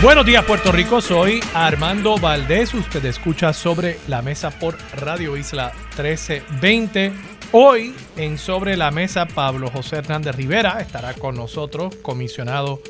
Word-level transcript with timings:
Buenos 0.00 0.24
días 0.24 0.44
Puerto 0.44 0.70
Rico, 0.70 1.00
soy 1.00 1.40
Armando 1.54 2.16
Valdés, 2.18 2.72
usted 2.72 3.04
escucha 3.04 3.52
sobre 3.52 3.98
la 4.06 4.22
mesa 4.22 4.50
por 4.50 4.78
Radio 4.92 5.36
Isla 5.36 5.72
1320. 5.96 7.12
Hoy 7.50 7.96
en 8.16 8.38
Sobre 8.38 8.76
la 8.76 8.92
Mesa 8.92 9.26
Pablo 9.26 9.68
José 9.72 9.96
Hernández 9.96 10.36
Rivera 10.36 10.80
estará 10.80 11.14
con 11.14 11.34
nosotros, 11.34 11.96
comisionado, 11.96 12.80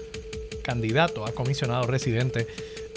candidato 0.62 1.24
a 1.24 1.32
comisionado 1.32 1.86
residente 1.86 2.46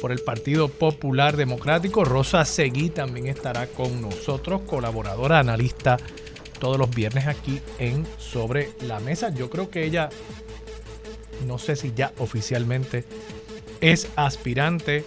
por 0.01 0.11
el 0.11 0.19
Partido 0.19 0.67
Popular 0.67 1.37
Democrático. 1.37 2.03
Rosa 2.03 2.43
Seguí 2.43 2.89
también 2.89 3.27
estará 3.27 3.67
con 3.67 4.01
nosotros, 4.01 4.63
colaboradora, 4.63 5.39
analista 5.39 5.95
todos 6.59 6.77
los 6.77 6.93
viernes 6.93 7.27
aquí 7.27 7.61
en 7.79 8.05
Sobre 8.17 8.71
la 8.81 8.99
Mesa. 8.99 9.33
Yo 9.33 9.49
creo 9.49 9.69
que 9.69 9.85
ella, 9.85 10.09
no 11.47 11.57
sé 11.57 11.77
si 11.77 11.93
ya 11.95 12.11
oficialmente 12.17 13.05
es 13.81 14.09
aspirante, 14.15 15.03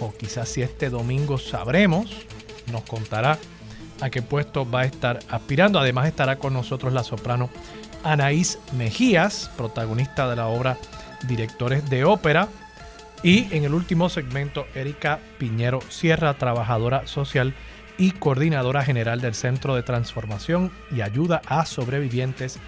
o 0.00 0.12
quizás 0.12 0.48
si 0.48 0.62
este 0.62 0.90
domingo 0.90 1.38
sabremos, 1.38 2.10
nos 2.70 2.82
contará 2.82 3.38
a 4.00 4.10
qué 4.10 4.22
puesto 4.22 4.68
va 4.68 4.80
a 4.80 4.84
estar 4.84 5.20
aspirando. 5.30 5.78
Además 5.78 6.06
estará 6.06 6.36
con 6.36 6.52
nosotros 6.52 6.92
la 6.92 7.04
soprano 7.04 7.48
Anaís 8.02 8.58
Mejías, 8.76 9.50
protagonista 9.56 10.28
de 10.28 10.36
la 10.36 10.48
obra 10.48 10.76
Directores 11.26 11.88
de 11.88 12.04
Ópera. 12.04 12.48
Y 13.22 13.54
en 13.54 13.64
el 13.64 13.72
último 13.72 14.10
segmento, 14.10 14.66
Erika 14.74 15.20
Piñero 15.38 15.80
Sierra, 15.88 16.34
trabajadora 16.34 17.06
social 17.06 17.54
y 17.96 18.10
coordinadora 18.10 18.84
general 18.84 19.20
del 19.20 19.34
Centro 19.34 19.74
de 19.74 19.82
Transformación 19.82 20.70
y 20.90 21.00
Ayuda 21.00 21.40
a 21.46 21.64
Sobrevivientes 21.64 22.58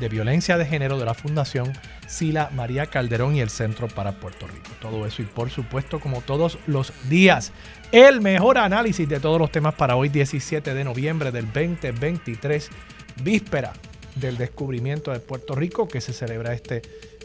de 0.00 0.08
Violencia 0.08 0.56
de 0.56 0.66
Género 0.66 0.98
de 0.98 1.04
la 1.04 1.14
Fundación 1.14 1.72
Sila 2.06 2.50
María 2.54 2.86
Calderón 2.86 3.36
y 3.36 3.40
el 3.40 3.50
Centro 3.50 3.88
para 3.88 4.12
Puerto 4.12 4.46
Rico. 4.46 4.70
Todo 4.80 5.06
eso 5.06 5.22
y 5.22 5.26
por 5.26 5.50
supuesto 5.50 6.00
como 6.00 6.20
todos 6.22 6.58
los 6.66 6.92
días, 7.08 7.52
el 7.92 8.20
mejor 8.20 8.58
análisis 8.58 9.08
de 9.08 9.20
todos 9.20 9.38
los 9.38 9.50
temas 9.50 9.74
para 9.74 9.96
hoy 9.96 10.08
17 10.08 10.74
de 10.74 10.84
noviembre 10.84 11.30
del 11.30 11.46
2023, 11.46 12.70
víspera 13.22 13.72
del 14.14 14.36
descubrimiento 14.36 15.12
de 15.12 15.20
Puerto 15.20 15.54
Rico 15.54 15.88
que 15.88 16.00
se 16.00 16.12
celebra 16.12 16.54
este 16.54 16.82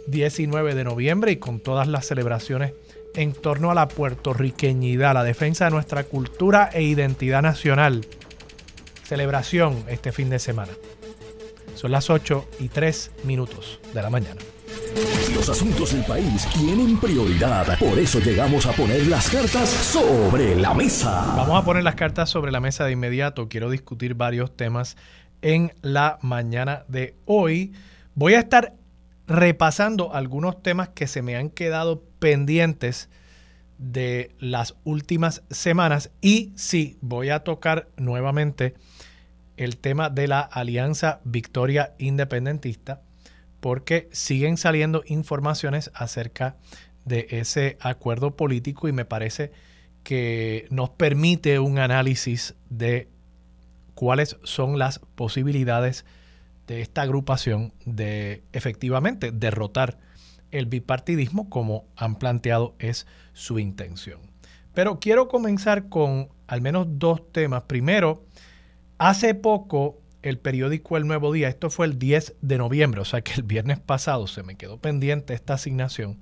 19 0.08 0.76
de 0.76 0.84
noviembre 0.84 1.32
y 1.32 1.38
con 1.38 1.60
todas 1.60 1.88
las 1.88 2.06
celebraciones 2.06 2.74
en 3.16 3.34
torno 3.34 3.72
a 3.72 3.76
la 3.76 3.88
puertorriqueñidad, 3.88 5.14
la 5.14 5.24
defensa 5.24 5.66
de 5.66 5.72
nuestra 5.72 6.04
cultura 6.04 6.70
e 6.74 6.82
identidad 6.84 7.42
nacional. 7.42 8.06
Celebración 9.04 9.84
este 9.88 10.12
fin 10.12 10.30
de 10.30 10.40
semana. 10.40 10.72
Son 11.76 11.92
las 11.92 12.10
8 12.10 12.50
y 12.60 12.70
3 12.70 13.12
minutos 13.24 13.80
de 13.94 14.02
la 14.02 14.10
mañana. 14.10 14.42
Los 15.34 15.50
asuntos 15.50 15.94
del 15.94 16.04
país 16.06 16.48
tienen 16.54 17.00
prioridad. 17.00 17.78
Por 17.80 17.98
eso 17.98 18.20
llegamos 18.20 18.66
a 18.66 18.72
poner 18.74 19.08
las 19.08 19.30
cartas 19.30 19.70
sobre 19.70 20.56
la 20.56 20.74
mesa. 20.74 21.34
Vamos 21.36 21.62
a 21.62 21.66
poner 21.66 21.84
las 21.84 21.96
cartas 21.96 22.30
sobre 22.30 22.52
la 22.52 22.60
mesa 22.60 22.86
de 22.86 22.92
inmediato. 22.92 23.50
Quiero 23.50 23.70
discutir 23.70 24.14
varios 24.14 24.56
temas 24.56 24.96
en 25.42 25.74
la 25.82 26.20
mañana 26.22 26.86
de 26.88 27.16
hoy. 27.26 27.74
Voy 28.16 28.36
a 28.36 28.40
estar 28.40 28.76
repasando 29.28 30.14
algunos 30.14 30.62
temas 30.62 30.90
que 30.90 31.08
se 31.08 31.22
me 31.22 31.36
han 31.36 31.50
quedado 31.50 32.04
pendientes 32.20 33.10
de 33.78 34.32
las 34.40 34.76
últimas 34.84 35.44
semanas 35.50 36.12
y 36.22 36.54
sí, 36.56 36.98
voy 37.02 37.30
a 37.30 37.40
tocar 37.40 37.90
nuevamente 37.98 38.76
el 39.58 39.78
tema 39.78 40.10
de 40.10 40.28
la 40.28 40.42
Alianza 40.42 41.20
Victoria 41.24 41.94
Independentista, 41.98 43.02
porque 43.60 44.10
siguen 44.12 44.58
saliendo 44.58 45.04
informaciones 45.06 45.92
acerca 45.94 46.58
de 47.06 47.28
ese 47.30 47.78
acuerdo 47.82 48.36
político 48.36 48.88
y 48.88 48.92
me 48.92 49.06
parece 49.06 49.52
que 50.04 50.68
nos 50.70 50.90
permite 50.90 51.60
un 51.60 51.80
análisis 51.80 52.56
de 52.70 53.10
cuáles 53.96 54.38
son 54.44 54.78
las 54.80 55.00
posibilidades 55.16 56.06
de 56.68 56.82
esta 56.82 57.02
agrupación 57.02 57.74
de 57.86 58.44
efectivamente 58.54 59.32
derrotar 59.32 59.98
el 60.52 60.66
bipartidismo 60.68 61.50
como 61.50 61.86
han 61.96 62.16
planteado 62.16 62.76
es 62.80 63.08
su 63.34 63.60
intención. 63.60 64.20
Pero 64.74 65.00
quiero 65.00 65.28
comenzar 65.28 65.90
con 65.90 66.30
al 66.48 66.62
menos 66.62 66.88
dos 66.90 67.32
temas. 67.32 67.64
Primero, 67.64 68.26
Hace 68.98 69.36
poco 69.36 70.00
el 70.22 70.38
periódico 70.38 70.98
El 70.98 71.08
Nuevo 71.08 71.34
Día, 71.34 71.50
esto 71.50 71.70
fue 71.70 71.86
el 71.86 72.00
10 72.00 72.36
de 72.42 72.58
noviembre, 72.58 73.02
o 73.02 73.06
sea 73.06 73.22
que 73.22 73.34
el 73.34 73.44
viernes 73.44 73.80
pasado 73.80 74.28
se 74.28 74.44
me 74.44 74.56
quedó 74.56 74.78
pendiente 74.78 75.34
esta 75.34 75.56
asignación. 75.56 76.18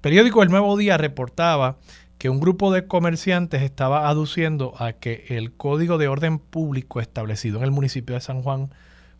periódico 0.00 0.42
El 0.42 0.50
Nuevo 0.50 0.76
Día 0.76 0.96
reportaba 0.96 1.78
que 2.18 2.30
un 2.30 2.40
grupo 2.40 2.72
de 2.72 2.86
comerciantes 2.86 3.62
estaba 3.62 4.08
aduciendo 4.08 4.74
a 4.78 4.92
que 4.92 5.26
el 5.28 5.52
código 5.52 5.98
de 5.98 6.08
orden 6.08 6.40
público 6.40 7.00
establecido 7.00 7.58
en 7.58 7.64
el 7.64 7.70
municipio 7.70 8.16
de 8.16 8.20
San 8.20 8.42
Juan 8.42 8.70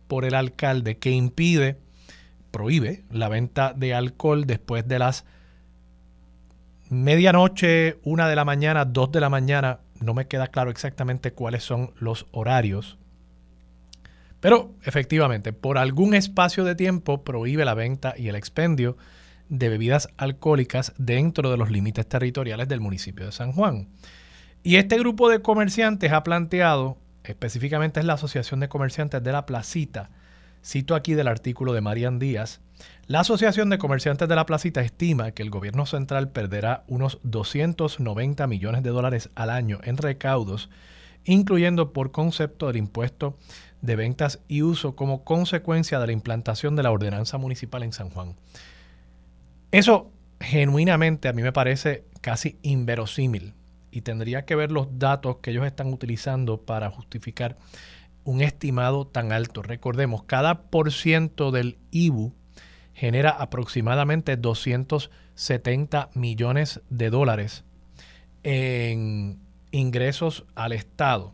por 0.07 0.25
el 0.25 0.35
alcalde 0.35 0.97
que 0.97 1.11
impide, 1.11 1.77
prohíbe 2.51 3.05
la 3.09 3.29
venta 3.29 3.73
de 3.73 3.93
alcohol 3.93 4.45
después 4.45 4.85
de 4.87 4.99
las 4.99 5.23
medianoche, 6.89 7.99
una 8.03 8.27
de 8.27 8.35
la 8.35 8.43
mañana, 8.43 8.83
dos 8.83 9.11
de 9.11 9.21
la 9.21 9.29
mañana 9.29 9.79
no 10.01 10.13
me 10.13 10.27
queda 10.27 10.47
claro 10.47 10.71
exactamente 10.71 11.33
cuáles 11.33 11.63
son 11.63 11.93
los 11.99 12.27
horarios. 12.31 12.97
Pero 14.39 14.73
efectivamente, 14.83 15.51
por 15.53 15.77
algún 15.77 16.13
espacio 16.13 16.63
de 16.63 16.75
tiempo 16.75 17.23
prohíbe 17.23 17.65
la 17.65 17.73
venta 17.73 18.13
y 18.17 18.29
el 18.29 18.35
expendio 18.35 18.97
de 19.49 19.69
bebidas 19.69 20.09
alcohólicas 20.17 20.93
dentro 20.97 21.51
de 21.51 21.57
los 21.57 21.71
límites 21.71 22.07
territoriales 22.07 22.67
del 22.67 22.79
municipio 22.79 23.25
de 23.25 23.31
San 23.31 23.51
Juan. 23.51 23.89
Y 24.63 24.75
este 24.75 24.97
grupo 24.97 25.29
de 25.29 25.41
comerciantes 25.41 26.11
ha 26.11 26.23
planteado, 26.23 26.97
específicamente 27.23 27.99
es 27.99 28.05
la 28.05 28.13
Asociación 28.13 28.59
de 28.59 28.69
Comerciantes 28.69 29.23
de 29.23 29.31
la 29.31 29.45
Placita, 29.45 30.09
cito 30.63 30.95
aquí 30.95 31.13
del 31.13 31.27
artículo 31.27 31.73
de 31.73 31.81
Marian 31.81 32.19
Díaz, 32.19 32.61
la 33.07 33.21
Asociación 33.21 33.69
de 33.69 33.77
Comerciantes 33.77 34.29
de 34.29 34.35
la 34.35 34.45
Placita 34.45 34.81
estima 34.81 35.31
que 35.31 35.41
el 35.41 35.49
gobierno 35.49 35.85
central 35.85 36.29
perderá 36.29 36.83
unos 36.87 37.19
290 37.23 38.47
millones 38.47 38.83
de 38.83 38.89
dólares 38.91 39.29
al 39.35 39.49
año 39.49 39.79
en 39.83 39.97
recaudos, 39.97 40.69
incluyendo 41.25 41.91
por 41.91 42.11
concepto 42.11 42.67
del 42.67 42.77
impuesto 42.77 43.37
de 43.81 43.95
ventas 43.95 44.39
y 44.47 44.61
uso 44.61 44.95
como 44.95 45.23
consecuencia 45.23 45.99
de 45.99 46.07
la 46.07 46.13
implantación 46.13 46.75
de 46.75 46.83
la 46.83 46.91
ordenanza 46.91 47.37
municipal 47.37 47.83
en 47.83 47.93
San 47.93 48.09
Juan. 48.09 48.35
Eso 49.71 50.11
genuinamente 50.39 51.27
a 51.27 51.33
mí 51.33 51.41
me 51.41 51.51
parece 51.51 52.05
casi 52.21 52.57
inverosímil 52.61 53.53
y 53.91 54.01
tendría 54.01 54.45
que 54.45 54.55
ver 54.55 54.71
los 54.71 54.99
datos 54.99 55.37
que 55.37 55.51
ellos 55.51 55.65
están 55.65 55.91
utilizando 55.93 56.61
para 56.61 56.89
justificar 56.89 57.57
un 58.23 58.41
estimado 58.41 59.07
tan 59.07 59.31
alto. 59.31 59.61
Recordemos, 59.61 60.23
cada 60.23 60.63
por 60.63 60.91
ciento 60.91 61.51
del 61.51 61.77
IBU 61.91 62.33
genera 62.93 63.29
aproximadamente 63.31 64.35
270 64.37 66.09
millones 66.13 66.81
de 66.89 67.09
dólares 67.09 67.63
en 68.43 69.39
ingresos 69.71 70.45
al 70.55 70.73
Estado. 70.73 71.33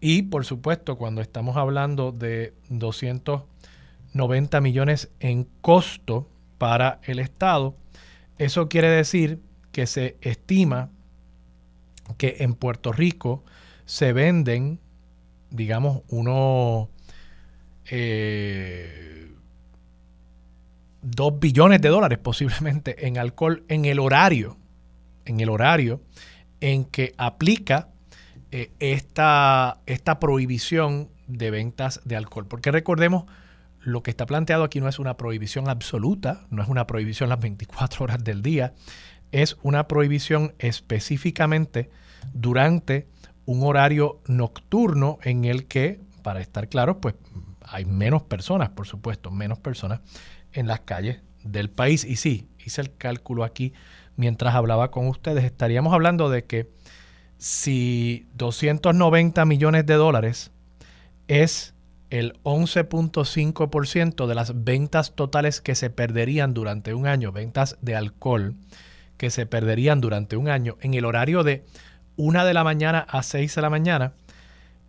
Y 0.00 0.22
por 0.22 0.44
supuesto, 0.44 0.96
cuando 0.96 1.20
estamos 1.20 1.56
hablando 1.56 2.12
de 2.12 2.54
290 2.70 4.60
millones 4.60 5.10
en 5.20 5.48
costo 5.60 6.28
para 6.58 7.00
el 7.04 7.18
Estado, 7.18 7.76
eso 8.38 8.68
quiere 8.68 8.88
decir 8.88 9.40
que 9.70 9.86
se 9.86 10.16
estima 10.20 10.90
que 12.16 12.36
en 12.40 12.54
Puerto 12.54 12.92
Rico 12.92 13.44
se 13.84 14.12
venden, 14.12 14.80
digamos, 15.52 16.02
unos... 16.08 16.88
Eh, 17.90 19.12
2 21.02 21.40
billones 21.40 21.80
de 21.80 21.88
dólares 21.88 22.18
posiblemente 22.18 23.08
en 23.08 23.18
alcohol 23.18 23.64
en 23.68 23.84
el 23.84 23.98
horario, 23.98 24.56
en 25.24 25.40
el 25.40 25.50
horario 25.50 26.00
en 26.60 26.84
que 26.84 27.12
aplica 27.18 27.88
eh, 28.52 28.70
esta, 28.78 29.80
esta 29.86 30.20
prohibición 30.20 31.10
de 31.26 31.50
ventas 31.50 32.00
de 32.04 32.16
alcohol. 32.16 32.46
Porque 32.46 32.70
recordemos, 32.70 33.24
lo 33.80 34.02
que 34.04 34.12
está 34.12 34.26
planteado 34.26 34.62
aquí 34.62 34.80
no 34.80 34.88
es 34.88 35.00
una 35.00 35.16
prohibición 35.16 35.68
absoluta, 35.68 36.46
no 36.50 36.62
es 36.62 36.68
una 36.68 36.86
prohibición 36.86 37.28
las 37.28 37.40
24 37.40 38.04
horas 38.04 38.22
del 38.22 38.42
día. 38.42 38.74
es 39.32 39.56
una 39.62 39.88
prohibición 39.88 40.54
específicamente 40.58 41.90
durante 42.34 43.08
un 43.46 43.62
horario 43.62 44.20
nocturno 44.26 45.18
en 45.22 45.44
el 45.44 45.66
que, 45.66 46.00
para 46.22 46.40
estar 46.40 46.68
claros, 46.68 46.96
pues 47.00 47.14
hay 47.62 47.84
menos 47.84 48.22
personas, 48.22 48.70
por 48.70 48.86
supuesto, 48.86 49.30
menos 49.30 49.58
personas 49.58 50.00
en 50.52 50.66
las 50.66 50.80
calles 50.80 51.20
del 51.44 51.70
país. 51.70 52.04
Y 52.04 52.16
sí, 52.16 52.48
hice 52.64 52.80
el 52.80 52.96
cálculo 52.96 53.44
aquí 53.44 53.72
mientras 54.16 54.54
hablaba 54.54 54.90
con 54.90 55.08
ustedes, 55.08 55.44
estaríamos 55.44 55.92
hablando 55.92 56.30
de 56.30 56.44
que 56.44 56.70
si 57.38 58.26
290 58.34 59.44
millones 59.44 59.86
de 59.86 59.94
dólares 59.94 60.52
es 61.28 61.74
el 62.10 62.34
11.5% 62.42 64.26
de 64.26 64.34
las 64.34 64.64
ventas 64.64 65.14
totales 65.14 65.60
que 65.60 65.74
se 65.74 65.88
perderían 65.90 66.52
durante 66.52 66.94
un 66.94 67.06
año, 67.06 67.32
ventas 67.32 67.78
de 67.80 67.96
alcohol 67.96 68.54
que 69.16 69.30
se 69.30 69.46
perderían 69.46 70.00
durante 70.00 70.36
un 70.36 70.48
año 70.48 70.76
en 70.80 70.94
el 70.94 71.04
horario 71.04 71.42
de 71.42 71.64
1 72.16 72.44
de 72.44 72.54
la 72.54 72.64
mañana 72.64 73.06
a 73.08 73.22
6 73.22 73.54
de 73.54 73.62
la 73.62 73.70
mañana, 73.70 74.12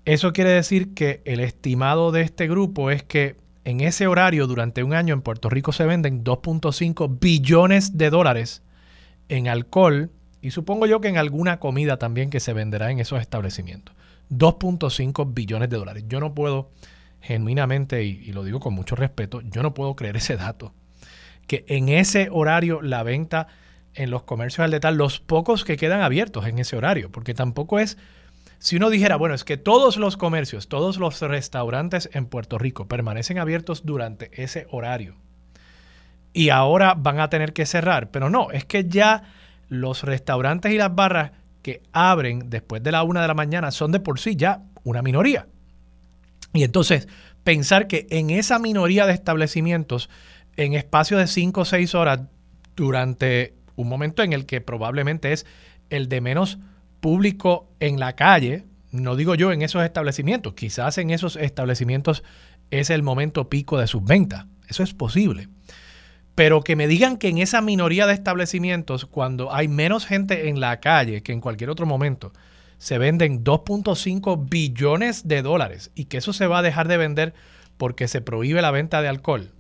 eso 0.06 0.34
quiere 0.34 0.52
decir 0.52 0.94
que 0.94 1.22
el 1.26 1.40
estimado 1.40 2.12
de 2.12 2.22
este 2.22 2.48
grupo 2.48 2.92
es 2.92 3.04
que 3.04 3.38
en 3.66 3.80
ese 3.80 4.08
horario 4.08 4.48
durante 4.48 4.84
un 4.84 4.94
año 4.94 5.14
en 5.14 5.22
Puerto 5.22 5.50
Rico 5.50 5.72
se 5.72 5.86
venden 5.86 6.24
2.5 6.24 7.20
billones 7.20 7.98
de 7.98 8.10
dólares 8.10 8.62
en 9.30 9.48
alcohol 9.48 10.12
y 10.42 10.52
supongo 10.52 10.86
yo 10.86 11.00
que 11.00 11.08
en 11.08 11.18
alguna 11.18 11.60
comida 11.60 11.98
también 11.98 12.30
que 12.30 12.42
se 12.42 12.52
venderá 12.52 12.92
en 12.92 13.00
esos 13.00 13.22
establecimientos. 13.22 13.96
2.5 14.30 15.34
billones 15.34 15.70
de 15.70 15.78
dólares. 15.78 16.04
Yo 16.10 16.20
no 16.20 16.34
puedo, 16.34 16.70
genuinamente, 17.22 18.04
y, 18.04 18.32
lo 18.34 18.44
digo 18.44 18.60
con 18.60 18.74
mucho 18.74 18.98
respeto, 18.98 19.40
yo 19.42 19.64
no 19.64 19.74
puedo 19.74 19.96
creer 19.96 20.18
ese 20.18 20.36
dato. 20.36 20.74
Que 21.48 21.64
en 21.70 21.88
ese 21.88 22.28
horario 22.30 22.82
la 22.82 23.04
venta 23.04 23.48
en 23.96 24.10
los 24.10 24.24
comercios 24.24 24.66
al 24.66 24.72
detalle, 24.72 24.98
los 24.98 25.20
pocos 25.20 25.64
que 25.64 25.78
quedan 25.78 26.02
abiertos 26.02 26.46
en 26.48 26.60
ese 26.60 26.76
horario, 26.76 27.12
porque 27.12 27.34
tampoco 27.34 27.80
es, 27.80 27.98
si 28.60 28.78
uno 28.78 28.90
dijera, 28.90 29.16
bueno, 29.16 29.36
es 29.36 29.44
que 29.44 29.58
todos 29.58 29.98
los 29.98 30.18
comercios, 30.18 30.68
todos 30.68 30.98
los 30.98 31.22
restaurantes 31.22 32.10
en 32.14 32.26
Puerto 32.26 32.58
Rico 32.58 32.88
permanecen 32.88 33.40
abiertos 33.40 33.86
durante 33.86 34.32
ese 34.42 34.68
horario 34.72 35.16
y 36.34 36.50
ahora 36.50 36.96
van 36.96 37.20
a 37.20 37.30
tener 37.30 37.54
que 37.54 37.66
cerrar. 37.66 38.10
Pero 38.10 38.30
no, 38.30 38.52
es 38.52 38.66
que 38.66 38.86
ya 38.90 39.24
los 39.70 40.04
restaurantes 40.04 40.72
y 40.72 40.78
las 40.78 40.94
barras 40.94 41.32
que 41.62 41.82
abren 41.94 42.50
después 42.50 42.84
de 42.84 42.92
la 42.92 43.04
una 43.04 43.22
de 43.22 43.28
la 43.28 43.34
mañana 43.34 43.72
son 43.72 43.92
de 43.92 44.00
por 44.00 44.20
sí 44.20 44.36
ya 44.36 44.64
una 44.84 45.02
minoría. 45.02 45.48
Y 46.54 46.64
entonces, 46.64 47.08
pensar 47.44 47.88
que 47.88 48.08
en 48.10 48.30
esa 48.30 48.60
minoría 48.60 49.06
de 49.06 49.14
establecimientos, 49.14 50.10
en 50.58 50.74
espacio 50.74 51.18
de 51.18 51.28
cinco 51.28 51.62
o 51.62 51.66
seis 51.66 51.96
horas, 51.96 52.22
durante 52.76 53.54
un 53.76 53.90
momento 53.90 54.24
en 54.24 54.34
el 54.34 54.46
que 54.46 54.62
probablemente 54.62 55.34
es 55.34 55.46
el 55.90 56.10
de 56.10 56.22
menos 56.22 56.60
público 57.00 57.70
en 57.80 58.00
la 58.00 58.16
calle, 58.16 58.66
no 58.92 59.16
digo 59.16 59.36
yo 59.36 59.52
en 59.52 59.62
esos 59.62 59.84
establecimientos, 59.84 60.54
quizás 60.54 60.98
en 60.98 61.10
esos 61.10 61.36
establecimientos 61.36 62.24
es 62.72 62.90
el 62.90 63.04
momento 63.04 63.50
pico 63.50 63.78
de 63.78 63.88
sus 63.88 64.04
ventas, 64.04 64.46
eso 64.68 64.84
es 64.84 64.94
posible. 64.94 65.50
Pero 66.36 66.62
que 66.62 66.76
me 66.76 66.88
digan 66.88 67.18
que 67.18 67.30
en 67.30 67.38
esa 67.38 67.62
minoría 67.62 68.08
de 68.08 68.14
establecimientos, 68.14 69.06
cuando 69.06 69.54
hay 69.54 69.68
menos 69.68 70.06
gente 70.06 70.50
en 70.50 70.60
la 70.60 70.80
calle 70.80 71.22
que 71.22 71.32
en 71.32 71.42
cualquier 71.42 71.70
otro 71.70 71.86
momento, 71.86 72.34
se 72.78 72.98
venden 72.98 73.44
2.5 73.44 74.50
billones 74.50 75.28
de 75.28 75.42
dólares 75.42 75.92
y 75.96 76.06
que 76.06 76.18
eso 76.18 76.34
se 76.34 76.48
va 76.48 76.60
a 76.60 76.64
dejar 76.64 76.88
de 76.88 76.98
vender 76.98 77.34
porque 77.78 78.08
se 78.08 78.22
prohíbe 78.22 78.62
la 78.62 78.72
venta 78.72 79.02
de 79.02 79.08
alcohol, 79.08 79.52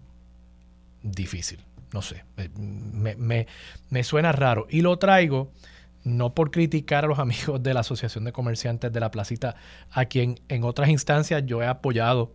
difícil, 1.03 1.59
no 1.93 2.01
sé, 2.01 2.25
me, 2.57 3.47
me 3.89 4.03
suena 4.03 4.31
raro. 4.31 4.67
Y 4.69 4.81
lo 4.81 4.97
traigo 4.97 5.51
no 6.03 6.33
por 6.33 6.51
criticar 6.51 7.05
a 7.05 7.07
los 7.07 7.19
amigos 7.19 7.61
de 7.63 7.73
la 7.73 7.81
Asociación 7.81 8.23
de 8.23 8.31
Comerciantes 8.31 8.91
de 8.91 8.99
la 8.99 9.11
Placita, 9.11 9.55
a 9.91 10.05
quien 10.05 10.39
en 10.49 10.63
otras 10.63 10.89
instancias 10.89 11.43
yo 11.45 11.61
he 11.61 11.67
apoyado 11.67 12.33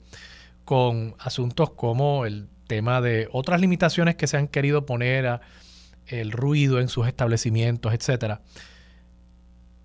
con 0.64 1.14
asuntos 1.18 1.70
como 1.70 2.26
el 2.26 2.48
tema 2.66 3.00
de 3.00 3.28
otras 3.32 3.60
limitaciones 3.60 4.16
que 4.16 4.26
se 4.26 4.36
han 4.36 4.48
querido 4.48 4.84
poner 4.84 5.26
a 5.26 5.40
el 6.06 6.32
ruido 6.32 6.80
en 6.80 6.88
sus 6.88 7.06
establecimientos, 7.06 7.92
etcétera. 7.92 8.40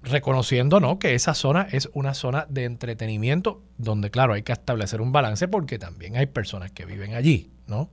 Reconociendo 0.01 0.79
¿no? 0.79 0.99
que 0.99 1.15
esa 1.15 1.33
zona 1.33 1.67
es 1.71 1.89
una 1.93 2.13
zona 2.13 2.45
de 2.49 2.65
entretenimiento 2.65 3.61
donde, 3.77 4.09
claro, 4.11 4.33
hay 4.33 4.43
que 4.43 4.51
establecer 4.51 5.01
un 5.01 5.11
balance 5.13 5.47
porque 5.47 5.79
también 5.79 6.17
hay 6.17 6.25
personas 6.25 6.71
que 6.71 6.85
viven 6.85 7.13
allí, 7.13 7.51
¿no? 7.67 7.89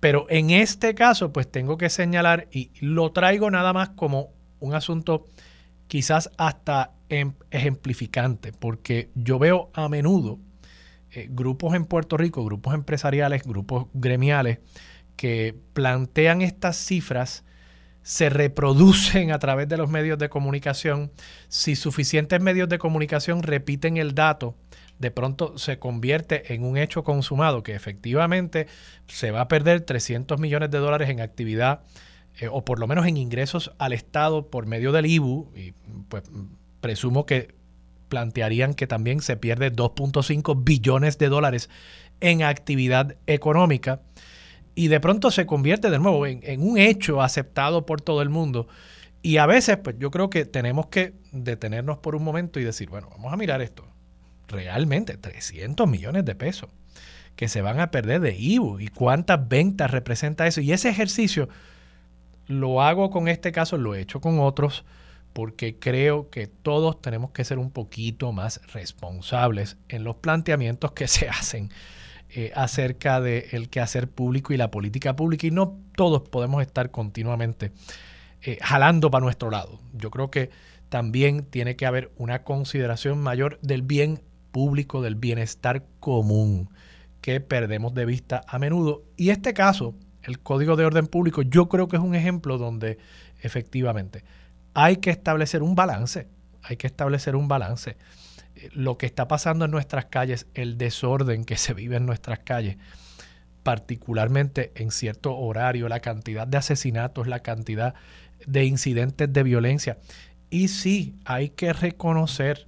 Pero 0.00 0.26
en 0.28 0.50
este 0.50 0.94
caso, 0.94 1.32
pues 1.32 1.50
tengo 1.50 1.76
que 1.76 1.90
señalar, 1.90 2.48
y 2.52 2.70
lo 2.80 3.12
traigo 3.12 3.50
nada 3.50 3.72
más 3.72 3.90
como 3.90 4.30
un 4.60 4.74
asunto 4.74 5.26
quizás 5.88 6.30
hasta 6.36 6.92
em, 7.08 7.34
ejemplificante, 7.50 8.52
porque 8.52 9.10
yo 9.14 9.38
veo 9.38 9.70
a 9.74 9.88
menudo 9.88 10.38
eh, 11.10 11.26
grupos 11.30 11.74
en 11.74 11.86
Puerto 11.86 12.16
Rico, 12.16 12.44
grupos 12.44 12.74
empresariales, 12.74 13.42
grupos 13.42 13.86
gremiales, 13.94 14.58
que 15.16 15.56
plantean 15.72 16.42
estas 16.42 16.76
cifras, 16.76 17.44
se 18.02 18.30
reproducen 18.30 19.32
a 19.32 19.38
través 19.38 19.68
de 19.68 19.76
los 19.76 19.90
medios 19.90 20.18
de 20.18 20.28
comunicación. 20.28 21.10
Si 21.48 21.76
suficientes 21.76 22.40
medios 22.40 22.68
de 22.68 22.78
comunicación 22.78 23.42
repiten 23.42 23.96
el 23.96 24.14
dato, 24.14 24.54
de 24.98 25.10
pronto 25.10 25.56
se 25.58 25.78
convierte 25.78 26.54
en 26.54 26.64
un 26.64 26.76
hecho 26.76 27.04
consumado 27.04 27.62
que 27.62 27.74
efectivamente 27.74 28.66
se 29.06 29.30
va 29.30 29.42
a 29.42 29.48
perder 29.48 29.82
300 29.82 30.40
millones 30.40 30.70
de 30.70 30.78
dólares 30.78 31.08
en 31.08 31.20
actividad 31.20 31.82
eh, 32.40 32.48
o 32.50 32.64
por 32.64 32.78
lo 32.78 32.86
menos 32.86 33.06
en 33.06 33.16
ingresos 33.16 33.72
al 33.78 33.92
Estado 33.92 34.48
por 34.48 34.66
medio 34.66 34.92
del 34.92 35.06
IBU, 35.06 35.50
y 35.56 35.72
pues 36.08 36.24
presumo 36.80 37.26
que 37.26 37.54
plantearían 38.08 38.74
que 38.74 38.86
también 38.86 39.20
se 39.20 39.36
pierde 39.36 39.72
2.5 39.72 40.64
billones 40.64 41.18
de 41.18 41.28
dólares 41.28 41.68
en 42.20 42.42
actividad 42.42 43.16
económica 43.26 44.00
y 44.74 44.88
de 44.88 45.00
pronto 45.00 45.30
se 45.30 45.46
convierte 45.46 45.90
de 45.90 45.98
nuevo 45.98 46.24
en, 46.24 46.62
un 46.62 46.78
hecho 46.78 47.20
aceptado 47.20 47.84
por 47.84 48.00
todo 48.00 48.22
el 48.22 48.28
mundo. 48.28 48.68
Y 49.22 49.38
a 49.38 49.46
veces, 49.46 49.78
pues 49.78 49.96
yo 49.98 50.12
creo 50.12 50.30
que 50.30 50.44
tenemos 50.44 50.86
que 50.86 51.14
detenernos 51.32 51.98
por 51.98 52.14
un 52.14 52.22
momento 52.22 52.60
y 52.60 52.64
decir, 52.64 52.88
bueno, 52.88 53.08
vamos 53.10 53.32
a 53.32 53.36
mirar 53.36 53.60
esto. 53.60 53.84
Realmente, 54.48 55.16
300 55.16 55.88
millones 55.88 56.24
de 56.24 56.34
pesos 56.34 56.70
que 57.36 57.48
se 57.48 57.62
van 57.62 57.78
a 57.78 57.92
perder 57.92 58.20
de 58.20 58.36
IBU 58.36 58.80
y 58.80 58.88
cuántas 58.88 59.48
ventas 59.48 59.92
representa 59.92 60.46
eso. 60.46 60.60
Y 60.60 60.72
ese 60.72 60.88
ejercicio 60.88 61.48
lo 62.48 62.82
hago 62.82 63.10
con 63.10 63.28
este 63.28 63.52
caso, 63.52 63.76
lo 63.76 63.94
he 63.94 64.00
hecho 64.00 64.20
con 64.20 64.40
otros 64.40 64.84
porque 65.32 65.78
creo 65.78 66.30
que 66.30 66.48
todos 66.48 67.00
tenemos 67.00 67.30
que 67.30 67.44
ser 67.44 67.58
un 67.58 67.70
poquito 67.70 68.32
más 68.32 68.60
responsables 68.72 69.76
en 69.88 70.02
los 70.02 70.16
planteamientos 70.16 70.90
que 70.90 71.06
se 71.08 71.28
hacen 71.28 71.70
eh, 72.30 72.50
acerca 72.56 73.20
del 73.20 73.68
quehacer 73.68 74.08
público 74.10 74.52
y 74.52 74.56
la 74.56 74.72
política 74.72 75.14
pública 75.14 75.46
y 75.46 75.50
no 75.52 75.78
todos 75.94 76.28
podemos 76.28 76.60
estar 76.60 76.90
continuamente 76.90 77.70
eh, 78.42 78.58
jalando 78.60 79.12
para 79.12 79.22
nuestro 79.22 79.50
lado. 79.50 79.78
Yo 79.92 80.10
creo 80.10 80.30
que 80.30 80.50
también 80.88 81.44
tiene 81.44 81.76
que 81.76 81.86
haber 81.86 82.10
una 82.16 82.42
consideración 82.42 83.20
mayor 83.20 83.60
del 83.62 83.82
bien 83.82 84.20
público, 84.58 85.02
del 85.02 85.14
bienestar 85.14 85.84
común 86.00 86.68
que 87.20 87.40
perdemos 87.40 87.94
de 87.94 88.04
vista 88.06 88.42
a 88.48 88.58
menudo. 88.58 89.04
Y 89.16 89.30
este 89.30 89.54
caso, 89.54 89.94
el 90.24 90.40
Código 90.40 90.74
de 90.74 90.84
Orden 90.84 91.06
Público, 91.06 91.42
yo 91.42 91.68
creo 91.68 91.86
que 91.86 91.94
es 91.94 92.02
un 92.02 92.16
ejemplo 92.16 92.58
donde 92.58 92.98
efectivamente 93.40 94.24
hay 94.74 94.96
que 94.96 95.10
establecer 95.10 95.62
un 95.62 95.76
balance, 95.76 96.26
hay 96.64 96.76
que 96.76 96.88
establecer 96.88 97.36
un 97.36 97.46
balance. 97.46 97.96
Lo 98.72 98.98
que 98.98 99.06
está 99.06 99.28
pasando 99.28 99.64
en 99.64 99.70
nuestras 99.70 100.06
calles, 100.06 100.48
el 100.54 100.76
desorden 100.76 101.44
que 101.44 101.56
se 101.56 101.72
vive 101.72 101.94
en 101.94 102.04
nuestras 102.04 102.40
calles, 102.40 102.78
particularmente 103.62 104.72
en 104.74 104.90
cierto 104.90 105.36
horario, 105.36 105.88
la 105.88 106.00
cantidad 106.00 106.48
de 106.48 106.56
asesinatos, 106.56 107.28
la 107.28 107.44
cantidad 107.44 107.94
de 108.44 108.64
incidentes 108.64 109.32
de 109.32 109.42
violencia. 109.44 109.98
Y 110.50 110.66
sí, 110.66 111.14
hay 111.24 111.50
que 111.50 111.72
reconocer 111.72 112.67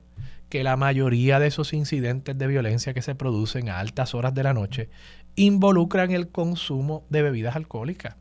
que 0.50 0.64
la 0.64 0.76
mayoría 0.76 1.38
de 1.38 1.46
esos 1.46 1.72
incidentes 1.72 2.36
de 2.36 2.46
violencia 2.46 2.92
que 2.92 3.02
se 3.02 3.14
producen 3.14 3.70
a 3.70 3.78
altas 3.78 4.14
horas 4.14 4.34
de 4.34 4.42
la 4.42 4.52
noche 4.52 4.90
involucran 5.36 6.10
el 6.10 6.28
consumo 6.28 7.04
de 7.08 7.22
bebidas 7.22 7.56
alcohólicas. 7.56 8.16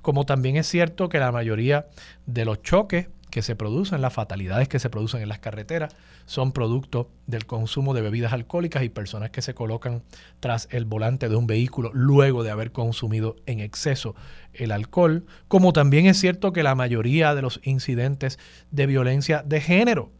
Como 0.00 0.24
también 0.24 0.56
es 0.56 0.66
cierto 0.66 1.08
que 1.08 1.20
la 1.20 1.30
mayoría 1.30 1.86
de 2.24 2.46
los 2.46 2.62
choques 2.62 3.08
que 3.30 3.42
se 3.42 3.56
producen, 3.56 4.00
las 4.00 4.14
fatalidades 4.14 4.68
que 4.68 4.78
se 4.78 4.88
producen 4.88 5.20
en 5.20 5.28
las 5.28 5.40
carreteras, 5.40 5.94
son 6.24 6.52
producto 6.52 7.10
del 7.26 7.44
consumo 7.44 7.92
de 7.92 8.00
bebidas 8.00 8.32
alcohólicas 8.32 8.82
y 8.82 8.88
personas 8.88 9.30
que 9.30 9.42
se 9.42 9.52
colocan 9.52 10.02
tras 10.40 10.68
el 10.70 10.86
volante 10.86 11.28
de 11.28 11.36
un 11.36 11.46
vehículo 11.46 11.90
luego 11.92 12.42
de 12.42 12.50
haber 12.50 12.72
consumido 12.72 13.36
en 13.44 13.60
exceso 13.60 14.14
el 14.54 14.72
alcohol, 14.72 15.26
como 15.48 15.74
también 15.74 16.06
es 16.06 16.18
cierto 16.18 16.54
que 16.54 16.62
la 16.62 16.74
mayoría 16.74 17.34
de 17.34 17.42
los 17.42 17.60
incidentes 17.64 18.38
de 18.70 18.86
violencia 18.86 19.42
de 19.44 19.60
género 19.60 20.10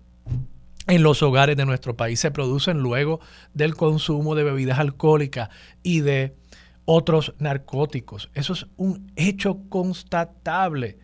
en 0.86 1.02
los 1.02 1.22
hogares 1.22 1.56
de 1.56 1.66
nuestro 1.66 1.96
país 1.96 2.20
se 2.20 2.30
producen 2.30 2.78
luego 2.78 3.20
del 3.54 3.74
consumo 3.74 4.34
de 4.34 4.44
bebidas 4.44 4.78
alcohólicas 4.78 5.50
y 5.82 6.00
de 6.00 6.36
otros 6.84 7.34
narcóticos. 7.38 8.30
Eso 8.34 8.52
es 8.52 8.66
un 8.76 9.10
hecho 9.16 9.60
constatable 9.68 10.98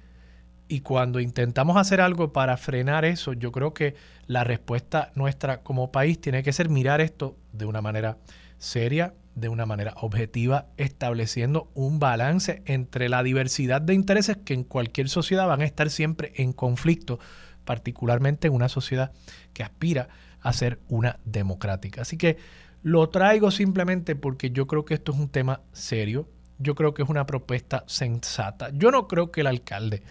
Y 0.68 0.80
cuando 0.80 1.20
intentamos 1.20 1.76
hacer 1.76 2.00
algo 2.00 2.32
para 2.32 2.56
frenar 2.56 3.04
eso, 3.04 3.34
yo 3.34 3.52
creo 3.52 3.74
que 3.74 3.94
la 4.26 4.42
respuesta 4.42 5.12
nuestra 5.14 5.62
como 5.62 5.92
país 5.92 6.18
tiene 6.18 6.42
que 6.42 6.52
ser 6.54 6.70
mirar 6.70 7.02
esto 7.02 7.36
de 7.52 7.66
una 7.66 7.82
manera 7.82 8.16
seria, 8.56 9.14
de 9.34 9.50
una 9.50 9.66
manera 9.66 9.92
objetiva, 10.00 10.68
estableciendo 10.78 11.70
un 11.74 11.98
balance 11.98 12.62
entre 12.64 13.10
la 13.10 13.22
diversidad 13.22 13.82
de 13.82 13.92
intereses 13.94 14.38
que 14.44 14.54
en 14.54 14.64
cualquier 14.64 15.10
sociedad 15.10 15.46
van 15.46 15.60
a 15.60 15.66
estar 15.66 15.90
siempre 15.90 16.32
en 16.36 16.54
conflicto, 16.54 17.18
particularmente 17.64 18.48
en 18.48 18.54
una 18.54 18.68
sociedad 18.68 19.12
que 19.52 19.62
aspira 19.62 20.08
a 20.40 20.52
ser 20.52 20.80
una 20.88 21.18
democrática. 21.24 22.02
Así 22.02 22.16
que 22.16 22.36
lo 22.82 23.08
traigo 23.08 23.50
simplemente 23.50 24.16
porque 24.16 24.50
yo 24.50 24.66
creo 24.66 24.84
que 24.84 24.94
esto 24.94 25.12
es 25.12 25.18
un 25.18 25.28
tema 25.28 25.60
serio, 25.72 26.28
yo 26.58 26.74
creo 26.74 26.94
que 26.94 27.02
es 27.02 27.08
una 27.08 27.26
propuesta 27.26 27.84
sensata. 27.86 28.70
Yo 28.74 28.90
no 28.90 29.08
creo 29.08 29.30
que 29.30 29.42
el 29.42 29.46
alcalde 29.46 30.02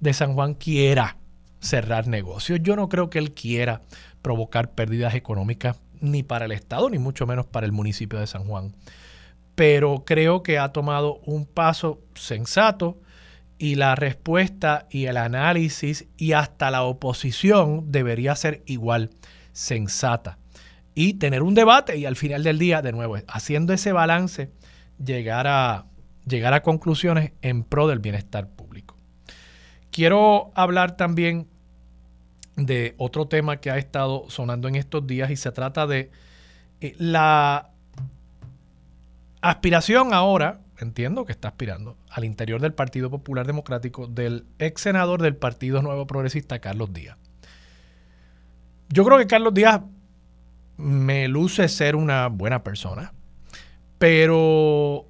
de 0.00 0.12
San 0.12 0.34
Juan 0.34 0.54
quiera 0.54 1.16
cerrar 1.60 2.06
negocios. 2.06 2.60
Yo 2.62 2.76
no 2.76 2.88
creo 2.88 3.10
que 3.10 3.18
él 3.18 3.32
quiera 3.32 3.82
provocar 4.22 4.72
pérdidas 4.72 5.14
económicas 5.14 5.78
ni 6.00 6.22
para 6.22 6.46
el 6.46 6.52
Estado, 6.52 6.88
ni 6.88 6.98
mucho 6.98 7.26
menos 7.26 7.46
para 7.46 7.66
el 7.66 7.72
municipio 7.72 8.18
de 8.18 8.26
San 8.26 8.44
Juan. 8.44 8.74
Pero 9.54 10.04
creo 10.06 10.42
que 10.42 10.58
ha 10.58 10.72
tomado 10.72 11.20
un 11.26 11.44
paso 11.46 12.00
sensato 12.14 12.98
y 13.60 13.74
la 13.74 13.94
respuesta 13.94 14.86
y 14.88 15.04
el 15.04 15.18
análisis 15.18 16.06
y 16.16 16.32
hasta 16.32 16.70
la 16.70 16.82
oposición 16.82 17.92
debería 17.92 18.34
ser 18.34 18.62
igual 18.64 19.10
sensata. 19.52 20.38
Y 20.94 21.14
tener 21.14 21.42
un 21.42 21.54
debate 21.54 21.98
y 21.98 22.06
al 22.06 22.16
final 22.16 22.42
del 22.42 22.58
día, 22.58 22.80
de 22.80 22.92
nuevo, 22.92 23.18
haciendo 23.28 23.74
ese 23.74 23.92
balance, 23.92 24.50
llegar 25.04 25.46
a, 25.46 25.84
llegar 26.26 26.54
a 26.54 26.62
conclusiones 26.62 27.32
en 27.42 27.62
pro 27.62 27.86
del 27.86 27.98
bienestar 27.98 28.48
público. 28.48 28.96
Quiero 29.90 30.52
hablar 30.54 30.96
también 30.96 31.46
de 32.56 32.94
otro 32.96 33.28
tema 33.28 33.58
que 33.58 33.70
ha 33.70 33.76
estado 33.76 34.24
sonando 34.30 34.68
en 34.68 34.76
estos 34.76 35.06
días 35.06 35.30
y 35.30 35.36
se 35.36 35.52
trata 35.52 35.86
de 35.86 36.10
eh, 36.80 36.94
la 36.96 37.68
aspiración 39.42 40.14
ahora, 40.14 40.60
entiendo 40.80 41.24
que 41.24 41.32
está 41.32 41.48
aspirando, 41.48 41.96
al 42.10 42.24
interior 42.24 42.60
del 42.60 42.74
Partido 42.74 43.10
Popular 43.10 43.46
Democrático 43.46 44.06
del 44.06 44.46
ex 44.58 44.82
senador 44.82 45.22
del 45.22 45.36
Partido 45.36 45.82
Nuevo 45.82 46.06
Progresista, 46.06 46.58
Carlos 46.58 46.92
Díaz. 46.92 47.16
Yo 48.88 49.04
creo 49.04 49.18
que 49.18 49.26
Carlos 49.26 49.54
Díaz 49.54 49.82
me 50.76 51.28
luce 51.28 51.68
ser 51.68 51.94
una 51.94 52.28
buena 52.28 52.64
persona, 52.64 53.12
pero 53.98 55.06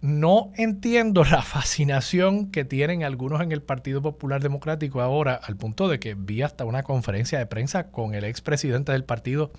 no 0.00 0.52
entiendo 0.56 1.24
la 1.24 1.42
fascinación 1.42 2.50
que 2.50 2.64
tienen 2.64 3.04
algunos 3.04 3.40
en 3.40 3.52
el 3.52 3.62
Partido 3.62 4.02
Popular 4.02 4.42
Democrático 4.42 5.00
ahora, 5.00 5.34
al 5.34 5.56
punto 5.56 5.88
de 5.88 5.98
que 5.98 6.14
vi 6.14 6.42
hasta 6.42 6.64
una 6.64 6.82
conferencia 6.82 7.38
de 7.38 7.46
prensa 7.46 7.90
con 7.90 8.14
el 8.14 8.24
expresidente 8.24 8.92
del 8.92 9.04
partido 9.04 9.50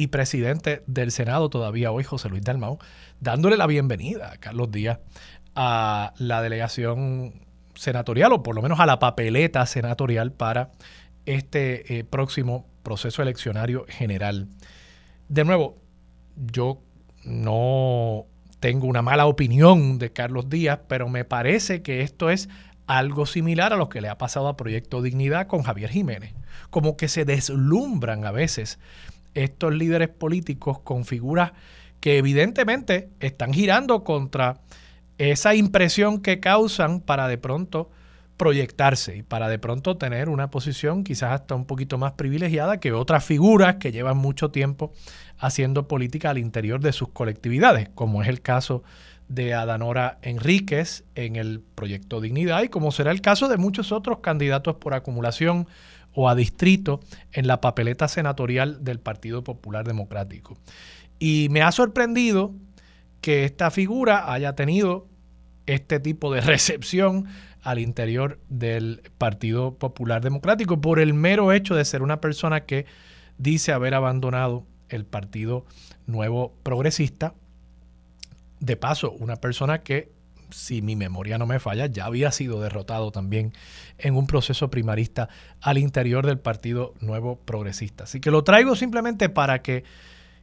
y 0.00 0.06
presidente 0.06 0.82
del 0.86 1.10
Senado 1.10 1.50
todavía 1.50 1.92
hoy, 1.92 2.04
José 2.04 2.30
Luis 2.30 2.42
Dalmau, 2.42 2.78
dándole 3.20 3.58
la 3.58 3.66
bienvenida 3.66 4.32
a 4.32 4.38
Carlos 4.38 4.70
Díaz 4.70 4.98
a 5.54 6.14
la 6.16 6.40
delegación 6.40 7.44
senatorial, 7.74 8.32
o 8.32 8.42
por 8.42 8.54
lo 8.54 8.62
menos 8.62 8.80
a 8.80 8.86
la 8.86 8.98
papeleta 8.98 9.66
senatorial 9.66 10.32
para 10.32 10.70
este 11.26 11.98
eh, 11.98 12.04
próximo 12.04 12.66
proceso 12.82 13.20
eleccionario 13.20 13.84
general. 13.90 14.48
De 15.28 15.44
nuevo, 15.44 15.76
yo 16.34 16.80
no 17.24 18.24
tengo 18.58 18.86
una 18.86 19.02
mala 19.02 19.26
opinión 19.26 19.98
de 19.98 20.14
Carlos 20.14 20.48
Díaz, 20.48 20.80
pero 20.88 21.10
me 21.10 21.26
parece 21.26 21.82
que 21.82 22.00
esto 22.00 22.30
es 22.30 22.48
algo 22.86 23.26
similar 23.26 23.74
a 23.74 23.76
lo 23.76 23.90
que 23.90 24.00
le 24.00 24.08
ha 24.08 24.16
pasado 24.16 24.48
a 24.48 24.56
Proyecto 24.56 25.02
Dignidad 25.02 25.46
con 25.46 25.62
Javier 25.62 25.90
Jiménez. 25.90 26.32
Como 26.70 26.96
que 26.96 27.08
se 27.08 27.26
deslumbran 27.26 28.24
a 28.24 28.30
veces 28.30 28.78
estos 29.34 29.74
líderes 29.74 30.08
políticos 30.08 30.80
con 30.80 31.04
figuras 31.04 31.52
que 32.00 32.18
evidentemente 32.18 33.10
están 33.20 33.52
girando 33.52 34.04
contra 34.04 34.60
esa 35.18 35.54
impresión 35.54 36.20
que 36.20 36.40
causan 36.40 37.00
para 37.00 37.28
de 37.28 37.38
pronto 37.38 37.90
proyectarse 38.38 39.18
y 39.18 39.22
para 39.22 39.50
de 39.50 39.58
pronto 39.58 39.98
tener 39.98 40.30
una 40.30 40.50
posición 40.50 41.04
quizás 41.04 41.32
hasta 41.32 41.54
un 41.54 41.66
poquito 41.66 41.98
más 41.98 42.12
privilegiada 42.12 42.80
que 42.80 42.92
otras 42.92 43.22
figuras 43.22 43.76
que 43.76 43.92
llevan 43.92 44.16
mucho 44.16 44.50
tiempo 44.50 44.92
haciendo 45.38 45.86
política 45.86 46.30
al 46.30 46.38
interior 46.38 46.80
de 46.80 46.92
sus 46.92 47.10
colectividades, 47.10 47.90
como 47.94 48.22
es 48.22 48.28
el 48.28 48.40
caso 48.40 48.82
de 49.28 49.52
Adanora 49.52 50.18
Enríquez 50.22 51.04
en 51.14 51.36
el 51.36 51.60
proyecto 51.60 52.22
Dignidad 52.22 52.62
y 52.62 52.68
como 52.70 52.92
será 52.92 53.10
el 53.10 53.20
caso 53.20 53.46
de 53.46 53.58
muchos 53.58 53.92
otros 53.92 54.20
candidatos 54.20 54.76
por 54.76 54.94
acumulación 54.94 55.68
o 56.12 56.28
a 56.28 56.34
distrito 56.34 57.00
en 57.32 57.46
la 57.46 57.60
papeleta 57.60 58.08
senatorial 58.08 58.82
del 58.84 59.00
Partido 59.00 59.44
Popular 59.44 59.86
Democrático. 59.86 60.58
Y 61.18 61.48
me 61.50 61.62
ha 61.62 61.72
sorprendido 61.72 62.54
que 63.20 63.44
esta 63.44 63.70
figura 63.70 64.32
haya 64.32 64.54
tenido 64.54 65.06
este 65.66 66.00
tipo 66.00 66.32
de 66.32 66.40
recepción 66.40 67.26
al 67.62 67.78
interior 67.78 68.40
del 68.48 69.02
Partido 69.18 69.74
Popular 69.76 70.22
Democrático 70.22 70.80
por 70.80 70.98
el 70.98 71.14
mero 71.14 71.52
hecho 71.52 71.74
de 71.74 71.84
ser 71.84 72.02
una 72.02 72.20
persona 72.20 72.64
que 72.64 72.86
dice 73.38 73.72
haber 73.72 73.94
abandonado 73.94 74.66
el 74.88 75.04
Partido 75.04 75.64
Nuevo 76.06 76.54
Progresista. 76.62 77.34
De 78.60 78.76
paso, 78.76 79.12
una 79.12 79.36
persona 79.36 79.82
que, 79.82 80.12
si 80.52 80.82
mi 80.82 80.96
memoria 80.96 81.38
no 81.38 81.46
me 81.46 81.60
falla, 81.60 81.86
ya 81.86 82.06
había 82.06 82.30
sido 82.32 82.60
derrotado 82.60 83.10
también 83.12 83.52
en 83.98 84.16
un 84.16 84.26
proceso 84.26 84.70
primarista 84.70 85.28
al 85.60 85.78
interior 85.78 86.26
del 86.26 86.38
Partido 86.38 86.94
Nuevo 87.00 87.40
Progresista. 87.40 88.04
Así 88.04 88.20
que 88.20 88.30
lo 88.30 88.44
traigo 88.44 88.76
simplemente 88.76 89.28
para 89.28 89.62
que 89.62 89.84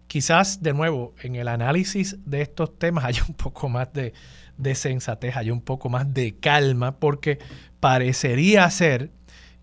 quizás 0.08 0.64
de 0.64 0.74
nuevo 0.74 1.14
en 1.22 1.36
el 1.36 1.48
análisis 1.48 2.18
de 2.26 2.42
estos 2.42 2.78
temas 2.78 3.06
haya 3.06 3.24
un 3.28 3.36
poco 3.36 3.70
más 3.70 3.92
de, 3.94 4.14
de 4.58 4.76
sensatez, 4.76 5.36
haya 5.36 5.54
un 5.54 5.62
poco 5.62 5.90
más 5.90 6.14
de 6.14 6.36
calma, 6.36 7.00
porque 7.00 7.40
parecería 7.80 8.70
ser 8.70 9.12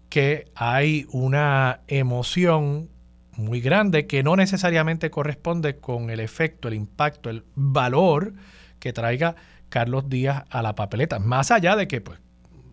que 0.08 0.50
hay 0.54 1.06
una 1.10 1.80
emoción 1.88 2.90
muy 3.36 3.60
grande 3.60 4.06
que 4.06 4.22
no 4.22 4.36
necesariamente 4.36 5.10
corresponde 5.10 5.78
con 5.78 6.10
el 6.10 6.20
efecto, 6.20 6.68
el 6.68 6.74
impacto, 6.74 7.30
el 7.30 7.44
valor 7.54 8.34
que 8.78 8.92
traiga 8.92 9.34
Carlos 9.74 10.08
Díaz 10.08 10.44
a 10.50 10.62
la 10.62 10.76
papeleta. 10.76 11.18
Más 11.18 11.50
allá 11.50 11.74
de 11.74 11.88
que, 11.88 12.00
pues, 12.00 12.20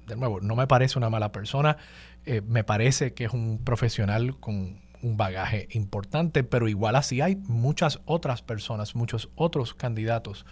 de 0.06 0.16
nuevo, 0.16 0.40
no 0.40 0.56
me 0.56 0.68
parece 0.68 1.00
una 1.00 1.10
mala 1.10 1.32
persona, 1.32 1.78
eh, 2.28 2.42
me 2.46 2.64
parece 2.64 3.16
que 3.16 3.26
es 3.26 3.34
un 3.34 3.58
profesional 3.58 4.40
con 4.40 4.80
un 5.02 5.18
bagaje 5.18 5.68
importante, 5.72 6.44
pero 6.44 6.68
igual 6.68 6.96
así 6.96 7.20
hay 7.20 7.38
muchas 7.48 8.02
otras 8.06 8.44
personas, 8.44 8.94
muchos 8.94 9.32
otros 9.34 9.74
candidatos 9.74 10.46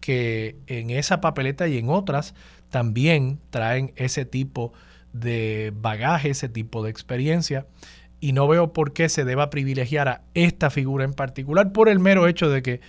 que 0.00 0.56
en 0.66 0.88
esa 0.88 1.20
papeleta 1.20 1.68
y 1.68 1.76
en 1.76 1.90
otras 1.90 2.34
también 2.70 3.38
traen 3.50 3.92
ese 3.96 4.24
tipo 4.24 4.72
de 5.12 5.74
bagaje, 5.76 6.30
ese 6.30 6.48
tipo 6.48 6.82
de 6.82 6.88
experiencia 6.88 7.66
y 8.18 8.32
no 8.32 8.48
veo 8.48 8.72
por 8.72 8.94
qué 8.94 9.10
se 9.10 9.26
deba 9.26 9.50
privilegiar 9.50 10.08
a 10.08 10.22
esta 10.32 10.70
figura 10.70 11.04
en 11.04 11.12
particular 11.12 11.70
por 11.72 11.90
el 11.90 11.98
mero 11.98 12.28
hecho 12.28 12.48
de 12.48 12.62
que 12.62 12.80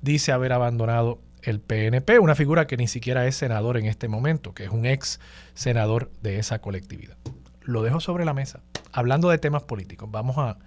dice 0.00 0.32
haber 0.32 0.54
abandonado 0.54 1.20
el 1.46 1.60
PNP, 1.60 2.18
una 2.18 2.34
figura 2.34 2.66
que 2.66 2.76
ni 2.76 2.88
siquiera 2.88 3.26
es 3.26 3.36
senador 3.36 3.76
en 3.76 3.86
este 3.86 4.08
momento, 4.08 4.52
que 4.54 4.64
es 4.64 4.70
un 4.70 4.86
ex 4.86 5.20
senador 5.54 6.10
de 6.22 6.38
esa 6.38 6.60
colectividad. 6.60 7.16
Lo 7.62 7.82
dejo 7.82 8.00
sobre 8.00 8.24
la 8.24 8.34
mesa. 8.34 8.60
Hablando 8.92 9.30
de 9.30 9.38
temas 9.38 9.62
políticos, 9.62 10.10
vamos 10.10 10.38
a 10.38 10.58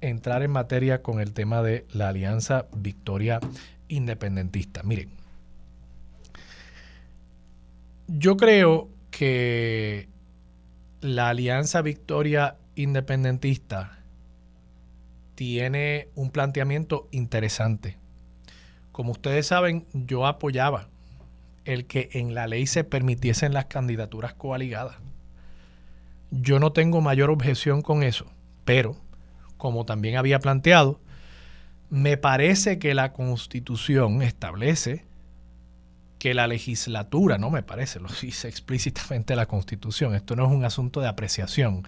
entrar 0.00 0.42
en 0.42 0.50
materia 0.50 1.02
con 1.02 1.20
el 1.20 1.32
tema 1.32 1.62
de 1.62 1.86
la 1.92 2.08
Alianza 2.08 2.66
Victoria 2.74 3.40
Independentista. 3.88 4.82
Miren, 4.82 5.10
yo 8.06 8.36
creo 8.36 8.88
que 9.10 10.08
la 11.00 11.30
Alianza 11.30 11.82
Victoria 11.82 12.56
independentista 12.74 13.98
tiene 15.34 16.08
un 16.14 16.30
planteamiento 16.30 17.08
interesante. 17.10 17.99
Como 18.92 19.12
ustedes 19.12 19.46
saben, 19.46 19.86
yo 19.92 20.26
apoyaba 20.26 20.88
el 21.64 21.86
que 21.86 22.10
en 22.12 22.34
la 22.34 22.46
ley 22.46 22.66
se 22.66 22.84
permitiesen 22.84 23.52
las 23.52 23.66
candidaturas 23.66 24.34
coaligadas. 24.34 24.96
Yo 26.30 26.58
no 26.58 26.72
tengo 26.72 27.00
mayor 27.00 27.30
objeción 27.30 27.82
con 27.82 28.02
eso, 28.02 28.26
pero, 28.64 28.96
como 29.56 29.84
también 29.84 30.16
había 30.16 30.38
planteado, 30.38 31.00
me 31.90 32.16
parece 32.16 32.78
que 32.78 32.94
la 32.94 33.12
constitución 33.12 34.22
establece 34.22 35.04
que 36.18 36.34
la 36.34 36.46
legislatura, 36.46 37.38
no 37.38 37.50
me 37.50 37.62
parece, 37.62 37.98
lo 37.98 38.08
dice 38.20 38.48
explícitamente 38.50 39.34
la 39.34 39.46
constitución, 39.46 40.14
esto 40.14 40.36
no 40.36 40.44
es 40.46 40.52
un 40.52 40.64
asunto 40.64 41.00
de 41.00 41.08
apreciación, 41.08 41.84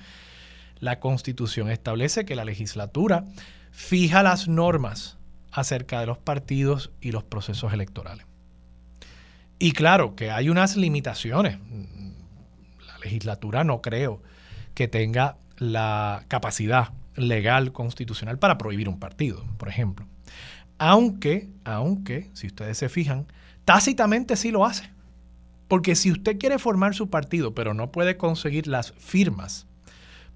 la 0.83 0.99
Constitución 0.99 1.71
establece 1.71 2.25
que 2.25 2.35
la 2.35 2.45
legislatura 2.45 3.25
fija 3.71 4.25
las 4.25 4.49
normas 4.49 5.17
acerca 5.53 6.01
de 6.01 6.07
los 6.07 6.19
partidos 6.19 6.91
y 7.01 7.13
los 7.13 7.25
procesos 7.25 7.73
electorales. 7.73 8.27
Y 9.59 9.73
claro 9.73 10.17
que 10.17 10.31
hay 10.31 10.49
unas 10.49 10.77
limitaciones. 10.77 11.59
La 12.85 12.99
legislatura 12.99 13.63
no 13.63 13.81
creo 13.81 14.23
que 14.75 14.89
tenga 14.89 15.37
la 15.59 16.25
capacidad 16.29 16.89
legal 17.15 17.73
constitucional 17.73 18.39
para 18.39 18.59
prohibir 18.59 18.89
un 18.89 18.99
partido, 18.99 19.45
por 19.59 19.69
ejemplo. 19.69 20.07
Aunque, 20.79 21.49
aunque, 21.65 22.31
si 22.33 22.49
ustedes 22.49 22.79
se 22.79 22.89
fijan, 22.89 23.27
tácitamente 23.65 24.37
sí 24.37 24.51
lo 24.51 24.65
hace. 24.65 24.91
Porque 25.69 25.95
si 25.95 26.11
usted 26.11 26.39
quiere 26.39 26.59
formar 26.59 26.95
su 26.95 27.09
partido, 27.09 27.55
pero 27.55 27.73
no 27.73 27.93
puede 27.93 28.17
conseguir 28.17 28.67
las 28.67 28.93
firmas 28.93 29.67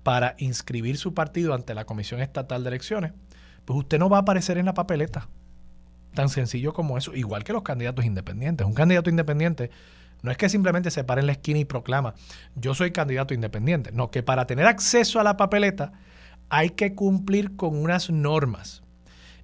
para 0.02 0.36
inscribir 0.38 0.98
su 0.98 1.14
partido 1.14 1.52
ante 1.52 1.74
la 1.74 1.84
Comisión 1.84 2.20
Estatal 2.20 2.62
de 2.62 2.68
Elecciones, 2.68 3.12
pues 3.66 3.80
usted 3.80 3.98
no 3.98 4.08
va 4.08 4.18
a 4.18 4.20
aparecer 4.20 4.56
en 4.56 4.64
la 4.64 4.72
papeleta. 4.72 5.28
Tan 6.14 6.30
sencillo 6.30 6.72
como 6.72 6.96
eso, 6.96 7.14
igual 7.14 7.44
que 7.44 7.52
los 7.52 7.62
candidatos 7.62 8.06
independientes. 8.06 8.66
Un 8.66 8.72
candidato 8.72 9.10
independiente 9.10 9.70
no 10.22 10.30
es 10.30 10.38
que 10.38 10.48
simplemente 10.48 10.90
se 10.90 11.04
pare 11.04 11.20
en 11.20 11.26
la 11.26 11.32
esquina 11.32 11.58
y 11.58 11.66
proclama, 11.66 12.14
yo 12.54 12.72
soy 12.72 12.92
candidato 12.92 13.34
independiente. 13.34 13.92
No, 13.92 14.10
que 14.10 14.22
para 14.22 14.46
tener 14.46 14.66
acceso 14.66 15.20
a 15.20 15.24
la 15.24 15.36
papeleta 15.36 15.92
hay 16.48 16.70
que 16.70 16.94
cumplir 16.94 17.56
con 17.56 17.76
unas 17.76 18.08
normas. 18.08 18.82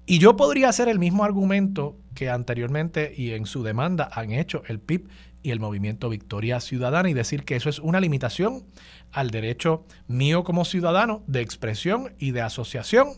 Y 0.05 0.19
yo 0.19 0.35
podría 0.35 0.69
hacer 0.69 0.89
el 0.89 0.99
mismo 0.99 1.23
argumento 1.23 1.97
que 2.15 2.29
anteriormente 2.29 3.13
y 3.15 3.31
en 3.31 3.45
su 3.45 3.63
demanda 3.63 4.09
han 4.11 4.31
hecho 4.31 4.63
el 4.67 4.79
PIB 4.79 5.07
y 5.43 5.51
el 5.51 5.59
movimiento 5.59 6.09
Victoria 6.09 6.59
Ciudadana 6.59 7.09
y 7.09 7.13
decir 7.13 7.43
que 7.43 7.55
eso 7.55 7.69
es 7.69 7.79
una 7.79 7.99
limitación 7.99 8.63
al 9.11 9.29
derecho 9.29 9.85
mío 10.07 10.43
como 10.43 10.65
ciudadano 10.65 11.23
de 11.27 11.41
expresión 11.41 12.13
y 12.17 12.31
de 12.31 12.41
asociación 12.41 13.09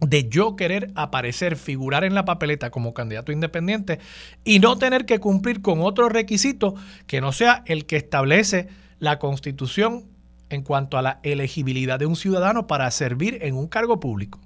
de 0.00 0.28
yo 0.28 0.56
querer 0.56 0.92
aparecer, 0.94 1.56
figurar 1.56 2.04
en 2.04 2.14
la 2.14 2.24
papeleta 2.24 2.70
como 2.70 2.94
candidato 2.94 3.32
independiente 3.32 3.98
y 4.44 4.60
no 4.60 4.78
tener 4.78 5.06
que 5.06 5.18
cumplir 5.18 5.60
con 5.60 5.80
otro 5.80 6.08
requisito 6.08 6.74
que 7.06 7.20
no 7.20 7.32
sea 7.32 7.62
el 7.66 7.86
que 7.86 7.96
establece 7.96 8.68
la 8.98 9.18
constitución 9.18 10.06
en 10.50 10.62
cuanto 10.62 10.98
a 10.98 11.02
la 11.02 11.20
elegibilidad 11.22 11.98
de 11.98 12.06
un 12.06 12.16
ciudadano 12.16 12.66
para 12.66 12.90
servir 12.90 13.38
en 13.42 13.56
un 13.56 13.66
cargo 13.66 14.00
público. 14.00 14.40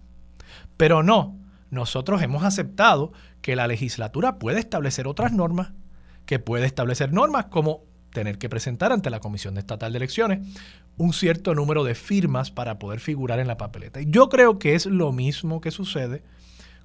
Pero 0.77 1.03
no, 1.03 1.39
nosotros 1.71 2.23
hemos 2.23 2.45
aceptado 2.45 3.13
que 3.41 3.57
la 3.57 3.67
legislatura 3.67 4.39
puede 4.39 4.59
establecer 4.59 5.07
otras 5.07 5.33
normas, 5.33 5.73
que 6.27 6.39
puede 6.39 6.67
establecer 6.67 7.13
normas 7.13 7.47
como 7.47 7.85
tener 8.13 8.39
que 8.39 8.49
presentar 8.49 8.93
ante 8.93 9.11
la 9.11 9.21
Comisión 9.21 9.59
Estatal 9.59 9.93
de 9.93 9.99
Elecciones 9.99 10.41
un 10.97 11.13
cierto 11.13 11.55
número 11.55 11.85
de 11.85 11.95
firmas 11.95 12.51
para 12.51 12.79
poder 12.79 13.01
figurar 13.01 13.41
en 13.41 13.49
la 13.49 13.57
papeleta. 13.57 14.01
Y 14.01 14.07
yo 14.09 14.29
creo 14.29 14.59
que 14.59 14.75
es 14.75 14.87
lo 14.87 15.13
mismo 15.13 15.61
que 15.61 15.71
sucede 15.71 16.23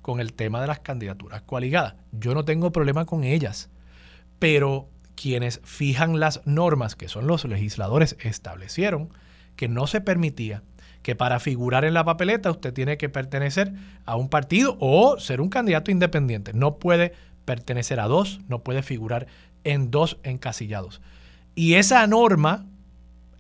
con 0.02 0.20
el 0.20 0.34
tema 0.34 0.62
de 0.62 0.68
las 0.68 0.80
candidaturas 0.80 1.42
coaligadas. 1.42 1.96
Yo 2.12 2.34
no 2.34 2.46
tengo 2.46 2.72
problema 2.72 3.06
con 3.06 3.24
ellas, 3.24 3.70
pero 4.40 4.90
quienes 5.16 5.60
fijan 5.64 6.20
las 6.20 6.42
normas, 6.46 6.96
que 6.96 7.10
son 7.10 7.28
los 7.28 7.44
legisladores, 7.46 8.16
establecieron 8.22 9.10
que 9.56 9.68
no 9.68 9.88
se 9.88 10.00
permitía 10.00 10.64
que 11.02 11.16
para 11.16 11.40
figurar 11.40 11.86
en 11.86 11.94
la 11.94 12.06
papeleta 12.06 12.52
usted 12.52 12.74
tiene 12.74 12.98
que 12.98 13.10
pertenecer 13.10 13.74
a 14.06 14.16
un 14.16 14.30
partido 14.30 14.78
o 14.80 15.20
ser 15.20 15.42
un 15.42 15.50
candidato 15.50 15.92
independiente. 15.92 16.54
No 16.54 16.78
puede 16.78 17.14
pertenecer 17.46 18.00
a 18.00 18.08
dos, 18.08 18.42
no 18.48 18.64
puede 18.64 18.84
figurar 18.84 19.28
en 19.64 19.90
dos 19.90 20.18
encasillados. 20.24 21.02
Y 21.58 21.74
esa 21.74 22.06
norma, 22.06 22.68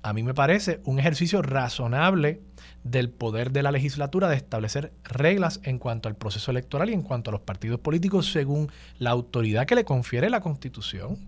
a 0.01 0.11
mí 0.11 0.23
me 0.23 0.33
parece 0.33 0.81
un 0.85 0.97
ejercicio 0.97 1.43
razonable 1.43 2.41
del 2.83 3.11
poder 3.11 3.51
de 3.51 3.61
la 3.61 3.71
legislatura 3.71 4.27
de 4.27 4.35
establecer 4.35 4.91
reglas 5.03 5.59
en 5.61 5.77
cuanto 5.77 6.09
al 6.09 6.15
proceso 6.15 6.49
electoral 6.49 6.89
y 6.89 6.93
en 6.93 7.03
cuanto 7.03 7.29
a 7.29 7.33
los 7.33 7.41
partidos 7.41 7.79
políticos 7.79 8.31
según 8.31 8.71
la 8.97 9.11
autoridad 9.11 9.67
que 9.67 9.75
le 9.75 9.85
confiere 9.85 10.31
la 10.31 10.41
Constitución. 10.41 11.19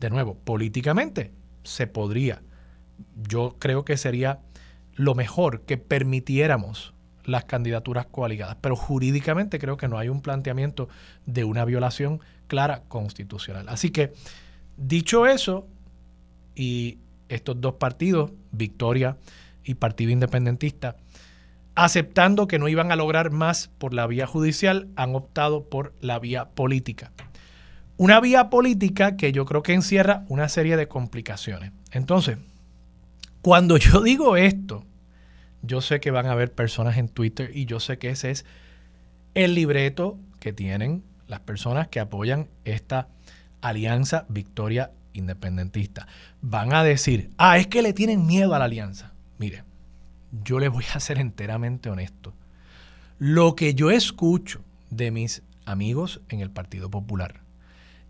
De 0.00 0.08
nuevo, 0.08 0.36
políticamente 0.36 1.32
se 1.64 1.86
podría, 1.86 2.40
yo 3.28 3.56
creo 3.58 3.84
que 3.84 3.98
sería 3.98 4.40
lo 4.94 5.14
mejor 5.14 5.66
que 5.66 5.76
permitiéramos 5.76 6.94
las 7.24 7.44
candidaturas 7.44 8.06
coaligadas, 8.06 8.56
pero 8.62 8.74
jurídicamente 8.74 9.58
creo 9.58 9.76
que 9.76 9.86
no 9.86 9.98
hay 9.98 10.08
un 10.08 10.22
planteamiento 10.22 10.88
de 11.26 11.44
una 11.44 11.66
violación 11.66 12.20
clara 12.46 12.84
constitucional. 12.88 13.68
Así 13.68 13.90
que, 13.90 14.14
dicho 14.78 15.26
eso, 15.26 15.66
y 16.54 16.98
estos 17.28 17.60
dos 17.60 17.74
partidos, 17.74 18.32
Victoria 18.52 19.16
y 19.64 19.74
Partido 19.74 20.12
Independentista, 20.12 20.96
aceptando 21.74 22.48
que 22.48 22.58
no 22.58 22.68
iban 22.68 22.90
a 22.90 22.96
lograr 22.96 23.30
más 23.30 23.70
por 23.78 23.94
la 23.94 24.06
vía 24.06 24.26
judicial, 24.26 24.88
han 24.96 25.14
optado 25.14 25.68
por 25.68 25.92
la 26.00 26.18
vía 26.18 26.48
política. 26.50 27.12
Una 27.96 28.20
vía 28.20 28.50
política 28.50 29.16
que 29.16 29.32
yo 29.32 29.44
creo 29.44 29.62
que 29.62 29.74
encierra 29.74 30.24
una 30.28 30.48
serie 30.48 30.76
de 30.76 30.88
complicaciones. 30.88 31.72
Entonces, 31.92 32.38
cuando 33.42 33.76
yo 33.76 34.00
digo 34.02 34.36
esto, 34.36 34.84
yo 35.62 35.80
sé 35.80 36.00
que 36.00 36.10
van 36.10 36.26
a 36.26 36.32
haber 36.32 36.52
personas 36.52 36.96
en 36.96 37.08
Twitter 37.08 37.50
y 37.54 37.66
yo 37.66 37.80
sé 37.80 37.98
que 37.98 38.10
ese 38.10 38.30
es 38.30 38.44
el 39.34 39.54
libreto 39.54 40.18
que 40.40 40.52
tienen 40.52 41.02
las 41.26 41.40
personas 41.40 41.88
que 41.88 42.00
apoyan 42.00 42.48
esta 42.64 43.08
alianza 43.60 44.26
Victoria 44.28 44.92
Independentista. 45.12 46.06
Van 46.40 46.72
a 46.72 46.84
decir, 46.84 47.30
ah, 47.38 47.58
es 47.58 47.66
que 47.66 47.82
le 47.82 47.92
tienen 47.92 48.26
miedo 48.26 48.54
a 48.54 48.58
la 48.58 48.66
alianza. 48.66 49.12
Mire, 49.38 49.64
yo 50.44 50.58
les 50.58 50.70
voy 50.70 50.84
a 50.94 51.00
ser 51.00 51.18
enteramente 51.18 51.90
honesto. 51.90 52.34
Lo 53.18 53.56
que 53.56 53.74
yo 53.74 53.90
escucho 53.90 54.62
de 54.90 55.10
mis 55.10 55.42
amigos 55.64 56.20
en 56.28 56.40
el 56.40 56.50
Partido 56.50 56.90
Popular 56.90 57.40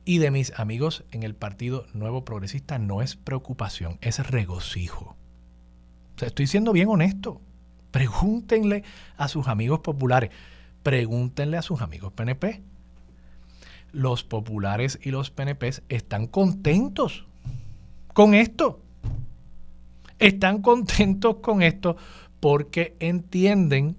y 0.05 0.19
de 0.19 0.31
mis 0.31 0.59
amigos 0.59 1.05
en 1.11 1.23
el 1.23 1.35
Partido 1.35 1.87
Nuevo 1.93 2.25
Progresista 2.25 2.79
no 2.79 3.03
es 3.03 3.17
preocupación, 3.17 3.99
es 4.01 4.19
regocijo 4.31 5.19
estoy 6.27 6.47
siendo 6.47 6.73
bien 6.73 6.89
honesto. 6.89 7.41
Pregúntenle 7.91 8.85
a 9.17 9.29
sus 9.29 9.49
amigos 9.49 9.81
populares, 9.81 10.31
pregúntenle 10.83 11.57
a 11.57 11.63
sus 11.63 11.81
amigos 11.81 12.13
PNP. 12.13 12.63
Los 13.93 14.25
populares 14.25 14.99
y 15.03 15.11
los 15.11 15.31
PNP 15.31 15.71
están 15.89 16.27
contentos 16.27 17.27
con 18.13 18.35
esto. 18.35 18.81
Están 20.19 20.63
contentos 20.63 21.37
con 21.37 21.63
esto 21.63 21.97
porque 22.41 22.97
entienden 23.01 23.97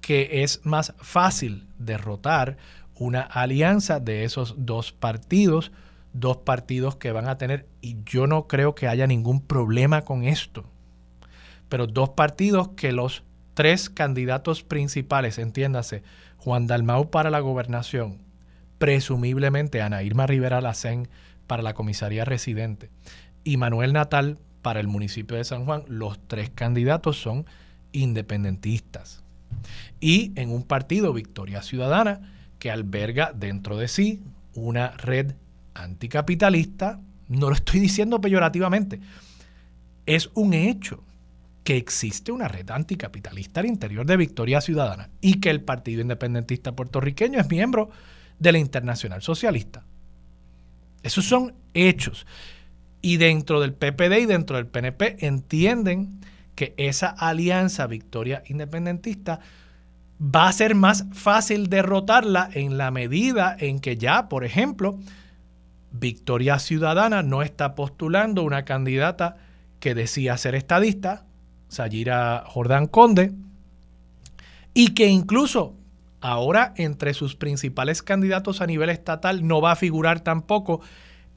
que 0.00 0.42
es 0.42 0.60
más 0.64 0.94
fácil 0.98 1.66
derrotar 1.78 2.56
una 2.94 3.22
alianza 3.22 4.00
de 4.00 4.24
esos 4.24 4.54
dos 4.58 4.92
partidos, 4.92 5.72
dos 6.12 6.38
partidos 6.38 6.96
que 6.96 7.12
van 7.12 7.28
a 7.28 7.38
tener, 7.38 7.66
y 7.80 7.96
yo 8.04 8.26
no 8.26 8.46
creo 8.46 8.74
que 8.74 8.88
haya 8.88 9.06
ningún 9.06 9.40
problema 9.40 10.02
con 10.02 10.24
esto 10.24 10.64
pero 11.68 11.86
dos 11.86 12.10
partidos 12.10 12.68
que 12.68 12.92
los 12.92 13.22
tres 13.54 13.90
candidatos 13.90 14.62
principales, 14.62 15.38
entiéndase, 15.38 16.02
Juan 16.36 16.66
Dalmau 16.66 17.10
para 17.10 17.30
la 17.30 17.40
gobernación, 17.40 18.18
presumiblemente 18.78 19.82
Ana 19.82 20.02
Irma 20.02 20.26
Rivera 20.26 20.60
Lacén 20.60 21.08
para 21.46 21.62
la 21.62 21.74
comisaría 21.74 22.24
residente 22.24 22.90
y 23.44 23.56
Manuel 23.56 23.92
Natal 23.92 24.38
para 24.62 24.80
el 24.80 24.88
municipio 24.88 25.36
de 25.36 25.44
San 25.44 25.64
Juan, 25.64 25.84
los 25.86 26.18
tres 26.26 26.50
candidatos 26.50 27.16
son 27.20 27.46
independentistas. 27.92 29.22
Y 30.00 30.32
en 30.34 30.50
un 30.50 30.64
partido, 30.64 31.12
Victoria 31.12 31.62
Ciudadana, 31.62 32.32
que 32.58 32.72
alberga 32.72 33.32
dentro 33.32 33.76
de 33.76 33.86
sí 33.86 34.20
una 34.54 34.90
red 34.90 35.34
anticapitalista, 35.74 37.00
no 37.28 37.48
lo 37.48 37.54
estoy 37.54 37.78
diciendo 37.78 38.20
peyorativamente, 38.20 38.98
es 40.06 40.30
un 40.34 40.52
hecho 40.54 41.04
que 41.62 41.76
existe 41.76 42.32
una 42.32 42.48
red 42.48 42.70
anticapitalista 42.70 43.60
al 43.60 43.66
interior 43.66 44.06
de 44.06 44.16
Victoria 44.16 44.60
Ciudadana 44.60 45.10
y 45.20 45.40
que 45.40 45.50
el 45.50 45.60
Partido 45.60 46.00
Independentista 46.00 46.72
Puertorriqueño 46.72 47.40
es 47.40 47.48
miembro 47.48 47.90
de 48.38 48.52
la 48.52 48.58
Internacional 48.58 49.22
Socialista. 49.22 49.84
Esos 51.02 51.24
son 51.24 51.54
hechos. 51.74 52.26
Y 53.00 53.18
dentro 53.18 53.60
del 53.60 53.74
PPD 53.74 54.22
y 54.22 54.26
dentro 54.26 54.56
del 54.56 54.66
PNP 54.66 55.24
entienden 55.26 56.20
que 56.54 56.74
esa 56.76 57.08
alianza 57.08 57.86
Victoria 57.86 58.42
Independentista 58.46 59.40
va 60.20 60.48
a 60.48 60.52
ser 60.52 60.74
más 60.74 61.04
fácil 61.12 61.68
derrotarla 61.68 62.48
en 62.52 62.78
la 62.78 62.90
medida 62.90 63.56
en 63.58 63.80
que 63.80 63.96
ya, 63.96 64.28
por 64.28 64.44
ejemplo, 64.44 64.98
Victoria 65.92 66.58
Ciudadana 66.58 67.22
no 67.22 67.42
está 67.42 67.74
postulando 67.74 68.42
una 68.42 68.64
candidata 68.64 69.36
que 69.80 69.94
decía 69.94 70.36
ser 70.36 70.54
estadista, 70.54 71.26
Sayira 71.68 72.44
Jordán 72.46 72.86
Conde, 72.86 73.32
y 74.74 74.88
que 74.88 75.06
incluso 75.06 75.74
ahora 76.26 76.74
entre 76.76 77.14
sus 77.14 77.36
principales 77.36 78.02
candidatos 78.02 78.60
a 78.60 78.66
nivel 78.66 78.90
estatal 78.90 79.46
no 79.46 79.60
va 79.60 79.70
a 79.70 79.76
figurar 79.76 80.22
tampoco 80.22 80.80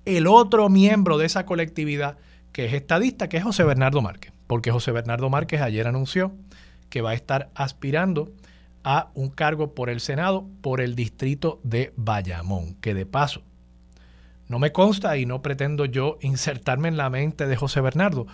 el 0.05 0.25
otro 0.25 0.67
miembro 0.67 1.19
de 1.19 1.27
esa 1.27 1.45
colectividad 1.45 2.17
que 2.51 2.65
es 2.65 2.73
estadista, 2.73 3.29
que 3.29 3.37
es 3.37 3.43
José 3.43 3.63
Bernardo 3.63 4.01
Márquez, 4.01 4.33
porque 4.47 4.71
José 4.71 4.91
Bernardo 4.91 5.29
Márquez 5.29 5.61
ayer 5.61 5.87
anunció 5.87 6.31
que 6.89 7.01
va 7.01 7.11
a 7.11 7.13
estar 7.13 7.51
aspirando 7.53 8.31
a 8.83 9.11
un 9.13 9.29
cargo 9.29 9.75
por 9.75 9.91
el 9.91 9.99
Senado 9.99 10.47
por 10.61 10.81
el 10.81 10.95
distrito 10.95 11.59
de 11.63 11.93
Bayamón, 11.95 12.73
que 12.81 12.95
de 12.95 13.05
paso 13.05 13.43
No 14.47 14.57
me 14.57 14.71
consta 14.71 15.17
y 15.17 15.27
no 15.27 15.43
pretendo 15.43 15.85
yo 15.85 16.17
insertarme 16.21 16.87
en 16.87 16.97
la 16.97 17.11
mente 17.11 17.45
de 17.45 17.55
José 17.55 17.81
Bernardo, 17.81 18.25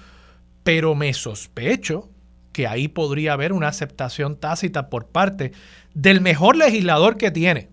pero 0.63 0.95
me 0.95 1.13
sospecho 1.13 2.09
que 2.53 2.67
ahí 2.67 2.87
podría 2.87 3.33
haber 3.33 3.51
una 3.51 3.67
aceptación 3.67 4.37
tácita 4.37 4.89
por 4.89 5.07
parte 5.07 5.51
del 5.95 6.21
mejor 6.21 6.57
legislador 6.57 7.17
que 7.17 7.31
tiene 7.31 7.69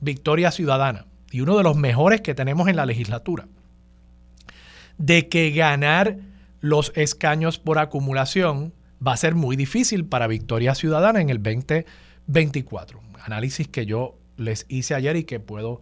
Victoria 0.00 0.52
Ciudadana 0.52 1.06
y 1.32 1.40
uno 1.40 1.56
de 1.56 1.64
los 1.64 1.76
mejores 1.76 2.20
que 2.20 2.34
tenemos 2.34 2.68
en 2.68 2.76
la 2.76 2.86
legislatura, 2.86 3.48
de 4.98 5.28
que 5.28 5.50
ganar 5.50 6.18
los 6.60 6.92
escaños 6.94 7.58
por 7.58 7.78
acumulación 7.78 8.72
va 9.04 9.14
a 9.14 9.16
ser 9.16 9.34
muy 9.34 9.56
difícil 9.56 10.04
para 10.04 10.28
Victoria 10.28 10.74
Ciudadana 10.74 11.20
en 11.20 11.30
el 11.30 11.42
2024. 11.42 13.00
Análisis 13.24 13.66
que 13.66 13.86
yo 13.86 14.18
les 14.36 14.66
hice 14.68 14.94
ayer 14.94 15.16
y 15.16 15.24
que 15.24 15.40
puedo 15.40 15.80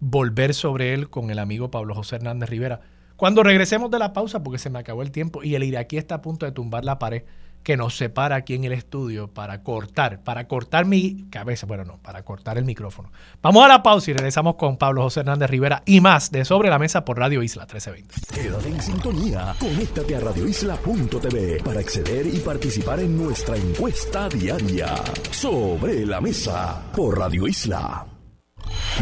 volver 0.00 0.52
sobre 0.52 0.92
él 0.94 1.08
con 1.08 1.30
el 1.30 1.38
amigo 1.38 1.70
Pablo 1.70 1.94
José 1.94 2.16
Hernández 2.16 2.50
Rivera. 2.50 2.82
Cuando 3.16 3.42
regresemos 3.42 3.90
de 3.90 3.98
la 3.98 4.12
pausa, 4.12 4.42
porque 4.42 4.58
se 4.58 4.68
me 4.68 4.78
acabó 4.78 5.02
el 5.02 5.10
tiempo 5.10 5.42
y 5.42 5.54
el 5.54 5.64
iraquí 5.64 5.96
está 5.96 6.16
a 6.16 6.22
punto 6.22 6.44
de 6.44 6.52
tumbar 6.52 6.84
la 6.84 6.98
pared 6.98 7.22
que 7.62 7.76
nos 7.76 7.96
separa 7.96 8.36
aquí 8.36 8.54
en 8.54 8.64
el 8.64 8.72
estudio 8.72 9.28
para 9.28 9.62
cortar, 9.62 10.22
para 10.22 10.48
cortar 10.48 10.84
mi 10.84 11.28
cabeza, 11.30 11.66
bueno, 11.66 11.84
no, 11.84 11.98
para 11.98 12.22
cortar 12.22 12.58
el 12.58 12.64
micrófono. 12.64 13.12
Vamos 13.42 13.64
a 13.64 13.68
la 13.68 13.82
pausa 13.82 14.10
y 14.10 14.14
regresamos 14.14 14.56
con 14.56 14.76
Pablo 14.76 15.02
José 15.02 15.20
Hernández 15.20 15.50
Rivera 15.50 15.82
y 15.86 16.00
más 16.00 16.30
de 16.30 16.44
Sobre 16.44 16.70
la 16.70 16.78
Mesa 16.78 17.04
por 17.04 17.18
Radio 17.18 17.42
Isla 17.42 17.62
1320. 17.62 18.14
Quédate 18.34 18.68
en 18.68 18.82
sintonía, 18.82 19.54
conéctate 19.58 20.16
a 20.16 20.20
radioisla.tv 20.20 21.62
para 21.64 21.80
acceder 21.80 22.26
y 22.26 22.38
participar 22.38 23.00
en 23.00 23.16
nuestra 23.16 23.56
encuesta 23.56 24.28
diaria. 24.28 24.94
Sobre 25.30 26.04
la 26.06 26.20
Mesa 26.20 26.82
por 26.94 27.18
Radio 27.18 27.46
Isla. 27.46 28.11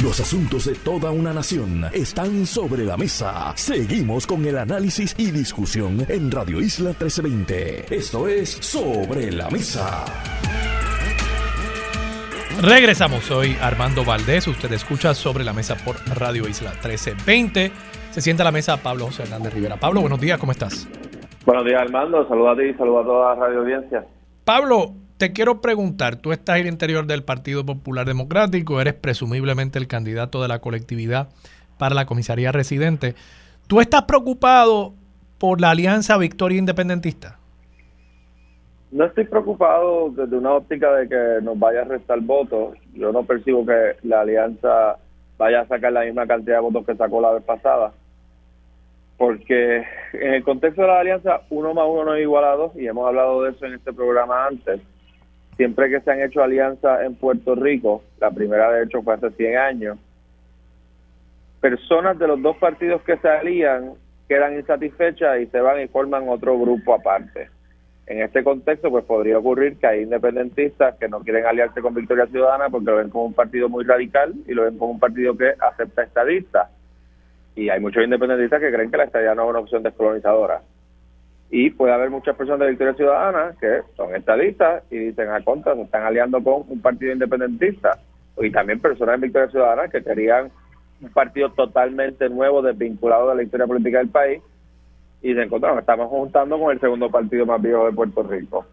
Los 0.02 0.20
asuntos 0.20 0.64
de 0.66 0.74
toda 0.74 1.10
una 1.10 1.32
nación 1.32 1.84
están 1.92 2.46
sobre 2.46 2.84
la 2.84 2.96
mesa. 2.96 3.52
Seguimos 3.56 4.26
con 4.26 4.44
el 4.44 4.58
análisis 4.58 5.14
y 5.18 5.30
discusión 5.30 6.04
en 6.08 6.30
Radio 6.30 6.60
Isla 6.60 6.90
1320. 6.90 7.94
Esto 7.94 8.28
es 8.28 8.50
Sobre 8.50 9.30
la 9.32 9.50
Mesa. 9.50 10.04
Regresamos, 12.62 13.24
soy 13.24 13.56
Armando 13.60 14.04
Valdés, 14.04 14.46
usted 14.46 14.70
escucha 14.72 15.14
Sobre 15.14 15.44
la 15.44 15.52
Mesa 15.52 15.76
por 15.76 15.96
Radio 16.18 16.46
Isla 16.46 16.70
1320. 16.72 17.72
Se 18.10 18.20
sienta 18.20 18.42
a 18.42 18.44
la 18.44 18.52
mesa 18.52 18.76
Pablo 18.76 19.06
José 19.06 19.22
Hernández 19.22 19.54
Rivera. 19.54 19.76
Pablo, 19.76 20.00
buenos 20.00 20.20
días, 20.20 20.38
¿cómo 20.38 20.52
estás? 20.52 20.88
Buenos 21.46 21.64
días, 21.64 21.80
Armando. 21.80 22.26
Saludos 22.28 22.52
a 22.52 22.60
ti 22.60 22.68
y 22.68 22.74
saludos 22.74 23.04
a 23.04 23.06
toda 23.06 23.34
la 23.34 23.46
radio 23.46 23.60
audiencia. 23.60 24.04
Pablo, 24.44 24.94
te 25.20 25.34
quiero 25.34 25.60
preguntar, 25.60 26.16
tú 26.16 26.32
estás 26.32 26.56
en 26.56 26.62
el 26.62 26.72
interior 26.72 27.06
del 27.06 27.22
Partido 27.22 27.66
Popular 27.66 28.06
Democrático, 28.06 28.80
eres 28.80 28.94
presumiblemente 28.94 29.78
el 29.78 29.86
candidato 29.86 30.40
de 30.40 30.48
la 30.48 30.60
colectividad 30.60 31.28
para 31.78 31.94
la 31.94 32.06
comisaría 32.06 32.52
residente. 32.52 33.14
¿Tú 33.66 33.82
estás 33.82 34.04
preocupado 34.04 34.94
por 35.36 35.60
la 35.60 35.72
alianza 35.72 36.16
Victoria 36.16 36.58
Independentista? 36.58 37.38
No 38.90 39.04
estoy 39.04 39.24
preocupado 39.24 40.08
desde 40.08 40.38
una 40.38 40.54
óptica 40.54 40.90
de 40.94 41.06
que 41.06 41.44
nos 41.44 41.58
vaya 41.58 41.82
a 41.82 41.84
restar 41.84 42.18
votos. 42.20 42.78
Yo 42.94 43.12
no 43.12 43.22
percibo 43.24 43.66
que 43.66 43.96
la 44.04 44.22
alianza 44.22 44.96
vaya 45.36 45.60
a 45.60 45.68
sacar 45.68 45.92
la 45.92 46.04
misma 46.04 46.26
cantidad 46.26 46.56
de 46.56 46.62
votos 46.62 46.86
que 46.86 46.96
sacó 46.96 47.20
la 47.20 47.32
vez 47.32 47.44
pasada. 47.44 47.92
Porque 49.18 49.84
en 50.14 50.32
el 50.32 50.42
contexto 50.42 50.80
de 50.80 50.88
la 50.88 51.00
alianza, 51.00 51.42
uno 51.50 51.74
más 51.74 51.84
uno 51.86 52.06
no 52.06 52.14
es 52.14 52.22
igual 52.22 52.44
a 52.44 52.56
dos, 52.56 52.72
y 52.74 52.86
hemos 52.86 53.06
hablado 53.06 53.42
de 53.42 53.50
eso 53.50 53.66
en 53.66 53.74
este 53.74 53.92
programa 53.92 54.46
antes 54.46 54.80
siempre 55.60 55.90
que 55.90 56.00
se 56.00 56.10
han 56.10 56.22
hecho 56.22 56.42
alianzas 56.42 57.02
en 57.02 57.16
Puerto 57.16 57.54
Rico, 57.54 58.02
la 58.18 58.30
primera 58.30 58.72
de 58.72 58.84
hecho 58.84 59.02
fue 59.02 59.12
hace 59.12 59.30
100 59.32 59.58
años, 59.58 59.98
personas 61.60 62.18
de 62.18 62.26
los 62.26 62.40
dos 62.40 62.56
partidos 62.56 63.02
que 63.02 63.18
se 63.18 63.28
alían 63.28 63.92
quedan 64.26 64.56
insatisfechas 64.56 65.38
y 65.38 65.48
se 65.48 65.60
van 65.60 65.82
y 65.82 65.88
forman 65.88 66.30
otro 66.30 66.58
grupo 66.58 66.94
aparte. 66.94 67.50
En 68.06 68.22
este 68.22 68.42
contexto, 68.42 68.90
pues 68.90 69.04
podría 69.04 69.36
ocurrir 69.36 69.76
que 69.76 69.86
hay 69.86 70.02
independentistas 70.04 70.96
que 70.96 71.10
no 71.10 71.20
quieren 71.20 71.44
aliarse 71.44 71.82
con 71.82 71.92
Victoria 71.92 72.26
Ciudadana 72.28 72.70
porque 72.70 72.86
lo 72.86 72.96
ven 72.96 73.10
como 73.10 73.26
un 73.26 73.34
partido 73.34 73.68
muy 73.68 73.84
radical 73.84 74.32
y 74.48 74.54
lo 74.54 74.62
ven 74.62 74.78
como 74.78 74.92
un 74.92 74.98
partido 74.98 75.36
que 75.36 75.52
acepta 75.60 76.04
estadistas. 76.04 76.70
Y 77.54 77.68
hay 77.68 77.80
muchos 77.80 78.02
independentistas 78.02 78.62
que 78.62 78.72
creen 78.72 78.90
que 78.90 78.96
la 78.96 79.04
estadía 79.04 79.34
no 79.34 79.42
es 79.42 79.50
una 79.50 79.58
opción 79.58 79.82
descolonizadora. 79.82 80.62
Y 81.50 81.70
puede 81.70 81.92
haber 81.92 82.10
muchas 82.10 82.36
personas 82.36 82.60
de 82.60 82.68
Victoria 82.70 82.94
Ciudadana 82.94 83.54
que 83.60 83.80
son 83.96 84.14
estadistas 84.14 84.84
y 84.90 84.96
dicen 84.96 85.28
a 85.28 85.36
ah, 85.36 85.40
contra, 85.44 85.74
se 85.74 85.82
están 85.82 86.04
aliando 86.04 86.42
con 86.42 86.64
un 86.68 86.80
partido 86.80 87.12
independentista. 87.12 87.98
Y 88.38 88.50
también 88.50 88.80
personas 88.80 89.20
de 89.20 89.26
Victoria 89.26 89.50
Ciudadana 89.50 89.88
que 89.88 90.02
querían 90.02 90.50
un 91.00 91.10
partido 91.10 91.50
totalmente 91.50 92.28
nuevo, 92.28 92.62
desvinculado 92.62 93.30
de 93.30 93.36
la 93.36 93.42
historia 93.42 93.66
política 93.66 93.98
del 93.98 94.10
país. 94.10 94.40
Y 95.22 95.34
se 95.34 95.42
encontraron, 95.42 95.78
estamos 95.80 96.08
juntando 96.08 96.58
con 96.58 96.70
el 96.70 96.80
segundo 96.80 97.10
partido 97.10 97.44
más 97.44 97.60
viejo 97.60 97.84
de 97.84 97.92
Puerto 97.92 98.22
Rico. 98.22 98.66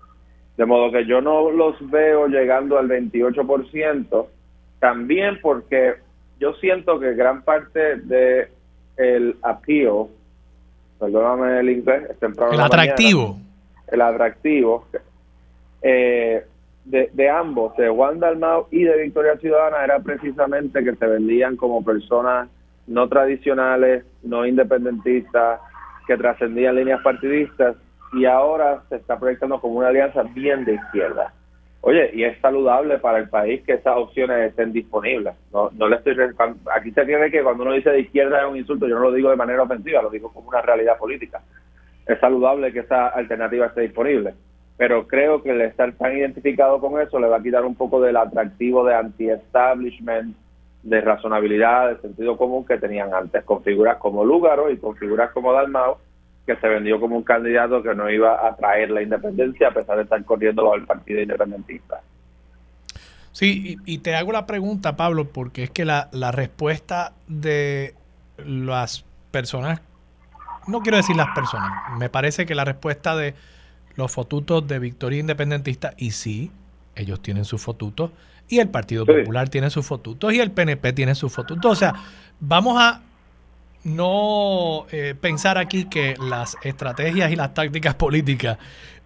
De 0.56 0.66
modo 0.66 0.92
que 0.92 1.06
yo 1.06 1.20
no 1.20 1.50
los 1.52 1.76
veo 1.90 2.28
llegando 2.28 2.78
al 2.78 2.88
28%, 2.88 4.28
también 4.80 5.40
porque 5.42 5.96
yo 6.40 6.54
siento 6.54 7.00
que 7.00 7.16
gran 7.16 7.42
parte 7.42 7.98
de 7.98 8.50
el 8.98 9.36
appeal 9.42 10.08
perdóname 11.00 11.60
el 11.60 11.70
inglés, 11.70 12.04
El 12.22 12.60
atractivo. 12.60 13.38
el 13.88 14.02
atractivo 14.02 14.86
eh, 15.82 16.44
de, 16.86 17.10
de, 17.14 17.30
ambos, 17.30 17.76
de 17.78 17.90
Juan 17.90 18.20
Dalmau 18.20 18.68
y 18.72 18.84
de 18.84 19.04
Victoria 19.04 19.38
Ciudadana, 19.38 19.84
era 19.84 20.00
precisamente 20.00 20.84
que 20.84 20.96
se 20.96 21.06
vendían 21.06 21.56
como 21.56 21.84
personas 21.84 22.50
no 22.88 23.08
tradicionales, 23.10 24.06
no 24.24 24.46
independentistas, 24.46 25.60
que 26.08 26.18
trascendían 26.18 26.76
líneas 26.76 27.02
partidistas 27.04 27.76
y 28.14 28.26
ahora 28.26 28.84
se 28.90 28.96
está 28.96 29.20
proyectando 29.20 29.60
como 29.60 29.76
una 29.76 29.90
alianza 29.90 30.24
bien 30.24 30.64
de 30.64 30.76
izquierda. 30.76 31.34
Oye, 31.82 32.10
y 32.13 32.24
es 32.24 32.40
saludable 32.42 32.98
para 32.98 33.20
el 33.20 33.30
país 33.30 33.62
que 33.63 33.74
esas 33.74 33.96
opciones 33.96 34.50
estén 34.50 34.74
disponibles. 34.74 35.36
No, 35.54 35.70
no 35.72 35.88
le 35.88 35.98
estoy 35.98 36.16
aquí 36.76 36.92
se 36.92 37.06
tiene 37.06 37.32
que 37.32 37.44
cuando 37.44 37.63
uno 37.63 37.74
dice 37.74 37.92
de 37.92 38.02
izquierda 38.02 38.42
es 38.42 38.50
un 38.50 38.58
insulto, 38.58 38.88
yo 38.88 38.96
no 38.96 39.02
lo 39.02 39.12
digo 39.13 39.30
de 39.30 39.36
manera 39.36 39.63
ofensiva, 39.63 40.02
lo 40.02 40.10
digo 40.10 40.32
como 40.34 40.50
una 40.50 40.62
realidad 40.62 40.98
política. 40.98 41.42
Es 42.06 42.20
saludable 42.20 42.74
que 42.74 42.80
esa 42.80 43.08
alternativa 43.08 43.68
esté 43.68 43.82
disponible, 43.82 44.34
pero 44.78 45.08
creo 45.08 45.42
que 45.44 45.52
el 45.52 45.62
estar 45.62 45.92
tan 45.94 46.18
identificado 46.18 46.80
con 46.80 47.00
eso 47.02 47.20
le 47.20 47.28
va 47.28 47.38
a 47.38 47.44
quitar 47.44 47.63
un 47.63 47.76
poco 47.76 48.02
del 48.02 48.18
atractivo 48.18 48.86
de 48.86 48.96
anti-establishment, 48.96 50.36
de 50.84 51.02
razonabilidad, 51.02 51.90
de 51.90 52.02
sentido 52.02 52.38
común 52.38 52.66
que 52.66 52.78
tenían 52.78 53.13
antes, 53.13 53.44
con 53.44 53.63
figuras 53.63 53.98
como 53.98 54.24
Lúgaro 54.24 54.72
y 54.72 54.78
con 54.78 54.96
figuras 54.96 55.32
como 55.32 55.52
Dalmau, 55.52 55.98
que 56.48 56.56
se 56.56 56.68
vendió 56.68 57.00
como 57.00 57.18
un 57.18 57.24
candidato 57.24 57.84
que 57.84 57.94
no 57.94 58.10
iba 58.10 58.48
a 58.48 58.56
traer 58.56 58.90
la 58.90 59.02
independencia 59.02 59.68
a 59.68 59.72
pesar 59.72 59.98
de 59.98 60.04
estar 60.04 60.24
corriendo 60.24 60.64
bajo 60.64 60.76
el 60.76 60.86
partido 60.86 61.22
independentista. 61.22 62.02
Sí, 63.34 63.78
y, 63.86 63.98
te 64.00 64.16
hago 64.16 64.32
la 64.32 64.48
pregunta, 64.48 64.96
Pablo, 64.96 65.26
porque 65.26 65.64
es 65.64 65.70
que 65.70 65.86
la, 65.86 66.08
la 66.14 66.32
respuesta 66.32 67.14
de 67.28 67.94
las 68.38 69.06
personas, 69.30 69.82
no 70.68 70.80
quiero 70.80 70.98
decir 70.98 71.16
las 71.16 71.36
personas, 71.36 71.70
me 72.00 72.10
parece 72.10 72.46
que 72.46 72.56
la 72.56 72.66
respuesta 72.66 73.16
de 73.16 73.36
los 73.96 74.12
fotutos 74.12 74.66
de 74.68 74.80
Victoria 74.80 75.20
Independentista, 75.20 75.94
y 75.98 76.12
sí, 76.12 76.50
ellos 76.96 77.22
tienen 77.22 77.46
sus 77.46 77.62
fotutos, 77.62 78.12
y 78.48 78.60
el 78.60 78.70
Partido 78.70 79.06
Popular 79.06 79.50
tiene 79.50 79.70
sus 79.70 79.86
fotutos, 79.86 80.34
y 80.34 80.40
el 80.40 80.52
PNP 80.52 80.94
tiene 80.94 81.14
sus 81.14 81.32
fotutos. 81.32 81.72
O 81.72 81.76
sea, 81.76 81.94
vamos 82.40 82.82
a 82.82 83.02
no 83.88 84.86
eh, 84.91 85.15
pensar 85.19 85.58
aquí 85.58 85.86
que 85.86 86.15
las 86.19 86.58
estrategias 86.62 87.32
y 87.32 87.36
las 87.36 87.54
tácticas 87.54 87.95
políticas 87.95 88.58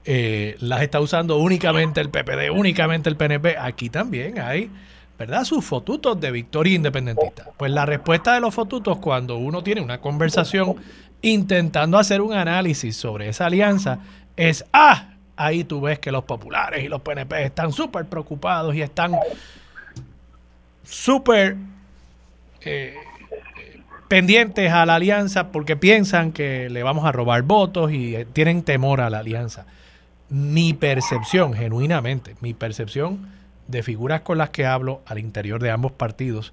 eh, 0.06 0.56
las 0.60 0.82
está 0.82 1.00
usando 1.00 1.38
únicamente 1.38 2.02
el 2.02 2.10
PPD, 2.10 2.50
únicamente 2.52 3.08
el 3.10 3.16
PNP. 3.16 3.58
Aquí 3.60 3.90
también 3.90 4.40
hay, 4.40 4.72
¿verdad? 5.20 5.44
Sus 5.44 5.64
fotutos 5.64 6.20
de 6.20 6.32
victoria 6.32 6.74
independentista. 6.74 7.46
Pues 7.58 7.72
la 7.72 7.86
respuesta 7.86 8.34
de 8.34 8.42
los 8.42 8.56
fotutos 8.56 8.98
cuando 8.98 9.38
uno 9.38 9.62
tiene 9.62 9.82
una 9.82 10.02
conversación 10.02 10.76
intentando 11.22 12.00
hacer 12.00 12.20
un 12.22 12.34
análisis 12.34 12.98
sobre 12.98 13.30
esa 13.30 13.46
alianza 13.46 14.00
es, 14.36 14.66
ah, 14.74 15.14
ahí 15.36 15.64
tú 15.64 15.82
ves 15.82 16.00
que 16.00 16.12
los 16.12 16.24
populares 16.24 16.84
y 16.84 16.88
los 16.88 17.02
PNP 17.02 17.44
están 17.44 17.72
súper 17.72 18.06
preocupados 18.06 18.74
y 18.74 18.82
están 18.82 19.16
súper... 20.84 21.58
Eh, 22.62 22.96
pendientes 24.12 24.74
a 24.74 24.86
la 24.86 24.96
alianza 24.96 25.54
porque 25.54 25.78
piensan 25.78 26.34
que 26.34 26.70
le 26.70 26.84
vamos 26.84 27.06
a 27.06 27.14
robar 27.14 27.44
votos 27.44 27.94
y 27.94 28.14
eh, 28.14 28.26
tienen 28.26 28.62
temor 28.62 29.00
a 29.00 29.10
la 29.10 29.20
alianza. 29.20 29.66
Mi 30.28 30.74
percepción, 30.74 31.54
genuinamente, 31.54 32.36
mi 32.42 32.54
percepción 32.54 33.30
de 33.70 33.84
figuras 33.84 34.20
con 34.20 34.38
las 34.38 34.50
que 34.50 34.66
hablo 34.66 35.02
al 35.06 35.18
interior 35.18 35.64
de 35.64 35.72
ambos 35.72 35.94
partidos 35.94 36.52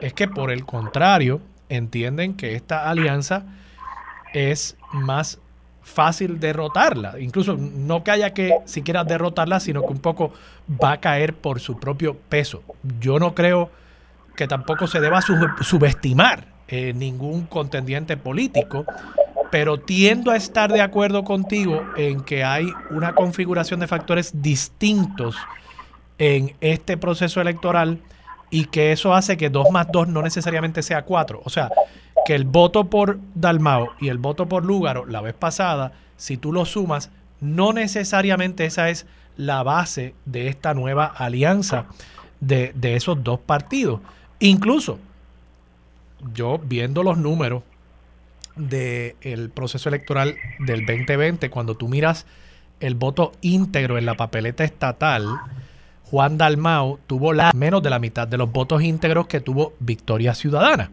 es 0.00 0.14
que 0.14 0.26
por 0.26 0.50
el 0.50 0.66
contrario 0.66 1.40
entienden 1.68 2.34
que 2.34 2.56
esta 2.56 2.90
alianza 2.90 3.44
es 4.34 4.76
más 4.90 5.38
fácil 5.82 6.40
derrotarla. 6.40 7.20
Incluso 7.20 7.56
no 7.56 8.02
que 8.02 8.10
haya 8.10 8.34
que 8.34 8.52
siquiera 8.64 9.04
derrotarla, 9.04 9.60
sino 9.60 9.82
que 9.82 9.92
un 9.92 10.00
poco 10.00 10.32
va 10.68 10.90
a 10.90 11.00
caer 11.00 11.34
por 11.34 11.60
su 11.60 11.78
propio 11.78 12.16
peso. 12.16 12.64
Yo 12.98 13.20
no 13.20 13.32
creo 13.32 13.70
que 14.34 14.48
tampoco 14.48 14.88
se 14.88 14.98
deba 14.98 15.20
subestimar 15.22 16.55
eh, 16.68 16.92
ningún 16.94 17.46
contendiente 17.46 18.16
político, 18.16 18.84
pero 19.50 19.78
tiendo 19.78 20.30
a 20.30 20.36
estar 20.36 20.72
de 20.72 20.80
acuerdo 20.80 21.24
contigo 21.24 21.82
en 21.96 22.20
que 22.22 22.44
hay 22.44 22.68
una 22.90 23.14
configuración 23.14 23.80
de 23.80 23.86
factores 23.86 24.42
distintos 24.42 25.36
en 26.18 26.54
este 26.60 26.96
proceso 26.96 27.40
electoral 27.40 28.00
y 28.50 28.66
que 28.66 28.92
eso 28.92 29.14
hace 29.14 29.36
que 29.36 29.50
2 29.50 29.70
más 29.70 29.88
2 29.92 30.08
no 30.08 30.22
necesariamente 30.22 30.82
sea 30.82 31.02
4. 31.02 31.42
O 31.44 31.50
sea, 31.50 31.70
que 32.24 32.34
el 32.34 32.44
voto 32.44 32.84
por 32.84 33.18
Dalmao 33.34 33.90
y 34.00 34.08
el 34.08 34.18
voto 34.18 34.48
por 34.48 34.64
Lúgaro 34.64 35.06
la 35.06 35.20
vez 35.20 35.34
pasada, 35.34 35.92
si 36.16 36.36
tú 36.36 36.52
lo 36.52 36.64
sumas, 36.64 37.10
no 37.40 37.72
necesariamente 37.72 38.64
esa 38.64 38.88
es 38.88 39.06
la 39.36 39.62
base 39.62 40.14
de 40.24 40.48
esta 40.48 40.74
nueva 40.74 41.06
alianza 41.06 41.86
de, 42.40 42.72
esos 42.82 43.22
dos 43.22 43.40
partidos. 43.40 44.00
Incluso, 44.38 44.98
yo 46.34 46.58
viendo 46.58 47.02
los 47.02 47.18
números 47.18 47.62
del 48.56 49.50
proceso 49.50 49.88
electoral 49.88 50.36
del 50.58 50.86
2020, 50.86 51.50
cuando 51.50 51.76
tú 51.76 51.88
miras 51.88 52.26
el 52.80 52.94
voto 52.94 53.32
íntegro 53.40 53.98
en 53.98 54.06
la 54.06 54.14
papeleta 54.14 54.64
estatal, 54.64 55.26
Juan 56.04 56.38
Dalmau 56.38 56.98
tuvo 57.06 57.32
la, 57.32 57.52
menos 57.52 57.82
de 57.82 57.90
la 57.90 57.98
mitad 57.98 58.28
de 58.28 58.38
los 58.38 58.50
votos 58.50 58.82
íntegros 58.82 59.26
que 59.26 59.40
tuvo 59.40 59.74
Victoria 59.80 60.34
Ciudadana. 60.34 60.90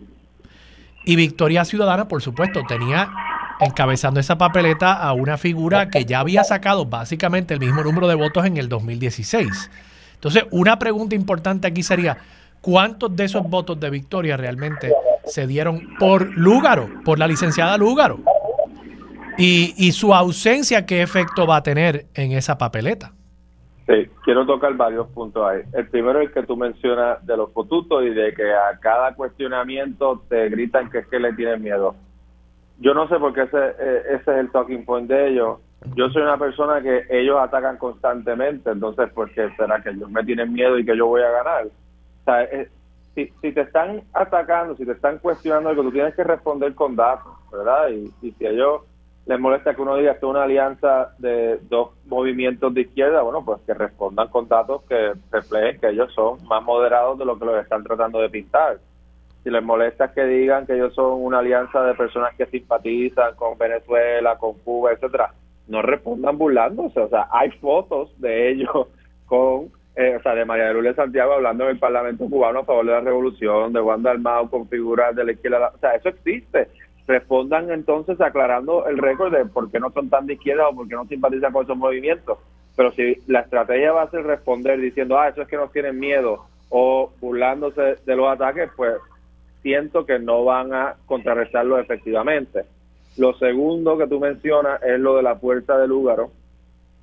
Y 1.06 1.16
Victoria 1.16 1.66
Ciudadana, 1.66 2.08
por 2.08 2.22
supuesto, 2.22 2.64
tenía 2.68 3.12
encabezando 3.60 4.20
esa 4.20 4.38
papeleta 4.38 4.94
a 4.94 5.14
una 5.14 5.38
figura 5.38 5.90
que 5.90 6.06
ya 6.06 6.20
había 6.20 6.44
sacado 6.44 6.86
básicamente 6.86 7.54
el 7.54 7.60
mismo 7.60 7.84
número 7.84 8.08
de 8.08 8.16
votos 8.16 8.46
en 8.46 8.58
el 8.58 8.70
2016. 8.70 9.70
Entonces, 10.16 10.46
una 10.52 10.80
pregunta 10.80 11.16
importante 11.16 11.68
aquí 11.68 11.84
sería, 11.84 12.18
¿cuántos 12.64 13.16
de 13.16 13.26
esos 13.26 13.48
votos 13.48 13.80
de 13.80 13.92
Victoria 13.92 14.38
realmente 14.38 14.92
se 15.26 15.46
dieron 15.46 15.96
por 16.00 16.36
Lúgaro, 16.36 16.90
por 17.06 17.20
la 17.20 17.28
licenciada 17.28 17.78
Lúgaro? 17.78 18.20
Y, 19.38 19.74
y 19.78 19.92
su 19.92 20.14
ausencia, 20.14 20.86
¿qué 20.86 21.02
efecto 21.02 21.46
va 21.46 21.58
a 21.58 21.64
tener 21.64 22.06
en 22.14 22.32
esa 22.32 22.58
papeleta? 22.58 23.12
Sí, 23.86 24.10
quiero 24.24 24.46
tocar 24.46 24.74
varios 24.76 25.08
puntos 25.10 25.46
ahí. 25.46 25.62
El 25.74 25.88
primero 25.90 26.22
es 26.22 26.32
que 26.32 26.44
tú 26.44 26.56
mencionas 26.56 27.24
de 27.26 27.36
los 27.36 27.52
fotutos 27.52 28.04
y 28.06 28.12
de 28.12 28.34
que 28.34 28.54
a 28.54 28.80
cada 28.80 29.14
cuestionamiento 29.14 30.24
te 30.30 30.48
gritan 30.50 30.90
que 30.90 31.00
es 31.00 31.08
que 31.08 31.20
le 31.20 31.34
tienen 31.34 31.62
miedo. 31.62 31.96
Yo 32.80 32.94
no 32.94 33.10
sé 33.10 33.18
por 33.18 33.34
qué 33.34 33.42
ese, 33.42 33.58
eh, 33.58 34.02
ese 34.12 34.32
es 34.32 34.38
el 34.38 34.52
talking 34.52 34.86
point 34.86 35.10
de 35.10 35.30
ellos. 35.30 35.60
Yo 35.96 36.10
soy 36.10 36.22
una 36.22 36.38
persona 36.38 36.82
que 36.82 37.04
ellos 37.10 37.38
atacan 37.42 37.78
constantemente, 37.78 38.70
entonces, 38.72 39.12
¿por 39.12 39.30
qué 39.34 39.50
será 39.58 39.82
que 39.82 39.90
ellos 39.90 40.10
me 40.10 40.24
tienen 40.24 40.54
miedo 40.54 40.80
y 40.80 40.86
que 40.86 40.96
yo 40.96 41.08
voy 41.08 41.22
a 41.22 41.30
ganar? 41.30 41.66
O 42.24 42.26
sea, 42.26 42.44
eh, 42.44 42.70
si, 43.16 43.32
si 43.42 43.52
te 43.52 43.62
están 43.62 44.02
atacando, 44.14 44.76
si 44.76 44.86
te 44.86 44.94
están 44.94 45.20
cuestionando 45.20 45.70
algo, 45.70 45.84
tú 45.84 45.92
tienes 45.92 46.16
que 46.16 46.24
responder 46.24 46.74
con 46.74 46.96
datos, 46.96 47.34
¿verdad? 47.52 47.90
Y, 47.90 48.12
y 48.22 48.32
si 48.32 48.46
ellos 48.46 48.82
les 49.26 49.40
molesta 49.40 49.74
que 49.74 49.82
uno 49.82 49.96
diga 49.96 50.14
que 50.14 50.18
es 50.18 50.24
una 50.24 50.44
alianza 50.44 51.14
de 51.18 51.60
dos 51.70 51.92
movimientos 52.06 52.74
de 52.74 52.82
izquierda, 52.82 53.22
bueno, 53.22 53.44
pues 53.46 53.62
que 53.66 53.74
respondan 53.74 54.28
con 54.28 54.48
datos 54.48 54.84
que 54.84 55.14
reflejen 55.32 55.80
que 55.80 55.90
ellos 55.90 56.12
son 56.14 56.46
más 56.46 56.62
moderados 56.64 57.18
de 57.18 57.26
lo 57.26 57.40
que 57.40 57.46
los 57.46 57.62
están 57.62 57.84
tratando 57.84 58.20
de 58.20 58.30
pintar. 58.30 58.80
Si 59.44 59.50
les 59.50 59.64
molesta 59.64 60.14
que 60.14 60.26
digan 60.26 60.66
que 60.66 60.74
ellos 60.74 60.94
son 60.94 61.24
una 61.24 61.40
alianza 61.40 61.82
de 61.84 61.94
personas 61.96 62.34
que 62.36 62.46
simpatizan 62.48 63.36
con 63.36 63.58
Venezuela, 63.58 64.38
con 64.38 64.54
Cuba, 64.60 64.92
etcétera, 64.92 65.34
no 65.68 65.82
respondan 65.82 66.38
burlándose. 66.38 67.00
O 67.00 67.10
sea, 67.10 67.28
hay 67.32 67.52
fotos 67.52 68.10
de 68.20 68.52
ellos 68.52 68.88
con, 69.26 69.70
eh, 69.96 70.16
o 70.18 70.22
sea, 70.22 70.34
de 70.36 70.46
María 70.46 70.68
de 70.68 70.74
Lourdes 70.74 70.96
Santiago 70.96 71.34
hablando 71.34 71.66
en 71.66 71.72
el 71.72 71.80
Parlamento 71.80 72.26
cubano 72.26 72.60
a 72.60 72.66
favor 72.66 72.86
de 72.86 72.92
la 72.92 73.02
revolución, 73.02 73.74
de 73.74 73.80
Juan 73.80 74.02
Dalmau 74.02 74.50
con 74.50 74.68
figuras 74.68 75.16
de 75.16 75.24
la 75.24 75.32
izquierda. 75.34 75.72
O 75.74 75.78
sea, 75.78 75.96
eso 75.96 76.10
existe 76.10 76.68
respondan 77.08 77.70
entonces 77.72 78.20
aclarando 78.22 78.88
el 78.88 78.98
récord 78.98 79.34
de 79.34 79.46
por 79.46 79.70
qué 79.70 79.80
no 79.80 79.92
son 79.92 80.10
tan 80.10 80.26
de 80.26 80.34
izquierda 80.34 80.70
o 80.70 80.76
por 80.76 80.88
qué 80.88 80.96
no 80.96 81.06
simpatizan 81.06 81.52
con 81.52 81.64
esos 81.64 81.78
movimientos. 81.78 82.38
Pero 82.76 82.92
si 82.92 83.18
la 83.28 83.42
estrategia 83.42 83.92
va 83.92 84.04
a 84.04 84.10
ser 84.10 84.24
responder 84.24 84.80
diciendo, 84.80 85.20
ah, 85.20 85.28
eso 85.28 85.42
es 85.42 85.48
que 85.48 85.58
nos 85.58 85.72
tienen 85.72 86.00
miedo 86.00 86.46
o 86.70 87.12
burlándose 87.20 87.98
de 88.06 88.16
los 88.16 88.28
ataques, 88.28 88.70
pues 88.76 88.96
siento 89.62 90.06
que 90.06 90.18
no 90.18 90.44
van 90.44 90.74
a 90.74 90.96
contrarrestarlo 91.06 91.78
efectivamente. 91.78 92.64
Lo 93.18 93.34
segundo 93.34 93.98
que 93.98 94.08
tú 94.08 94.20
mencionas 94.20 94.82
es 94.82 95.00
lo 95.00 95.16
de 95.18 95.24
la 95.24 95.36
puerta 95.36 95.78
del 95.78 95.90
Lúgaro 95.90 96.32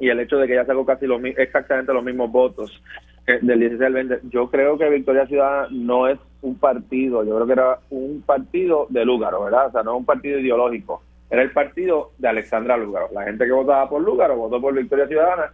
y 0.00 0.08
el 0.08 0.18
hecho 0.18 0.38
de 0.38 0.48
que 0.48 0.54
ya 0.54 0.64
sacó 0.64 0.84
casi 0.84 1.06
los, 1.06 1.22
exactamente 1.22 1.92
los 1.92 2.02
mismos 2.02 2.32
votos 2.32 2.82
del 3.26 3.60
16 3.60 3.82
al 3.82 3.92
20. 3.92 4.20
Yo 4.30 4.50
creo 4.50 4.76
que 4.78 4.88
Victoria 4.88 5.26
Ciudadana 5.26 5.68
no 5.70 6.08
es 6.08 6.18
un 6.42 6.58
partido, 6.58 7.22
yo 7.22 7.36
creo 7.36 7.46
que 7.46 7.52
era 7.52 7.78
un 7.90 8.22
partido 8.22 8.86
de 8.88 9.04
Lúgaro, 9.04 9.44
¿verdad? 9.44 9.66
O 9.66 9.70
sea, 9.70 9.82
no 9.82 9.96
un 9.96 10.04
partido 10.04 10.38
ideológico, 10.38 11.02
era 11.28 11.42
el 11.42 11.52
partido 11.52 12.12
de 12.18 12.28
Alexandra 12.28 12.76
Lúgaro. 12.76 13.08
La 13.12 13.24
gente 13.24 13.44
que 13.44 13.52
votaba 13.52 13.88
por 13.88 14.02
Lúgaro 14.02 14.36
votó 14.36 14.60
por 14.60 14.74
Victoria 14.74 15.06
Ciudadana, 15.06 15.52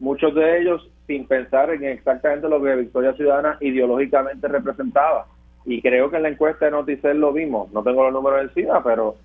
muchos 0.00 0.34
de 0.34 0.60
ellos 0.60 0.90
sin 1.06 1.26
pensar 1.26 1.70
en 1.70 1.84
exactamente 1.84 2.48
lo 2.48 2.62
que 2.62 2.74
Victoria 2.74 3.14
Ciudadana 3.14 3.56
ideológicamente 3.60 4.48
representaba. 4.48 5.26
Y 5.64 5.80
creo 5.80 6.10
que 6.10 6.16
en 6.16 6.24
la 6.24 6.28
encuesta 6.28 6.66
de 6.66 6.72
Noticel 6.72 7.18
lo 7.18 7.32
vimos, 7.32 7.72
no 7.72 7.82
tengo 7.82 8.02
los 8.04 8.12
números 8.12 8.42
encima, 8.42 8.82
pero 8.82 9.16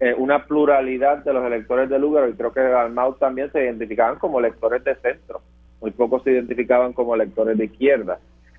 eh, 0.00 0.14
una 0.16 0.46
pluralidad 0.46 1.24
de 1.24 1.32
los 1.32 1.44
electores 1.44 1.88
de 1.88 1.98
Lúgaro 1.98 2.28
y 2.28 2.34
creo 2.34 2.52
que 2.52 2.60
Dalmau 2.60 3.14
también 3.14 3.50
se 3.52 3.62
identificaban 3.64 4.18
como 4.18 4.38
electores 4.38 4.84
de 4.84 4.94
centro 4.96 5.40
muy 5.80 5.90
pocos 5.90 6.22
se 6.22 6.32
identificaban 6.32 6.92
como 6.92 7.14
electores 7.14 7.56
de 7.58 7.66
izquierda. 7.66 8.18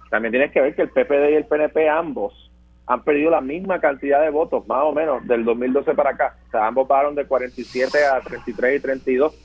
También 0.10 0.32
tienes 0.32 0.52
que 0.52 0.62
ver 0.62 0.76
que 0.76 0.84
el 0.84 0.90
PPD 0.90 1.32
y 1.32 1.36
el 1.36 1.46
PNP 1.46 1.90
ambos 1.90 2.52
han 2.86 3.04
perdido 3.04 3.32
la 3.32 3.42
misma 3.42 3.82
cantidad 3.82 4.22
de 4.22 4.30
votos, 4.30 4.66
más 4.68 4.84
o 4.84 4.94
menos, 4.94 5.28
del 5.28 5.44
2012 5.44 5.94
para 5.94 6.12
acá. 6.12 6.38
O 6.48 6.52
sea, 6.52 6.68
ambos 6.68 6.88
pasaron 6.88 7.16
de 7.16 7.26
47 7.26 7.98
a 8.06 8.22
33 8.22 8.78
y 8.78 8.82
32. 8.82 9.36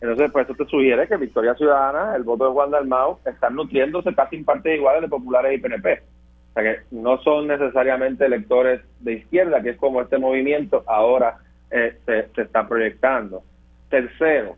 Entonces, 0.00 0.30
pues 0.30 0.48
eso 0.48 0.54
te 0.56 0.70
sugiere 0.70 1.08
que 1.08 1.16
Victoria 1.16 1.54
Ciudadana, 1.54 2.14
el 2.14 2.22
voto 2.22 2.46
de 2.46 2.52
Juan 2.52 2.70
Dalmau, 2.70 3.18
están 3.24 3.56
nutriéndose 3.56 4.14
casi 4.14 4.36
en 4.36 4.44
partes 4.44 4.76
iguales 4.76 5.02
de 5.02 5.08
populares 5.08 5.54
y 5.54 5.60
PNP. 5.60 6.02
O 6.56 6.58
sea 6.58 6.74
que 6.74 6.80
no 6.90 7.18
son 7.18 7.48
necesariamente 7.48 8.24
electores 8.24 8.80
de 9.00 9.12
izquierda, 9.12 9.62
que 9.62 9.70
es 9.70 9.76
como 9.76 10.00
este 10.00 10.16
movimiento 10.16 10.82
ahora 10.86 11.36
eh, 11.70 11.98
se, 12.06 12.28
se 12.34 12.42
está 12.42 12.66
proyectando. 12.66 13.42
Tercero, 13.90 14.56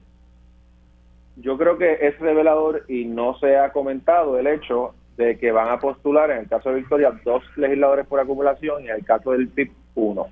yo 1.34 1.58
creo 1.58 1.76
que 1.76 1.98
es 2.00 2.16
revelador 2.20 2.84
y 2.86 3.04
no 3.04 3.36
se 3.40 3.56
ha 3.56 3.72
comentado 3.72 4.38
el 4.38 4.46
hecho 4.46 4.94
de 5.16 5.36
que 5.38 5.50
van 5.50 5.70
a 5.70 5.80
postular, 5.80 6.30
en 6.30 6.38
el 6.38 6.48
caso 6.48 6.68
de 6.68 6.76
Victoria, 6.76 7.12
dos 7.24 7.42
legisladores 7.56 8.06
por 8.06 8.20
acumulación 8.20 8.84
y 8.84 8.90
en 8.90 8.94
el 8.94 9.04
caso 9.04 9.32
del 9.32 9.48
PIB, 9.48 9.72
uno. 9.96 10.28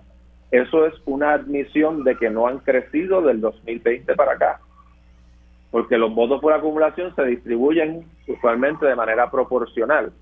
Eso 0.52 0.86
es 0.86 0.94
una 1.04 1.32
admisión 1.32 2.04
de 2.04 2.14
que 2.14 2.30
no 2.30 2.46
han 2.46 2.60
crecido 2.60 3.22
del 3.22 3.40
2020 3.40 4.14
para 4.14 4.34
acá, 4.34 4.60
porque 5.72 5.98
los 5.98 6.14
votos 6.14 6.40
por 6.40 6.52
acumulación 6.52 7.12
se 7.16 7.24
distribuyen 7.24 8.04
usualmente 8.28 8.86
de 8.86 8.94
manera 8.94 9.28
proporcional. 9.28 10.12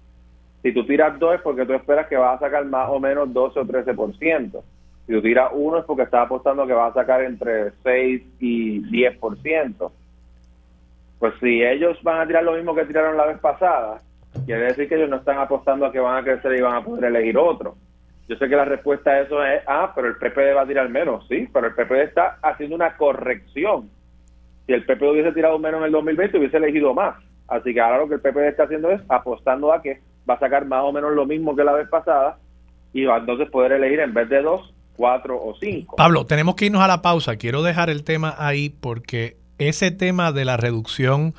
Si 0.65 0.73
tú 0.73 0.85
tiras 0.85 1.17
dos 1.21 1.37
es 1.37 1.41
porque 1.43 1.65
tú 1.65 1.75
esperas 1.75 2.09
que 2.09 2.17
vas 2.17 2.37
a 2.37 2.47
sacar 2.47 2.65
más 2.65 2.89
o 2.89 2.99
menos 2.99 3.33
12 3.33 3.61
o 3.61 3.65
13%. 3.65 4.63
Si 5.07 5.13
tú 5.13 5.23
tiras 5.23 5.51
uno 5.53 5.79
es 5.79 5.85
porque 5.85 6.03
estás 6.03 6.27
apostando 6.27 6.67
que 6.67 6.73
vas 6.73 6.91
a 6.91 7.01
sacar 7.01 7.23
entre 7.23 7.71
6 7.85 8.23
y 8.41 8.81
10% 8.81 9.93
pues 11.25 11.33
si 11.41 11.63
ellos 11.63 11.97
van 12.03 12.21
a 12.21 12.27
tirar 12.27 12.45
lo 12.45 12.53
mismo 12.53 12.75
que 12.75 12.85
tiraron 12.85 13.17
la 13.17 13.25
vez 13.25 13.39
pasada, 13.39 14.03
quiere 14.45 14.67
decir 14.67 14.87
que 14.87 14.97
ellos 14.97 15.09
no 15.09 15.17
están 15.17 15.39
apostando 15.39 15.87
a 15.87 15.91
que 15.91 15.99
van 15.99 16.19
a 16.19 16.23
crecer 16.23 16.55
y 16.55 16.61
van 16.61 16.75
a 16.75 16.85
poder 16.85 17.05
elegir 17.05 17.39
otro. 17.39 17.77
Yo 18.29 18.37
sé 18.37 18.47
que 18.47 18.55
la 18.55 18.67
respuesta 18.67 19.11
a 19.11 19.21
eso 19.21 19.43
es, 19.43 19.63
ah, 19.67 19.91
pero 19.95 20.09
el 20.09 20.17
PPD 20.17 20.55
va 20.55 20.63
a 20.63 20.67
tirar 20.67 20.87
menos, 20.91 21.27
sí, 21.27 21.49
pero 21.51 21.69
el 21.69 21.75
PPD 21.75 22.03
está 22.03 22.37
haciendo 22.43 22.77
una 22.77 22.99
corrección. 22.99 23.89
Si 24.67 24.75
el 24.75 24.85
PPD 24.85 25.13
hubiese 25.13 25.33
tirado 25.33 25.59
menos 25.59 25.81
en 25.81 25.87
el 25.87 25.93
2020, 25.93 26.37
hubiese 26.37 26.59
elegido 26.59 26.93
más. 26.93 27.17
Así 27.49 27.73
que 27.73 27.81
ahora 27.81 28.01
lo 28.01 28.09
que 28.09 28.17
el 28.17 28.21
PPD 28.21 28.49
está 28.49 28.65
haciendo 28.65 28.91
es 28.91 29.01
apostando 29.09 29.73
a 29.73 29.81
que 29.81 30.01
va 30.29 30.35
a 30.35 30.39
sacar 30.39 30.67
más 30.67 30.83
o 30.85 30.93
menos 30.93 31.13
lo 31.13 31.27
mismo 31.27 31.55
que 31.55 31.65
la 31.65 31.73
vez 31.73 31.89
pasada 31.89 32.39
y 32.93 33.05
va 33.05 33.19
entonces 33.19 33.51
poder 33.51 33.73
elegir 33.73 34.01
en 34.01 34.15
vez 34.15 34.29
de 34.29 34.43
dos, 34.43 34.73
cuatro 34.97 35.37
o 35.37 35.55
cinco. 35.61 35.97
Pablo, 35.97 36.27
tenemos 36.27 36.55
que 36.55 36.67
irnos 36.67 36.83
a 36.83 36.89
la 36.89 37.03
pausa. 37.03 37.37
Quiero 37.37 37.63
dejar 37.63 37.91
el 37.91 38.05
tema 38.05 38.35
ahí 38.39 38.71
porque 38.71 39.37
ese 39.59 39.91
tema 39.91 40.33
de 40.33 40.45
la 40.45 40.57
reducción 40.57 41.35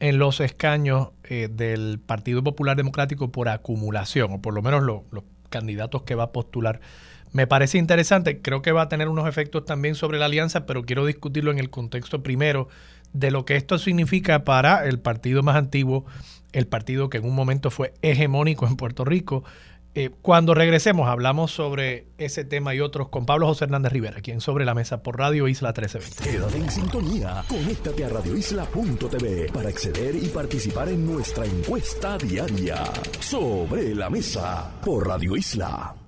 en 0.00 0.18
los 0.18 0.40
escaños 0.40 1.10
eh, 1.24 1.48
del 1.50 1.98
Partido 1.98 2.42
Popular 2.42 2.76
Democrático 2.76 3.30
por 3.30 3.48
acumulación, 3.48 4.32
o 4.32 4.42
por 4.42 4.54
lo 4.54 4.62
menos 4.62 4.82
los 4.82 5.02
candidatos 5.50 6.02
que 6.02 6.14
va 6.14 6.24
a 6.24 6.32
postular, 6.32 6.80
me 7.32 7.46
parece 7.46 7.78
interesante. 7.78 8.40
Creo 8.40 8.62
que 8.62 8.72
va 8.72 8.82
a 8.82 8.88
tener 8.88 9.08
unos 9.08 9.28
efectos 9.28 9.64
también 9.64 9.94
sobre 9.94 10.18
la 10.18 10.26
alianza, 10.26 10.66
pero 10.66 10.84
quiero 10.84 11.04
discutirlo 11.04 11.50
en 11.50 11.58
el 11.58 11.70
contexto 11.70 12.22
primero 12.22 12.68
de 13.14 13.30
lo 13.30 13.46
que 13.46 13.56
esto 13.56 13.78
significa 13.78 14.44
para 14.44 14.84
el 14.84 14.98
partido 14.98 15.42
más 15.42 15.56
antiguo, 15.56 16.04
el 16.52 16.66
partido 16.66 17.08
que 17.08 17.18
en 17.18 17.24
un 17.24 17.34
momento 17.34 17.70
fue 17.70 17.94
hegemónico 18.02 18.66
en 18.66 18.76
Puerto 18.76 19.04
Rico, 19.04 19.44
eh, 19.96 20.10
cuando 20.22 20.54
regresemos 20.54 21.08
hablamos 21.08 21.52
sobre 21.52 22.08
ese 22.18 22.44
tema 22.44 22.74
y 22.74 22.80
otros 22.80 23.10
con 23.10 23.26
Pablo 23.26 23.46
José 23.46 23.66
Hernández 23.66 23.92
Rivera, 23.92 24.20
quien 24.20 24.40
sobre 24.40 24.64
la 24.64 24.74
mesa 24.74 25.04
por 25.04 25.16
Radio 25.16 25.46
Isla 25.46 25.68
1320. 25.68 26.24
Quédate 26.24 26.56
en 26.56 26.70
sintonía, 26.70 27.44
conéctate 27.48 28.04
a 28.04 28.08
radioisla.tv 28.08 29.52
para 29.52 29.68
acceder 29.68 30.16
y 30.16 30.26
participar 30.26 30.88
en 30.88 31.06
nuestra 31.06 31.46
encuesta 31.46 32.18
diaria 32.18 32.82
sobre 33.20 33.94
la 33.94 34.10
mesa 34.10 34.72
por 34.84 35.06
Radio 35.06 35.36
Isla. 35.36 36.03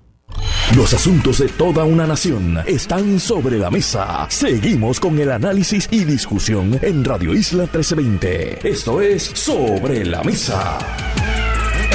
Los 0.75 0.93
asuntos 0.93 1.39
de 1.39 1.47
toda 1.47 1.85
una 1.85 2.05
nación 2.05 2.59
están 2.67 3.19
sobre 3.19 3.57
la 3.57 3.71
mesa. 3.71 4.27
Seguimos 4.29 4.99
con 4.99 5.17
el 5.17 5.31
análisis 5.31 5.87
y 5.89 6.03
discusión 6.03 6.77
en 6.83 7.03
Radio 7.03 7.33
Isla 7.33 7.63
1320. 7.63 8.67
Esto 8.67 9.01
es 9.01 9.23
Sobre 9.23 10.05
la 10.05 10.21
Mesa. 10.23 10.77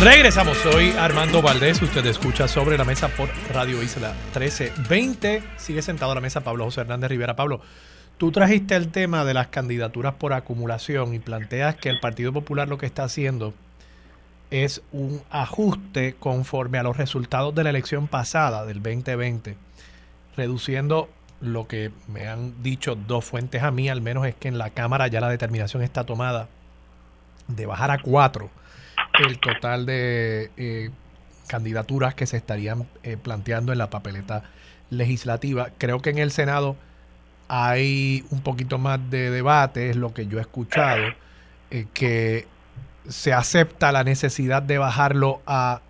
Regresamos, 0.01 0.57
soy 0.57 0.90
Armando 0.99 1.42
Valdés, 1.42 1.81
usted 1.81 2.05
escucha 2.07 2.49
Sobre 2.49 2.77
la 2.77 2.85
Mesa 2.85 3.09
por 3.09 3.29
Radio 3.53 3.83
Isla 3.83 4.14
1320. 4.35 5.45
Sigue 5.59 5.83
sentado 5.83 6.11
a 6.11 6.14
la 6.16 6.21
mesa 6.21 6.40
Pablo 6.40 6.64
José 6.64 6.81
Hernández 6.81 7.11
Rivera. 7.11 7.37
Pablo, 7.37 7.61
tú 8.18 8.33
trajiste 8.33 8.75
el 8.75 8.88
tema 8.88 9.25
de 9.25 9.35
las 9.35 9.49
candidaturas 9.49 10.14
por 10.14 10.33
acumulación 10.33 11.14
y 11.14 11.21
planteas 11.21 11.77
que 11.77 11.88
el 11.90 12.01
Partido 12.01 12.33
Popular 12.33 12.68
lo 12.68 12.79
que 12.79 12.87
está 12.87 13.05
haciendo 13.05 13.55
es 14.53 14.83
un 14.93 15.23
ajuste 15.31 16.15
conforme 16.19 16.77
a 16.77 16.83
los 16.83 16.99
resultados 16.99 17.55
de 17.55 17.65
la 17.65 17.71
elección 17.71 18.07
pasada 18.07 18.67
del 18.67 18.83
2020, 18.83 19.57
reduciendo 20.37 21.09
lo 21.41 21.67
que 21.67 21.91
me 22.07 22.29
han 22.29 22.62
dicho 22.62 22.95
dos 22.95 23.25
fuentes 23.25 23.62
a 23.62 23.71
mí, 23.71 23.88
al 23.88 24.03
menos 24.03 24.27
es 24.27 24.35
que 24.35 24.49
en 24.49 24.59
la 24.59 24.69
Cámara 24.69 25.09
ya 25.09 25.23
la 25.23 25.31
determinación 25.31 25.83
está 25.83 26.05
tomada 26.05 26.49
de 27.49 27.65
bajar 27.65 27.91
a 27.91 27.99
cuatro 27.99 28.51
el 29.27 29.38
total 29.38 29.87
de 29.87 30.51
eh, 30.59 30.91
candidaturas 31.47 32.15
que 32.15 32.27
se 32.27 32.37
estarían 32.37 32.87
eh, 33.03 33.17
planteando 33.17 33.73
en 33.73 33.79
la 33.79 33.88
papeleta 33.88 34.45
legislativa. 34.91 35.71
Creo 35.79 36.01
que 36.01 36.11
en 36.11 36.19
el 36.19 36.31
Senado 36.31 36.77
hay 37.49 38.25
un 38.29 38.43
poquito 38.43 38.77
más 38.77 39.01
de 39.11 39.31
debate, 39.31 39.88
es 39.88 39.97
lo 39.97 40.12
que 40.12 40.27
yo 40.27 40.38
he 40.38 40.43
escuchado, 40.43 41.05
eh, 41.71 41.87
que 41.95 42.47
se 43.09 43.33
acepta 43.33 43.93
la 43.93 44.05
necesidad 44.05 44.62
de 44.62 44.79
bajarlo 44.79 45.41
a 45.47 45.81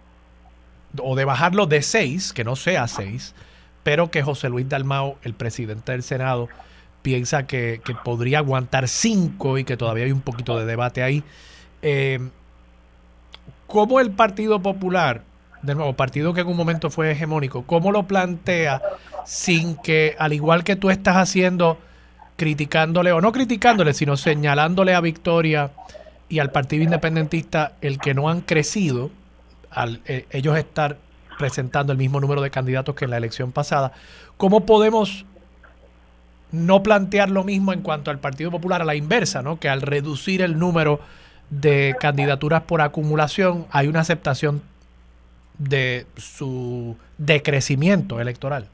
o 1.01 1.17
de 1.17 1.25
bajarlo 1.25 1.67
de 1.67 1.83
seis, 1.83 2.33
que 2.33 2.45
no 2.45 2.57
sea 2.57 2.87
seis, 2.87 3.35
pero 3.83 4.11
que 4.11 4.23
José 4.23 4.49
Luis 4.49 4.69
Dalmao, 4.69 5.17
el 5.23 5.35
presidente 5.35 5.93
del 5.93 6.03
Senado, 6.03 6.49
piensa 7.03 7.47
que, 7.47 7.81
podría 8.05 8.39
aguantar 8.39 8.89
cinco 8.89 9.59
y 9.59 9.65
que 9.65 9.77
todavía 9.77 10.05
hay 10.05 10.13
un 10.13 10.21
poquito 10.21 10.59
de 10.59 10.67
debate 10.67 11.03
ahí. 11.03 11.25
Eh, 11.81 12.21
¿Cómo 13.67 14.01
el 14.01 14.11
Partido 14.11 14.61
Popular, 14.61 15.23
de 15.63 15.75
nuevo, 15.75 15.95
partido 15.95 16.35
que 16.35 16.43
en 16.43 16.49
un 16.49 16.57
momento 16.57 16.91
fue 16.91 17.11
hegemónico, 17.11 17.65
cómo 17.65 17.91
lo 17.91 18.07
plantea 18.07 18.83
sin 19.25 19.77
que, 19.77 20.15
al 20.19 20.33
igual 20.33 20.63
que 20.63 20.77
tú 20.77 20.91
estás 20.91 21.17
haciendo, 21.17 21.79
criticándole, 22.37 23.13
o 23.13 23.21
no 23.21 23.33
criticándole, 23.33 23.95
sino 23.95 24.17
señalándole 24.17 24.95
a 24.95 25.01
Victoria 25.01 25.71
y 26.33 26.39
al 26.39 26.51
Partido 26.51 26.83
Independentista 26.83 27.73
el 27.83 27.99
que 27.99 28.15
no 28.15 28.31
han 28.31 28.41
crecido, 28.41 29.11
al 29.71 30.01
eh, 30.07 30.25
ellos 30.31 30.57
estar 30.57 30.97
presentando 31.39 31.93
el 31.93 31.99
mismo 31.99 32.21
número 32.21 32.41
de 32.41 32.49
candidatos 32.49 32.95
que 32.95 33.05
en 33.05 33.11
la 33.11 33.19
elección 33.19 33.53
pasada, 33.53 33.93
¿cómo 34.39 34.65
podemos 34.65 35.27
no 36.51 36.83
plantear 36.83 37.29
lo 37.29 37.45
mismo 37.45 37.75
en 37.75 37.83
cuanto 37.83 38.11
al 38.11 38.19
Partido 38.19 38.51
Popular 38.51 38.81
a 38.81 38.87
la 38.87 38.95
inversa, 38.95 39.43
¿no? 39.43 39.61
que 39.61 39.69
al 39.69 39.83
reducir 39.83 40.41
el 40.41 40.59
número 40.59 41.01
de 41.51 41.95
candidaturas 42.01 42.63
por 42.63 42.81
acumulación 42.81 43.67
hay 43.71 43.89
una 43.89 44.01
aceptación 44.01 44.63
de 45.59 46.07
su 46.17 46.97
decrecimiento 47.19 48.23
electoral? 48.23 48.69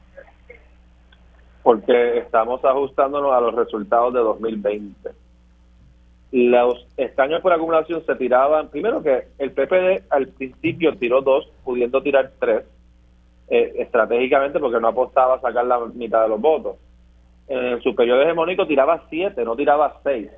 Porque 1.61 2.19
estamos 2.19 2.63
ajustándonos 2.63 3.33
a 3.33 3.41
los 3.41 3.53
resultados 3.53 4.13
de 4.13 4.21
2020 4.21 5.18
los 6.31 6.87
escaños 6.97 7.41
por 7.41 7.53
acumulación 7.53 8.05
se 8.05 8.15
tiraban, 8.15 8.69
primero 8.69 9.01
que 9.01 9.23
el 9.39 9.51
PPD 9.51 10.03
al 10.09 10.27
principio 10.27 10.95
tiró 10.97 11.21
dos, 11.21 11.51
pudiendo 11.63 12.03
tirar 12.03 12.31
tres, 12.39 12.65
eh, 13.49 13.73
estratégicamente 13.77 14.59
porque 14.59 14.79
no 14.79 14.89
apostaba 14.89 15.35
a 15.35 15.41
sacar 15.41 15.65
la 15.65 15.79
mitad 15.93 16.23
de 16.23 16.29
los 16.29 16.39
votos. 16.39 16.77
En 17.47 17.81
su 17.81 17.95
periodo 17.95 18.21
hegemónico 18.21 18.67
tiraba 18.67 19.05
siete, 19.09 19.43
no 19.43 19.55
tiraba 19.55 19.99
seis. 20.03 20.29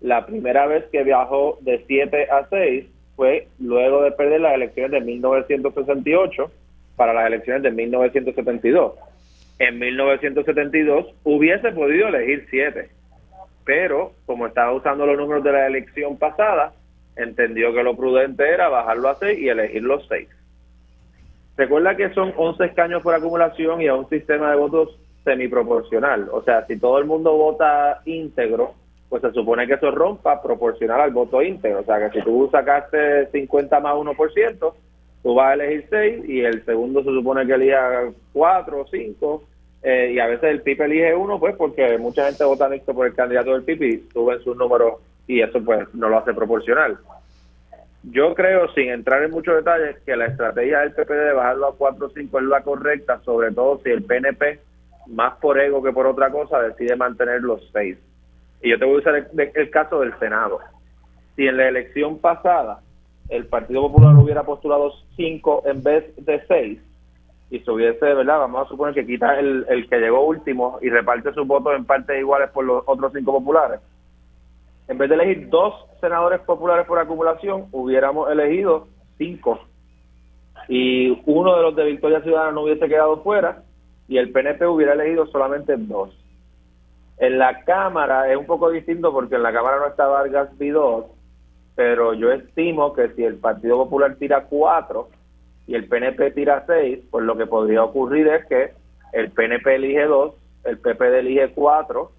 La 0.00 0.24
primera 0.24 0.66
vez 0.66 0.84
que 0.90 1.04
viajó 1.04 1.58
de 1.60 1.84
siete 1.86 2.26
a 2.30 2.48
seis 2.48 2.86
fue 3.16 3.48
luego 3.58 4.02
de 4.02 4.12
perder 4.12 4.40
las 4.40 4.54
elecciones 4.54 4.92
de 4.92 5.00
1968 5.02 6.50
para 6.96 7.12
las 7.12 7.26
elecciones 7.26 7.62
de 7.64 7.70
1972. 7.70 8.94
En 9.58 9.78
1972 9.78 11.14
hubiese 11.22 11.70
podido 11.72 12.08
elegir 12.08 12.46
siete 12.50 12.88
pero 13.64 14.12
como 14.26 14.46
estaba 14.46 14.72
usando 14.72 15.06
los 15.06 15.16
números 15.16 15.42
de 15.42 15.52
la 15.52 15.66
elección 15.66 16.18
pasada, 16.18 16.72
entendió 17.16 17.72
que 17.72 17.82
lo 17.82 17.96
prudente 17.96 18.48
era 18.48 18.68
bajarlo 18.68 19.08
a 19.08 19.16
6 19.16 19.38
y 19.38 19.48
elegir 19.48 19.82
los 19.82 20.06
6. 20.08 20.28
Recuerda 21.56 21.96
que 21.96 22.10
son 22.10 22.32
11 22.36 22.64
escaños 22.64 23.02
por 23.02 23.14
acumulación 23.14 23.80
y 23.80 23.86
a 23.86 23.94
un 23.94 24.08
sistema 24.08 24.50
de 24.50 24.56
votos 24.56 24.98
semiproporcional. 25.22 26.28
O 26.32 26.42
sea, 26.42 26.66
si 26.66 26.78
todo 26.78 26.98
el 26.98 27.04
mundo 27.04 27.32
vota 27.36 28.00
íntegro, 28.04 28.74
pues 29.08 29.22
se 29.22 29.32
supone 29.32 29.66
que 29.66 29.74
eso 29.74 29.90
rompa 29.90 30.42
proporcional 30.42 31.00
al 31.00 31.12
voto 31.12 31.40
íntegro. 31.40 31.80
O 31.80 31.84
sea, 31.84 32.10
que 32.10 32.18
si 32.18 32.24
tú 32.24 32.48
sacaste 32.50 33.28
50 33.30 33.80
más 33.80 33.94
1%, 33.94 34.74
tú 35.22 35.34
vas 35.34 35.46
a 35.46 35.54
elegir 35.54 35.86
6 35.88 36.28
y 36.28 36.40
el 36.40 36.64
segundo 36.64 37.02
se 37.04 37.10
supone 37.10 37.46
que 37.46 37.54
elija 37.54 38.10
4 38.32 38.80
o 38.80 38.86
5 38.86 39.42
eh, 39.86 40.12
y 40.14 40.18
a 40.18 40.26
veces 40.26 40.44
el 40.44 40.62
PIB 40.62 40.82
elige 40.82 41.14
uno, 41.14 41.38
pues 41.38 41.54
porque 41.56 41.98
mucha 41.98 42.24
gente 42.24 42.42
vota 42.42 42.70
mixto 42.70 42.94
por 42.94 43.06
el 43.06 43.14
candidato 43.14 43.52
del 43.52 43.64
PIB 43.64 43.82
y 43.82 44.08
suben 44.14 44.40
sus 44.40 44.56
números 44.56 44.94
y 45.26 45.42
eso 45.42 45.62
pues 45.62 45.86
no 45.94 46.08
lo 46.08 46.18
hace 46.18 46.32
proporcional. 46.32 46.96
Yo 48.02 48.34
creo, 48.34 48.72
sin 48.72 48.88
entrar 48.88 49.22
en 49.22 49.30
muchos 49.30 49.56
detalles, 49.56 49.98
que 50.06 50.16
la 50.16 50.26
estrategia 50.26 50.80
del 50.80 50.92
PPD 50.92 51.26
de 51.26 51.32
bajarlo 51.34 51.68
a 51.68 51.76
4 51.76 52.06
o 52.06 52.10
5 52.10 52.38
es 52.38 52.44
la 52.46 52.62
correcta, 52.62 53.20
sobre 53.26 53.52
todo 53.52 53.78
si 53.84 53.90
el 53.90 54.02
PNP, 54.04 54.58
más 55.08 55.34
por 55.34 55.60
ego 55.60 55.82
que 55.82 55.92
por 55.92 56.06
otra 56.06 56.30
cosa, 56.30 56.62
decide 56.62 56.96
mantener 56.96 57.42
los 57.42 57.68
6. 57.74 57.98
Y 58.62 58.70
yo 58.70 58.78
te 58.78 58.86
voy 58.86 58.96
a 58.96 58.98
usar 58.98 59.16
el, 59.16 59.50
el 59.54 59.70
caso 59.70 60.00
del 60.00 60.18
Senado. 60.18 60.60
Si 61.36 61.46
en 61.46 61.58
la 61.58 61.68
elección 61.68 62.18
pasada 62.18 62.80
el 63.28 63.46
Partido 63.46 63.82
Popular 63.82 64.14
hubiera 64.16 64.44
postulado 64.44 64.92
5 65.16 65.64
en 65.66 65.82
vez 65.82 66.04
de 66.16 66.42
6, 66.46 66.78
y 67.54 67.60
se 67.60 67.70
hubiese, 67.70 68.04
¿verdad? 68.04 68.40
Vamos 68.40 68.66
a 68.66 68.68
suponer 68.68 68.94
que 68.94 69.06
quita 69.06 69.38
el, 69.38 69.64
el 69.68 69.88
que 69.88 70.00
llegó 70.00 70.26
último 70.26 70.78
y 70.82 70.90
reparte 70.90 71.32
sus 71.32 71.46
votos 71.46 71.76
en 71.76 71.84
partes 71.84 72.18
iguales 72.18 72.50
por 72.50 72.64
los 72.64 72.82
otros 72.84 73.12
cinco 73.12 73.32
populares. 73.32 73.78
En 74.88 74.98
vez 74.98 75.08
de 75.08 75.14
elegir 75.14 75.48
dos 75.50 75.72
senadores 76.00 76.40
populares 76.40 76.84
por 76.84 76.98
acumulación, 76.98 77.66
hubiéramos 77.70 78.28
elegido 78.28 78.88
cinco. 79.18 79.60
Y 80.66 81.22
uno 81.26 81.54
de 81.54 81.62
los 81.62 81.76
de 81.76 81.84
Victoria 81.84 82.22
Ciudadana 82.22 82.50
no 82.50 82.62
hubiese 82.62 82.88
quedado 82.88 83.22
fuera 83.22 83.62
y 84.08 84.18
el 84.18 84.32
PNP 84.32 84.66
hubiera 84.66 84.94
elegido 84.94 85.26
solamente 85.28 85.76
dos. 85.76 86.10
En 87.18 87.38
la 87.38 87.62
Cámara 87.62 88.32
es 88.32 88.36
un 88.36 88.46
poco 88.46 88.70
distinto 88.70 89.12
porque 89.12 89.36
en 89.36 89.44
la 89.44 89.52
Cámara 89.52 89.78
no 89.78 89.86
está 89.86 90.08
Vargas 90.08 90.58
Vidot, 90.58 91.06
pero 91.76 92.14
yo 92.14 92.32
estimo 92.32 92.92
que 92.94 93.10
si 93.10 93.22
el 93.22 93.36
Partido 93.36 93.76
Popular 93.76 94.16
tira 94.16 94.46
cuatro, 94.46 95.08
y 95.66 95.74
el 95.74 95.88
PNP 95.88 96.32
tira 96.32 96.64
6, 96.66 97.04
pues 97.10 97.24
lo 97.24 97.36
que 97.36 97.46
podría 97.46 97.82
ocurrir 97.84 98.28
es 98.28 98.44
que 98.46 98.72
el 99.12 99.30
PNP 99.30 99.76
elige 99.76 100.04
2, 100.04 100.34
el 100.64 100.78
PPD 100.78 101.18
elige 101.20 101.52
4, 101.54 102.10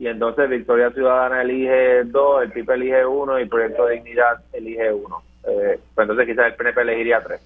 y 0.00 0.06
entonces 0.06 0.48
Victoria 0.48 0.90
Ciudadana 0.92 1.42
elige 1.42 2.04
2, 2.04 2.44
el 2.44 2.52
PIP 2.52 2.70
elige 2.70 3.04
1 3.04 3.40
y 3.40 3.44
Proyecto 3.44 3.84
de 3.84 3.96
Dignidad 3.96 4.40
elige 4.50 4.90
1. 4.90 5.22
Eh, 5.44 5.78
pues 5.94 6.08
entonces 6.08 6.26
quizás 6.26 6.46
el 6.46 6.54
PNP 6.54 6.80
elegiría 6.80 7.22
3. 7.22 7.40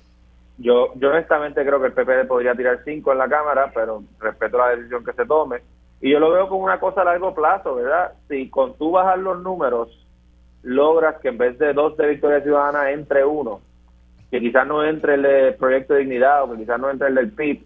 Yo, 0.59 0.95
yo 0.95 1.11
honestamente 1.11 1.67
creo 1.67 1.81
que 1.81 1.89
el 1.89 1.93
PPD 1.93 2.29
podría 2.29 2.55
tirar 2.55 2.79
5 2.85 3.11
en 3.11 3.19
la 3.19 3.29
Cámara, 3.29 3.73
pero 3.75 4.05
respeto 4.21 4.57
la 4.57 4.77
decisión 4.77 5.05
que 5.05 5.13
se 5.15 5.27
tome. 5.27 5.63
Y 6.01 6.13
yo 6.13 6.21
lo 6.21 6.31
veo 6.31 6.49
como 6.49 6.63
una 6.63 6.79
cosa 6.79 7.01
a 7.01 7.07
largo 7.07 7.35
plazo, 7.35 7.75
¿verdad? 7.75 8.13
Si 8.29 8.49
con 8.49 8.75
tú 8.75 8.93
bajar 8.93 9.19
los 9.19 9.43
números 9.43 10.07
logras 10.63 11.17
que 11.21 11.31
en 11.31 11.39
vez 11.39 11.59
de 11.59 11.73
2 11.73 11.97
de 11.97 12.07
Victoria 12.07 12.41
Ciudadana 12.41 12.93
entre 12.93 13.25
1, 13.25 13.61
que 14.31 14.41
quizás 14.41 14.67
no 14.67 14.85
entre 14.85 15.15
el 15.15 15.55
Proyecto 15.55 15.95
de 15.95 16.01
Dignidad 16.01 16.43
o 16.43 16.53
que 16.53 16.59
quizás 16.59 16.81
no 16.81 16.91
entre 16.91 17.09
el 17.09 17.15
del 17.15 17.31
PIB, 17.33 17.65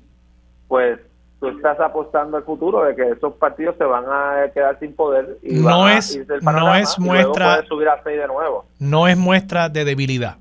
pues 0.69 0.99
tú 1.41 1.49
estás 1.49 1.79
apostando 1.81 2.37
al 2.37 2.43
futuro 2.43 2.85
de 2.85 2.97
que 2.97 3.11
esos 3.11 3.35
partidos 3.35 3.77
se 3.79 3.85
van 3.85 4.05
a 4.07 4.51
quedar 4.53 4.79
sin 4.81 4.95
poder 4.95 5.39
y 5.43 5.55
no 5.55 5.89
es 5.89 6.19
no 6.43 6.75
es 6.75 6.99
muestra 6.99 7.65
subir 7.67 7.89
a 7.89 8.03
de 8.03 8.27
nuevo. 8.27 8.65
No 8.79 9.07
es 9.07 9.17
muestra 9.17 9.69
de 9.69 9.85
debilidad. 9.85 10.37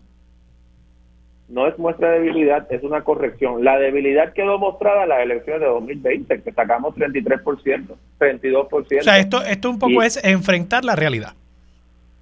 No 1.50 1.66
es 1.66 1.80
muestra 1.80 2.12
de 2.12 2.20
debilidad, 2.20 2.68
es 2.70 2.84
una 2.84 3.04
corrección. 3.04 3.64
La 3.64 3.78
debilidad 3.78 4.34
quedó 4.34 4.60
mostrada 4.60 5.04
en 5.04 5.10
las 5.10 5.20
elecciones 5.22 5.62
de 5.62 5.68
2020, 5.68 6.41
que 6.41 6.52
sacamos 6.52 6.94
33%, 6.96 7.96
32%. 8.20 9.00
O 9.00 9.04
sea, 9.04 9.18
esto 9.18 9.41
esto 9.44 9.70
un 9.70 9.80
poco 9.80 10.04
es 10.04 10.22
enfrentar 10.26 10.84
la 10.84 10.98
realidad. 10.98 11.34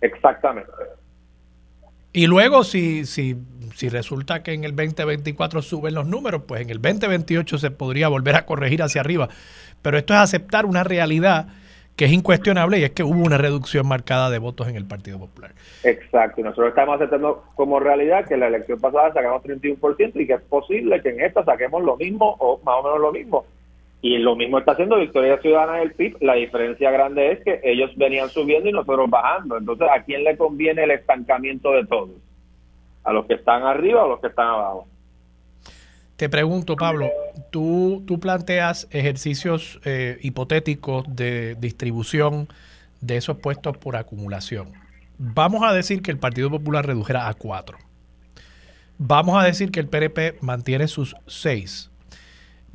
Exactamente. 0.02 0.70
Y 2.16 2.28
luego 2.28 2.64
si 2.64 3.06
si 3.06 3.36
si 3.76 3.90
resulta 3.90 4.42
que 4.42 4.54
en 4.54 4.64
el 4.64 4.74
2024 4.74 5.62
suben 5.62 5.94
los 5.94 6.08
números, 6.08 6.44
pues 6.48 6.62
en 6.62 6.70
el 6.70 6.82
2028 6.82 7.58
se 7.58 7.72
podría 7.72 8.08
volver 8.08 8.36
a 8.36 8.46
corregir 8.46 8.82
hacia 8.82 9.02
arriba. 9.02 9.28
Pero 9.82 9.98
esto 9.98 10.14
es 10.14 10.20
aceptar 10.22 10.66
una 10.66 10.86
realidad 10.86 11.48
que 11.98 12.06
es 12.06 12.14
incuestionable 12.14 12.80
y 12.80 12.84
es 12.84 12.92
que 12.92 13.04
hubo 13.04 13.22
una 13.22 13.38
reducción 13.38 13.86
marcada 13.86 14.30
de 14.30 14.40
votos 14.40 14.70
en 14.70 14.78
el 14.78 14.86
Partido 14.86 15.20
Popular. 15.20 15.52
Exacto, 15.84 16.40
y 16.40 16.44
nosotros 16.46 16.70
estamos 16.70 16.96
aceptando 16.96 17.44
como 17.56 17.82
realidad 17.82 18.26
que 18.26 18.38
la 18.38 18.48
elección 18.48 18.80
pasada 18.80 19.14
sacamos 19.14 19.44
31% 19.44 20.12
y 20.16 20.26
que 20.28 20.34
es 20.34 20.42
posible 20.42 21.02
que 21.02 21.10
en 21.10 21.20
esta 21.20 21.44
saquemos 21.44 21.84
lo 21.84 21.98
mismo 21.98 22.36
o 22.40 22.62
más 22.64 22.76
o 22.80 22.84
menos 22.84 23.00
lo 23.02 23.12
mismo. 23.12 23.46
Y 24.06 24.20
lo 24.20 24.36
mismo 24.36 24.60
está 24.60 24.74
haciendo 24.74 25.00
Victoria 25.00 25.42
Ciudadana 25.42 25.80
del 25.80 25.94
PIB. 25.94 26.18
La 26.22 26.36
diferencia 26.36 26.92
grande 26.92 27.32
es 27.32 27.44
que 27.44 27.60
ellos 27.64 27.90
venían 27.96 28.30
subiendo 28.30 28.70
y 28.70 28.72
nosotros 28.72 29.10
bajando. 29.10 29.58
Entonces, 29.58 29.88
¿a 29.92 30.04
quién 30.04 30.24
le 30.24 30.38
conviene 30.38 30.84
el 30.84 30.92
estancamiento 30.92 31.72
de 31.72 31.88
todos? 31.88 32.12
¿A 33.04 33.12
los 33.12 33.26
que 33.26 33.34
están 33.34 33.64
arriba 33.64 34.04
o 34.04 34.06
a 34.06 34.10
los 34.10 34.20
que 34.20 34.28
están 34.28 34.46
abajo? 34.46 34.88
Te 36.18 36.30
pregunto, 36.30 36.76
Pablo, 36.76 37.10
tú, 37.50 38.04
tú 38.06 38.20
planteas 38.20 38.88
ejercicios 38.92 39.80
eh, 39.86 40.20
hipotéticos 40.22 41.04
de 41.08 41.56
distribución 41.56 42.48
de 43.02 43.18
esos 43.18 43.38
puestos 43.38 43.76
por 43.76 43.96
acumulación. 43.96 44.74
Vamos 45.18 45.64
a 45.64 45.74
decir 45.74 46.04
que 46.04 46.12
el 46.12 46.20
Partido 46.20 46.52
Popular 46.52 46.86
redujera 46.86 47.28
a 47.28 47.34
cuatro. 47.34 47.80
Vamos 49.00 49.42
a 49.42 49.48
decir 49.48 49.72
que 49.72 49.80
el 49.80 49.88
PNP 49.88 50.36
mantiene 50.42 50.88
sus 50.88 51.16
seis. 51.26 51.90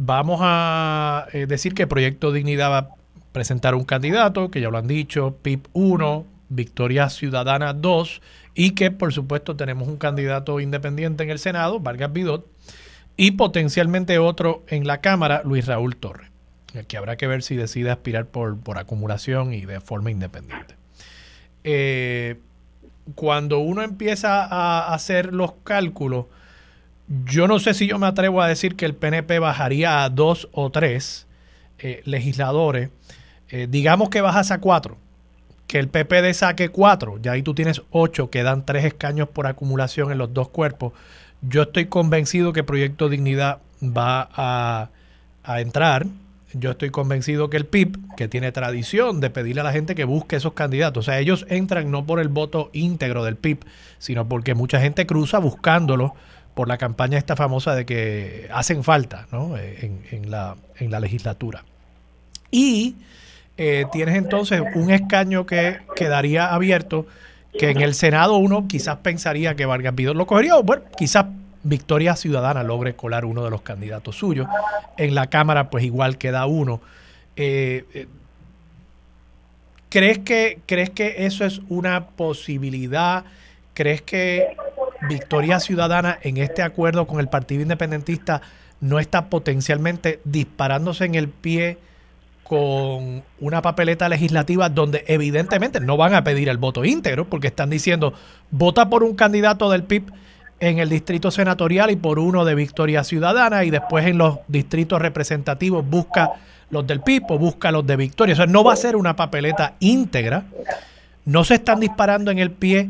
Vamos 0.03 0.41
a 0.43 1.27
eh, 1.35 1.45
decir 1.45 1.75
que 1.75 1.87
Proyecto 1.87 2.33
Dignidad 2.33 2.71
va 2.71 2.79
a 2.79 2.89
presentar 3.33 3.75
un 3.75 3.85
candidato, 3.85 4.51
que 4.51 4.63
ya 4.63 4.71
lo 4.71 4.79
han 4.79 4.87
dicho, 4.87 5.37
PIP 5.43 5.67
1, 5.75 6.25
Victoria 6.49 7.11
Ciudadana 7.11 7.75
2, 7.75 8.23
y 8.55 8.71
que 8.71 8.91
por 8.91 9.13
supuesto 9.13 9.57
tenemos 9.57 9.89
un 9.89 9.99
candidato 9.99 10.59
independiente 10.59 11.23
en 11.23 11.29
el 11.29 11.39
Senado, 11.39 11.81
Vargas 11.81 12.15
Vidot 12.15 12.47
y 13.19 13.33
potencialmente 13.33 14.19
otro 14.19 14.65
en 14.69 14.87
la 14.87 15.03
Cámara, 15.03 15.43
Luis 15.45 15.67
Raúl 15.67 15.97
Torres, 15.97 16.31
que 16.89 16.97
habrá 16.97 17.17
que 17.17 17.27
ver 17.27 17.43
si 17.43 17.55
decide 17.55 17.91
aspirar 17.91 18.25
por, 18.25 18.59
por 18.59 18.79
acumulación 18.79 19.53
y 19.53 19.67
de 19.67 19.83
forma 19.83 20.11
independiente. 20.11 20.77
Eh, 21.63 22.41
cuando 23.15 23.59
uno 23.59 23.83
empieza 23.83 24.47
a 24.47 24.95
hacer 24.95 25.35
los 25.35 25.53
cálculos, 25.63 26.25
yo 27.11 27.49
no 27.49 27.59
sé 27.59 27.75
si 27.75 27.89
yo 27.89 27.99
me 27.99 28.07
atrevo 28.07 28.41
a 28.41 28.47
decir 28.47 28.77
que 28.77 28.87
el 28.87 28.95
PNP 28.95 29.41
bajaría 29.41 30.05
a 30.05 30.11
dos 30.11 30.49
o 30.53 30.71
tres 30.71 31.27
eh, 31.81 32.03
legisladores. 32.05 32.91
Eh, 33.49 33.67
digamos 33.69 34.11
que 34.11 34.21
bajas 34.21 34.53
a 34.53 34.61
cuatro, 34.61 34.97
que 35.67 35.81
el 35.81 35.89
PPD 35.89 36.33
saque 36.35 36.69
cuatro, 36.69 37.19
ya 37.21 37.33
ahí 37.33 37.43
tú 37.43 37.53
tienes 37.53 37.83
ocho, 37.91 38.31
que 38.31 38.45
dan 38.45 38.65
tres 38.65 38.85
escaños 38.85 39.29
por 39.29 39.49
acumulación 39.49 40.13
en 40.13 40.19
los 40.19 40.33
dos 40.33 40.51
cuerpos. 40.51 40.93
Yo 41.43 41.63
estoy 41.63 41.87
convencido 41.87 42.53
que 42.53 42.63
Proyecto 42.63 43.09
Dignidad 43.09 43.59
va 43.83 44.29
a, 44.35 44.91
entrar. 45.61 46.07
Yo 46.53 46.71
estoy 46.71 46.91
convencido 46.91 47.51
que 47.51 47.57
el 47.57 47.67
PIB, 47.67 47.97
que 48.17 48.29
tiene 48.29 48.53
tradición 48.53 49.21
de 49.21 49.31
pedirle 49.31 49.63
a 49.63 49.65
la 49.65 49.73
gente 49.73 49.97
que 49.97 50.05
busque 50.05 50.37
esos 50.37 50.53
candidatos, 50.53 51.07
o 51.07 51.11
sea, 51.11 51.19
ellos 51.19 51.45
entran 51.49 51.91
no 51.91 52.07
por 52.07 52.21
el 52.21 52.29
voto 52.29 52.71
íntegro 52.73 53.25
del 53.25 53.37
PIB, 53.37 53.65
sino 53.99 54.29
porque 54.29 54.55
mucha 54.55 54.81
gente 54.81 55.07
cruza 55.07 55.39
buscándolo 55.39 56.15
por 56.55 56.69
la 56.69 56.79
campaña 56.79 57.19
esta 57.19 57.37
famosa 57.37 57.75
de 57.75 57.87
que 57.87 58.49
hacen 58.53 58.85
falta 58.85 59.27
¿no? 59.33 59.57
Eh, 59.57 59.91
en, 60.11 60.31
la, 60.31 60.57
en 60.77 60.91
la 60.91 61.01
legislatura. 61.01 61.65
Y 62.51 62.97
eh, 63.57 63.85
tienes 63.93 64.17
entonces 64.17 64.63
un 64.75 64.91
escaño 64.91 65.47
que 65.47 65.79
quedaría 65.95 66.53
abierto 66.53 67.07
que 67.59 67.71
en 67.71 67.81
el 67.81 67.95
Senado 67.95 68.37
uno 68.37 68.67
quizás 68.69 68.99
pensaría 68.99 69.55
que 69.55 69.67
Vargas 69.67 69.95
Vidal 69.95 70.17
lo 70.17 70.27
cogería, 70.27 70.57
o 70.57 70.63
bueno, 70.63 70.83
quizás 70.97 71.27
Victoria 71.63 72.17
Ciudadana 72.17 72.63
logre 72.63 72.95
colar 72.95 73.25
uno 73.25 73.45
de 73.45 73.51
los 73.51 73.63
candidatos 73.63 74.17
suyos. 74.17 74.49
En 74.97 75.15
la 75.15 75.29
Cámara, 75.29 75.69
pues 75.69 75.85
igual 75.85 76.17
queda 76.17 76.47
uno. 76.47 76.81
Eh, 77.37 78.07
¿crees, 79.89 80.21
que, 80.21 80.61
¿Crees 80.67 80.91
que 80.91 81.27
eso 81.27 81.45
es 81.45 81.61
una 81.69 82.07
posibilidad? 82.07 83.25
¿Crees 83.75 84.03
que 84.03 84.57
Victoria 85.09 85.61
Ciudadana 85.61 86.19
en 86.23 86.37
este 86.37 86.63
acuerdo 86.63 87.07
con 87.07 87.21
el 87.21 87.29
Partido 87.29 87.63
Independentista 87.63 88.43
no 88.81 88.99
está 88.99 89.29
potencialmente 89.29 90.21
disparándose 90.25 91.05
en 91.05 91.15
el 91.15 91.29
pie? 91.29 91.79
con 92.51 93.23
una 93.39 93.63
papeleta 93.63 94.09
legislativa 94.09 94.69
donde 94.69 95.05
evidentemente 95.07 95.79
no 95.79 95.97
van 95.97 96.15
a 96.15 96.25
pedir 96.25 96.49
el 96.49 96.59
voto 96.59 96.85
íntegro 96.85 97.25
porque 97.31 97.47
están 97.47 97.71
diciendo 97.71 98.13
vota 98.51 98.91
por 98.91 99.05
un 99.05 99.15
candidato 99.15 99.71
del 99.71 99.85
PIB 99.85 100.11
en 100.59 100.81
el 100.81 100.89
distrito 100.89 101.31
senatorial 101.31 101.93
y 101.93 101.97
por 101.97 102.19
uno 102.19 102.45
de 102.45 102.57
Victoria 102.57 103.03
Ciudadana 103.05 103.65
y 103.65 103.71
después 103.71 104.05
en 104.07 104.19
los 104.19 104.41
distritos 104.49 105.01
representativos 105.01 105.89
busca 105.89 106.33
los 106.71 106.87
del 106.87 107.01
PIB 107.01 107.25
o 107.31 107.39
busca 107.39 107.71
los 107.71 107.87
de 107.87 107.97
Victoria. 107.97 108.35
O 108.35 108.37
sea, 108.37 108.47
no 108.47 108.63
va 108.63 108.75
a 108.75 108.77
ser 108.77 108.97
una 108.97 109.17
papeleta 109.17 109.75
íntegra. 109.81 110.45
No 111.25 111.45
se 111.45 111.55
están 111.55 111.81
disparando 111.81 112.31
en 112.31 112.39
el 112.39 112.51
pie 112.51 112.89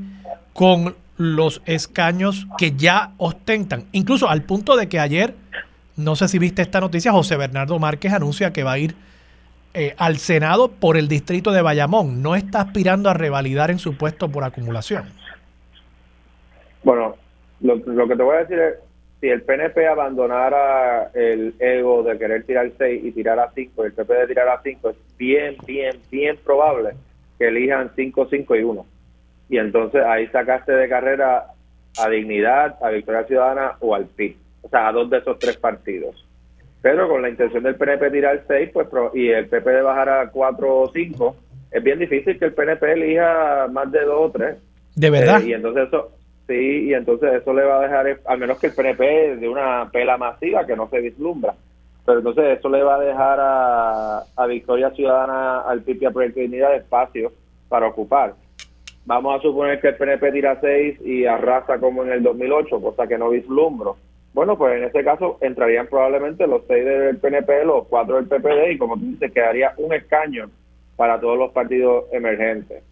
con 0.52 0.94
los 1.20 1.60
escaños 1.66 2.46
que 2.56 2.72
ya 2.72 3.12
ostentan, 3.18 3.84
incluso 3.92 4.30
al 4.30 4.40
punto 4.40 4.74
de 4.74 4.88
que 4.88 4.98
ayer, 4.98 5.34
no 5.96 6.16
sé 6.16 6.28
si 6.28 6.38
viste 6.38 6.62
esta 6.62 6.80
noticia, 6.80 7.12
José 7.12 7.36
Bernardo 7.36 7.78
Márquez 7.78 8.14
anuncia 8.14 8.54
que 8.54 8.62
va 8.62 8.72
a 8.72 8.78
ir 8.78 8.94
eh, 9.74 9.94
al 9.98 10.16
Senado 10.16 10.70
por 10.70 10.96
el 10.96 11.08
distrito 11.08 11.52
de 11.52 11.60
Bayamón. 11.60 12.22
No 12.22 12.36
está 12.36 12.62
aspirando 12.62 13.10
a 13.10 13.14
revalidar 13.14 13.70
en 13.70 13.78
su 13.78 13.98
puesto 13.98 14.30
por 14.30 14.44
acumulación. 14.44 15.04
Bueno, 16.84 17.16
lo, 17.60 18.08
que 18.08 18.16
te 18.16 18.22
voy 18.22 18.36
a 18.36 18.38
decir 18.38 18.58
es, 18.58 18.74
si 19.20 19.28
el 19.28 19.42
PNP 19.42 19.88
abandonara 19.88 21.10
el 21.12 21.54
ego 21.58 22.02
de 22.02 22.16
querer 22.16 22.44
tirar 22.44 22.72
6 22.78 23.04
y 23.04 23.12
tirar 23.12 23.38
a 23.38 23.50
5, 23.54 23.84
el 23.84 23.92
PP 23.92 24.14
de 24.14 24.26
tirar 24.26 24.48
a 24.48 24.62
5, 24.62 24.88
es 24.88 24.96
bien, 25.18 25.58
bien, 25.66 26.00
bien 26.10 26.38
probable 26.42 26.94
que 27.38 27.48
elijan 27.48 27.90
5, 27.94 28.26
5 28.30 28.56
y 28.56 28.62
1. 28.62 28.86
Y 29.50 29.58
entonces 29.58 30.02
ahí 30.06 30.28
sacaste 30.28 30.72
de 30.72 30.88
carrera 30.88 31.46
a 31.98 32.08
Dignidad, 32.08 32.76
a 32.80 32.90
Victoria 32.90 33.24
Ciudadana 33.24 33.72
o 33.80 33.94
al 33.94 34.06
PIB. 34.06 34.36
O 34.62 34.68
sea, 34.68 34.88
a 34.88 34.92
dos 34.92 35.10
de 35.10 35.18
esos 35.18 35.38
tres 35.38 35.56
partidos. 35.56 36.24
Pero 36.80 37.08
con 37.08 37.20
la 37.20 37.28
intención 37.28 37.62
del 37.62 37.74
PNP 37.74 38.10
tirar 38.10 38.42
6 38.46 38.70
pues, 38.72 38.88
y 39.14 39.28
el 39.28 39.48
PP 39.48 39.70
de 39.70 39.82
bajar 39.82 40.08
a 40.08 40.30
4 40.30 40.80
o 40.80 40.90
5, 40.90 41.36
es 41.72 41.82
bien 41.82 41.98
difícil 41.98 42.38
que 42.38 42.46
el 42.46 42.54
PNP 42.54 42.92
elija 42.92 43.68
más 43.70 43.90
de 43.92 44.02
2 44.04 44.14
o 44.16 44.30
3. 44.30 44.56
¿De 44.96 45.10
verdad? 45.10 45.42
Eh, 45.42 45.48
y 45.48 45.52
entonces 45.52 45.88
eso, 45.88 46.12
sí, 46.46 46.88
y 46.88 46.94
entonces 46.94 47.34
eso 47.34 47.52
le 47.52 47.64
va 47.64 47.80
a 47.80 47.82
dejar, 47.82 48.20
al 48.24 48.38
menos 48.38 48.58
que 48.58 48.68
el 48.68 48.72
PNP 48.72 49.36
de 49.36 49.48
una 49.48 49.90
pela 49.90 50.16
masiva 50.16 50.64
que 50.64 50.76
no 50.76 50.88
se 50.88 51.00
vislumbra. 51.00 51.54
Pero 52.06 52.18
entonces 52.18 52.58
eso 52.58 52.68
le 52.70 52.82
va 52.82 52.96
a 52.96 53.00
dejar 53.00 53.38
a, 53.40 54.22
a 54.36 54.46
Victoria 54.46 54.90
Ciudadana, 54.90 55.60
al 55.60 55.82
PIB 55.82 56.02
y 56.02 56.06
a 56.06 56.10
Proyecto 56.10 56.40
de 56.40 56.46
Dignidad 56.46 56.74
espacio 56.74 57.32
para 57.68 57.88
ocupar. 57.88 58.34
Vamos 59.06 59.38
a 59.38 59.42
suponer 59.42 59.80
que 59.80 59.88
el 59.88 59.96
PNP 59.96 60.32
tira 60.32 60.58
6 60.60 61.00
y 61.04 61.24
arrasa 61.24 61.78
como 61.78 62.04
en 62.04 62.12
el 62.12 62.22
2008, 62.22 62.80
cosa 62.80 63.06
que 63.06 63.18
no 63.18 63.30
vislumbro 63.30 63.96
bueno, 64.32 64.56
pues 64.56 64.76
en 64.76 64.84
ese 64.84 65.02
caso 65.02 65.38
entrarían 65.40 65.88
probablemente 65.88 66.46
los 66.46 66.62
seis 66.68 66.84
del 66.84 67.18
PNP, 67.18 67.64
los 67.64 67.86
cuatro 67.88 68.16
del 68.16 68.26
PPD 68.26 68.72
y 68.72 68.78
como 68.78 68.96
tú 68.96 69.06
dices, 69.06 69.32
quedaría 69.32 69.74
un 69.76 69.92
escaño 69.92 70.48
para 70.96 71.20
todos 71.20 71.36
los 71.36 71.50
partidos 71.50 72.04
emergentes. 72.12 72.84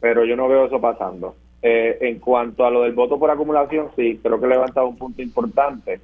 Pero 0.00 0.24
yo 0.24 0.36
no 0.36 0.48
veo 0.48 0.66
eso 0.66 0.80
pasando. 0.80 1.34
Eh, 1.62 1.98
en 2.00 2.18
cuanto 2.18 2.64
a 2.64 2.70
lo 2.70 2.82
del 2.82 2.94
voto 2.94 3.18
por 3.18 3.30
acumulación, 3.30 3.90
sí, 3.94 4.18
creo 4.22 4.40
que 4.40 4.46
he 4.46 4.48
levantado 4.48 4.88
un 4.88 4.96
punto 4.96 5.20
importante. 5.20 6.00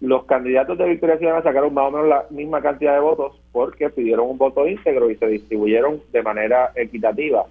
Los 0.00 0.24
candidatos 0.24 0.78
de 0.78 0.88
Victoria 0.88 1.18
Ciudadana 1.18 1.42
sacaron 1.42 1.74
más 1.74 1.88
o 1.88 1.90
menos 1.90 2.08
la 2.08 2.24
misma 2.30 2.62
cantidad 2.62 2.94
de 2.94 3.00
votos 3.00 3.38
porque 3.52 3.90
pidieron 3.90 4.30
un 4.30 4.38
voto 4.38 4.66
íntegro 4.66 5.10
y 5.10 5.16
se 5.16 5.26
distribuyeron 5.26 6.00
de 6.10 6.22
manera 6.22 6.72
equitativa. 6.74 7.44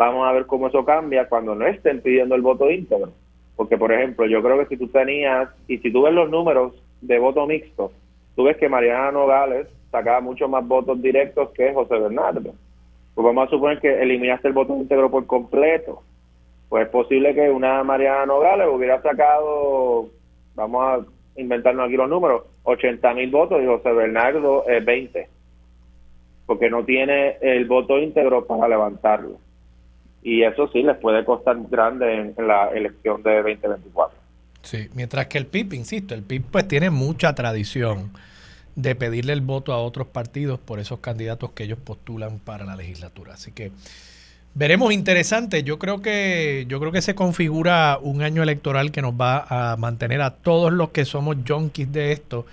Vamos 0.00 0.26
a 0.26 0.32
ver 0.32 0.46
cómo 0.46 0.68
eso 0.68 0.82
cambia 0.82 1.28
cuando 1.28 1.54
no 1.54 1.66
estén 1.66 2.00
pidiendo 2.00 2.34
el 2.34 2.40
voto 2.40 2.70
íntegro 2.70 3.12
porque, 3.60 3.76
por 3.76 3.92
ejemplo, 3.92 4.24
yo 4.24 4.42
creo 4.42 4.58
que 4.58 4.74
si 4.74 4.78
tú 4.78 4.88
tenías, 4.88 5.50
y 5.68 5.76
si 5.80 5.92
tú 5.92 6.00
ves 6.00 6.14
los 6.14 6.30
números 6.30 6.72
de 7.02 7.18
voto 7.18 7.46
mixto, 7.46 7.92
tú 8.34 8.44
ves 8.44 8.56
que 8.56 8.70
Mariana 8.70 9.12
Nogales 9.12 9.68
sacaba 9.90 10.22
mucho 10.22 10.48
más 10.48 10.66
votos 10.66 11.02
directos 11.02 11.50
que 11.50 11.74
José 11.74 11.98
Bernardo. 11.98 12.54
Pues 13.14 13.22
vamos 13.22 13.46
a 13.46 13.50
suponer 13.50 13.78
que 13.78 14.00
eliminaste 14.00 14.48
el 14.48 14.54
voto 14.54 14.74
íntegro 14.74 15.10
por 15.10 15.26
completo. 15.26 16.00
Pues 16.70 16.84
es 16.84 16.88
posible 16.88 17.34
que 17.34 17.50
una 17.50 17.84
Mariana 17.84 18.24
Nogales 18.24 18.68
hubiera 18.72 19.02
sacado, 19.02 20.08
vamos 20.54 20.82
a 20.82 21.38
inventarnos 21.38 21.86
aquí 21.86 21.98
los 21.98 22.08
números, 22.08 22.44
80 22.62 23.12
mil 23.12 23.30
votos 23.30 23.60
y 23.62 23.66
José 23.66 23.92
Bernardo 23.92 24.64
20. 24.66 25.28
Porque 26.46 26.70
no 26.70 26.82
tiene 26.86 27.36
el 27.42 27.66
voto 27.66 27.98
íntegro 27.98 28.46
para 28.46 28.68
levantarlo 28.68 29.49
y 30.22 30.42
eso 30.42 30.68
sí 30.72 30.82
les 30.82 30.96
puede 30.98 31.24
costar 31.24 31.56
grande 31.70 32.34
en, 32.36 32.46
la 32.46 32.68
elección 32.68 33.22
de 33.22 33.36
2024. 33.36 34.18
Sí, 34.62 34.88
mientras 34.94 35.26
que 35.26 35.38
el 35.38 35.46
PIB, 35.46 35.74
insisto, 35.74 36.14
el 36.14 36.22
PIB 36.22 36.44
pues 36.50 36.68
tiene 36.68 36.90
mucha 36.90 37.34
tradición 37.34 38.10
de 38.76 38.94
pedirle 38.94 39.32
el 39.32 39.40
voto 39.40 39.72
a 39.72 39.78
otros 39.78 40.06
partidos 40.06 40.58
por 40.58 40.78
esos 40.78 41.00
candidatos 41.00 41.52
que 41.52 41.64
ellos 41.64 41.78
postulan 41.82 42.38
para 42.38 42.64
la 42.64 42.76
legislatura. 42.76 43.34
Así 43.34 43.52
que 43.52 43.72
veremos 44.54 44.92
interesante. 44.92 45.62
Yo 45.62 45.78
creo 45.78 46.02
que 46.02 46.66
yo 46.68 46.78
creo 46.80 46.92
que 46.92 47.02
se 47.02 47.14
configura 47.14 47.98
un 48.00 48.22
año 48.22 48.42
electoral 48.42 48.92
que 48.92 49.02
nos 49.02 49.14
va 49.14 49.46
a 49.48 49.76
mantener 49.76 50.20
a 50.20 50.30
todos 50.30 50.72
los 50.72 50.90
que 50.90 51.04
somos 51.04 51.36
junkies 51.46 51.92
de 51.92 52.12
esto 52.12 52.46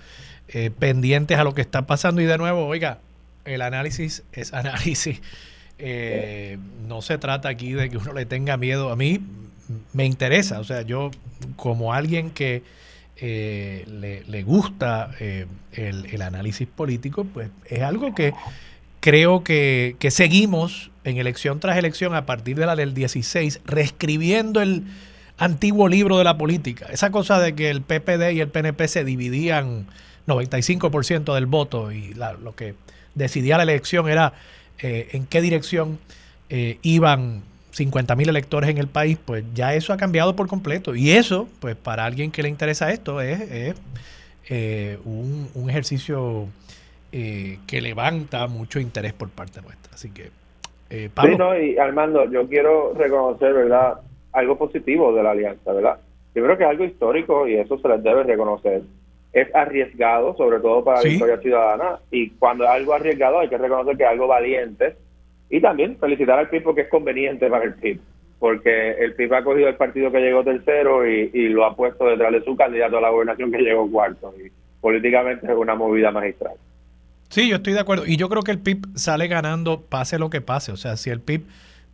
eh, 0.48 0.70
pendientes 0.76 1.38
a 1.38 1.44
lo 1.44 1.54
que 1.54 1.60
está 1.60 1.82
pasando 1.82 2.22
y 2.22 2.24
de 2.24 2.38
nuevo, 2.38 2.66
oiga, 2.66 2.98
el 3.44 3.60
análisis 3.60 4.24
es 4.32 4.54
análisis. 4.54 5.20
Eh, 5.78 6.58
no 6.86 7.02
se 7.02 7.18
trata 7.18 7.48
aquí 7.48 7.72
de 7.72 7.88
que 7.88 7.96
uno 7.96 8.12
le 8.12 8.26
tenga 8.26 8.56
miedo. 8.56 8.90
A 8.90 8.96
mí 8.96 9.20
me 9.92 10.04
interesa, 10.04 10.60
o 10.60 10.64
sea, 10.64 10.82
yo 10.82 11.10
como 11.56 11.92
alguien 11.92 12.30
que 12.30 12.62
eh, 13.16 13.84
le, 14.26 14.42
gusta 14.42 15.10
eh, 15.20 15.46
el, 15.72 16.22
análisis 16.22 16.66
político, 16.66 17.24
pues 17.24 17.50
es 17.66 17.82
algo 17.82 18.14
que 18.14 18.32
creo 19.00 19.44
que, 19.44 19.96
que, 19.98 20.10
seguimos 20.10 20.90
en 21.04 21.18
elección 21.18 21.60
tras 21.60 21.76
elección 21.76 22.14
a 22.14 22.26
partir 22.26 22.56
de 22.56 22.66
la 22.66 22.76
del 22.76 22.94
16, 22.94 23.60
reescribiendo 23.64 24.60
el 24.60 24.84
antiguo 25.36 25.88
libro 25.88 26.18
de 26.18 26.24
la 26.24 26.36
política. 26.36 26.86
Esa 26.90 27.10
cosa 27.10 27.40
de 27.40 27.54
que 27.54 27.70
el 27.70 27.82
PPD 27.82 28.32
y 28.32 28.40
el 28.40 28.48
PNP 28.48 28.88
se 28.88 29.04
dividían 29.04 29.86
95% 30.26 31.34
del 31.34 31.46
voto 31.46 31.92
y 31.92 32.14
lo 32.14 32.54
que 32.54 32.74
decidía 33.14 33.56
la 33.56 33.62
elección 33.64 34.08
era 34.08 34.34
eh, 34.80 35.08
en 35.12 35.26
qué 35.26 35.40
dirección 35.40 35.98
eh, 36.50 36.78
iban 36.82 37.42
50 37.72 38.14
mil 38.16 38.28
electores 38.28 38.70
en 38.70 38.78
el 38.78 38.88
país, 38.88 39.18
pues 39.24 39.44
ya 39.54 39.74
eso 39.74 39.92
ha 39.92 39.96
cambiado 39.96 40.36
por 40.36 40.48
completo. 40.48 40.94
Y 40.94 41.10
eso, 41.10 41.48
pues 41.60 41.76
para 41.76 42.04
alguien 42.04 42.30
que 42.30 42.42
le 42.42 42.48
interesa 42.48 42.90
esto, 42.92 43.20
es, 43.20 43.74
eh, 44.50 44.98
un, 45.04 45.68
ejercicio 45.68 46.46
que 47.10 47.80
levanta 47.80 48.46
mucho 48.48 48.80
interés 48.80 49.12
por 49.12 49.30
parte 49.30 49.60
nuestra. 49.62 49.94
Así 49.94 50.10
que, 50.10 50.30
Pablo. 51.14 51.32
Sí, 51.32 51.38
no, 51.38 51.58
y 51.58 51.78
Armando, 51.78 52.30
yo 52.30 52.48
quiero 52.48 52.94
reconocer, 52.94 53.52
¿verdad? 53.52 54.00
Algo 54.32 54.56
positivo 54.56 55.12
de 55.14 55.22
la 55.22 55.30
alianza, 55.32 55.72
¿verdad? 55.72 55.98
Yo 56.34 56.44
creo 56.44 56.56
que 56.56 56.64
es 56.64 56.70
algo 56.70 56.84
histórico 56.84 57.48
y 57.48 57.56
eso 57.56 57.78
se 57.78 57.88
les 57.88 58.02
debe 58.02 58.22
reconocer 58.24 58.82
es 59.40 59.54
arriesgado, 59.54 60.36
sobre 60.36 60.60
todo 60.60 60.84
para 60.84 61.02
la 61.02 61.08
historia 61.08 61.38
ciudadana, 61.38 61.98
y 62.10 62.30
cuando 62.30 62.64
es 62.64 62.70
algo 62.70 62.94
arriesgado 62.94 63.40
hay 63.40 63.48
que 63.48 63.58
reconocer 63.58 63.96
que 63.96 64.04
es 64.04 64.08
algo 64.08 64.26
valiente, 64.26 64.96
y 65.50 65.60
también 65.60 65.96
felicitar 65.98 66.38
al 66.38 66.48
PIB 66.48 66.62
porque 66.62 66.82
es 66.82 66.88
conveniente 66.88 67.48
para 67.48 67.64
el 67.64 67.74
PIB, 67.74 68.00
porque 68.38 68.92
el 68.92 69.14
PIB 69.14 69.34
ha 69.34 69.44
cogido 69.44 69.68
el 69.68 69.76
partido 69.76 70.12
que 70.12 70.20
llegó 70.20 70.44
tercero 70.44 71.06
y, 71.06 71.48
lo 71.48 71.64
ha 71.64 71.74
puesto 71.74 72.06
detrás 72.06 72.32
de 72.32 72.44
su 72.44 72.56
candidato 72.56 72.98
a 72.98 73.00
la 73.00 73.10
gobernación 73.10 73.50
que 73.50 73.58
llegó 73.58 73.90
cuarto, 73.90 74.34
y 74.38 74.50
políticamente 74.80 75.46
es 75.46 75.56
una 75.56 75.74
movida 75.74 76.10
magistral. 76.10 76.54
Sí, 77.28 77.48
yo 77.48 77.56
estoy 77.56 77.74
de 77.74 77.80
acuerdo, 77.80 78.06
y 78.06 78.16
yo 78.16 78.28
creo 78.28 78.42
que 78.42 78.52
el 78.52 78.58
PIB 78.58 78.86
sale 78.96 79.28
ganando 79.28 79.82
pase 79.82 80.18
lo 80.18 80.30
que 80.30 80.40
pase, 80.40 80.72
o 80.72 80.76
sea, 80.76 80.96
si 80.96 81.10
el 81.10 81.20
PIB 81.20 81.42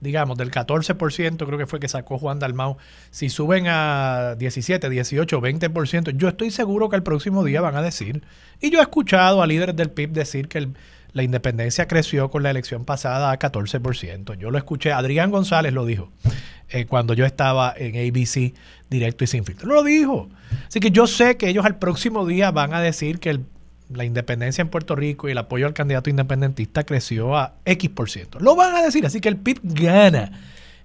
digamos, 0.01 0.37
del 0.37 0.51
14%, 0.51 1.47
creo 1.47 1.59
que 1.59 1.67
fue 1.67 1.81
que 1.81 1.89
sacó 1.89 2.19
Juan 2.19 2.39
Dalmau, 2.39 2.77
si 3.11 3.29
suben 3.29 3.67
a 3.69 4.35
17, 4.39 4.89
18, 4.89 5.41
20%, 5.41 6.17
yo 6.17 6.29
estoy 6.29 6.51
seguro 6.51 6.89
que 6.89 6.97
el 6.97 7.03
próximo 7.03 7.45
día 7.45 7.61
van 7.61 7.77
a 7.77 7.83
decir, 7.83 8.23
y 8.61 8.71
yo 8.71 8.79
he 8.81 8.83
escuchado 8.83 9.43
a 9.43 9.47
líderes 9.47 9.77
del 9.77 9.91
PIB 9.91 10.11
decir 10.11 10.49
que 10.49 10.69
la 11.13 11.23
independencia 11.23 11.87
creció 11.87 12.31
con 12.31 12.43
la 12.43 12.51
elección 12.51 12.85
pasada 12.85 13.31
a 13.31 13.39
14%. 13.39 14.37
Yo 14.37 14.51
lo 14.51 14.59
escuché, 14.59 14.93
Adrián 14.93 15.31
González 15.31 15.73
lo 15.73 15.87
dijo 15.87 16.11
eh, 16.69 16.87
cuando 16.87 17.15
yo 17.15 17.25
estaba 17.25 17.73
en 17.77 17.95
ABC 17.95 18.53
directo 18.91 19.23
y 19.23 19.27
sin 19.29 19.45
filtro. 19.45 19.69
Lo 19.69 19.85
dijo. 19.85 20.29
Así 20.67 20.81
que 20.81 20.91
yo 20.91 21.07
sé 21.07 21.37
que 21.37 21.49
ellos 21.49 21.65
al 21.65 21.79
próximo 21.79 22.27
día 22.27 22.51
van 22.51 22.75
a 22.75 22.81
decir 22.81 23.21
que 23.21 23.31
el 23.31 23.45
la 23.97 24.05
independencia 24.05 24.63
en 24.63 24.69
Puerto 24.69 24.95
Rico 24.97 25.29
y 25.29 25.33
el 25.33 25.39
apoyo 25.39 25.67
al 25.67 25.75
candidato 25.75 26.11
independentista 26.11 26.85
creció 26.85 27.37
a 27.37 27.55
X 27.65 27.91
por 27.91 28.11
ciento. 28.11 28.39
Lo 28.41 28.57
van 28.57 28.75
a 28.77 28.83
decir, 28.83 29.05
así 29.07 29.21
que 29.21 29.29
el 29.29 29.37
PIB 29.37 29.61
gana 29.63 30.33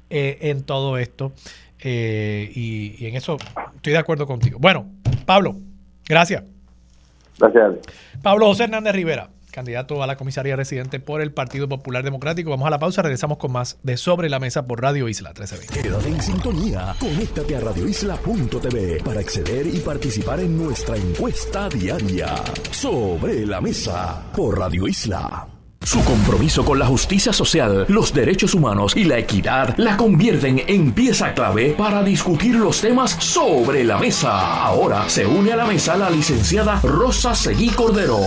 eh, 0.10 0.38
en 0.42 0.64
todo 0.64 0.98
esto. 0.98 1.32
Eh, 1.80 2.52
y, 2.54 3.06
en 3.06 3.16
eso 3.16 3.38
estoy 3.76 3.94
de 3.94 4.00
acuerdo 4.00 4.28
contigo. 4.28 4.60
Bueno, 4.60 4.88
Pablo, 5.26 5.56
gracias. 6.08 6.44
Gracias. 7.38 7.76
Pablo 8.22 8.48
José 8.48 8.66
Hernández 8.66 8.94
Rivera 8.94 9.30
candidato 9.52 10.02
a 10.04 10.08
la 10.08 10.18
comisaría 10.18 10.56
residente 10.56 11.00
por 11.00 11.22
el 11.22 11.32
Partido 11.32 11.68
Popular 11.68 12.04
Democrático. 12.04 12.50
Vamos 12.50 12.68
a 12.68 12.72
la 12.72 12.80
pausa, 12.80 13.02
regresamos 13.02 13.38
con 13.38 13.52
más 13.52 13.78
de 13.84 13.98
Sobre 13.98 14.30
la 14.30 14.40
Mesa 14.40 14.66
por 14.68 14.82
Radio 14.82 15.08
Isla 15.08 15.30
1320. 15.30 15.82
Quédate 15.82 16.08
en 16.10 16.22
sintonía, 16.22 16.96
conéctate 17.00 17.56
a 17.56 17.60
radioisla.tv 17.60 19.04
para 19.04 19.20
acceder 19.20 19.68
y 19.68 19.80
participar 19.80 20.40
en 20.40 20.58
nuestra 20.58 20.96
encuesta 20.96 21.70
diaria. 21.70 22.36
Sobre 22.72 23.46
la 23.46 23.62
Mesa 23.62 24.24
por 24.36 24.58
Radio 24.58 24.88
Isla. 24.88 25.48
Su 25.82 26.04
compromiso 26.04 26.66
con 26.66 26.78
la 26.78 26.86
justicia 26.86 27.32
social, 27.32 27.86
los 27.88 28.14
derechos 28.14 28.54
humanos 28.54 28.96
y 28.98 29.06
la 29.06 29.18
equidad 29.18 29.76
la 29.78 29.96
convierten 29.96 30.62
en 30.68 30.92
pieza 30.92 31.34
clave 31.34 31.74
para 31.78 32.04
discutir 32.04 32.56
los 32.56 32.82
temas 32.82 33.12
sobre 33.12 33.84
la 33.84 33.98
mesa. 33.98 34.62
Ahora 34.62 35.08
se 35.10 35.26
une 35.26 35.54
a 35.54 35.56
la 35.56 35.66
mesa 35.66 35.96
la 35.96 36.10
licenciada 36.10 36.82
Rosa 36.82 37.34
Seguí 37.34 37.70
Cordero. 37.70 38.20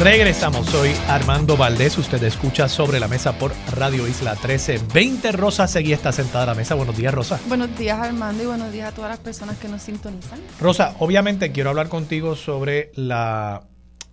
Regresamos, 0.00 0.66
soy 0.66 0.90
Armando 1.08 1.56
Valdés, 1.56 1.96
usted 1.96 2.22
escucha 2.22 2.68
sobre 2.68 3.00
la 3.00 3.08
mesa 3.08 3.38
por 3.38 3.52
Radio 3.74 4.06
Isla 4.06 4.32
1320. 4.32 5.32
Rosa 5.32 5.66
seguía 5.66 5.94
está 5.94 6.12
sentada 6.12 6.44
a 6.44 6.46
la 6.48 6.54
mesa. 6.54 6.74
Buenos 6.74 6.98
días, 6.98 7.14
Rosa. 7.14 7.40
Buenos 7.48 7.76
días, 7.78 7.98
Armando, 7.98 8.42
y 8.42 8.46
buenos 8.46 8.70
días 8.72 8.92
a 8.92 8.94
todas 8.94 9.10
las 9.10 9.20
personas 9.20 9.56
que 9.56 9.68
nos 9.68 9.80
sintonizan. 9.80 10.38
Rosa, 10.60 10.94
obviamente 10.98 11.50
quiero 11.50 11.70
hablar 11.70 11.88
contigo 11.88 12.36
sobre 12.36 12.92
la 12.94 13.64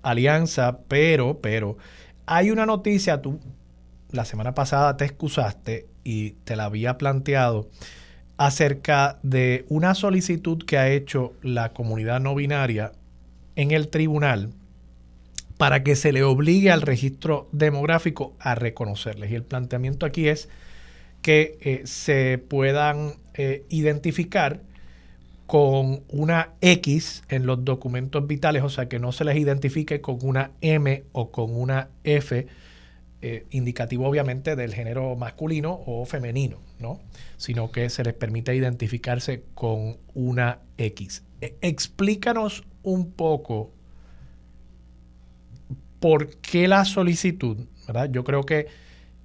alianza, 0.04 0.80
pero, 0.88 1.40
pero, 1.42 1.78
hay 2.26 2.50
una 2.50 2.66
noticia, 2.66 3.22
tú 3.22 3.42
la 4.10 4.24
semana 4.24 4.54
pasada 4.54 4.96
te 4.96 5.04
excusaste 5.04 5.88
y 6.06 6.32
te 6.46 6.56
la 6.56 6.64
había 6.64 6.98
planteado 6.98 7.70
acerca 8.38 9.20
de 9.22 9.66
una 9.68 9.96
solicitud 9.96 10.64
que 10.66 10.78
ha 10.78 10.90
hecho 10.90 11.34
la 11.42 11.74
comunidad 11.74 12.22
no 12.22 12.36
binaria 12.36 12.94
en 13.58 13.72
el 13.72 13.90
tribunal 13.90 14.54
para 15.58 15.84
que 15.84 15.96
se 15.96 16.12
le 16.12 16.24
obligue 16.24 16.72
al 16.72 16.82
registro 16.82 17.48
demográfico 17.52 18.36
a 18.40 18.56
reconocerles. 18.56 19.32
Y 19.32 19.36
el 19.36 19.44
planteamiento 19.44 20.06
aquí 20.06 20.28
es 20.28 20.50
que 21.22 21.58
eh, 21.62 21.82
se 21.86 22.38
puedan 22.38 23.14
eh, 23.34 23.66
identificar 23.70 24.62
con 25.46 26.04
una 26.10 26.54
X 26.62 27.24
en 27.30 27.46
los 27.46 27.64
documentos 27.64 28.26
vitales, 28.28 28.64
o 28.64 28.70
sea, 28.70 28.88
que 28.88 29.00
no 29.00 29.12
se 29.12 29.24
les 29.24 29.38
identifique 29.38 30.02
con 30.02 30.20
una 30.24 30.52
M 30.62 31.04
o 31.12 31.32
con 31.32 31.56
una 31.56 31.90
F, 32.04 32.48
eh, 33.22 33.46
indicativo 33.52 34.08
obviamente 34.08 34.56
del 34.56 34.74
género 34.74 35.16
masculino 35.16 35.82
o 35.86 36.06
femenino, 36.06 36.60
¿no? 36.80 37.00
Sino 37.38 37.72
que 37.72 37.90
se 37.90 38.04
les 38.04 38.14
permite 38.14 38.54
identificarse 38.56 39.44
con 39.54 39.98
una 40.14 40.60
X. 40.78 41.24
E, 41.40 41.56
explícanos 41.62 42.64
un 42.82 43.12
poco 43.12 43.72
¿por 46.04 46.32
qué 46.42 46.68
la 46.68 46.84
solicitud? 46.84 47.60
¿verdad? 47.88 48.10
Yo 48.12 48.26
creo 48.26 48.44
que 48.44 48.68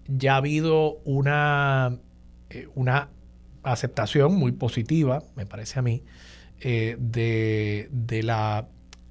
ya 0.06 0.34
ha 0.34 0.36
habido 0.36 0.98
una, 1.04 1.98
eh, 2.50 2.68
una 2.76 3.08
aceptación 3.64 4.36
muy 4.36 4.52
positiva, 4.52 5.24
me 5.34 5.44
parece 5.44 5.80
a 5.80 5.82
mí, 5.82 6.04
eh, 6.60 6.96
de, 7.00 8.20
la 8.22 8.68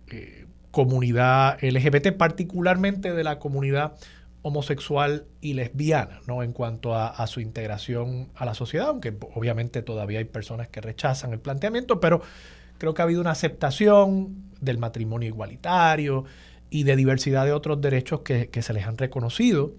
eh, 0.10 0.46
comunidad 0.72 1.62
LGBT, 1.62 2.14
particularmente 2.14 3.12
de 3.12 3.24
la 3.26 3.38
comunidad 3.38 3.96
homosexual 4.44 5.26
y 5.42 5.56
lesbiana, 5.56 6.22
¿no? 6.26 6.44
En 6.44 6.54
cuanto 6.54 6.96
a, 6.96 7.28
su 7.28 7.42
integración 7.42 8.30
a 8.36 8.46
la 8.46 8.54
sociedad, 8.54 8.88
aunque 8.88 9.14
obviamente 9.36 9.82
todavía 9.82 10.20
hay 10.20 10.26
personas 10.26 10.70
que 10.70 10.80
rechazan 10.80 11.34
el 11.34 11.42
planteamiento, 11.42 12.00
pero 12.00 12.22
creo 12.78 12.94
que 12.94 13.02
ha 13.02 13.04
habido 13.04 13.20
una 13.20 13.32
aceptación 13.32 14.54
del 14.62 14.78
matrimonio 14.78 15.28
igualitario, 15.28 16.24
y 16.70 16.84
de 16.84 16.96
diversidad 16.96 17.46
de 17.46 17.54
otros 17.54 17.82
derechos 17.82 18.22
que, 18.22 18.50
se 18.62 18.74
les 18.74 18.86
han 18.86 18.98
reconocido. 18.98 19.74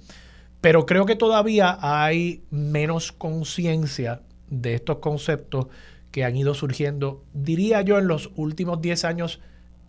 Pero 0.61 0.87
creo 0.87 1.07
que 1.07 1.17
todavía 1.17 1.79
hay 1.81 2.43
menos 2.51 3.13
conciencia 3.13 4.23
de 4.51 4.75
estos 4.75 4.99
conceptos 4.99 5.67
que 6.11 6.25
han 6.25 6.37
ido 6.37 6.55
surgiendo, 6.55 7.23
diría 7.35 7.83
yo, 7.83 7.99
en 7.99 8.09
los 8.09 8.31
últimos 8.35 8.81
10 8.81 9.05
años 9.05 9.41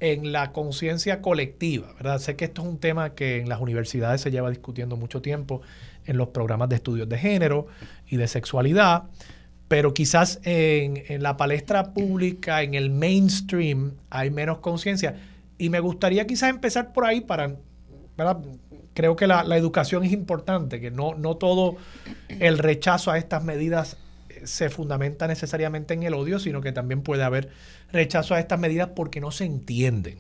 en 0.02 0.32
la 0.32 0.52
conciencia 0.52 1.22
colectiva, 1.22 1.94
¿verdad? 1.94 2.20
Sé 2.20 2.36
que 2.36 2.46
esto 2.46 2.62
es 2.62 2.68
un 2.68 2.78
tema 2.78 3.16
que 3.16 3.38
en 3.38 3.50
las 3.50 3.60
universidades 3.60 4.22
se 4.22 4.32
lleva 4.32 4.50
discutiendo 4.50 4.96
mucho 4.96 5.22
tiempo 5.22 5.62
en 6.06 6.18
los 6.18 6.30
programas 6.30 6.70
de 6.70 6.76
estudios 6.76 7.10
de 7.10 7.18
género 7.18 7.68
y 8.08 8.18
de 8.18 8.28
sexualidad, 8.28 9.04
pero 9.68 9.94
quizás 9.94 10.40
en, 10.44 11.04
en 11.08 11.22
la 11.22 11.38
palestra 11.38 11.94
pública, 11.94 12.64
en 12.64 12.74
el 12.74 12.90
mainstream, 12.90 13.94
hay 14.10 14.30
menos 14.30 14.60
conciencia. 14.60 15.16
Y 15.60 15.70
me 15.70 15.82
gustaría 15.82 16.26
quizás 16.26 16.50
empezar 16.50 16.94
por 16.94 17.06
ahí 17.06 17.22
para, 17.22 17.58
creo 18.94 19.16
que 19.16 19.28
la, 19.28 19.44
educación 19.58 20.04
es 20.06 20.12
importante, 20.12 20.80
que 20.80 20.90
no, 20.90 21.16
no 21.16 21.36
todo 21.36 21.76
el 22.30 22.58
rechazo 22.58 23.12
a 23.12 23.18
estas 23.18 23.44
medidas 23.44 23.98
eh, 24.30 24.42
se 24.46 24.70
fundamenta 24.70 25.28
necesariamente 25.28 25.94
en 25.94 26.04
el 26.04 26.14
odio, 26.14 26.40
sino 26.40 26.62
que 26.62 26.72
también 26.72 27.02
puede 27.02 27.24
haber 27.24 27.50
rechazo 27.92 28.36
a 28.36 28.40
estas 28.40 28.58
medidas 28.58 28.92
porque 28.96 29.20
no 29.20 29.32
se 29.32 29.46
entienden. 29.46 30.18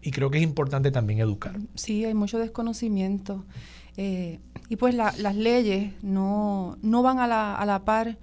Y 0.00 0.12
creo 0.12 0.30
que 0.30 0.38
es 0.38 0.44
importante 0.44 0.92
también 0.92 1.18
educar. 1.18 1.56
Sí, 1.74 2.04
hay 2.04 2.14
mucho 2.14 2.38
desconocimiento. 2.38 3.44
Eh, 3.96 4.38
y 4.68 4.76
pues 4.76 4.94
las 4.94 5.34
leyes 5.34 5.92
no, 6.02 6.78
no 6.80 7.02
van 7.02 7.18
a 7.18 7.26
la, 7.26 7.56
a 7.56 7.66
la 7.66 7.84
par 7.84 8.18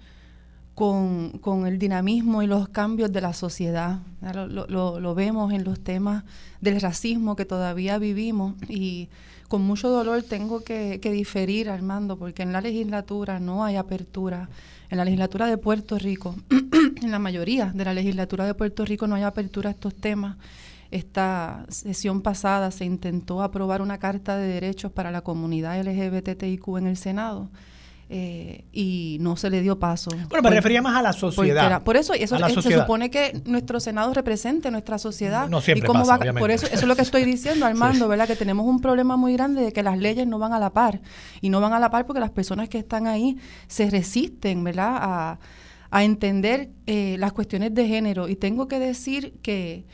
con, 0.75 1.37
con, 1.39 1.67
el 1.67 1.77
dinamismo 1.77 2.41
y 2.41 2.47
los 2.47 2.67
cambios 2.69 3.11
de 3.11 3.21
la 3.21 3.33
sociedad. 3.33 3.99
Lo, 4.33 4.99
lo, 4.99 5.15
vemos 5.15 5.53
en 5.53 5.63
los 5.63 5.79
temas 5.79 6.23
del 6.61 6.81
racismo 6.81 7.35
que 7.35 7.45
todavía 7.45 7.97
vivimos 7.99 8.55
y 8.67 9.09
con 9.47 9.61
mucho 9.61 9.89
dolor 9.89 10.23
tengo 10.23 10.63
que, 10.63 10.99
que, 10.99 11.11
diferir, 11.11 11.69
Armando, 11.69 12.17
porque 12.17 12.41
en 12.41 12.53
la 12.53 12.61
legislatura 12.61 13.39
no 13.39 13.63
hay 13.63 13.75
apertura. 13.75 14.49
En 14.89 14.97
la 14.97 15.05
legislatura 15.05 15.47
de 15.47 15.57
Puerto 15.57 15.97
Rico, 15.97 16.35
en 17.01 17.11
la 17.11 17.19
mayoría 17.19 17.71
de 17.73 17.85
la 17.85 17.93
legislatura 17.93 18.45
de 18.45 18.53
Puerto 18.53 18.85
Rico 18.85 19.07
no 19.07 19.15
hay 19.15 19.23
apertura 19.23 19.69
a 19.69 19.73
estos 19.73 19.95
temas. 19.95 20.37
Esta 20.91 21.65
sesión 21.69 22.21
pasada 22.21 22.69
se 22.69 22.85
intentó 22.85 23.41
aprobar 23.41 23.81
una 23.81 23.97
carta 23.97 24.37
de 24.37 24.47
derechos 24.47 24.91
para 24.91 25.09
la 25.09 25.21
comunidad 25.21 25.81
LGBTIQ 25.83 26.77
en 26.77 26.87
el 26.87 26.97
Senado 26.97 27.49
eh, 28.15 28.65
y 28.71 29.17
no 29.21 29.35
se 29.37 29.49
le 29.49 29.63
dio 29.63 29.79
paso. 29.79 30.11
Bueno, 30.29 30.47
me 30.47 30.55
refería 30.55 30.83
más 30.83 30.95
a 30.95 31.01
la 31.01 31.13
sociedad. 31.13 31.81
por 31.81 31.97
eso, 31.97 32.13
eso 32.13 32.37
se 32.61 32.79
supone 32.79 33.09
que 33.09 33.41
nuestro 33.45 33.79
Senado 33.79 34.13
represente 34.13 34.69
nuestra 34.69 34.99
sociedad. 34.99 35.49
No 35.49 35.61
siempre 35.61 35.87
y 35.87 35.87
cómo 35.87 36.05
va, 36.05 36.19
Por 36.19 36.51
eso, 36.51 36.67
eso 36.67 36.75
es 36.75 36.83
lo 36.83 36.95
que 36.95 37.01
estoy 37.01 37.25
diciendo, 37.25 37.65
Armando, 37.65 38.07
¿verdad? 38.07 38.27
Que 38.27 38.35
tenemos 38.35 38.67
un 38.67 38.81
problema 38.81 39.17
muy 39.17 39.33
grande 39.33 39.63
de 39.63 39.71
que 39.73 39.81
las 39.81 39.97
leyes 39.97 40.27
no 40.27 40.37
van 40.37 40.53
a 40.53 40.59
la 40.59 40.69
par. 40.69 41.01
Y 41.41 41.49
no 41.49 41.59
van 41.59 41.73
a 41.73 41.79
la 41.79 41.89
par 41.89 42.05
porque 42.05 42.19
las 42.19 42.29
personas 42.29 42.69
que 42.69 42.77
están 42.77 43.07
ahí 43.07 43.35
se 43.67 43.89
resisten, 43.89 44.63
¿verdad? 44.63 44.95
A, 44.95 45.39
a 45.89 46.03
entender 46.03 46.69
eh, 46.85 47.15
las 47.17 47.33
cuestiones 47.33 47.73
de 47.73 47.87
género. 47.87 48.29
Y 48.29 48.35
tengo 48.35 48.67
que 48.67 48.77
decir 48.77 49.33
que 49.41 49.85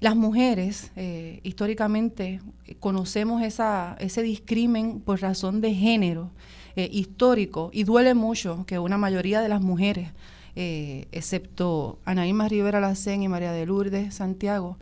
las 0.00 0.16
mujeres, 0.16 0.90
eh, 0.96 1.38
históricamente, 1.44 2.40
conocemos 2.80 3.42
esa, 3.42 3.96
ese 4.00 4.22
discrimen 4.22 4.98
por 4.98 5.20
razón 5.20 5.60
de 5.60 5.72
género 5.72 6.32
eh, 6.80 6.88
histórico 6.90 7.68
y 7.74 7.84
duele 7.84 8.14
mucho 8.14 8.64
que 8.66 8.78
una 8.78 8.96
mayoría 8.96 9.42
de 9.42 9.50
las 9.50 9.60
mujeres, 9.60 10.12
eh, 10.56 11.08
excepto 11.12 11.98
Anaíma 12.06 12.48
Rivera 12.48 12.80
Lacén 12.80 13.22
y 13.22 13.28
María 13.28 13.52
de 13.52 13.66
Lourdes 13.66 14.14
Santiago, 14.14 14.78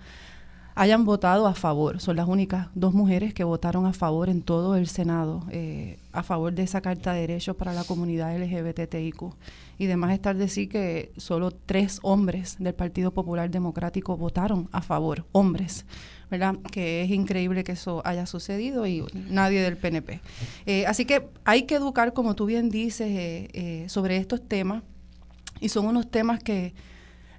hayan 0.77 1.05
votado 1.05 1.49
a 1.49 1.55
favor. 1.55 2.01
Son 2.01 2.15
las 2.15 2.29
únicas 2.29 2.69
dos 2.77 2.95
mujeres 2.95 3.35
que 3.35 3.43
votaron 3.43 3.85
a 3.85 3.93
favor 3.93 4.29
en 4.29 4.43
todo 4.43 4.77
el 4.77 4.87
Senado, 4.87 5.43
eh, 5.51 5.99
a 6.13 6.23
favor 6.23 6.53
de 6.53 6.63
esa 6.63 6.81
Carta 6.81 7.13
de 7.13 7.23
Derechos 7.23 7.57
para 7.57 7.73
la 7.73 7.83
comunidad 7.83 8.39
LGBTIQ. 8.39 9.35
Y 9.77 9.87
además 9.87 10.13
estar 10.13 10.37
decir 10.37 10.69
que 10.69 11.11
solo 11.17 11.51
tres 11.51 11.99
hombres 12.03 12.59
del 12.61 12.75
Partido 12.75 13.11
Popular 13.11 13.51
Democrático 13.51 14.17
votaron 14.17 14.69
a 14.71 14.81
favor, 14.81 15.25
hombres. 15.33 15.85
¿Verdad? 16.31 16.57
Que 16.71 17.03
es 17.03 17.11
increíble 17.11 17.65
que 17.65 17.73
eso 17.73 18.03
haya 18.05 18.27
sucedido 18.27 18.87
y 18.87 19.05
nadie 19.31 19.63
del 19.63 19.77
PNP. 19.77 20.21
Eh, 20.67 20.87
así 20.87 21.05
que 21.05 21.29
hay 21.45 21.63
que 21.63 21.77
educar, 21.77 22.13
como 22.13 22.35
tú 22.35 22.47
bien 22.47 22.71
dices, 22.71 23.09
eh, 23.09 23.49
eh, 23.53 23.89
sobre 23.89 24.17
estos 24.17 24.47
temas 24.47 24.83
y 25.61 25.71
son 25.71 25.87
unos 25.87 26.11
temas 26.11 26.43
que 26.43 26.75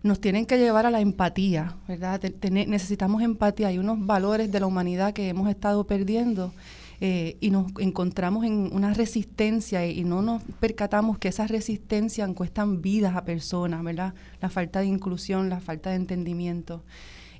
nos 0.01 0.19
tienen 0.19 0.45
que 0.45 0.57
llevar 0.57 0.85
a 0.85 0.91
la 0.91 1.01
empatía, 1.01 1.75
¿verdad? 1.87 2.21
necesitamos 2.51 3.21
empatía, 3.21 3.67
hay 3.67 3.77
unos 3.77 4.05
valores 4.05 4.49
de 4.49 4.59
la 4.61 4.65
humanidad 4.65 5.13
que 5.13 5.29
hemos 5.29 5.49
estado 5.49 5.85
perdiendo. 5.85 6.53
y 7.01 7.49
nos 7.51 7.71
encontramos 7.79 8.43
en 8.43 8.71
una 8.73 8.93
resistencia 8.93 9.87
y, 9.87 10.03
no 10.03 10.21
nos 10.21 10.43
percatamos 10.59 11.17
que 11.17 11.29
esas 11.29 11.49
resistencias 11.49 12.29
cuestan 12.33 12.81
vidas 12.81 13.15
a 13.15 13.23
personas, 13.23 13.81
¿verdad? 13.83 14.13
La 14.41 14.49
falta 14.49 14.81
de 14.81 14.87
inclusión, 14.87 15.49
la 15.49 15.61
falta 15.61 15.91
de 15.91 15.95
entendimiento. 15.95 16.83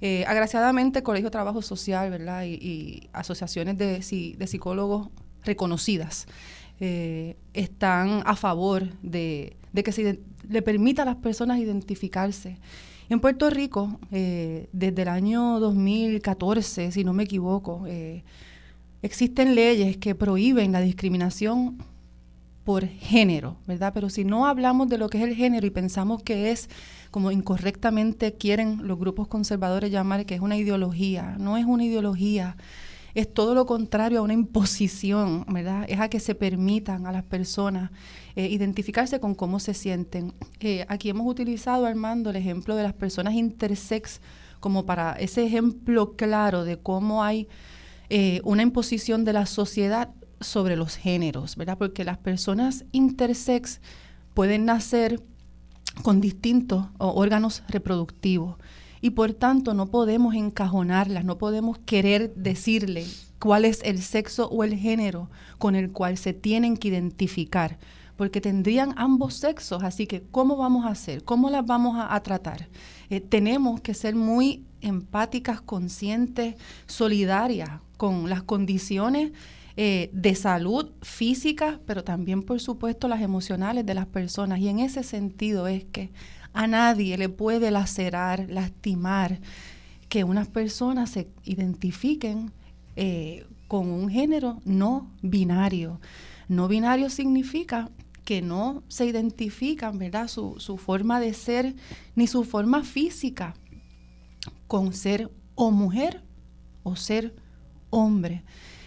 Eh, 0.02 0.24
agraciadamente, 0.28 1.04
Colegio 1.04 1.30
Trabajo 1.30 1.62
Social, 1.62 2.10
¿verdad? 2.10 2.46
Y, 2.46 3.10
asociaciones 3.12 3.78
de, 3.78 4.00
de, 4.38 4.48
psicólogos 4.48 5.10
reconocidas 5.44 6.26
eh, 6.80 7.36
están 7.54 8.24
a 8.26 8.36
favor 8.36 8.88
de, 9.02 9.58
que 9.74 9.92
se 9.92 10.20
le 10.48 10.62
permita 10.62 11.02
a 11.02 11.06
las 11.06 11.18
personas 11.18 11.60
identificarse. 11.60 12.58
En 13.10 13.20
Puerto 13.20 13.50
Rico, 13.50 14.00
eh, 14.12 14.70
desde 14.72 15.02
el 15.02 15.08
año 15.10 15.60
2014, 15.60 16.92
si 16.92 17.04
no 17.04 17.12
me 17.12 17.24
equivoco, 17.24 17.86
existen 19.02 19.56
leyes 19.56 19.98
que 19.98 20.16
prohíben 20.16 20.72
la 20.72 20.80
discriminación 20.80 21.78
por 22.64 22.86
género, 22.86 23.58
¿verdad? 23.66 23.94
Pero 23.96 24.12
si 24.12 24.24
no 24.24 24.46
hablamos 24.46 24.88
de 24.90 25.00
lo 25.00 25.10
que 25.10 25.18
es 25.18 25.24
el 25.24 25.36
género 25.36 25.66
y 25.66 25.72
pensamos 25.72 26.22
que 26.22 26.52
es 26.52 26.70
como 27.12 27.32
incorrectamente 27.32 28.34
quieren 28.34 28.88
los 28.88 29.00
grupos 29.00 29.28
conservadores 29.28 29.92
llamar 29.92 30.26
que 30.26 30.36
es 30.36 30.42
una 30.42 30.58
ideología, 30.58 31.36
no 31.40 31.58
es 31.58 31.66
una 31.66 31.86
ideología, 31.86 32.56
es 33.16 33.34
todo 33.34 33.56
lo 33.56 33.66
contrario 33.66 34.20
a 34.20 34.22
una 34.22 34.34
imposición, 34.34 35.46
¿verdad? 35.48 35.86
Es 35.90 36.00
a 36.00 36.10
que 36.10 36.20
se 36.20 36.36
permitan 36.36 37.08
a 37.08 37.12
las 37.12 37.24
personas 37.24 37.92
eh, 38.36 38.48
identificarse 38.48 39.20
con 39.20 39.34
cómo 39.36 39.60
se 39.60 39.74
sienten. 39.74 40.34
Eh, 40.60 40.86
aquí 40.88 41.10
hemos 41.10 41.28
utilizado, 41.28 41.86
Armando, 41.86 42.30
el 42.30 42.36
ejemplo 42.36 42.76
de 42.76 42.84
las 42.84 42.94
personas 42.94 43.34
intersex 43.34 44.22
como 44.60 44.86
para 44.86 45.14
ese 45.14 45.46
ejemplo 45.46 46.16
claro 46.16 46.66
de 46.66 46.78
cómo 46.78 47.24
hay 47.24 47.48
eh, 48.10 48.42
una 48.44 48.64
imposición 48.64 49.24
de 49.24 49.34
la 49.34 49.46
sociedad 49.46 50.10
sobre 50.42 50.76
los 50.76 50.96
géneros, 50.96 51.56
¿verdad? 51.56 51.78
Porque 51.78 52.04
las 52.04 52.18
personas 52.18 52.86
intersex 52.92 53.82
pueden 54.34 54.66
nacer 54.66 55.22
con 56.04 56.22
distintos 56.22 56.86
órganos 56.98 57.64
reproductivos 57.68 58.58
y 59.02 59.12
por 59.12 59.34
tanto 59.34 59.74
no 59.74 59.88
podemos 59.88 60.36
encajonarlas, 60.36 61.24
no 61.26 61.38
podemos 61.38 61.78
querer 61.80 62.34
decirle 62.36 63.06
cuál 63.40 63.66
es 63.66 63.82
el 63.84 64.02
sexo 64.02 64.50
o 64.50 64.64
el 64.64 64.76
género 64.76 65.30
con 65.58 65.76
el 65.76 65.92
cual 65.92 66.18
se 66.18 66.34
tienen 66.34 66.78
que 66.78 66.90
identificar, 66.90 67.78
porque 68.18 68.42
tendrían 68.42 68.94
ambos 68.98 69.36
sexos, 69.36 69.84
así 69.84 70.06
que 70.06 70.24
¿cómo 70.32 70.58
vamos 70.58 70.86
a 70.86 70.90
hacer? 70.90 71.24
¿Cómo 71.24 71.50
las 71.50 71.66
vamos 71.66 71.96
a, 71.98 72.20
tratar? 72.22 72.68
Eh, 73.10 73.22
tenemos 73.22 73.80
que 73.80 73.94
ser 73.94 74.16
muy 74.16 74.66
empáticas, 74.82 75.62
conscientes, 75.62 76.56
solidarias 76.86 77.70
con 77.98 78.30
las 78.30 78.44
condiciones 78.44 79.32
eh, 79.82 80.10
de 80.12 80.36
salud 80.36 80.92
física, 81.02 81.80
pero 81.86 82.04
también, 82.04 82.44
por 82.44 82.60
supuesto, 82.60 83.08
las 83.08 83.22
emocionales 83.22 83.86
de 83.86 83.94
las 83.94 84.08
personas. 84.08 84.60
Y 84.60 84.68
en 84.68 84.80
ese 84.80 85.04
sentido 85.04 85.68
es 85.68 85.86
que 85.86 86.10
a 86.52 86.68
nadie 86.68 87.18
le 87.18 87.30
puede 87.30 87.72
lacerar, 87.72 88.50
lastimar, 88.50 89.40
que 90.10 90.26
unas 90.26 90.50
personas 90.50 91.12
se 91.12 91.30
identifiquen 91.46 92.52
eh, 92.98 93.46
con 93.70 93.90
un 93.90 94.10
género 94.10 94.60
no 94.66 95.10
binario. 95.22 96.02
No 96.50 96.68
binario 96.68 97.10
significa 97.10 97.90
que 98.26 98.42
no 98.42 98.84
se 98.90 99.06
identifican, 99.06 99.98
¿verdad? 99.98 100.28
Su, 100.28 100.56
su 100.60 100.76
forma 100.76 101.22
de 101.22 101.34
ser 101.34 101.74
ni 102.16 102.28
su 102.28 102.44
forma 102.44 102.84
física 102.84 103.54
con 104.68 104.92
ser 104.92 105.32
o 105.56 105.72
mujer 105.72 106.22
o 106.84 106.98
ser 106.98 107.34
hombre. 107.92 108.44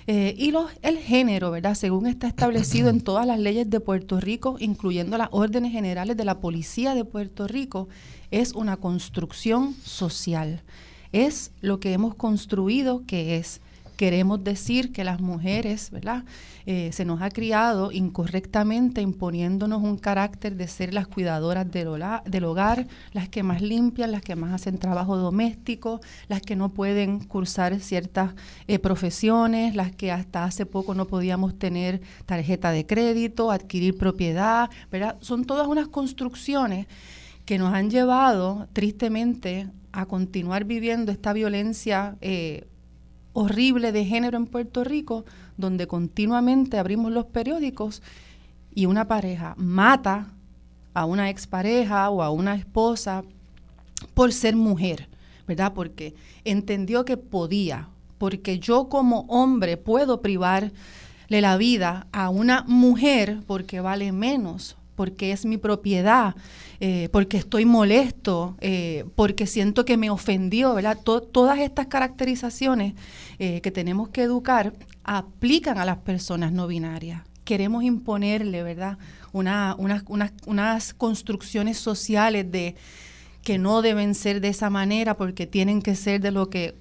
Eh, 0.07 0.35
y 0.37 0.51
los, 0.51 0.71
el 0.83 0.99
género, 0.99 1.51
¿verdad? 1.51 1.75
Según 1.75 2.07
está 2.07 2.27
establecido 2.27 2.89
en 2.89 3.01
todas 3.01 3.27
las 3.27 3.39
leyes 3.39 3.71
de 3.71 3.81
Puerto 3.81 4.21
Rico, 4.21 4.57
incluyendo 4.59 5.17
las 5.17 5.29
órdenes 5.31 5.73
generales 5.73 6.17
de 6.17 6.25
la 6.25 6.41
Policía 6.41 6.95
de 6.95 7.05
Puerto 7.05 7.47
Rico, 7.47 7.89
es 8.31 8.53
una 8.53 8.77
construcción 8.77 9.75
social. 9.85 10.63
Es 11.13 11.53
lo 11.61 11.79
que 11.79 11.93
hemos 11.93 12.15
construido 12.15 13.05
que 13.07 13.37
es 13.37 13.61
queremos 14.03 14.43
decir 14.43 14.91
que 14.91 15.05
las 15.05 15.21
mujeres, 15.21 15.93
¿verdad? 15.93 16.25
Eh, 16.67 16.91
se 16.93 17.05
nos 17.05 17.23
ha 17.23 17.31
criado 17.31 17.93
incorrectamente 17.93 19.01
imponiéndonos 19.01 19.81
un 19.81 19.97
carácter 19.97 20.57
de 20.57 20.67
ser 20.67 20.93
las 20.93 21.07
cuidadoras 21.07 21.71
del, 21.71 21.89
del 22.25 22.45
hogar, 22.45 22.89
las 23.13 23.29
que 23.29 23.45
más 23.45 23.63
limpian, 23.63 24.11
las 24.11 24.23
que 24.23 24.35
más 24.35 24.55
hacen 24.55 24.79
trabajo 24.79 25.17
doméstico, 25.17 26.01
las 26.27 26.43
que 26.43 26.57
no 26.57 26.71
pueden 26.71 27.21
cursar 27.21 27.79
ciertas 27.79 28.35
eh, 28.67 28.81
profesiones, 28.81 29.77
las 29.77 29.95
que 29.95 30.11
hasta 30.11 30.43
hace 30.43 30.67
poco 30.67 30.97
no 30.97 31.07
podíamos 31.07 31.57
tener 31.57 32.01
tarjeta 32.27 32.73
de 32.73 32.85
crédito, 32.85 33.53
adquirir 33.53 33.97
propiedad, 33.97 34.69
¿verdad? 34.91 35.17
Son 35.21 35.45
todas 35.45 35.69
unas 35.69 35.87
construcciones 35.87 36.89
que 37.45 37.57
nos 37.57 37.73
han 37.73 37.89
llevado 37.89 38.67
tristemente 38.73 39.69
a 39.93 40.07
continuar 40.07 40.65
viviendo 40.65 41.13
esta 41.13 41.33
violencia 41.33 42.17
eh, 42.21 42.67
horrible 43.33 43.93
de 43.93 44.05
género 44.05 44.37
en 44.37 44.47
Puerto 44.47 44.85
Rico, 44.85 45.25
donde 45.57 45.87
continuamente 45.87 46.79
abrimos 46.79 47.13
los 47.13 47.27
periódicos 47.27 48.03
y 48.75 48.87
una 48.87 49.07
pareja 49.07 49.55
mata 49.57 50.29
a 50.95 51.05
una 51.05 51.31
expareja 51.31 52.11
o 52.11 52.23
a 52.23 52.31
una 52.31 52.55
esposa 52.55 53.25
por 54.15 54.33
ser 54.33 54.57
mujer, 54.57 55.09
¿verdad? 55.47 55.73
Porque 55.75 56.15
entendió 56.45 57.05
que 57.05 57.17
podía, 57.17 57.89
porque 58.19 58.59
yo 58.59 58.89
como 58.89 59.21
hombre 59.29 59.77
puedo 59.77 60.21
privarle 60.21 60.73
la 61.29 61.57
vida 61.57 62.07
a 62.13 62.29
una 62.29 62.65
mujer 62.67 63.41
porque 63.47 63.81
vale 63.81 64.13
menos, 64.13 64.77
porque 64.95 65.33
es 65.33 65.45
mi 65.45 65.57
propiedad, 65.57 66.35
eh, 66.81 67.09
porque 67.13 67.37
estoy 67.37 67.65
molesto, 67.65 68.57
eh, 68.61 69.05
porque 69.15 69.47
siento 69.47 69.85
que 69.85 69.97
me 69.97 70.11
ofendió, 70.11 70.75
¿verdad? 70.75 70.99
todas 71.03 71.59
estas 71.59 71.87
caracterizaciones 71.87 72.95
eh, 73.39 73.61
que 73.61 73.71
tenemos 73.71 74.09
que 74.11 74.23
educar 74.23 74.73
aplican 75.05 75.79
a 75.79 75.85
las 75.85 75.99
personas 75.99 76.53
no 76.53 76.67
binarias. 76.67 77.23
queremos 77.45 77.83
imponerle, 77.83 78.63
¿verdad? 78.63 78.99
Una, 79.33 79.77
unas, 80.47 80.95
construcciones 80.95 81.77
sociales 81.77 82.51
de 82.51 82.77
que 83.43 83.59
no 83.59 83.83
deben 83.83 84.15
ser 84.15 84.41
de 84.41 84.49
esa 84.49 84.71
manera 84.71 85.17
porque 85.17 85.49
tienen 85.49 85.83
que 85.83 85.97
ser 85.97 86.21
de 86.21 86.31
lo 86.31 86.49
que 86.49 86.77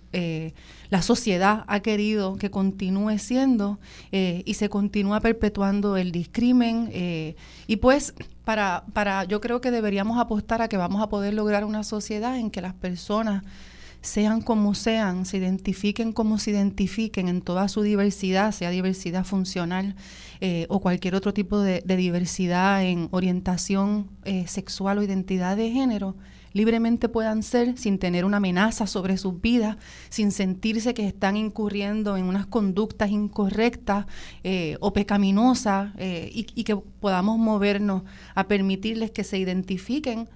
la 0.91 1.01
sociedad 1.01 1.63
ha 1.67 1.79
querido 1.79 2.35
que 2.35 2.51
continúe 2.51 3.17
siendo 3.17 3.79
eh, 4.11 4.43
y 4.45 4.55
se 4.55 4.67
continúa 4.67 5.21
perpetuando 5.21 5.95
el 5.95 6.11
discrimen 6.11 6.89
eh, 6.91 7.37
y 7.65 7.77
pues 7.77 8.13
para, 8.43 8.83
para 8.91 9.23
yo 9.23 9.39
creo 9.39 9.61
que 9.61 9.71
deberíamos 9.71 10.19
apostar 10.19 10.61
a 10.61 10.67
que 10.67 10.75
vamos 10.75 11.01
a 11.01 11.07
poder 11.07 11.33
lograr 11.33 11.63
una 11.63 11.85
sociedad 11.85 12.37
en 12.37 12.51
que 12.51 12.61
las 12.61 12.73
personas 12.73 13.45
sean 14.01 14.41
como 14.41 14.75
sean, 14.75 15.25
se 15.25 15.37
identifiquen 15.37 16.11
como 16.11 16.37
se 16.37 16.51
identifiquen 16.51 17.29
en 17.29 17.41
toda 17.41 17.69
su 17.69 17.83
diversidad, 17.83 18.51
sea 18.51 18.69
diversidad 18.69 19.23
funcional 19.23 19.95
o 20.69 20.79
cualquier 20.79 21.13
otro 21.13 21.35
tipo 21.35 21.59
de, 21.59 21.83
diversidad 21.85 22.83
en 22.83 23.09
orientación 23.11 24.09
sexual 24.47 24.97
o 24.97 25.03
identidad 25.03 25.55
de 25.55 25.69
género, 25.69 26.15
libremente 26.53 27.09
puedan 27.09 27.43
ser 27.43 27.77
sin 27.77 27.99
tener 27.99 28.25
una 28.25 28.37
amenaza 28.37 28.87
sobre 28.87 29.17
sus 29.17 29.41
vidas, 29.41 29.77
sin 30.09 30.31
sentirse 30.31 30.93
que 30.93 31.07
están 31.07 31.37
incurriendo 31.37 32.17
en 32.17 32.25
unas 32.25 32.45
conductas 32.45 33.09
incorrectas 33.09 34.05
eh, 34.43 34.77
o 34.79 34.93
pecaminosas 34.93 35.93
eh, 35.97 36.29
y, 36.33 36.63
que 36.63 36.75
podamos 36.75 37.37
movernos 37.37 38.03
a 38.35 38.47
permitirles 38.47 39.11
que 39.11 39.23
se 39.23 39.37
identifiquen. 39.37 40.29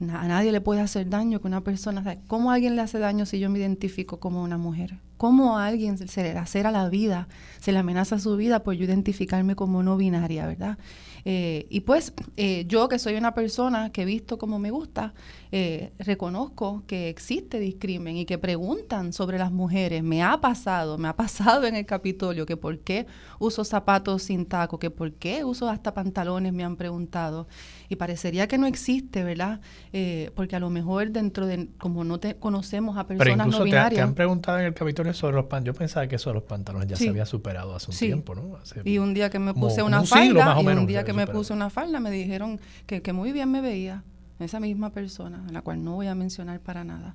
A 0.00 0.26
nadie 0.26 0.52
le 0.52 0.60
puede 0.60 0.80
hacer 0.80 1.10
daño 1.10 1.40
que 1.40 1.46
una 1.46 1.62
persona. 1.62 2.02
¿Cómo 2.26 2.50
alguien 2.50 2.74
le 2.74 2.82
hace 2.82 2.98
daño 2.98 3.26
si 3.26 3.38
yo 3.38 3.50
me 3.50 3.58
identifico 3.58 4.18
como 4.18 4.42
una 4.42 4.56
mujer? 4.56 4.98
¿Cómo 5.20 5.58
a 5.58 5.66
alguien 5.66 5.98
se 5.98 6.22
le 6.22 6.30
a 6.30 6.70
la 6.70 6.88
vida, 6.88 7.28
se 7.60 7.72
le 7.72 7.78
amenaza 7.78 8.18
su 8.18 8.38
vida 8.38 8.62
por 8.62 8.72
yo 8.72 8.86
identificarme 8.86 9.54
como 9.54 9.82
no 9.82 9.98
binaria, 9.98 10.46
verdad? 10.46 10.78
Eh, 11.24 11.66
y 11.68 11.80
pues 11.80 12.14
eh, 12.36 12.64
yo 12.66 12.88
que 12.88 12.98
soy 12.98 13.16
una 13.16 13.34
persona 13.34 13.90
que 13.90 14.02
he 14.02 14.04
visto 14.04 14.38
como 14.38 14.58
me 14.58 14.70
gusta, 14.70 15.12
eh, 15.52 15.92
reconozco 15.98 16.84
que 16.86 17.08
existe 17.08 17.58
discrimen 17.58 18.16
y 18.16 18.24
que 18.24 18.38
preguntan 18.38 19.12
sobre 19.12 19.38
las 19.38 19.52
mujeres. 19.52 20.02
Me 20.02 20.22
ha 20.22 20.40
pasado, 20.40 20.96
me 20.96 21.08
ha 21.08 21.16
pasado 21.16 21.66
en 21.66 21.76
el 21.76 21.86
Capitolio 21.86 22.46
que 22.46 22.56
por 22.56 22.78
qué 22.78 23.06
uso 23.38 23.64
zapatos 23.64 24.22
sin 24.22 24.46
taco, 24.46 24.78
que 24.78 24.90
por 24.90 25.12
qué 25.12 25.44
uso 25.44 25.68
hasta 25.68 25.92
pantalones, 25.92 26.52
me 26.52 26.64
han 26.64 26.76
preguntado. 26.76 27.48
Y 27.88 27.96
parecería 27.96 28.46
que 28.48 28.56
no 28.56 28.66
existe, 28.66 29.24
¿verdad? 29.24 29.60
porque 30.34 30.56
a 30.56 30.60
lo 30.60 30.70
mejor 30.70 31.10
dentro 31.10 31.46
de, 31.46 31.68
como 31.78 32.04
no 32.04 32.20
te 32.20 32.36
conocemos 32.36 32.96
a 32.96 33.06
personas 33.06 33.48
no 33.48 33.64
binarias. 33.64 33.98
Te, 33.98 34.00
han 34.00 34.14
preguntado 34.14 34.58
en 34.60 34.66
el 34.66 34.74
Capitolio 34.74 35.09
sobre 35.14 35.36
los 35.36 35.44
pantalones. 35.44 35.74
Yo 35.74 35.78
pensaba 35.78 36.06
que 36.08 36.16
eso 36.16 36.30
de 36.30 36.34
los 36.34 36.42
pantalones 36.44 36.88
ya 36.88 36.96
se 36.96 37.08
había 37.08 37.26
superado 37.26 37.74
hace 37.74 37.90
un 37.90 37.96
tiempo, 37.96 38.34
¿no? 38.34 38.58
y 38.84 38.98
un 38.98 39.14
día 39.14 39.30
que 39.30 39.38
me 39.38 39.54
puse 39.54 39.82
una 39.82 40.04
falda, 40.04 40.56
y 40.60 40.66
un 40.66 40.86
día 40.86 41.04
que 41.04 41.12
me 41.12 41.26
puse 41.26 41.52
una 41.52 41.70
falda, 41.70 42.00
me 42.00 42.10
dijeron 42.10 42.60
que, 42.86 43.02
que 43.02 43.12
muy 43.12 43.32
bien 43.32 43.50
me 43.50 43.60
veía 43.60 44.02
esa 44.38 44.60
misma 44.60 44.90
persona, 44.90 45.44
a 45.48 45.52
la 45.52 45.62
cual 45.62 45.84
no 45.84 45.94
voy 45.94 46.06
a 46.06 46.14
mencionar 46.14 46.60
para 46.60 46.84
nada. 46.84 47.14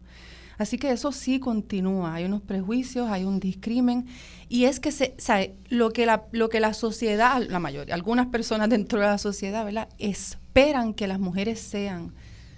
Así 0.57 0.77
que 0.77 0.91
eso 0.91 1.11
sí 1.11 1.39
continúa, 1.39 2.13
hay 2.13 2.25
unos 2.25 2.41
prejuicios, 2.41 3.09
hay 3.09 3.25
un 3.25 3.39
discrimen 3.39 4.07
y 4.47 4.65
es 4.65 4.79
que 4.79 4.91
se, 4.91 5.13
sabe, 5.17 5.55
lo 5.67 5.91
que 5.91 6.05
la 6.05 6.23
lo 6.31 6.49
que 6.49 6.59
la 6.59 6.73
sociedad, 6.73 7.41
la 7.41 7.59
mayoría, 7.59 7.93
algunas 7.93 8.27
personas 8.27 8.69
dentro 8.69 8.99
de 8.99 9.05
la 9.05 9.17
sociedad, 9.17 9.65
¿verdad? 9.65 9.89
esperan 9.97 10.93
que 10.93 11.07
las 11.07 11.19
mujeres 11.19 11.59
sean 11.59 12.13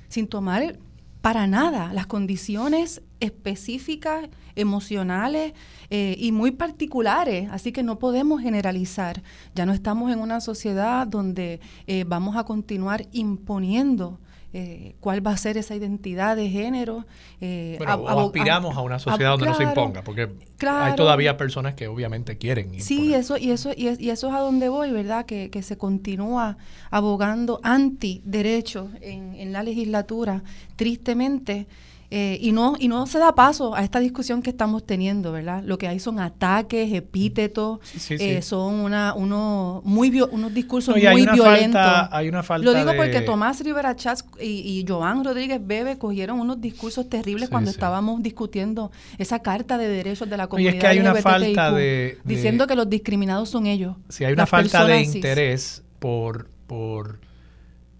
sin 0.09 0.27
tomar 0.27 0.77
para 1.21 1.47
nada 1.47 1.91
las 1.93 2.05
condiciones 2.05 3.01
específicas, 3.20 4.30
emocionales 4.55 5.53
eh, 5.89 6.15
y 6.18 6.32
muy 6.32 6.51
particulares, 6.51 7.49
así 7.51 7.72
que 7.72 7.84
no 7.84 7.99
podemos 7.99 8.41
generalizar. 8.41 9.24
Ya 9.55 9.65
no 9.65 9.74
estamos 9.74 10.11
en 10.11 10.20
una 10.20 10.41
sociedad 10.41 11.07
donde 11.07 11.59
eh, 11.88 12.03
vamos 12.07 12.36
a 12.36 12.43
continuar 12.43 13.05
imponiendo 13.11 14.20
eh, 14.53 14.95
cuál 15.01 15.26
va 15.26 15.32
a 15.32 15.38
ser 15.38 15.57
esa 15.57 15.76
identidad 15.76 16.38
de 16.38 16.49
género. 16.49 17.05
Eh, 17.41 17.78
aspiramos 17.86 18.78
a, 18.78 18.82
una 18.82 18.97
sociedad 18.97 19.32
donde 19.32 19.47
no 19.47 19.53
se 19.53 19.63
imponga, 19.63 20.03
porque 20.03 20.30
hay 20.65 20.95
todavía 20.95 21.36
personas 21.36 21.74
que 21.74 21.88
obviamente 21.88 22.38
quieren. 22.38 22.80
Sí, 22.80 23.13
eso 23.13 23.38
y 23.38 23.51
eso 23.51 23.72
y, 23.76 23.88
eso 23.88 24.28
es 24.30 24.34
a 24.34 24.39
donde 24.39 24.70
voy, 24.70 24.91
¿verdad? 24.91 25.26
Que, 25.26 25.49
que 25.49 25.61
se 25.61 25.78
continúa 25.78 26.57
abogando 26.89 27.59
anti 27.61 28.22
derechos 28.24 28.89
en, 29.01 29.36
en 29.36 29.51
la 29.51 29.63
legislatura, 29.63 30.43
tristemente. 30.78 31.68
Eh, 32.10 32.38
y, 32.41 32.53
no, 32.53 32.76
y 32.80 32.88
no 32.88 33.05
se 33.05 33.20
da 33.20 33.36
paso 33.36 33.76
a 33.76 33.84
esta 33.84 33.99
discusión 33.99 34.41
que 34.41 34.49
estamos 34.49 34.86
teniendo, 34.86 35.34
¿verdad? 35.34 35.62
Lo 35.66 35.78
que 35.78 35.89
hay 35.89 35.99
son 35.99 36.22
ataques, 36.22 36.93
epítetos, 36.93 37.80
eh, 38.10 38.41
son 38.41 38.76
una, 38.76 39.14
uno, 39.14 39.82
muy 39.84 40.22
unos 40.22 40.53
discursos 40.53 40.95
muy 40.95 41.26
violentos. 41.26 41.82
hay 42.12 42.30
una 42.30 42.43
falta 42.43 42.64
Lo 42.64 42.74
digo 42.74 42.93
porque 42.95 43.20
Tomás 43.22 43.62
Rivera 43.62 43.93
Chats 43.93 44.24
y, 44.39 44.45
y 44.80 44.86
Joan 44.88 45.26
Rodríguez 45.26 45.60
Bebe 45.62 45.97
cogieron 45.97 46.39
unos 46.39 46.62
discursos 46.62 47.10
terribles 47.10 47.49
cuando 47.49 47.72
estábamos 47.72 48.24
discutiendo 48.24 48.89
esa 49.18 49.39
carta 49.39 49.78
de 49.78 49.89
derechos 49.89 50.30
de 50.30 50.38
la 50.38 50.47
comunidad. 50.47 50.74
Y 50.74 50.78
es 50.78 50.82
que 50.82 50.88
hay 50.88 50.99
una 50.99 51.16
falta 51.16 51.72
de, 51.72 52.20
Diciendo 52.24 52.68
que 52.68 52.76
los 52.76 52.89
discriminados 52.89 53.49
son 53.49 53.66
ellos. 53.66 53.97
Sí, 54.08 54.24
hay 54.24 54.32
una 54.32 54.45
falta 54.45 54.86
de 54.86 55.01
interés 55.01 55.84
por, 55.99 56.49
por, 56.68 57.20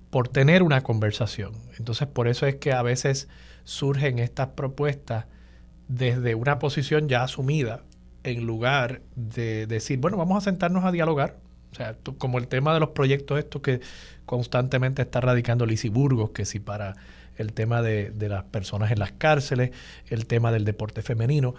por 0.10 0.30
tener 0.30 0.64
una 0.64 0.82
conversación. 0.82 1.52
Entonces, 1.78 2.08
por 2.08 2.30
eso 2.30 2.46
es 2.46 2.56
que 2.56 2.72
a 2.72 2.82
veces 2.82 3.28
surgen 3.68 4.18
estas 4.18 4.48
propuestas 4.48 5.26
desde 5.90 6.36
una 6.36 6.58
posición 6.58 7.10
ya 7.10 7.24
asumida 7.24 7.84
en 8.24 8.46
lugar 8.46 9.02
de 9.16 9.68
decir, 9.68 10.00
bueno, 10.00 10.16
vamos 10.16 10.38
a 10.38 10.42
sentarnos 10.50 10.86
a 10.86 10.92
dialogar. 10.94 11.36
O 11.74 11.76
sea, 11.76 11.98
como 12.18 12.38
el 12.38 12.48
tema 12.48 12.74
de 12.74 12.80
los 12.80 12.90
proyectos 12.90 13.38
estos 13.38 13.62
que 13.62 13.82
constantemente 14.26 15.02
está 15.02 15.20
radicando 15.20 15.66
Lisi 15.66 15.90
Burgos, 15.90 16.30
que 16.30 16.46
si 16.46 16.60
para 16.60 16.96
el 17.36 17.52
tema 17.52 17.82
de, 17.82 18.10
de 18.12 18.30
las 18.30 18.46
personas 18.46 18.90
en 18.92 19.00
las 19.00 19.12
cárceles, 19.12 19.72
el 20.08 20.28
tema 20.28 20.54
del 20.54 20.64
deporte 20.64 21.02
femenino, 21.02 21.54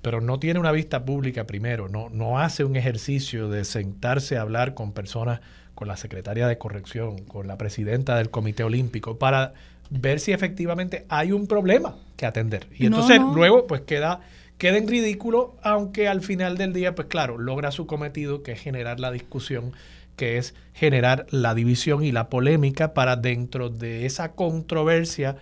pero 0.00 0.22
no 0.22 0.40
tiene 0.40 0.60
una 0.60 0.72
vista 0.72 1.04
pública 1.04 1.46
primero, 1.46 1.90
no, 1.90 2.08
no 2.08 2.38
hace 2.38 2.64
un 2.64 2.74
ejercicio 2.74 3.50
de 3.50 3.66
sentarse 3.66 4.38
a 4.38 4.40
hablar 4.40 4.72
con 4.72 4.92
personas, 4.92 5.40
con 5.74 5.88
la 5.88 5.98
secretaria 5.98 6.46
de 6.46 6.56
corrección, 6.56 7.18
con 7.24 7.46
la 7.46 7.58
presidenta 7.58 8.16
del 8.16 8.30
Comité 8.30 8.64
Olímpico, 8.64 9.18
para 9.18 9.52
ver 9.90 10.20
si 10.20 10.32
efectivamente 10.32 11.04
hay 11.08 11.32
un 11.32 11.46
problema 11.46 11.96
que 12.16 12.26
atender. 12.26 12.68
Y 12.76 12.86
entonces 12.86 13.20
luego 13.20 13.66
pues 13.66 13.82
queda, 13.82 14.20
queda 14.56 14.78
en 14.78 14.88
ridículo, 14.88 15.56
aunque 15.62 16.08
al 16.08 16.22
final 16.22 16.56
del 16.56 16.72
día, 16.72 16.94
pues 16.94 17.08
claro, 17.08 17.38
logra 17.38 17.72
su 17.72 17.86
cometido, 17.86 18.42
que 18.42 18.52
es 18.52 18.60
generar 18.60 19.00
la 19.00 19.10
discusión, 19.10 19.72
que 20.16 20.38
es 20.38 20.54
generar 20.74 21.26
la 21.30 21.54
división 21.54 22.04
y 22.04 22.12
la 22.12 22.28
polémica 22.28 22.94
para 22.94 23.16
dentro 23.16 23.68
de 23.68 24.06
esa 24.06 24.32
controversia, 24.32 25.36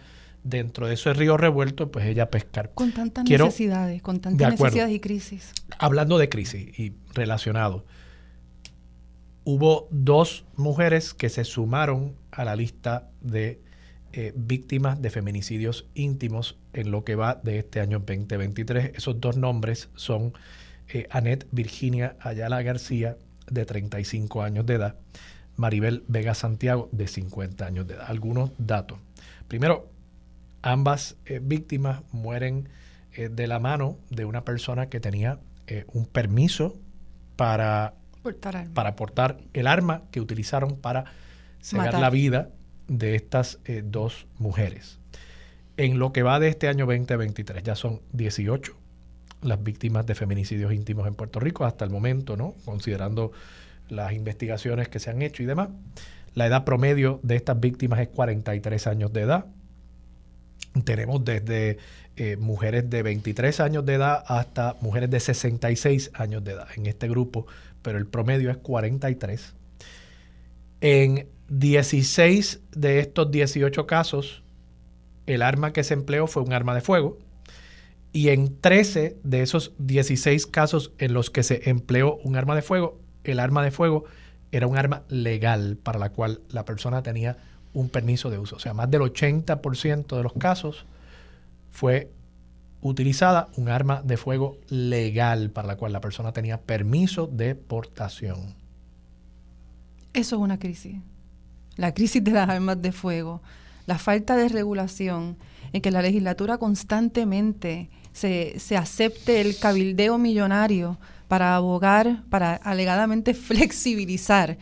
dentro 0.45 0.87
de 0.87 0.95
ese 0.95 1.13
río 1.13 1.37
revuelto, 1.37 1.91
pues 1.91 2.07
ella 2.07 2.31
pescar. 2.31 2.71
Con 2.75 2.93
tantas 2.93 3.29
necesidades, 3.29 4.01
con 4.03 4.21
tantas 4.21 4.53
necesidades 4.53 4.95
y 4.95 5.01
crisis. 5.01 5.53
Hablando 5.79 6.17
de 6.17 6.29
crisis 6.29 6.79
y 6.79 6.95
relacionado, 7.13 7.85
hubo 9.45 9.89
dos 9.91 10.45
mujeres 10.57 11.13
que 11.13 11.29
se 11.29 11.45
sumaron 11.45 12.15
a 12.31 12.45
la 12.45 12.57
lista 12.57 13.11
de 13.21 13.61
eh, 14.13 14.33
víctimas 14.35 15.03
de 15.03 15.11
feminicidios 15.11 15.87
íntimos 15.93 16.57
en 16.73 16.91
lo 16.91 17.05
que 17.05 17.15
va 17.15 17.35
de 17.43 17.59
este 17.59 17.81
año 17.81 17.99
2023. 17.99 18.93
Esos 18.95 19.21
dos 19.21 19.37
nombres 19.37 19.91
son 19.97 20.33
eh, 20.89 21.07
Annette 21.11 21.47
Virginia 21.51 22.17
Ayala 22.21 22.63
García, 22.63 23.19
de 23.51 23.67
35 23.67 24.43
años 24.43 24.65
de 24.65 24.75
edad, 24.75 24.97
Maribel 25.57 26.05
Vega 26.09 26.35
Santiago, 26.35 26.89
de 26.91 27.07
50 27.07 27.67
años 27.67 27.87
de 27.87 27.95
edad. 27.95 28.07
Algunos 28.09 28.51
datos. 28.57 28.99
Primero, 29.47 29.91
ambas 30.63 31.17
eh, 31.27 31.41
víctimas 31.43 32.03
mueren 32.11 32.69
de 33.17 33.47
la 33.49 33.59
mano 33.59 33.99
de 34.11 34.25
una 34.27 34.45
persona 34.45 34.89
que 34.89 35.01
tenía 35.01 35.41
un 35.93 36.07
permiso 36.07 36.79
para 37.35 37.95
portar, 38.23 38.69
para 38.69 38.95
portar 38.95 39.39
el 39.55 39.67
arma 39.67 40.03
que 40.13 40.21
utilizaron 40.21 40.77
para 40.77 41.07
cegar 41.61 41.99
la 41.99 42.11
vida 42.11 42.51
de 42.89 43.14
estas 43.14 43.61
eh, 43.64 43.82
dos 43.84 44.26
mujeres. 44.39 44.99
En 45.76 45.99
lo 45.99 46.12
que 46.12 46.22
va 46.22 46.41
de 46.41 46.49
este 46.49 46.68
año 46.68 46.86
2023, 46.86 47.62
ya 47.62 47.76
son 47.76 48.01
18 48.12 48.74
las 49.43 49.62
víctimas 49.62 50.07
de 50.07 50.14
feminicidios 50.14 50.72
íntimos 50.72 51.07
en 51.07 51.14
Puerto 51.14 51.41
Rico 51.41 51.64
hasta 51.64 51.84
el 51.84 51.91
momento, 51.91 52.36
¿no? 52.36 52.55
Considerando 52.64 53.32
las 53.89 54.12
investigaciones 54.12 54.89
que 54.89 54.99
se 54.99 55.11
han 55.11 55.22
hecho 55.22 55.43
y 55.43 55.47
demás. 55.47 55.68
La 56.34 56.47
edad 56.47 56.64
promedio 56.64 57.20
de 57.22 57.36
estas 57.36 57.59
víctimas 57.59 58.01
es 58.01 58.09
43 58.09 58.86
años 58.86 59.12
de 59.12 59.20
edad. 59.22 59.47
Tenemos 60.84 61.24
desde 61.24 61.78
eh, 62.16 62.36
mujeres 62.36 62.89
de 62.91 63.03
23 63.03 63.61
años 63.61 63.86
de 63.86 63.95
edad 63.95 64.24
hasta 64.26 64.76
mujeres 64.80 65.11
de 65.11 65.20
66 65.20 66.11
años 66.14 66.45
de 66.45 66.53
edad 66.53 66.68
en 66.76 66.86
este 66.86 67.09
grupo, 67.09 67.47
pero 67.82 67.99
el 67.99 68.07
promedio 68.07 68.51
es 68.51 68.57
43. 68.59 69.55
En 70.80 71.26
16 71.49 72.61
de 72.73 73.01
estos 73.01 73.31
18 73.31 73.87
casos, 73.87 74.43
el 75.27 75.43
arma 75.43 75.73
que 75.73 75.85
se 75.85 75.95
empleó 75.95 76.27
fue 76.27 76.43
un 76.43 76.53
arma 76.53 76.75
de 76.75 76.81
fuego. 76.81 77.19
Y 78.13 78.31
en 78.31 78.59
13 78.61 79.19
de 79.23 79.43
esos 79.43 79.73
16 79.79 80.47
casos 80.47 80.93
en 80.99 81.13
los 81.13 81.31
que 81.31 81.43
se 81.43 81.69
empleó 81.69 82.17
un 82.25 82.37
arma 82.37 82.55
de 82.55 82.63
fuego, 82.63 82.99
el 83.25 83.39
arma 83.39 83.63
de 83.63 83.71
fuego 83.71 84.05
era 84.51 84.67
un 84.67 84.79
arma 84.79 85.03
legal 85.09 85.77
para 85.83 85.99
la 85.99 86.11
cual 86.11 86.41
la 86.49 86.65
persona 86.65 87.03
tenía 87.03 87.37
un 87.75 87.91
permiso 87.91 88.31
de 88.31 88.39
uso. 88.39 88.57
O 88.57 88.59
sea, 88.59 88.75
más 88.75 88.91
del 88.91 89.03
80% 89.03 90.17
de 90.17 90.23
los 90.23 90.33
casos 90.33 90.87
fue 91.71 92.11
utilizada 92.81 93.49
un 93.57 93.69
arma 93.69 94.03
de 94.03 94.17
fuego 94.17 94.59
legal 94.69 95.51
para 95.51 95.69
la 95.69 95.77
cual 95.77 95.93
la 95.93 96.01
persona 96.01 96.33
tenía 96.33 96.61
permiso 96.61 97.27
de 97.27 97.55
portación. 97.55 98.55
Eso 100.15 100.37
es 100.37 100.43
una 100.43 100.59
crisis. 100.59 100.97
La 101.79 101.95
crisis 101.95 102.22
de 102.22 102.33
las 102.33 102.51
armas 102.51 102.83
de 102.83 102.93
fuego, 102.93 103.41
la 103.87 103.97
falta 103.97 104.37
de 104.37 104.51
regulación, 104.51 105.39
en 105.72 105.81
que 105.81 105.91
la 105.91 106.03
legislatura 106.03 106.59
constantemente 106.59 107.89
se, 108.12 108.59
se 108.59 108.76
acepte 108.76 109.41
el 109.41 109.59
cabildeo 109.59 110.18
millonario 110.18 110.99
para 111.29 111.57
abogar, 111.57 112.24
para 112.29 112.57
alegadamente 112.57 113.33
flexibilizar 113.49 114.59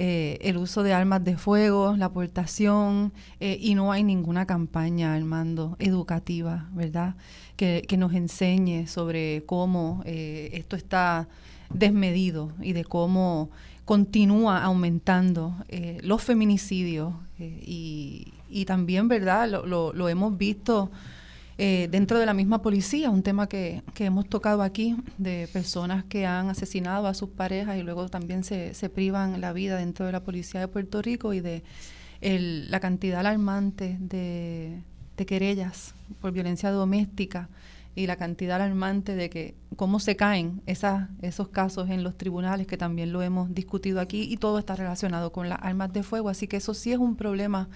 eh, 0.00 0.38
el 0.42 0.56
uso 0.58 0.84
de 0.84 0.92
armas 0.92 1.24
de 1.24 1.36
fuego, 1.36 1.96
la 1.96 2.06
aportación, 2.06 3.12
eh, 3.40 3.58
y 3.60 3.74
no 3.74 3.90
hay 3.90 4.04
ninguna 4.04 4.46
campaña, 4.46 5.12
Armando, 5.12 5.74
educativa, 5.80 6.68
¿verdad? 6.72 7.16
Que, 7.56 7.84
nos 7.98 8.14
enseñe 8.14 8.86
sobre 8.86 9.42
cómo 9.44 10.02
eh, 10.04 10.50
esto 10.52 10.76
está 10.76 11.26
desmedido 11.70 12.52
y 12.60 12.74
de 12.74 12.84
cómo 12.84 13.50
continúa 13.88 14.62
aumentando 14.62 15.56
los 16.02 16.22
feminicidios 16.22 17.14
y, 17.38 18.34
y, 18.50 18.64
también, 18.66 19.08
¿verdad? 19.08 19.48
Lo, 19.48 19.64
lo, 19.64 19.94
lo 19.94 20.10
hemos 20.10 20.36
visto 20.36 20.90
eh, 21.60 21.88
dentro 21.90 22.20
de 22.20 22.26
la 22.26 22.34
misma 22.34 22.62
policía, 22.62 23.10
un 23.10 23.24
tema 23.24 23.48
que, 23.48 23.82
hemos 23.98 24.28
tocado 24.28 24.62
aquí, 24.62 24.94
de 25.18 25.48
personas 25.52 26.04
que 26.04 26.24
han 26.24 26.50
asesinado 26.50 27.08
a 27.08 27.14
sus 27.14 27.30
parejas 27.30 27.76
y 27.76 27.82
luego 27.82 28.08
también 28.08 28.44
se, 28.44 28.74
se 28.74 28.88
privan 28.88 29.40
la 29.40 29.52
vida 29.52 29.76
dentro 29.76 30.06
de 30.06 30.12
la 30.12 30.22
policía 30.22 30.60
de 30.60 30.68
Puerto 30.68 31.02
Rico 31.02 31.32
y 31.32 31.40
de 31.40 31.64
la 32.20 32.78
cantidad 32.78 33.18
alarmante 33.18 33.96
de, 33.98 34.82
querellas 35.26 35.94
por 36.20 36.30
violencia 36.30 36.70
doméstica 36.70 37.48
y 37.98 38.06
la 38.06 38.16
cantidad 38.16 38.56
alarmante 38.56 39.16
de 39.16 39.28
que 39.28 39.56
cómo 39.74 39.98
se 39.98 40.14
caen 40.14 40.62
esos 40.66 41.48
casos 41.48 41.90
en 41.90 42.04
los 42.04 42.16
tribunales, 42.16 42.68
que 42.68 42.76
también 42.76 43.12
lo 43.12 43.22
hemos 43.22 43.52
discutido 43.52 44.00
aquí, 44.00 44.22
y 44.22 44.36
todo 44.36 44.60
está 44.60 44.76
relacionado 44.76 45.32
con 45.32 45.48
las 45.48 45.58
armas 45.62 45.92
de 45.92 46.04
fuego. 46.04 46.28
Así 46.28 46.46
que 46.46 46.58
eso 46.58 46.74
sí 46.74 46.92
es 46.92 46.98
un 46.98 47.16
problema 47.16 47.68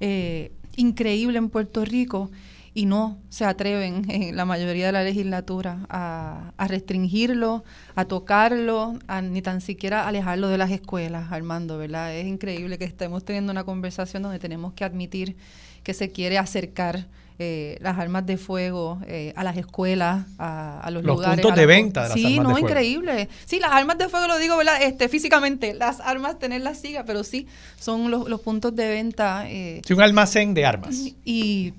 eh, 0.00 0.52
increíble 0.76 1.36
en 1.36 1.50
Puerto 1.50 1.84
Rico 1.84 2.30
y 2.72 2.86
no 2.86 3.18
se 3.28 3.44
atreven 3.44 4.04
en 4.10 4.36
la 4.36 4.46
mayoría 4.46 4.86
de 4.86 4.92
la 4.92 5.02
legislatura 5.02 5.86
a, 5.90 6.52
restringirlo, 6.66 7.62
a 7.94 8.06
tocarlo, 8.06 8.98
ni 9.22 9.42
tan 9.42 9.60
siquiera 9.60 10.08
alejarlo 10.08 10.48
de 10.48 10.56
las 10.56 10.70
escuelas, 10.70 11.30
Armando, 11.30 11.76
¿verdad? 11.76 12.14
Es 12.14 12.26
increíble 12.26 12.78
que 12.78 12.86
estemos 12.86 13.22
teniendo 13.22 13.52
una 13.52 13.64
conversación 13.64 14.22
donde 14.22 14.38
tenemos 14.38 14.72
que 14.72 14.84
admitir 14.84 15.36
que 15.82 15.92
se 15.92 16.10
quiere 16.10 16.38
acercar 16.38 17.06
eh, 17.40 17.78
las 17.80 17.96
armas 17.98 18.26
de 18.26 18.36
fuego 18.36 19.00
eh, 19.06 19.32
a 19.36 19.44
las 19.44 19.56
escuelas, 19.56 20.26
a, 20.38 20.88
los, 20.90 21.04
lugares. 21.04 21.36
Los 21.36 21.42
puntos 21.42 21.56
de 21.56 21.66
venta 21.66 22.02
de 22.02 22.08
las 22.08 22.18
sí, 22.18 22.40
no, 22.40 22.58
increíble. 22.58 23.28
Sí, 23.44 23.60
las 23.60 23.70
armas 23.70 23.96
de 23.96 24.08
fuego 24.08 24.26
lo 24.26 24.38
digo, 24.38 24.56
¿verdad? 24.56 24.82
Este, 24.82 25.08
físicamente, 25.08 25.72
las 25.72 26.00
armas 26.00 26.40
tenerlas 26.40 26.80
siga, 26.80 27.04
pero 27.04 27.22
sí, 27.22 27.46
son 27.78 28.10
los, 28.10 28.28
los 28.28 28.40
puntos 28.40 28.74
de 28.74 28.88
venta. 28.88 29.48
Eh, 29.48 29.82
sí, 29.86 29.92
un 29.92 30.02
almacén 30.02 30.52
de 30.52 30.66
armas. 30.66 30.96
Y 31.24 31.74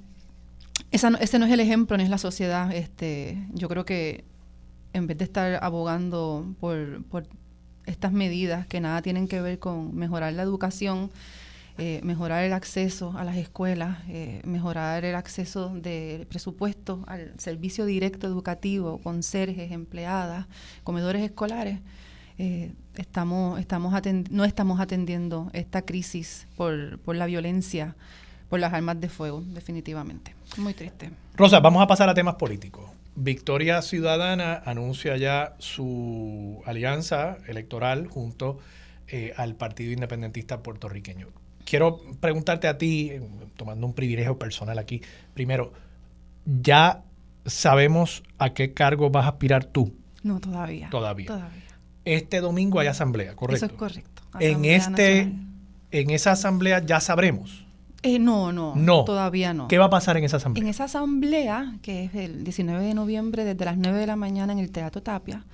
esa 0.91 1.09
ese 1.19 1.39
no 1.39 1.45
es 1.45 1.51
el 1.51 1.59
ejemplo, 1.59 1.97
no 1.97 2.03
es 2.03 2.09
la 2.09 2.17
sociedad. 2.17 2.73
Este, 2.73 3.37
yo 3.51 3.67
creo 3.67 3.83
que 3.83 4.23
en 4.93 5.07
vez 5.07 5.17
de 5.17 5.25
estar 5.25 5.59
abogando 5.61 6.55
por, 6.61 7.03
por 7.05 7.27
estas 7.85 8.13
medidas 8.13 8.65
que 8.65 8.79
nada 8.79 9.01
tienen 9.01 9.27
que 9.27 9.41
ver 9.41 9.59
con 9.59 9.93
mejorar 9.95 10.31
la 10.31 10.43
educación, 10.43 11.11
eh, 11.79 12.01
mejorar 12.03 12.43
el 12.43 12.53
acceso 12.53 13.13
a 13.17 13.23
las 13.23 13.37
escuelas, 13.37 13.99
eh, 14.07 14.41
mejorar 14.43 15.05
el 15.05 15.15
acceso 15.15 15.69
de 15.69 16.25
presupuesto 16.29 17.03
al 17.07 17.33
servicio 17.37 17.85
directo 17.85 18.27
educativo, 18.27 18.99
conserjes, 18.99 19.71
empleadas, 19.71 20.47
comedores 20.83 21.23
escolares, 21.23 21.79
eh, 22.37 22.71
estamos, 22.95 23.59
estamos 23.59 23.93
no 24.29 24.45
estamos 24.45 24.79
atendiendo 24.79 25.49
esta 25.53 25.81
crisis 25.81 26.47
por, 26.55 26.99
por 26.99 27.15
la 27.15 27.25
violencia 27.25 27.95
por 28.49 28.59
las 28.59 28.73
armas 28.73 28.99
de 28.99 29.09
fuego, 29.09 29.41
definitivamente. 29.41 30.33
Muy 30.57 30.73
triste. 30.73 31.11
Rosa, 31.35 31.59
vamos 31.59 31.81
a 31.81 31.87
pasar 31.87 32.09
a 32.09 32.13
temas 32.13 32.35
políticos. 32.35 32.89
Victoria 33.15 33.81
Ciudadana 33.81 34.61
anuncia 34.65 35.17
ya 35.17 35.55
su 35.59 36.61
alianza 36.65 37.37
electoral 37.47 38.07
junto 38.07 38.59
eh, 39.07 39.33
al 39.37 39.55
Partido 39.55 39.91
Independentista 39.91 40.63
Puertorriqueño. 40.63 41.27
Quiero 41.69 42.01
preguntarte 42.19 42.67
a 42.67 42.79
ti, 42.79 43.11
tomando 43.55 43.85
un 43.85 43.93
privilegio 43.93 44.39
personal 44.39 44.79
aquí, 44.79 45.01
primero, 45.35 45.71
¿ya 46.45 47.03
sabemos 47.45 48.23
a 48.39 48.55
qué 48.55 48.73
cargo 48.73 49.11
vas 49.11 49.25
a 49.25 49.29
aspirar 49.29 49.65
tú? 49.65 49.93
No, 50.23 50.39
todavía. 50.39 50.89
Todavía. 50.89 51.27
todavía. 51.27 51.63
Este 52.05 52.41
domingo 52.41 52.79
hay 52.79 52.87
asamblea, 52.87 53.35
¿correcto? 53.35 53.65
Eso 53.65 53.73
es 53.73 53.79
correcto. 53.79 54.23
en 54.39 54.65
este, 54.65 55.31
en 55.91 56.09
esa 56.09 56.31
asamblea 56.31 56.83
ya 56.83 56.99
sabremos. 56.99 57.65
Eh, 58.01 58.17
no, 58.17 58.51
no, 58.51 58.73
no, 58.75 59.03
todavía 59.03 59.53
no. 59.53 59.67
¿Qué 59.67 59.77
va 59.77 59.85
a 59.85 59.89
pasar 59.91 60.17
en 60.17 60.23
esa 60.23 60.37
asamblea? 60.37 60.63
En 60.63 60.69
esa 60.69 60.85
asamblea, 60.85 61.75
que 61.83 62.05
es 62.05 62.15
el 62.15 62.45
19 62.45 62.83
de 62.83 62.93
noviembre, 62.95 63.43
desde 63.43 63.65
las 63.65 63.77
9 63.77 63.99
de 63.99 64.07
la 64.07 64.15
mañana 64.15 64.53
en 64.53 64.59
el 64.59 64.71
Teatro 64.71 65.03
Tapia, 65.03 65.45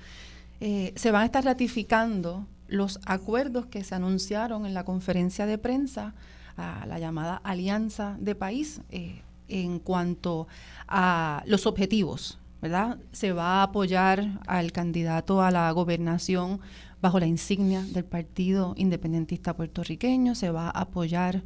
eh, 0.60 0.92
se 0.96 1.10
van 1.10 1.22
a 1.22 1.24
estar 1.26 1.44
ratificando 1.44 2.46
los 2.68 3.00
acuerdos 3.06 3.66
que 3.66 3.84
se 3.84 3.94
anunciaron 3.94 4.66
en 4.66 4.74
la 4.74 4.84
conferencia 4.84 5.46
de 5.46 5.58
prensa, 5.58 6.14
a 6.56 6.86
la 6.86 6.98
llamada 6.98 7.40
Alianza 7.44 8.16
de 8.18 8.34
País, 8.34 8.80
eh, 8.90 9.22
en 9.48 9.78
cuanto 9.78 10.48
a 10.88 11.42
los 11.46 11.66
objetivos, 11.66 12.38
¿verdad? 12.62 12.98
Se 13.12 13.32
va 13.32 13.60
a 13.60 13.64
apoyar 13.64 14.40
al 14.46 14.72
candidato 14.72 15.42
a 15.42 15.50
la 15.50 15.70
gobernación 15.70 16.60
bajo 17.00 17.20
la 17.20 17.26
insignia 17.26 17.82
del 17.82 18.04
Partido 18.04 18.74
Independentista 18.76 19.54
Puertorriqueño, 19.54 20.34
se 20.34 20.50
va 20.50 20.68
a 20.68 20.80
apoyar 20.80 21.42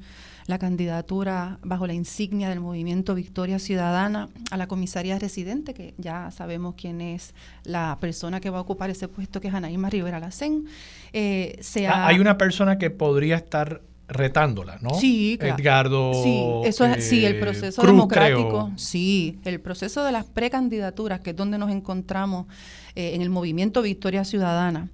la 0.51 0.59
candidatura 0.59 1.59
bajo 1.63 1.87
la 1.87 1.95
insignia 1.95 2.49
del 2.49 2.61
movimiento 2.61 3.15
Victoria 3.15 3.59
Ciudadana 3.59 4.29
a 4.51 4.57
la 4.57 4.67
comisaría 4.67 5.19
residente, 5.19 5.73
que 5.73 5.95
ya 5.97 6.31
sabemos 6.33 6.75
quién 6.77 7.01
es 7.01 7.35
la 7.65 7.97
persona 8.01 8.41
que 8.41 8.51
va 8.51 8.59
a 8.59 8.61
ocupar 8.63 8.91
ese 8.91 9.07
puesto, 9.07 9.41
que 9.41 9.49
es 9.49 9.55
Anaíma 9.55 9.89
Rivera 9.89 10.19
Lacén. 10.19 10.67
Eh, 11.13 11.61
ah, 11.89 12.09
hay 12.09 12.19
una 12.19 12.37
persona 12.37 12.79
que 12.79 12.91
podría 12.91 13.37
estar 13.37 13.81
retándola, 14.09 14.79
¿no? 14.81 14.95
Sí, 14.95 15.37
claro. 15.39 15.57
Edgardo. 15.57 16.15
Sí, 16.15 16.45
eso 16.65 16.85
es, 16.85 17.09
sí, 17.09 17.25
el 17.25 17.39
proceso 17.39 17.81
democrático. 17.83 18.73
Sí, 18.75 19.39
el 19.45 19.61
proceso 19.61 20.03
de 20.03 20.11
las 20.11 20.25
precandidaturas, 20.25 21.21
que 21.21 21.31
es 21.31 21.37
donde 21.37 21.59
nos 21.59 21.71
encontramos 21.71 22.47
eh, 22.97 23.13
en 23.15 23.23
el 23.23 23.31
movimiento 23.31 23.83
Victoria 23.83 24.25
Ciudadana. 24.25 24.89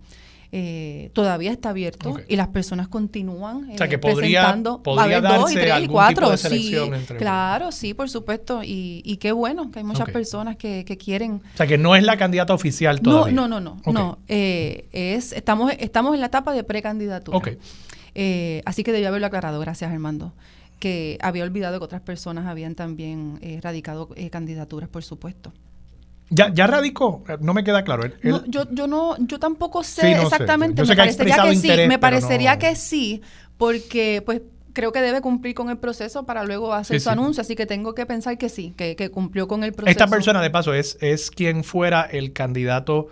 Eh, 0.53 1.11
todavía 1.13 1.51
está 1.51 1.71
abierto 1.71 2.17
y 2.29 2.37
las 2.37 2.49
personas 2.49 2.87
continúan 2.89 3.69
o 3.73 3.77
sea, 3.77 3.89
que 3.89 3.99
podría, 3.99 4.43
presentando 4.43 4.83
podría 4.83 5.21
dos 5.21 5.51
y 5.51 5.55
tres 5.55 5.75
y 5.83 5.89
cuatro. 5.89 6.37
sí, 6.37 6.75
claro, 7.19 7.73
sí, 7.73 7.95
por 7.95 8.09
supuesto. 8.09 8.61
Y, 8.63 9.19
qué 9.21 9.33
bueno 9.33 9.71
que 9.71 9.81
hay 9.81 9.85
muchas 9.85 10.11
personas 10.11 10.57
que, 10.57 10.85
quieren. 11.03 11.43
O 11.55 11.57
sea, 11.57 11.67
que 11.67 11.79
no 11.79 11.97
es 11.97 12.05
la 12.05 12.17
candidata 12.17 12.55
oficial 12.55 13.01
todavía. 13.01 13.33
No, 13.33 13.49
no, 13.49 13.61
no, 13.61 13.77
no. 13.85 13.93
no 13.93 14.19
eh, 14.29 14.89
es, 14.93 15.33
estamos, 15.33 15.73
estamos 15.79 16.15
en 16.15 16.21
la 16.21 16.27
etapa 16.27 16.53
de 16.53 16.65
precandidatura. 16.65 17.39
Eh, 18.15 18.63
así 18.65 18.83
que 18.83 18.93
debía 18.93 19.09
haberlo 19.09 19.27
aclarado. 19.27 19.61
Gracias, 19.61 19.91
Armando 19.91 20.33
que 20.79 21.17
había 21.23 21.43
olvidado 21.43 21.79
que 21.79 21.87
otras 21.87 22.03
personas 22.03 22.45
habían 22.47 22.75
también 22.75 23.41
radicado 23.63 24.11
candidaturas, 24.31 24.91
por 24.91 25.03
supuesto. 25.03 25.55
Ya, 26.29 26.53
ya 26.53 26.67
radicó, 26.67 27.23
no 27.41 27.55
me 27.55 27.63
queda 27.63 27.85
claro. 27.85 28.11
yo, 28.23 28.43
yo 28.47 28.87
no, 28.87 29.17
yo 29.19 29.39
tampoco 29.39 29.85
sé 29.85 30.13
exactamente. 30.13 30.83
me 30.85 30.97
parecería 30.97 31.37
que, 31.43 31.55
sí, 31.57 31.71
me 31.89 31.99
parecería 31.99 32.59
que 32.59 32.75
sí, 32.75 33.23
porque 33.57 34.23
pues 34.27 34.43
creo 34.73 34.93
que 34.93 35.01
debe 35.01 35.21
cumplir 35.21 35.55
con 35.55 35.71
el 35.71 35.79
proceso 35.79 36.27
para 36.27 36.45
luego 36.45 36.75
hacer 36.75 37.01
su 37.01 37.09
anuncio, 37.09 37.41
así 37.41 37.57
que 37.57 37.65
tengo 37.65 37.95
que 37.95 38.05
pensar 38.07 38.37
que 38.39 38.49
sí, 38.49 38.75
que, 38.77 39.11
cumplió 39.11 39.49
con 39.49 39.65
el 39.65 39.73
proceso. 39.73 39.91
Esta 39.91 40.07
persona, 40.07 40.43
de 40.43 40.51
paso, 40.51 40.75
es, 40.75 40.99
es 41.01 41.31
quien 41.31 41.65
fuera 41.65 42.03
el 42.03 42.33
candidato 42.33 43.09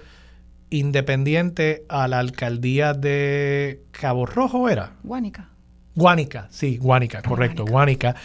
independiente 0.69 1.87
a 1.89 2.09
la 2.09 2.19
alcaldía 2.19 2.93
de 2.93 3.83
Cabo 3.93 4.27
Rojo, 4.27 4.69
¿era? 4.69 4.93
Guánica. 5.05 5.51
Guánica, 5.95 6.49
sí, 6.51 6.77
Guánica, 6.77 7.23
correcto, 7.23 7.65
Guánica, 7.65 8.17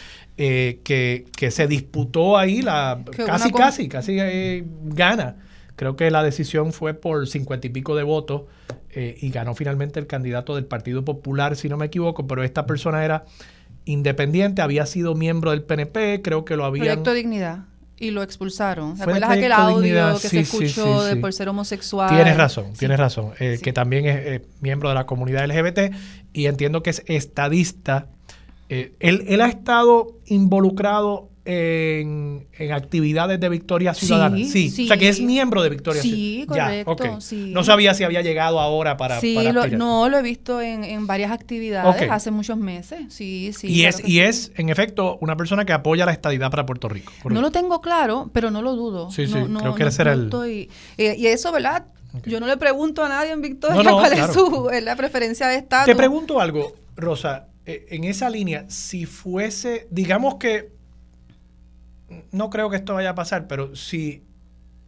eh, 0.42 0.80
que, 0.82 1.50
se 1.50 1.66
disputó 1.66 2.38
ahí, 2.38 2.62
la 2.62 3.04
casi, 3.26 3.52
casi, 3.52 3.88
casi 3.90 4.16
eh, 4.18 4.64
gana. 4.84 5.36
Creo 5.76 5.96
que 5.96 6.10
la 6.10 6.22
decisión 6.22 6.72
fue 6.72 6.94
por 6.94 7.28
cincuenta 7.28 7.66
y 7.66 7.70
pico 7.70 7.94
de 7.94 8.04
votos 8.04 8.44
eh, 8.88 9.18
y 9.20 9.28
ganó 9.28 9.54
finalmente 9.54 10.00
el 10.00 10.06
candidato 10.06 10.54
del 10.54 10.64
Partido 10.64 11.04
Popular, 11.04 11.56
si 11.56 11.68
no 11.68 11.76
me 11.76 11.84
equivoco, 11.86 12.26
pero 12.26 12.42
esta 12.42 12.64
persona 12.64 13.04
era 13.04 13.26
independiente, 13.84 14.62
había 14.62 14.86
sido 14.86 15.14
miembro 15.14 15.50
del 15.50 15.62
PNP, 15.62 16.22
creo 16.22 16.46
que 16.46 16.56
lo 16.56 16.64
había... 16.64 16.84
Proyecto 16.84 17.12
Dignidad. 17.12 17.66
y 17.98 18.10
lo 18.10 18.22
expulsaron. 18.22 18.96
¿Te 18.96 19.02
acuerdas 19.02 19.28
aquel 19.32 19.40
Proyecto 19.40 19.62
audio 19.62 19.82
Dignidad? 19.82 20.12
que 20.14 20.28
Sí, 20.28 20.28
se 20.28 20.40
escuchó 20.40 21.02
sí, 21.02 21.14
de 21.14 21.16
por 21.16 21.34
ser 21.34 21.50
homosexual? 21.50 22.08
Tienes 22.08 22.38
razón, 22.38 22.72
tienes 22.78 22.98
razón. 22.98 23.32
eh. 23.40 23.58
Que 23.62 23.74
también 23.74 24.06
es 24.06 24.16
eh, 24.16 24.42
miembro 24.62 24.88
de 24.88 24.94
la 24.94 25.04
comunidad 25.04 25.46
LGBT 25.46 25.94
y 26.32 26.46
entiendo 26.46 26.82
que 26.82 26.88
es 26.88 27.02
estadista. 27.04 28.06
Eh, 28.72 28.94
él, 29.00 29.24
él 29.28 29.40
ha 29.40 29.48
estado 29.48 30.16
involucrado 30.26 31.28
en, 31.44 32.46
en 32.58 32.72
actividades 32.72 33.40
de 33.40 33.48
Victoria 33.48 33.94
Ciudadana. 33.94 34.36
Sí, 34.36 34.70
Sí, 34.70 34.84
O 34.84 34.86
sea, 34.88 34.96
que 34.96 35.08
es 35.08 35.20
miembro 35.20 35.62
de 35.62 35.70
Victoria 35.70 36.00
Sí, 36.02 36.44
Ciudadana. 36.46 36.84
correcto, 36.84 37.20
sí. 37.20 37.50
No 37.52 37.64
sabía 37.64 37.94
si 37.94 38.04
había 38.04 38.22
llegado 38.22 38.60
ahora 38.60 38.96
para. 38.96 39.20
sí, 39.20 39.34
para 39.34 39.52
lo- 39.52 39.66
no, 39.68 40.08
lo 40.08 40.18
he 40.18 40.22
visto 40.22 40.60
en, 40.60 40.84
en 40.84 41.06
varias 41.08 41.32
actividades 41.32 42.08
hace 42.10 42.30
muchos 42.30 42.56
meses. 42.58 43.00
Sí, 43.08 43.52
sí. 43.56 43.66
y 43.68 43.80
claro 43.80 43.96
es, 43.98 44.08
y 44.08 44.20
es, 44.20 44.52
en 44.56 44.68
efecto, 44.68 45.18
una 45.20 45.34
persona 45.36 45.64
que 45.64 45.72
apoya 45.72 46.06
la 46.06 46.12
estadidad 46.12 46.50
para 46.50 46.66
Puerto 46.66 46.88
Rico. 46.88 47.12
No 47.28 47.40
lo 47.40 47.50
tengo 47.50 47.80
claro, 47.80 48.30
pero 48.32 48.50
no 48.50 48.62
lo 48.62 48.76
dudo. 48.76 49.10
Sí, 49.10 49.26
sí, 49.26 49.32
No- 49.34 49.48
no- 49.48 49.60
creo 49.60 49.74
que 49.74 49.84
no- 49.84 50.12
el- 50.12 50.24
estoy- 50.24 50.70
eh, 50.98 51.16
y 51.18 51.26
eso, 51.26 51.50
¿verdad? 51.52 51.86
Yo 52.26 52.38
no 52.40 52.46
le 52.46 52.56
pregunto 52.56 53.04
a 53.04 53.08
nadie 53.08 53.30
en 53.32 53.40
Victoria 53.40 53.90
cuál 53.92 54.12
claro. 54.12 54.26
es 54.26 54.32
su 54.34 54.70
es 54.70 54.82
la 54.84 54.94
preferencia 54.96 55.46
de 55.48 55.56
Estado. 55.56 55.86
Te 55.86 55.94
pregunto 55.96 56.40
algo, 56.40 56.74
Rosa. 56.96 57.46
Eh, 57.70 57.86
en 57.90 58.04
esa 58.04 58.30
línea, 58.30 58.64
si 58.68 59.06
fuese, 59.06 59.86
digamos 59.90 60.36
que, 60.36 60.72
no 62.32 62.50
creo 62.50 62.70
que 62.70 62.76
esto 62.76 62.94
vaya 62.94 63.10
a 63.10 63.14
pasar, 63.14 63.46
pero 63.46 63.76
si 63.76 64.24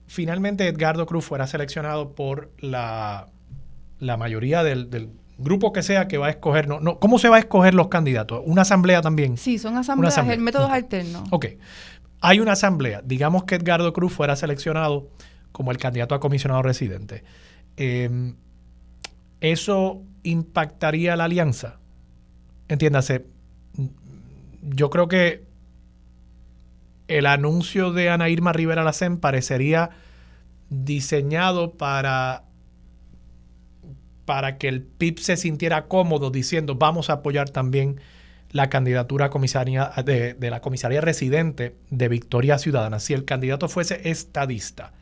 finalmente 0.07 0.66
Edgardo 0.66 1.07
Cruz 1.07 1.24
fuera 1.24 1.47
seleccionado 1.47 2.14
por 2.14 2.51
la, 2.59 3.28
la 3.99 4.16
mayoría 4.16 4.62
del, 4.62 4.91
del 4.91 5.11
grupo 5.39 5.72
que 5.72 5.83
sea 5.83 6.09
que 6.09 6.18
va 6.18 6.26
a 6.26 6.30
escoger, 6.30 6.68
no, 6.68 6.80
no, 6.80 6.99
¿cómo 6.99 7.18
se 7.18 7.28
va 7.28 7.37
a 7.37 7.39
escoger 7.39 7.74
los 7.74 7.89
candidatos? 7.89 8.43
¿Una 8.45 8.62
asamblea 8.62 9.01
también? 9.01 9.37
Sí, 9.37 9.59
son 9.59 9.76
asambleas, 9.76 10.14
asamblea. 10.14 10.37
el 10.37 10.43
método 10.43 10.66
es 10.66 10.72
alterno. 10.72 11.24
Ok. 11.30 11.47
Hay 12.20 12.41
una 12.41 12.53
asamblea. 12.53 13.03
Digamos 13.05 13.45
que 13.45 13.57
Edgardo 13.57 13.93
Cruz 13.93 14.12
fuera 14.12 14.37
seleccionado 14.37 15.09
como 15.51 15.70
el 15.70 15.78
candidato 15.78 16.14
a 16.14 16.20
comisionado 16.20 16.62
residente. 16.62 17.24
Eh, 17.76 18.35
¿Eso 19.41 20.03
impactaría 20.22 21.16
la 21.16 21.24
alianza? 21.24 21.80
Entiéndase, 22.69 23.27
yo 24.63 24.91
creo 24.91 25.09
que 25.09 25.45
el 27.09 27.27
anuncio 27.27 27.93
de 27.93 28.09
Ana 28.09 28.29
Irma 28.29 28.53
Rivera 28.53 28.85
Lacén 28.85 29.19
parecería 29.19 29.91
diseñado 30.71 31.73
para, 31.73 32.45
para 34.25 34.57
que 34.57 34.69
el 34.69 34.83
PIB 34.83 35.19
se 35.19 35.37
sintiera 35.37 35.87
cómodo 35.89 36.31
diciendo 36.31 36.77
vamos 36.77 37.11
a 37.11 37.15
apoyar 37.15 37.51
también 37.51 38.01
la 38.51 38.69
candidatura 38.69 39.31
de, 40.05 40.35
de 40.35 40.51
la 40.51 40.61
comisaría 40.61 41.01
residente 41.01 41.75
de 41.91 42.09
Victoria 42.09 42.59
Ciudadana. 42.59 43.01
Si 43.01 43.15
el 43.15 43.25
candidato 43.25 43.69
fuese 43.69 44.09
estadista, 44.09 44.93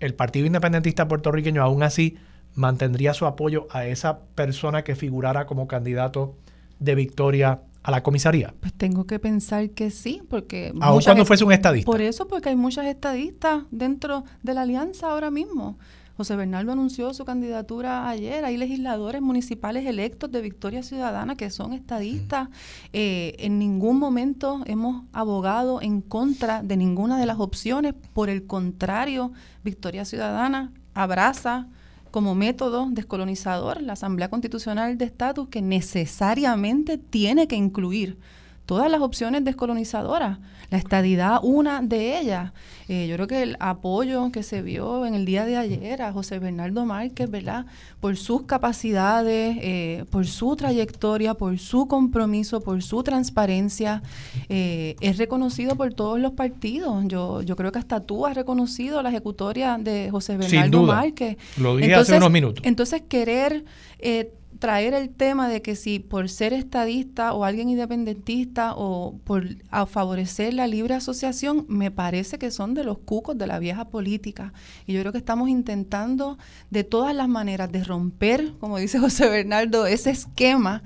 el 0.00 0.14
Partido 0.14 0.46
Independentista 0.46 1.06
puertorriqueño 1.06 1.62
aún 1.62 1.82
así 1.82 2.16
mantendría 2.54 3.14
su 3.14 3.26
apoyo 3.26 3.68
a 3.70 3.86
esa 3.86 4.20
persona 4.34 4.84
que 4.84 4.96
figurara 4.96 5.46
como 5.46 5.68
candidato 5.68 6.36
de 6.82 6.94
Victoria 6.94 7.60
a 7.82 7.90
la 7.90 8.02
comisaría. 8.02 8.54
Pues 8.60 8.72
tengo 8.72 9.06
que 9.06 9.18
pensar 9.18 9.70
que 9.70 9.90
sí, 9.90 10.22
porque... 10.28 10.72
Muchas 10.74 11.06
cuando 11.06 11.24
fuese 11.24 11.44
un 11.44 11.52
estadista. 11.52 11.90
Por 11.90 12.00
eso, 12.00 12.28
porque 12.28 12.50
hay 12.50 12.56
muchas 12.56 12.86
estadistas 12.86 13.64
dentro 13.70 14.24
de 14.42 14.54
la 14.54 14.62
alianza 14.62 15.10
ahora 15.10 15.30
mismo. 15.30 15.78
José 16.16 16.36
Bernardo 16.36 16.72
anunció 16.72 17.14
su 17.14 17.24
candidatura 17.24 18.08
ayer. 18.08 18.44
Hay 18.44 18.56
legisladores 18.56 19.22
municipales 19.22 19.86
electos 19.86 20.30
de 20.30 20.42
Victoria 20.42 20.82
Ciudadana 20.82 21.36
que 21.36 21.50
son 21.50 21.72
estadistas. 21.72 22.48
Eh, 22.92 23.34
en 23.38 23.58
ningún 23.58 23.98
momento 23.98 24.62
hemos 24.66 25.04
abogado 25.12 25.80
en 25.80 26.02
contra 26.02 26.62
de 26.62 26.76
ninguna 26.76 27.18
de 27.18 27.26
las 27.26 27.40
opciones. 27.40 27.94
Por 28.12 28.28
el 28.28 28.46
contrario, 28.46 29.32
Victoria 29.64 30.04
Ciudadana 30.04 30.72
abraza 30.94 31.68
como 32.12 32.36
método 32.36 32.88
descolonizador 32.90 33.82
la 33.82 33.94
Asamblea 33.94 34.30
Constitucional 34.30 34.98
de 34.98 35.06
Estatus 35.06 35.48
que 35.48 35.62
necesariamente 35.62 36.98
tiene 36.98 37.48
que 37.48 37.56
incluir 37.56 38.18
todas 38.66 38.90
las 38.90 39.00
opciones 39.00 39.44
descolonizadoras, 39.44 40.38
la 40.70 40.78
estadidad 40.78 41.40
una 41.42 41.82
de 41.82 42.18
ellas. 42.18 42.52
Eh, 42.88 43.06
yo 43.08 43.16
creo 43.16 43.26
que 43.26 43.42
el 43.42 43.56
apoyo 43.60 44.30
que 44.32 44.42
se 44.42 44.62
vio 44.62 45.06
en 45.06 45.14
el 45.14 45.24
día 45.24 45.44
de 45.44 45.56
ayer 45.56 46.02
a 46.02 46.12
José 46.12 46.38
Bernardo 46.38 46.84
Márquez, 46.86 47.30
¿verdad? 47.30 47.66
Por 48.00 48.16
sus 48.16 48.42
capacidades, 48.42 49.56
eh, 49.60 50.04
por 50.10 50.26
su 50.26 50.56
trayectoria, 50.56 51.34
por 51.34 51.58
su 51.58 51.86
compromiso, 51.88 52.60
por 52.60 52.82
su 52.82 53.02
transparencia, 53.02 54.02
eh, 54.48 54.96
es 55.00 55.18
reconocido 55.18 55.76
por 55.76 55.92
todos 55.94 56.18
los 56.18 56.32
partidos. 56.32 57.04
Yo, 57.06 57.42
yo 57.42 57.56
creo 57.56 57.72
que 57.72 57.78
hasta 57.78 58.00
tú 58.00 58.26
has 58.26 58.34
reconocido 58.34 59.02
la 59.02 59.10
ejecutoria 59.10 59.78
de 59.78 60.08
José 60.10 60.32
Sin 60.32 60.40
Bernardo 60.40 60.80
duda. 60.82 60.94
Márquez. 60.94 61.36
Lo 61.58 61.76
dije 61.76 61.94
hace 61.94 62.16
unos 62.16 62.30
minutos. 62.30 62.64
Entonces, 62.66 63.02
querer 63.08 63.64
eh, 63.98 64.32
traer 64.58 64.94
el 64.94 65.10
tema 65.10 65.48
de 65.48 65.62
que 65.62 65.76
si 65.76 65.98
por 65.98 66.28
ser 66.28 66.52
estadista 66.52 67.32
o 67.32 67.44
alguien 67.44 67.68
independentista 67.68 68.74
o 68.76 69.18
por 69.24 69.44
a 69.70 69.86
favorecer 69.86 70.54
la 70.54 70.66
libre 70.66 70.94
asociación, 70.94 71.66
me 71.68 71.90
parece 71.90 72.38
que 72.38 72.50
son 72.50 72.74
de 72.74 72.84
los 72.84 72.98
cucos 72.98 73.36
de 73.38 73.46
la 73.46 73.58
vieja 73.58 73.88
política. 73.88 74.52
Y 74.86 74.92
yo 74.92 75.00
creo 75.00 75.12
que 75.12 75.18
estamos 75.18 75.48
intentando 75.48 76.38
de 76.70 76.84
todas 76.84 77.14
las 77.14 77.28
maneras 77.28 77.70
de 77.72 77.84
romper, 77.84 78.52
como 78.58 78.78
dice 78.78 78.98
José 79.00 79.28
Bernardo, 79.28 79.86
ese 79.86 80.10
esquema 80.10 80.82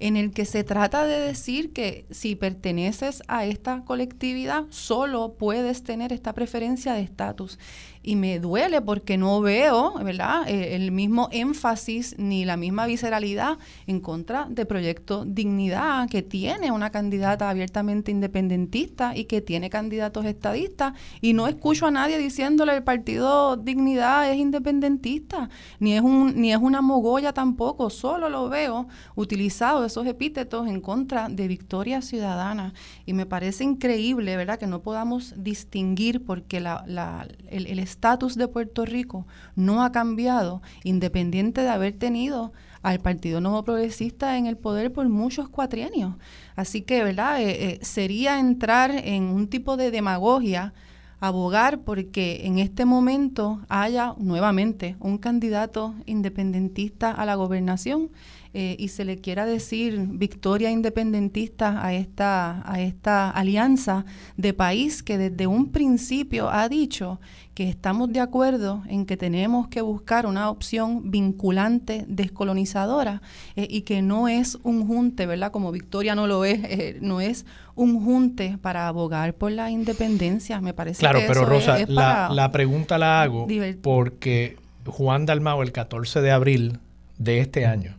en 0.00 0.16
el 0.16 0.32
que 0.32 0.46
se 0.46 0.64
trata 0.64 1.06
de 1.06 1.20
decir 1.20 1.72
que 1.72 2.06
si 2.10 2.34
perteneces 2.34 3.22
a 3.28 3.44
esta 3.44 3.84
colectividad, 3.84 4.64
solo 4.70 5.34
puedes 5.34 5.84
tener 5.84 6.12
esta 6.12 6.32
preferencia 6.32 6.94
de 6.94 7.02
estatus. 7.02 7.58
Y 8.02 8.16
me 8.16 8.38
duele 8.40 8.80
porque 8.80 9.18
no 9.18 9.40
veo, 9.42 9.92
¿verdad?, 10.02 10.48
Eh, 10.48 10.74
el 10.74 10.90
mismo 10.90 11.28
énfasis 11.32 12.14
ni 12.18 12.44
la 12.46 12.56
misma 12.56 12.86
visceralidad 12.86 13.58
en 13.86 14.00
contra 14.00 14.46
de 14.48 14.64
Proyecto 14.64 15.24
Dignidad, 15.26 16.08
que 16.08 16.22
tiene 16.22 16.72
una 16.72 16.90
candidata 16.90 17.50
abiertamente 17.50 18.10
independentista 18.10 19.14
y 19.14 19.24
que 19.24 19.42
tiene 19.42 19.68
candidatos 19.68 20.24
estadistas. 20.24 20.94
Y 21.20 21.34
no 21.34 21.46
escucho 21.46 21.86
a 21.86 21.90
nadie 21.90 22.16
diciéndole 22.18 22.74
el 22.74 22.82
partido 22.82 23.56
Dignidad 23.56 24.30
es 24.32 24.38
independentista, 24.38 25.50
ni 25.78 25.92
es, 25.94 26.00
un, 26.00 26.40
ni 26.40 26.52
es 26.52 26.58
una 26.58 26.80
mogolla 26.80 27.32
tampoco, 27.34 27.90
solo 27.90 28.28
lo 28.30 28.48
veo 28.48 28.88
utilizado 29.14 29.84
esos 29.84 30.06
epítetos 30.06 30.66
en 30.68 30.80
contra 30.80 31.28
de 31.28 31.48
Victoria 31.48 32.00
Ciudadana. 32.00 32.72
Y 33.04 33.12
me 33.12 33.26
parece 33.26 33.64
increíble, 33.64 34.36
¿verdad?, 34.36 34.58
que 34.58 34.66
no 34.66 34.80
podamos 34.80 35.34
distinguir 35.36 36.24
porque 36.24 36.60
la, 36.60 36.82
la- 36.86 37.28
el 37.50 37.66
el 37.66 37.78
estatus 37.90 38.36
de 38.36 38.48
Puerto 38.48 38.84
Rico 38.84 39.26
no 39.56 39.82
ha 39.82 39.90
cambiado, 39.92 40.62
independiente 40.84 41.60
de 41.62 41.68
haber 41.68 41.92
tenido 41.92 42.52
al 42.82 43.00
Partido 43.00 43.40
Nuevo 43.40 43.62
Progresista 43.64 44.38
en 44.38 44.46
el 44.46 44.56
poder 44.56 44.92
por 44.92 45.08
muchos 45.08 45.48
cuatrienios. 45.48 46.14
Así 46.56 46.82
que, 46.82 47.04
¿verdad?, 47.04 47.40
Eh, 47.40 47.50
eh, 47.50 47.78
sería 47.82 48.38
entrar 48.38 48.90
en 48.90 49.24
un 49.24 49.48
tipo 49.48 49.76
de 49.76 49.90
demagogia 49.90 50.72
abogar 51.20 51.80
porque 51.80 52.46
en 52.46 52.58
este 52.58 52.84
momento 52.84 53.60
haya 53.68 54.14
nuevamente 54.18 54.96
un 55.00 55.18
candidato 55.18 55.94
independentista 56.06 57.10
a 57.10 57.24
la 57.26 57.34
gobernación 57.34 58.10
eh, 58.52 58.74
y 58.78 58.88
se 58.88 59.04
le 59.04 59.18
quiera 59.18 59.46
decir 59.46 59.96
victoria 60.10 60.70
independentista 60.70 61.84
a 61.84 61.94
esta, 61.94 62.62
a 62.70 62.80
esta 62.80 63.30
alianza 63.30 64.04
de 64.36 64.52
país 64.54 65.02
que 65.02 65.18
desde 65.18 65.46
un 65.46 65.70
principio 65.70 66.50
ha 66.50 66.68
dicho 66.68 67.20
que 67.54 67.68
estamos 67.68 68.12
de 68.12 68.20
acuerdo 68.20 68.82
en 68.88 69.06
que 69.06 69.16
tenemos 69.16 69.68
que 69.68 69.82
buscar 69.82 70.26
una 70.26 70.50
opción 70.50 71.10
vinculante 71.10 72.04
descolonizadora 72.08 73.22
eh, 73.56 73.66
y 73.70 73.82
que 73.82 74.02
no 74.02 74.28
es 74.28 74.58
un 74.62 74.86
junte, 74.86 75.26
¿verdad? 75.26 75.50
Como 75.52 75.70
Victoria 75.72 76.14
no 76.14 76.26
lo 76.26 76.44
es, 76.44 76.60
eh, 76.64 76.98
no 77.00 77.20
es 77.20 77.46
un 77.74 78.02
junte 78.02 78.58
para 78.60 78.88
abogar 78.88 79.34
por 79.34 79.52
la 79.52 79.70
independencia. 79.70 80.60
Me 80.60 80.74
parece 80.74 81.00
Claro, 81.00 81.20
que 81.20 81.26
pero 81.26 81.42
eso 81.42 81.52
es- 81.52 81.66
Rosa, 81.66 81.80
es 81.80 81.88
la, 81.88 82.02
para- 82.02 82.34
la 82.34 82.52
pregunta 82.52 82.98
la 82.98 83.22
hago 83.22 83.46
porque 83.82 84.56
Juan 84.86 85.26
Dalmao 85.26 85.62
el 85.62 85.72
14 85.72 86.20
de 86.20 86.30
abril 86.30 86.78
de 87.18 87.40
este 87.40 87.66
año, 87.66 87.96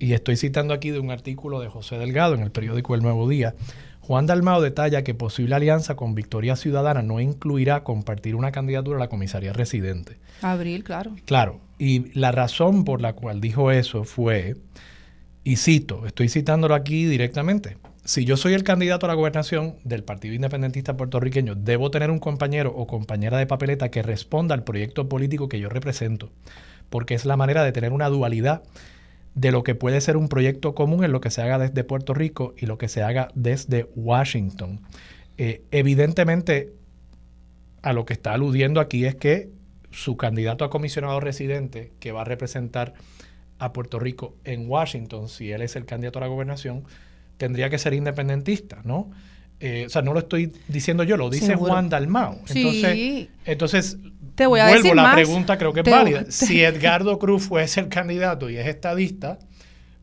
y 0.00 0.14
estoy 0.14 0.36
citando 0.36 0.74
aquí 0.74 0.90
de 0.90 0.98
un 0.98 1.10
artículo 1.10 1.60
de 1.60 1.68
José 1.68 1.98
Delgado 1.98 2.34
en 2.34 2.40
el 2.40 2.50
periódico 2.50 2.94
El 2.94 3.02
Nuevo 3.02 3.28
Día, 3.28 3.54
Juan 4.00 4.26
Dalmao 4.26 4.60
detalla 4.60 5.04
que 5.04 5.14
posible 5.14 5.54
alianza 5.54 5.94
con 5.94 6.14
Victoria 6.14 6.56
Ciudadana 6.56 7.02
no 7.02 7.20
incluirá 7.20 7.84
compartir 7.84 8.34
una 8.34 8.50
candidatura 8.50 8.96
a 8.96 9.00
la 9.00 9.08
comisaría 9.08 9.52
residente. 9.52 10.18
Abril, 10.40 10.82
claro. 10.82 11.14
Claro, 11.26 11.60
y 11.78 12.18
la 12.18 12.32
razón 12.32 12.84
por 12.84 13.02
la 13.02 13.12
cual 13.12 13.40
dijo 13.40 13.70
eso 13.70 14.04
fue, 14.04 14.56
y 15.44 15.56
cito, 15.56 16.06
estoy 16.06 16.30
citándolo 16.30 16.74
aquí 16.74 17.04
directamente, 17.04 17.76
si 18.02 18.24
yo 18.24 18.38
soy 18.38 18.54
el 18.54 18.64
candidato 18.64 19.04
a 19.04 19.10
la 19.10 19.14
gobernación 19.14 19.76
del 19.84 20.02
Partido 20.02 20.34
Independentista 20.34 20.96
puertorriqueño, 20.96 21.54
debo 21.54 21.90
tener 21.90 22.10
un 22.10 22.18
compañero 22.18 22.72
o 22.74 22.86
compañera 22.86 23.36
de 23.36 23.46
papeleta 23.46 23.90
que 23.90 24.02
responda 24.02 24.54
al 24.54 24.64
proyecto 24.64 25.10
político 25.10 25.50
que 25.50 25.60
yo 25.60 25.68
represento, 25.68 26.30
porque 26.88 27.14
es 27.14 27.26
la 27.26 27.36
manera 27.36 27.62
de 27.62 27.72
tener 27.72 27.92
una 27.92 28.08
dualidad 28.08 28.62
de 29.34 29.52
lo 29.52 29.62
que 29.62 29.74
puede 29.74 30.00
ser 30.00 30.16
un 30.16 30.28
proyecto 30.28 30.74
común 30.74 31.04
en 31.04 31.12
lo 31.12 31.20
que 31.20 31.30
se 31.30 31.42
haga 31.42 31.58
desde 31.58 31.84
Puerto 31.84 32.14
Rico 32.14 32.54
y 32.58 32.66
lo 32.66 32.78
que 32.78 32.88
se 32.88 33.02
haga 33.02 33.28
desde 33.34 33.88
Washington. 33.94 34.80
Eh, 35.38 35.62
evidentemente, 35.70 36.72
a 37.82 37.92
lo 37.92 38.04
que 38.04 38.12
está 38.12 38.34
aludiendo 38.34 38.80
aquí 38.80 39.04
es 39.04 39.14
que 39.14 39.48
su 39.90 40.16
candidato 40.16 40.64
a 40.64 40.70
comisionado 40.70 41.20
residente, 41.20 41.92
que 42.00 42.12
va 42.12 42.22
a 42.22 42.24
representar 42.24 42.94
a 43.58 43.72
Puerto 43.72 43.98
Rico 43.98 44.36
en 44.44 44.68
Washington, 44.68 45.28
si 45.28 45.52
él 45.52 45.62
es 45.62 45.76
el 45.76 45.84
candidato 45.84 46.18
a 46.18 46.22
la 46.22 46.28
gobernación, 46.28 46.84
tendría 47.36 47.70
que 47.70 47.78
ser 47.78 47.94
independentista, 47.94 48.80
¿no? 48.84 49.10
Eh, 49.60 49.84
o 49.86 49.90
sea, 49.90 50.00
no 50.00 50.14
lo 50.14 50.20
estoy 50.20 50.52
diciendo 50.68 51.04
yo, 51.04 51.18
lo 51.18 51.28
dice 51.28 51.54
Juan 51.54 51.90
Dalmao. 51.90 52.40
Entonces, 52.48 53.28
entonces 53.44 53.98
te 54.34 54.46
voy 54.46 54.60
a 54.60 54.68
vuelvo, 54.68 54.94
la 54.94 55.12
pregunta 55.12 55.58
creo 55.58 55.72
que 55.72 55.80
es 55.80 55.90
válida. 55.90 56.24
Si 56.28 56.62
Edgardo 56.62 57.18
Cruz 57.18 57.44
fuese 57.44 57.80
el 57.80 57.88
candidato 57.88 58.50
y 58.50 58.56
es 58.56 58.66
estadista, 58.66 59.38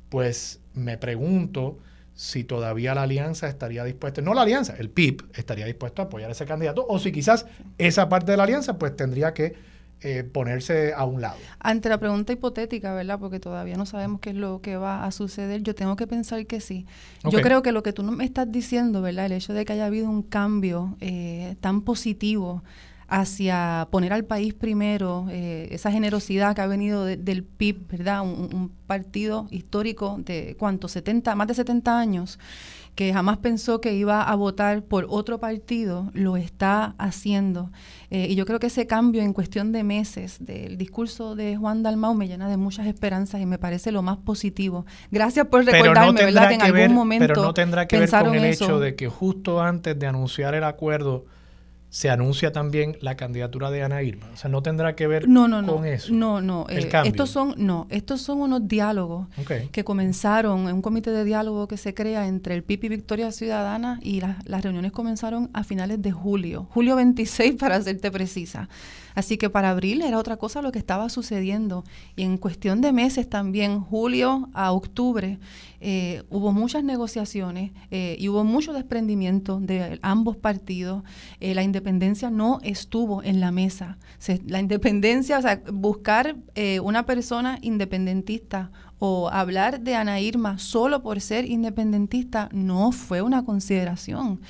pues 0.10 0.60
me 0.74 0.98
pregunto 0.98 1.80
si 2.14 2.44
todavía 2.44 2.96
la 2.96 3.04
alianza 3.04 3.48
estaría 3.48 3.84
dispuesta, 3.84 4.22
no 4.22 4.34
la 4.34 4.42
alianza, 4.42 4.76
el 4.78 4.90
PIB 4.90 5.30
estaría 5.36 5.66
dispuesto 5.66 6.02
a 6.02 6.06
apoyar 6.06 6.30
a 6.30 6.32
ese 6.32 6.46
candidato, 6.46 6.86
o 6.88 6.98
si 6.98 7.12
quizás 7.12 7.46
esa 7.78 8.10
parte 8.10 8.32
de 8.32 8.38
la 8.38 8.44
alianza 8.44 8.80
pues 8.80 8.96
tendría 8.96 9.36
que 9.36 9.56
eh, 10.02 10.24
ponerse 10.24 10.94
a 10.96 11.06
un 11.06 11.22
lado. 11.22 11.38
Ante 11.60 11.90
la 11.90 12.00
pregunta 12.00 12.34
hipotética, 12.34 12.94
¿verdad? 12.94 13.20
Porque 13.20 13.40
todavía 13.40 13.78
no 13.78 13.86
sabemos 13.86 14.20
qué 14.20 14.32
es 14.32 14.36
lo 14.36 14.62
que 14.62 14.78
va 14.78 15.06
a 15.06 15.12
suceder, 15.12 15.62
yo 15.62 15.76
tengo 15.76 15.96
que 15.96 16.08
pensar 16.08 16.46
que 16.48 16.60
sí. 16.60 16.88
Yo 17.24 17.42
creo 17.42 17.62
que 17.62 17.72
lo 17.72 17.84
que 17.84 17.94
tú 17.94 18.04
me 18.04 18.26
estás 18.26 18.52
diciendo, 18.52 19.02
¿verdad? 19.02 19.28
El 19.28 19.34
hecho 19.34 19.54
de 19.54 19.66
que 19.66 19.74
haya 19.74 19.86
habido 19.86 20.10
un 20.10 20.24
cambio 20.24 20.98
eh, 21.02 21.56
tan 21.62 21.82
positivo 21.82 22.64
hacia 23.08 23.88
poner 23.90 24.12
al 24.12 24.26
país 24.26 24.54
primero, 24.54 25.28
eh, 25.30 25.70
esa 25.72 25.92
generosidad 25.92 26.56
que 26.56 26.62
ha 26.62 26.68
venido 26.68 27.06
del 27.06 27.44
PIB, 27.44 27.88
¿verdad? 27.88 28.22
Un, 28.22 28.76
partido 28.88 29.48
histórico 29.52 30.16
de, 30.20 30.56
¿cuánto? 30.58 30.88
70, 30.88 31.36
más 31.36 31.48
de 31.48 31.56
70 31.56 32.00
años, 32.00 32.40
que 32.96 33.12
jamás 33.12 33.38
pensó 33.38 33.82
que 33.82 33.94
iba 33.94 34.24
a 34.24 34.34
votar 34.36 34.82
por 34.82 35.08
otro 35.10 35.42
partido, 35.42 36.10
lo 36.14 36.38
está 36.38 36.96
haciendo. 36.98 37.70
Eh, 38.12 38.28
y 38.30 38.36
yo 38.36 38.46
creo 38.46 38.60
que 38.60 38.68
ese 38.68 38.88
cambio 38.88 39.22
en 39.22 39.34
cuestión 39.34 39.74
de 39.74 39.84
meses 39.84 40.38
del 40.40 40.78
discurso 40.78 41.36
de 41.36 41.58
Juan 41.58 41.84
Dalmau 41.84 42.14
me 42.14 42.30
llena 42.30 42.48
de 42.48 42.56
muchas 42.56 42.88
esperanzas 42.88 43.42
y 43.42 43.46
me 43.46 43.58
parece 43.58 43.92
lo 43.92 44.04
más 44.04 44.18
positivo. 44.20 44.86
Gracias 45.12 45.48
por 45.48 45.66
recordarme, 45.66 46.24
¿verdad? 46.24 46.48
Que 46.48 46.56
en 46.56 46.62
algún 46.62 46.94
momento 46.96 47.28
Pero 47.28 47.42
no 47.42 47.54
tendrá 47.54 47.90
que 47.90 48.00
ver 48.00 48.10
con 48.10 48.36
el 48.36 48.46
hecho 48.46 48.80
de 48.80 48.96
que 48.96 49.10
justo 49.10 49.62
antes 49.62 50.00
de 50.00 50.08
anunciar 50.08 50.56
el 50.56 50.64
acuerdo 50.64 51.26
se 51.90 52.10
anuncia 52.10 52.52
también 52.52 52.98
la 53.02 53.16
candidatura 53.16 53.72
de 53.72 53.82
Ana 53.84 54.04
Irma. 54.04 54.28
O 54.34 54.38
sea, 54.38 54.50
no 54.50 54.62
tendrá 54.62 54.96
que 54.96 55.08
ver 55.08 55.28
no, 55.28 55.48
no, 55.48 55.66
con 55.66 55.86
eso. 55.86 56.14
No, 56.14 56.42
no. 56.42 56.66
Eh, 56.70 56.90
estos 57.06 57.30
son, 57.30 57.56
no, 57.58 57.88
estos 57.90 58.22
son 58.22 58.42
unos 58.42 58.68
diálogos 58.68 59.28
que 59.72 59.84
comenzaron 59.84 60.68
en 60.68 60.76
un 60.76 60.82
comité 60.82 61.12
de 61.12 61.24
diálogo 61.24 61.68
que 61.68 61.78
se 61.78 61.94
crea 61.94 62.28
entre 62.28 62.56
el 62.56 62.64
PIB 62.64 62.86
y 62.86 62.90
Victoria 62.90 63.32
Ciudadana 63.32 64.00
y 64.02 64.22
las 64.22 64.62
reuniones 64.64 64.92
comenzaron 64.92 65.50
a 65.54 65.64
finales 65.64 66.02
de 66.02 66.12
julio, 66.12 66.68
julio 66.72 66.96
26 66.96 67.56
para 67.60 67.82
serte 67.82 68.12
precisa. 68.12 68.68
Así 69.18 69.40
que 69.40 69.50
para 69.50 69.72
abril 69.72 70.04
era 70.04 70.20
otra 70.20 70.38
cosa 70.38 70.62
lo 70.62 70.72
que 70.72 70.78
estaba 70.78 71.10
sucediendo. 71.10 71.84
Y 72.16 72.22
en 72.22 72.38
cuestión 72.38 72.82
de 72.82 72.92
meses 72.94 73.28
también, 73.28 73.82
julio 73.82 74.48
a 74.54 74.72
octubre, 74.72 75.40
eh, 75.82 76.22
hubo 76.30 76.52
muchas 76.52 76.84
negociaciones 76.84 77.72
eh, 77.90 78.16
y 78.20 78.30
hubo 78.30 78.44
mucho 78.44 78.74
desprendimiento 78.74 79.60
de 79.60 79.98
ambos 80.04 80.38
partidos. 80.38 81.02
Eh, 81.40 81.56
la 81.56 81.64
independencia 81.64 82.30
no 82.30 82.60
estuvo 82.62 83.24
en 83.24 83.40
la 83.40 83.50
mesa. 83.50 83.98
la 84.46 84.60
independencia, 84.60 85.40
o 85.40 85.42
sea, 85.42 85.64
buscar 85.74 86.36
una 86.84 87.08
persona 87.08 87.58
independentista 87.64 88.70
o 89.00 89.30
hablar 89.30 89.80
de 89.80 89.96
Ana 89.96 90.20
Irma 90.20 90.60
solo 90.60 91.02
por 91.02 91.22
ser 91.22 91.46
independentista 91.46 92.50
no 92.52 92.92
fue 92.92 93.24
una 93.24 93.44
consideración. 93.44 94.42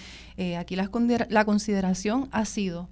aquí 0.60 0.76
la 0.76 1.46
consideración 1.46 2.28
ha 2.32 2.44
sido 2.44 2.90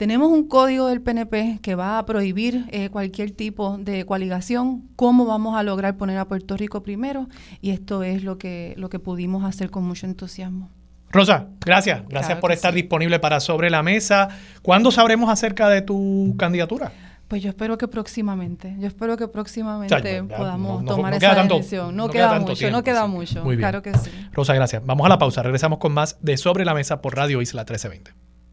tenemos 0.00 0.32
un 0.32 0.48
código 0.48 0.86
del 0.86 1.02
PNP 1.02 1.58
que 1.60 1.74
va 1.74 1.98
a 1.98 2.06
prohibir 2.06 2.64
eh, 2.70 2.88
cualquier 2.88 3.32
tipo 3.32 3.76
de 3.76 4.06
coaligación. 4.06 4.88
¿Cómo 4.96 5.26
vamos 5.26 5.58
a 5.58 5.62
lograr 5.62 5.98
poner 5.98 6.16
a 6.16 6.24
Puerto 6.24 6.56
Rico 6.56 6.82
primero? 6.82 7.28
Y 7.60 7.68
esto 7.68 8.02
es 8.02 8.24
lo 8.24 8.38
que, 8.38 8.72
lo 8.78 8.88
que 8.88 8.98
pudimos 8.98 9.44
hacer 9.44 9.68
con 9.68 9.84
mucho 9.84 10.06
entusiasmo. 10.06 10.70
Rosa, 11.10 11.48
gracias. 11.60 12.00
Gracias 12.08 12.38
por 12.38 12.50
estar 12.50 12.72
disponible 12.72 13.18
para 13.18 13.40
Sobre 13.40 13.68
la 13.68 13.82
Mesa. 13.82 14.28
¿Cuándo 14.62 14.90
sabremos 14.90 15.28
acerca 15.28 15.68
de 15.68 15.82
tu 15.82 16.34
candidatura? 16.38 16.92
Pues 17.28 17.42
yo 17.42 17.50
espero 17.50 17.76
que 17.76 17.86
próximamente, 17.86 18.74
yo 18.78 18.86
espero 18.86 19.18
que 19.18 19.28
próximamente 19.28 20.22
podamos 20.22 20.82
tomar 20.86 21.12
esa 21.12 21.42
decisión. 21.44 21.94
No, 21.94 22.08
queda, 22.08 22.40
mucho, 22.40 22.70
no 22.70 22.82
queda 22.82 23.06
mucho. 23.06 23.44
Claro 23.44 23.82
que 23.82 23.92
sí. 23.98 24.10
Rosa, 24.32 24.54
gracias. 24.54 24.82
Vamos 24.82 25.04
a 25.04 25.10
la 25.10 25.18
pausa. 25.18 25.42
Regresamos 25.42 25.78
con 25.78 25.92
más 25.92 26.16
de 26.22 26.38
Sobre 26.38 26.64
la 26.64 26.72
Mesa 26.72 27.02
por 27.02 27.16
Radio 27.16 27.42
Isla 27.42 27.64
1320. 27.64 28.12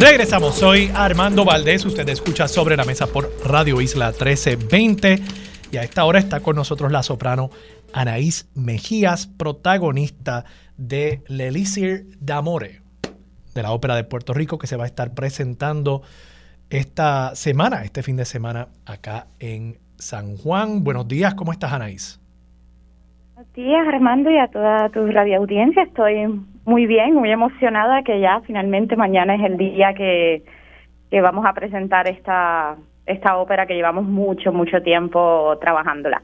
Regresamos, 0.00 0.54
soy 0.54 0.90
Armando 0.94 1.44
Valdés, 1.44 1.84
usted 1.84 2.08
escucha 2.08 2.48
sobre 2.48 2.74
la 2.74 2.84
mesa 2.84 3.06
por 3.06 3.28
Radio 3.44 3.82
Isla 3.82 4.06
1320 4.06 5.16
y 5.72 5.76
a 5.76 5.82
esta 5.82 6.06
hora 6.06 6.18
está 6.18 6.40
con 6.40 6.56
nosotros 6.56 6.90
la 6.90 7.02
soprano 7.02 7.50
Anaís 7.92 8.50
Mejías, 8.54 9.26
protagonista 9.26 10.46
de 10.78 11.22
L'Elysir 11.28 12.06
d'Amore, 12.18 12.80
de 13.54 13.62
la 13.62 13.72
Ópera 13.72 13.94
de 13.94 14.04
Puerto 14.04 14.32
Rico 14.32 14.56
que 14.56 14.66
se 14.66 14.76
va 14.76 14.84
a 14.84 14.86
estar 14.86 15.12
presentando 15.12 16.00
esta 16.70 17.34
semana, 17.34 17.84
este 17.84 18.02
fin 18.02 18.16
de 18.16 18.24
semana 18.24 18.68
acá 18.86 19.26
en 19.38 19.76
San 19.98 20.38
Juan. 20.38 20.82
Buenos 20.82 21.08
días, 21.08 21.34
¿cómo 21.34 21.52
estás 21.52 21.74
Anaís? 21.74 22.18
Buenos 23.34 23.52
días 23.52 23.86
Armando 23.86 24.30
y 24.30 24.38
a 24.38 24.48
toda 24.48 24.88
tu 24.88 25.06
radio 25.08 25.40
audiencia, 25.40 25.82
estoy 25.82 26.40
muy 26.64 26.86
bien, 26.86 27.14
muy 27.14 27.30
emocionada 27.30 28.02
que 28.02 28.20
ya 28.20 28.40
finalmente 28.46 28.96
mañana 28.96 29.34
es 29.34 29.42
el 29.42 29.56
día 29.56 29.94
que, 29.94 30.42
vamos 31.22 31.44
a 31.46 31.52
presentar 31.52 32.08
esta, 32.08 32.76
esta 33.06 33.36
ópera 33.36 33.66
que 33.66 33.74
llevamos 33.74 34.04
mucho, 34.04 34.52
mucho 34.52 34.82
tiempo 34.82 35.56
trabajándola. 35.60 36.22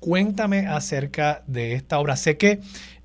Cuéntame 0.00 0.66
acerca 0.66 1.42
de 1.46 1.74
esta 1.74 1.98
obra. 1.98 2.16
Sé 2.16 2.36
que 2.36 2.60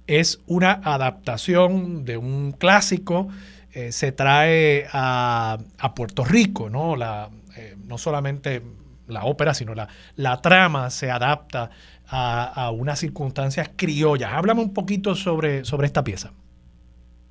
es 0.07 0.43
una 0.47 0.81
adaptación 0.83 2.03
de 2.03 2.17
un 2.17 2.51
clásico, 2.51 3.27
eh, 3.73 3.91
se 3.91 4.11
trae 4.11 4.85
a, 4.91 5.57
a, 5.77 5.93
Puerto 5.93 6.25
Rico, 6.25 6.69
¿no? 6.69 6.95
La, 6.95 7.29
eh, 7.55 7.75
no 7.85 7.97
solamente 7.99 8.63
la 9.07 9.25
ópera, 9.25 9.53
sino 9.53 9.75
la, 9.75 9.87
la 10.15 10.41
trama 10.41 10.89
se 10.89 11.11
adapta 11.11 11.69
a, 12.07 12.45
a, 12.45 12.71
unas 12.71 12.99
circunstancias 12.99 13.69
criollas. 13.75 14.31
Háblame 14.33 14.61
un 14.61 14.73
poquito 14.73 15.13
sobre, 15.13 15.63
sobre 15.65 15.85
esta 15.85 16.03
pieza. 16.03 16.31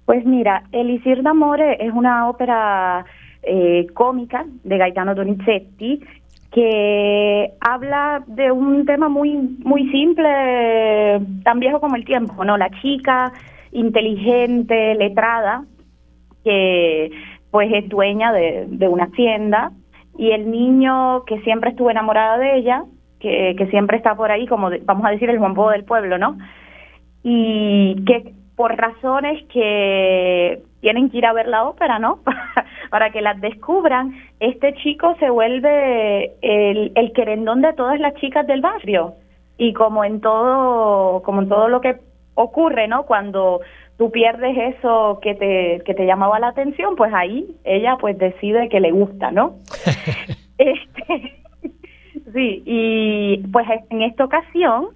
Pues 0.08 0.24
mira, 0.24 0.62
Elisir 0.72 1.22
d'Amore 1.22 1.84
es 1.84 1.92
una 1.92 2.30
ópera 2.30 3.04
eh, 3.42 3.86
cómica 3.92 4.46
de 4.64 4.78
Gaetano 4.78 5.14
Donizetti 5.14 6.00
que 6.50 7.50
habla 7.60 8.24
de 8.26 8.50
un 8.50 8.86
tema 8.86 9.10
muy 9.10 9.34
muy 9.34 9.86
simple, 9.90 11.20
tan 11.44 11.60
viejo 11.60 11.78
como 11.78 11.96
el 11.96 12.06
tiempo, 12.06 12.42
¿no? 12.42 12.56
La 12.56 12.70
chica 12.80 13.34
inteligente, 13.72 14.94
letrada, 14.94 15.66
que 16.42 17.10
pues 17.50 17.70
es 17.74 17.86
dueña 17.90 18.32
de, 18.32 18.64
de 18.66 18.88
una 18.88 19.04
hacienda 19.12 19.72
y 20.16 20.30
el 20.30 20.50
niño 20.50 21.24
que 21.26 21.38
siempre 21.42 21.68
estuvo 21.68 21.90
enamorada 21.90 22.38
de 22.38 22.56
ella, 22.56 22.84
que, 23.20 23.54
que 23.58 23.66
siempre 23.66 23.98
está 23.98 24.14
por 24.14 24.30
ahí, 24.30 24.46
como 24.46 24.70
vamos 24.86 25.04
a 25.04 25.10
decir 25.10 25.28
el 25.28 25.38
Juan 25.38 25.52
del 25.70 25.84
pueblo, 25.84 26.16
¿no? 26.16 26.38
Y 27.22 28.02
que 28.06 28.37
por 28.58 28.76
razones 28.76 29.40
que 29.52 30.64
tienen 30.80 31.10
que 31.10 31.18
ir 31.18 31.26
a 31.26 31.32
ver 31.32 31.46
la 31.46 31.62
ópera, 31.62 32.00
¿no? 32.00 32.18
Para 32.90 33.10
que 33.10 33.22
las 33.22 33.40
descubran, 33.40 34.16
este 34.40 34.74
chico 34.74 35.14
se 35.20 35.30
vuelve 35.30 36.32
el, 36.42 36.90
el 36.96 37.12
querendón 37.12 37.62
de 37.62 37.72
todas 37.74 38.00
las 38.00 38.14
chicas 38.14 38.48
del 38.48 38.60
barrio. 38.60 39.14
Y 39.58 39.74
como 39.74 40.02
en 40.02 40.20
todo, 40.20 41.22
como 41.22 41.42
en 41.42 41.48
todo 41.48 41.68
lo 41.68 41.80
que 41.80 42.00
ocurre, 42.34 42.88
¿no? 42.88 43.04
Cuando 43.04 43.60
tú 43.96 44.10
pierdes 44.10 44.76
eso 44.76 45.20
que 45.22 45.36
te, 45.36 45.80
que 45.84 45.94
te 45.94 46.04
llamaba 46.04 46.40
la 46.40 46.48
atención, 46.48 46.96
pues 46.96 47.14
ahí 47.14 47.54
ella 47.62 47.96
pues 48.00 48.18
decide 48.18 48.68
que 48.68 48.80
le 48.80 48.90
gusta, 48.90 49.30
¿no? 49.30 49.54
este, 50.58 51.36
sí, 52.32 52.62
y 52.66 53.38
pues 53.52 53.68
en 53.90 54.02
esta 54.02 54.24
ocasión 54.24 54.88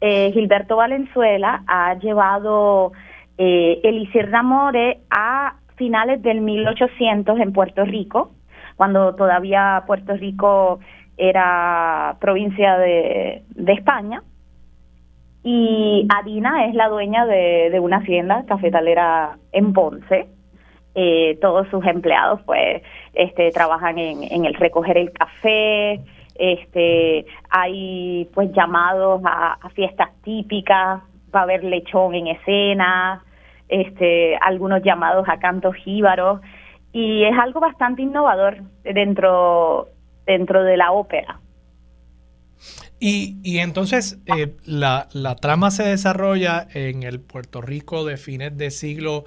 eh, 0.00 0.30
Gilberto 0.32 0.76
Valenzuela 0.76 1.62
ha 1.66 1.94
llevado 1.96 2.92
eh, 3.42 3.80
Elisir 3.84 4.28
Damore 4.28 5.00
a 5.08 5.54
finales 5.76 6.20
del 6.20 6.42
1800 6.42 7.40
en 7.40 7.54
Puerto 7.54 7.86
Rico, 7.86 8.32
cuando 8.76 9.14
todavía 9.14 9.82
Puerto 9.86 10.14
Rico 10.14 10.78
era 11.16 12.18
provincia 12.20 12.76
de, 12.76 13.42
España. 13.66 14.22
Y 15.42 16.06
Adina 16.14 16.66
es 16.66 16.74
la 16.74 16.90
dueña 16.90 17.24
de, 17.24 17.80
una 17.80 17.96
hacienda 17.96 18.44
cafetalera 18.46 19.38
en 19.52 19.72
Ponce. 19.72 20.28
Eh, 20.94 21.38
todos 21.40 21.66
sus 21.68 21.86
empleados 21.86 22.42
pues 22.42 22.82
este 23.14 23.52
trabajan 23.52 23.96
en, 23.96 24.44
el 24.44 24.54
recoger 24.54 24.98
el 24.98 25.12
café 25.12 26.00
este 26.34 27.26
hay 27.48 28.28
pues 28.34 28.50
llamados 28.52 29.22
a, 29.24 29.56
fiestas 29.72 30.10
típicas 30.24 31.00
va 31.32 31.40
a 31.40 31.42
haber 31.44 31.62
lechón 31.62 32.16
en 32.16 32.26
escena 32.26 33.22
este 33.70 34.36
algunos 34.36 34.82
llamados 34.82 35.28
a 35.28 35.38
cantos 35.38 35.74
jíbaros 35.76 36.40
y 36.92 37.24
es 37.24 37.38
algo 37.38 37.60
bastante 37.60 38.02
innovador 38.02 38.62
dentro 38.82 39.88
dentro 40.26 40.62
de 40.62 40.76
la 40.76 40.92
ópera. 40.92 41.40
Y, 42.98 43.38
y 43.42 43.58
entonces 43.58 44.18
eh, 44.26 44.54
la, 44.66 45.08
la, 45.12 45.36
trama 45.36 45.70
se 45.70 45.84
desarrolla 45.84 46.68
en 46.74 47.02
el 47.02 47.18
Puerto 47.18 47.62
Rico 47.62 48.04
de 48.04 48.18
fines 48.18 48.56
del 48.58 48.70
siglo 48.70 49.24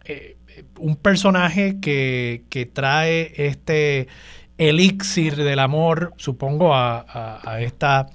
eh, 0.05 0.37
un 0.79 0.95
personaje 0.95 1.79
que, 1.79 2.71
trae 2.73 3.31
este 3.37 4.07
elixir 4.57 5.35
del 5.35 5.59
amor, 5.59 6.13
supongo, 6.17 6.73
a, 6.73 7.05
a, 7.43 7.61
esta... 7.61 8.07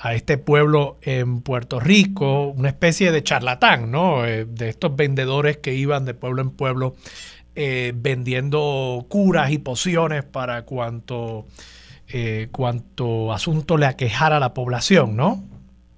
a 0.00 0.14
este 0.14 0.38
pueblo 0.38 0.96
en 1.02 1.42
Puerto 1.42 1.78
Rico, 1.78 2.48
una 2.48 2.68
especie 2.68 3.12
de 3.12 3.22
charlatán, 3.22 3.90
¿no? 3.90 4.24
Eh, 4.24 4.46
de 4.46 4.68
estos 4.68 4.96
vendedores 4.96 5.58
que 5.58 5.74
iban 5.74 6.04
de 6.04 6.14
pueblo 6.14 6.42
en 6.42 6.50
pueblo 6.50 6.94
eh, 7.54 7.92
vendiendo 7.94 9.04
curas 9.08 9.50
y 9.50 9.58
pociones 9.58 10.24
para 10.24 10.62
cuanto, 10.62 11.46
cuanto 12.50 13.32
asunto 13.32 13.76
le 13.76 13.86
aquejara 13.86 14.38
a 14.38 14.40
la 14.40 14.52
población, 14.54 15.16
¿no? 15.16 15.44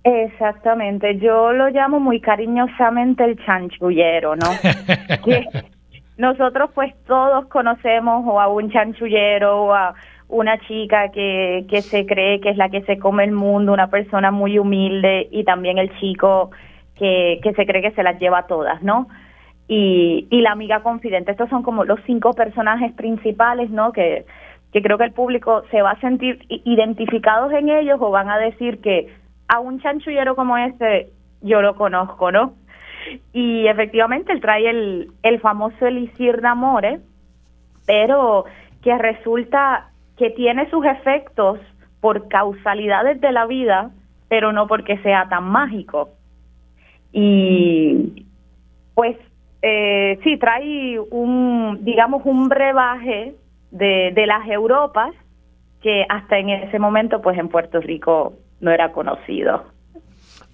Exactamente, 0.04 1.18
yo 1.18 1.52
lo 1.52 1.68
llamo 1.68 2.00
muy 2.00 2.20
cariñosamente 2.20 3.24
el 3.24 3.38
chanchullero, 3.44 4.34
¿no? 4.34 4.50
nosotros 6.16 6.70
pues 6.74 6.92
todos 7.06 7.46
conocemos 7.46 8.24
o 8.26 8.40
a 8.40 8.48
un 8.48 8.70
chanchullero 8.70 9.64
o 9.64 9.74
a 9.74 9.94
una 10.32 10.58
chica 10.60 11.10
que, 11.10 11.66
que 11.68 11.82
se 11.82 12.06
cree 12.06 12.40
que 12.40 12.48
es 12.48 12.56
la 12.56 12.70
que 12.70 12.80
se 12.82 12.98
come 12.98 13.22
el 13.22 13.32
mundo, 13.32 13.72
una 13.72 13.90
persona 13.90 14.30
muy 14.30 14.58
humilde 14.58 15.28
y 15.30 15.44
también 15.44 15.76
el 15.76 15.94
chico 16.00 16.50
que, 16.96 17.38
que 17.42 17.52
se 17.52 17.66
cree 17.66 17.82
que 17.82 17.90
se 17.90 18.02
las 18.02 18.18
lleva 18.18 18.46
todas, 18.46 18.82
¿no? 18.82 19.08
Y, 19.68 20.26
y 20.30 20.40
la 20.40 20.52
amiga 20.52 20.82
confidente, 20.82 21.32
estos 21.32 21.50
son 21.50 21.62
como 21.62 21.84
los 21.84 22.00
cinco 22.06 22.32
personajes 22.32 22.92
principales, 22.94 23.68
¿no? 23.70 23.92
Que, 23.92 24.24
que 24.72 24.80
creo 24.80 24.96
que 24.96 25.04
el 25.04 25.12
público 25.12 25.64
se 25.70 25.82
va 25.82 25.90
a 25.90 26.00
sentir 26.00 26.46
identificados 26.48 27.52
en 27.52 27.68
ellos 27.68 27.98
o 28.00 28.10
van 28.10 28.30
a 28.30 28.38
decir 28.38 28.80
que 28.80 29.14
a 29.48 29.60
un 29.60 29.80
chanchullero 29.80 30.34
como 30.34 30.56
este 30.56 31.10
yo 31.42 31.60
lo 31.60 31.76
conozco, 31.76 32.32
¿no? 32.32 32.54
Y 33.34 33.66
efectivamente 33.66 34.32
él 34.32 34.40
trae 34.40 34.70
el, 34.70 35.12
el 35.22 35.40
famoso 35.40 35.86
elixir 35.86 36.40
de 36.40 36.48
amores, 36.48 37.00
pero 37.84 38.46
que 38.82 38.96
resulta 38.96 39.91
que 40.22 40.30
tiene 40.30 40.70
sus 40.70 40.86
efectos 40.86 41.58
por 42.00 42.28
causalidades 42.28 43.20
de 43.20 43.32
la 43.32 43.44
vida, 43.44 43.90
pero 44.28 44.52
no 44.52 44.68
porque 44.68 44.96
sea 44.98 45.28
tan 45.28 45.42
mágico. 45.42 46.10
Y 47.10 48.24
pues 48.94 49.16
eh, 49.62 50.20
sí, 50.22 50.36
trae 50.36 51.00
un, 51.10 51.80
digamos, 51.80 52.22
un 52.24 52.48
brebaje 52.48 53.34
de, 53.72 54.12
de 54.14 54.26
las 54.28 54.48
Europas 54.48 55.12
que 55.82 56.06
hasta 56.08 56.38
en 56.38 56.50
ese 56.50 56.78
momento, 56.78 57.20
pues 57.20 57.36
en 57.36 57.48
Puerto 57.48 57.80
Rico 57.80 58.34
no 58.60 58.70
era 58.70 58.92
conocido. 58.92 59.64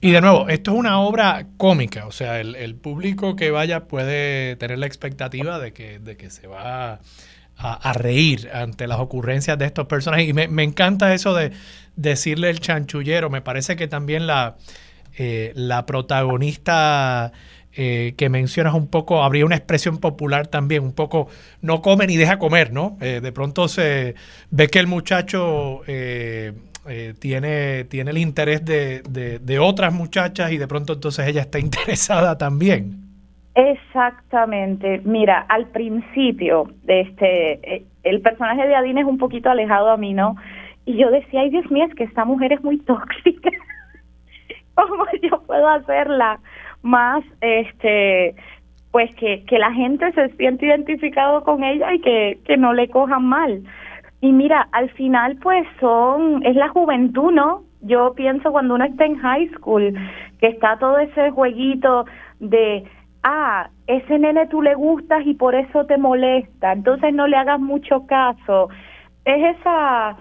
Y 0.01 0.13
de 0.13 0.23
nuevo, 0.23 0.49
esto 0.49 0.71
es 0.71 0.79
una 0.79 1.03
obra 1.03 1.45
cómica, 1.59 2.07
o 2.07 2.11
sea, 2.11 2.41
el, 2.41 2.75
público 2.77 3.37
que 3.37 3.51
vaya 3.51 3.87
puede 3.87 4.57
tener 4.57 4.79
la 4.79 4.87
expectativa 4.87 5.59
de 5.59 5.75
que, 5.75 5.99
de 5.99 6.17
que 6.17 6.31
se 6.31 6.47
va 6.47 7.01
a, 7.59 7.93
reír 7.93 8.49
ante 8.53 8.87
las 8.87 9.01
ocurrencias 9.01 9.59
de 9.59 9.67
estos 9.67 9.87
personajes. 9.87 10.29
Y 10.29 10.33
me, 10.33 10.63
encanta 10.63 11.13
eso 11.13 11.35
de 11.35 11.53
decirle 11.97 12.51
el 12.51 12.61
chanchullero, 12.61 13.31
me 13.31 13.43
parece 13.43 13.77
que 13.77 13.89
también 13.89 14.27
la, 14.27 14.57
eh, 15.17 15.53
la 15.55 15.87
protagonista... 15.87 17.33
Eh, 17.81 18.15
que 18.17 18.29
mencionas 18.29 18.75
un 18.75 18.89
poco, 18.89 19.23
habría 19.23 19.45
una 19.45 19.55
expresión 19.55 19.99
popular 19.99 20.49
también, 20.49 20.83
un 20.83 20.95
poco 20.95 21.29
no 21.61 21.81
come 21.81 22.09
ni 22.09 22.17
deja 22.17 22.37
comer, 22.37 22.73
¿no? 22.73 22.99
Eh, 23.01 23.21
de 23.23 23.31
pronto 23.31 23.69
se 23.69 24.17
ve 24.51 24.67
que 24.67 24.81
el 24.81 24.89
muchacho 24.89 25.83
eh, 25.87 26.55
tiene, 27.21 27.85
tiene 27.85 28.11
el 28.11 28.19
interés 28.19 28.65
de, 28.65 29.03
de, 29.03 29.59
otras 29.61 29.93
muchachas 29.93 30.51
y 30.51 30.57
de 30.57 30.67
pronto 30.67 30.95
entonces 30.95 31.29
ella 31.29 31.43
está 31.43 31.59
interesada 31.61 32.37
también. 32.37 33.08
Exactamente. 33.59 35.01
Mira, 35.05 35.45
al 35.49 35.67
principio, 35.67 36.69
este, 36.87 37.75
eh, 37.75 37.85
el 38.05 38.21
personaje 38.21 38.69
de 38.69 38.77
Adine 38.77 39.01
es 39.01 39.07
un 39.09 39.19
poquito 39.19 39.51
alejado 39.51 39.91
a 39.91 39.97
mí, 39.97 40.15
¿no? 40.15 40.37
Y 40.85 40.97
yo 40.97 41.11
decía, 41.11 41.41
ay 41.41 41.51
Dios 41.51 41.69
mío, 41.69 41.85
es 41.87 41.95
que 41.97 42.05
esta 42.05 42.25
mujer 42.25 42.53
es 42.53 42.63
muy 42.63 42.79
tóxica. 42.79 43.51
¿Cómo 44.77 45.05
yo 45.21 45.43
puedo 45.45 45.69
hacerla 45.71 46.39
más, 46.83 47.25
este, 47.41 48.37
pues 48.93 49.13
que, 49.17 49.45
que 49.45 49.59
la 49.59 49.73
gente 49.73 50.13
se 50.13 50.29
siente 50.37 50.67
identificado 50.67 51.43
con 51.43 51.65
ella 51.65 51.93
y 51.93 52.01
que, 52.01 52.39
que 52.45 52.57
no 52.57 52.73
le 52.73 52.89
cojan 52.89 53.25
mal? 53.25 53.65
Y 54.21 54.31
mira, 54.31 54.69
al 54.71 54.89
final 54.91 55.37
pues 55.43 55.67
son, 55.81 56.47
es 56.47 56.55
la 56.55 56.69
juventud, 56.69 57.33
¿no? 57.33 57.65
Yo 57.81 58.15
pienso 58.15 58.53
cuando 58.53 58.77
uno 58.77 58.85
está 58.85 59.05
en 59.05 59.19
high 59.19 59.49
school, 59.57 59.95
que 60.39 60.47
está 60.47 60.79
todo 60.79 60.99
ese 61.01 61.33
jueguito 61.33 62.05
de, 62.39 62.85
ah, 63.29 63.71
ese 63.87 64.19
nene 64.19 64.47
tú 64.47 64.63
le 64.63 64.75
gustas 64.75 65.27
y 65.27 65.35
por 65.35 65.55
eso 65.55 65.85
te 65.85 65.99
molesta, 65.99 66.73
entonces 66.73 67.13
no 67.13 67.27
le 67.27 67.37
hagas 67.37 67.61
mucho 67.61 68.07
caso. 68.07 68.71
Es 69.25 69.57
esa, 69.59 70.17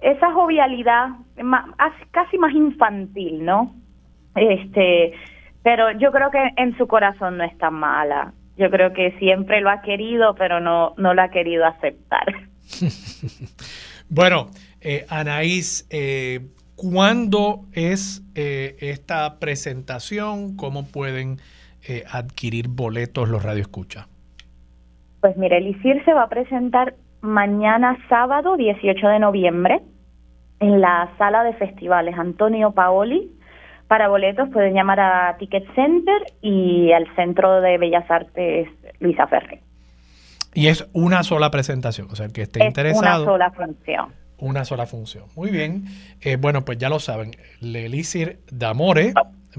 esa 0.00 0.32
jovialidad 0.32 1.08
casi 2.12 2.38
más 2.38 2.54
infantil, 2.54 3.44
¿no? 3.44 3.74
Este, 4.36 5.12
pero 5.62 5.90
yo 5.98 6.12
creo 6.12 6.30
que 6.30 6.50
en 6.56 6.76
su 6.78 6.86
corazón 6.86 7.38
no 7.38 7.44
está 7.44 7.70
mala. 7.70 8.32
Yo 8.56 8.70
creo 8.70 8.92
que 8.92 9.12
siempre 9.18 9.60
lo 9.60 9.70
ha 9.70 9.82
querido, 9.82 10.34
pero 10.36 10.60
no, 10.60 10.94
no 10.98 11.14
lo 11.14 11.22
ha 11.22 11.30
querido 11.30 11.64
aceptar. 11.64 12.26
bueno, 14.08 14.50
eh, 14.80 15.04
Anaís, 15.08 15.86
eh, 15.90 16.46
¿cuándo 16.76 17.64
es 17.72 18.22
eh, 18.36 18.76
esta 18.80 19.40
presentación? 19.40 20.56
¿Cómo 20.56 20.86
pueden 20.86 21.38
eh, 21.86 22.04
adquirir 22.10 22.68
boletos 22.68 23.28
los 23.28 23.42
radioescuchas? 23.42 24.06
Pues 25.20 25.36
mire, 25.36 25.58
el 25.58 25.68
ICIR 25.68 26.04
se 26.04 26.12
va 26.12 26.24
a 26.24 26.28
presentar 26.28 26.94
mañana 27.20 27.96
sábado 28.08 28.56
18 28.56 29.08
de 29.08 29.18
noviembre 29.18 29.80
en 30.60 30.80
la 30.80 31.10
sala 31.18 31.44
de 31.44 31.54
festivales 31.54 32.16
Antonio 32.18 32.72
Paoli. 32.72 33.30
Para 33.88 34.08
boletos 34.08 34.48
pueden 34.50 34.74
llamar 34.74 35.00
a 35.00 35.36
Ticket 35.38 35.64
Center 35.74 36.22
y 36.40 36.92
al 36.92 37.06
Centro 37.14 37.60
de 37.60 37.78
Bellas 37.78 38.10
Artes 38.10 38.68
Luisa 39.00 39.26
Ferrer. 39.26 39.60
Y 40.54 40.68
es 40.68 40.88
una 40.92 41.22
sola 41.22 41.50
presentación, 41.50 42.08
o 42.10 42.16
sea, 42.16 42.26
el 42.26 42.32
que 42.32 42.42
esté 42.42 42.64
interesado. 42.64 43.22
Una 43.24 43.32
sola 43.32 43.50
función. 43.50 44.12
Una 44.38 44.64
sola 44.64 44.86
función. 44.86 45.24
Muy 45.36 45.50
bien. 45.50 45.84
Eh, 46.20 46.36
bueno, 46.36 46.64
pues 46.64 46.78
ya 46.78 46.88
lo 46.88 46.98
saben. 46.98 47.32
Lelisir 47.60 48.40
D'Amore 48.50 49.14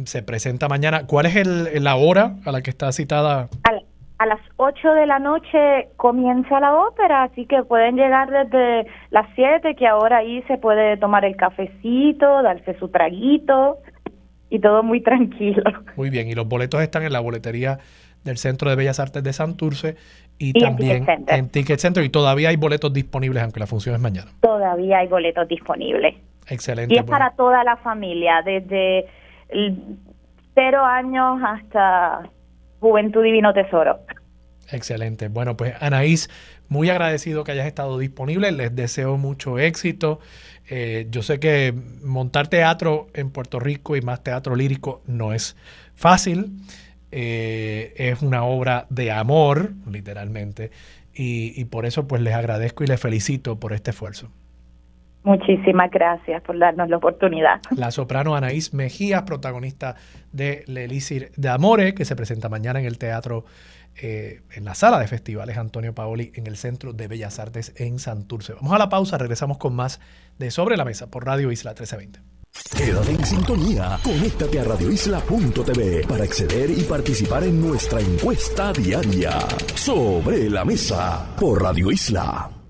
se 0.06 0.24
presenta 0.24 0.68
mañana. 0.68 1.06
¿Cuál 1.08 1.26
es 1.26 1.36
el, 1.36 1.84
la 1.84 1.96
hora 1.96 2.36
a 2.46 2.52
la 2.52 2.62
que 2.62 2.70
está 2.70 2.92
citada? 2.92 3.50
A, 4.18 4.26
las 4.26 4.40
8 4.56 4.94
de 4.94 5.06
la 5.06 5.20
noche 5.20 5.90
comienza 5.98 6.60
la 6.62 6.76
ópera, 6.76 7.24
así 7.24 7.46
que 7.46 7.62
pueden 7.64 7.98
llegar 7.98 8.30
desde 8.30 8.90
las 9.10 9.28
7, 9.36 9.76
que 9.76 9.86
ahora 9.86 10.20
ahí 10.20 10.42
se 10.44 10.58
puede 10.58 10.96
tomar 10.96 11.26
el 11.26 11.36
cafecito, 11.36 12.42
darse 12.42 12.78
su 12.80 12.88
traguito 12.88 13.80
y 14.50 14.60
todo 14.60 14.82
muy 14.82 15.02
tranquilo. 15.02 15.64
Muy 15.98 16.10
bien, 16.10 16.30
y 16.30 16.36
los 16.36 16.48
boletos 16.48 16.82
están 16.82 17.04
en 17.04 17.12
la 17.12 17.20
boletería 17.20 17.80
del 18.24 18.38
Centro 18.38 18.70
de 18.70 18.78
Bellas 18.78 19.00
Artes 19.02 19.24
de 19.24 19.34
Santurce 19.34 19.98
y, 20.38 20.54
también 20.54 21.06
en 21.28 21.50
Ticket, 21.50 21.80
Center. 21.80 22.04
Y 22.04 22.10
todavía 22.10 22.50
hay 22.50 22.56
boletos 22.56 22.94
disponibles, 22.94 23.44
aunque 23.44 23.60
la 23.60 23.68
función 23.68 23.96
es 23.96 24.02
mañana. 24.02 24.32
Todavía 24.42 25.00
hay 25.00 25.08
boletos 25.08 25.48
disponibles. 25.48 26.16
Excelente. 26.48 26.94
Y 26.94 26.98
es 26.98 27.04
para 27.04 27.32
toda 27.32 27.64
la 27.64 27.78
familia, 27.78 28.42
desde 28.44 29.06
cero 30.56 30.86
años 30.86 31.40
hasta 31.44 32.30
Juventud 32.80 33.24
Divino 33.24 33.54
Tesoro. 33.54 34.00
Excelente. 34.72 35.28
Bueno, 35.28 35.56
pues 35.58 35.76
Anaís, 35.80 36.30
muy 36.68 36.90
agradecido 36.90 37.44
que 37.44 37.52
hayas 37.52 37.68
estado 37.68 37.98
disponible. 38.00 38.52
Les 38.52 38.76
deseo 38.76 39.18
mucho 39.18 39.60
éxito. 39.60 40.20
Eh, 40.70 41.08
yo 41.10 41.22
sé 41.22 41.40
que 41.40 41.74
montar 42.04 42.48
teatro 42.48 43.08
en 43.14 43.30
Puerto 43.30 43.60
Rico 43.60 43.96
y 43.96 44.02
más 44.02 44.24
teatro 44.24 44.56
lírico 44.56 45.02
no 45.06 45.34
es 45.34 45.56
fácil. 45.96 46.58
Eh, 47.12 47.94
es 47.98 48.22
una 48.22 48.44
obra 48.44 48.88
de 48.90 49.12
amor, 49.12 49.74
literalmente. 49.90 50.72
Y, 51.14 51.54
y 51.60 51.66
por 51.66 51.86
eso 51.86 52.08
pues 52.08 52.22
les 52.22 52.34
agradezco 52.34 52.84
y 52.84 52.88
les 52.88 53.00
felicito 53.00 53.60
por 53.60 53.74
este 53.74 53.92
esfuerzo. 53.92 54.32
Muchísimas 55.24 55.90
gracias 55.90 56.42
por 56.44 56.60
darnos 56.60 56.90
la 56.90 56.98
oportunidad. 56.98 57.62
La 57.76 57.92
soprano 57.92 58.36
Anaís 58.36 58.74
Mejías, 58.74 59.24
protagonista 59.24 59.96
de 60.32 60.64
Lelisir 60.68 61.32
de 61.38 61.50
Amore, 61.50 61.94
que 61.94 62.04
se 62.04 62.16
presenta 62.16 62.50
mañana 62.50 62.80
en 62.80 62.86
el 62.86 62.98
teatro, 62.98 63.46
eh, 64.02 64.42
en 64.52 64.66
la 64.66 64.76
sala 64.76 65.00
de 65.00 65.08
festivales 65.08 65.58
Antonio 65.58 65.96
Paoli, 65.96 66.32
en 66.36 66.48
el 66.48 66.58
Centro 66.58 66.92
de 66.92 67.08
Bellas 67.08 67.40
Artes 67.40 67.74
en 67.78 68.00
Santurce. 68.00 68.54
Vamos 68.54 68.74
a 68.74 68.78
la 68.78 68.90
pausa, 68.90 69.18
regresamos 69.18 69.58
con 69.58 69.76
más 69.76 70.02
de 70.40 70.52
Sobre 70.52 70.76
la 70.76 70.84
Mesa 70.84 71.10
por 71.10 71.26
Radio 71.26 71.52
Isla 71.52 71.72
1320. 71.72 72.20
Quédate 72.78 73.12
en 73.12 73.26
sintonía, 73.26 73.98
conéctate 74.04 74.60
a 74.60 74.64
radioisla.tv 74.64 76.06
para 76.08 76.24
acceder 76.24 76.70
y 76.70 76.84
participar 76.84 77.44
en 77.44 77.62
nuestra 77.62 78.00
encuesta 78.00 78.74
diaria. 78.74 79.40
Sobre 79.74 80.50
la 80.50 80.66
Mesa 80.66 81.34
por 81.40 81.64
Radio 81.64 81.92
Isla. 81.92 82.63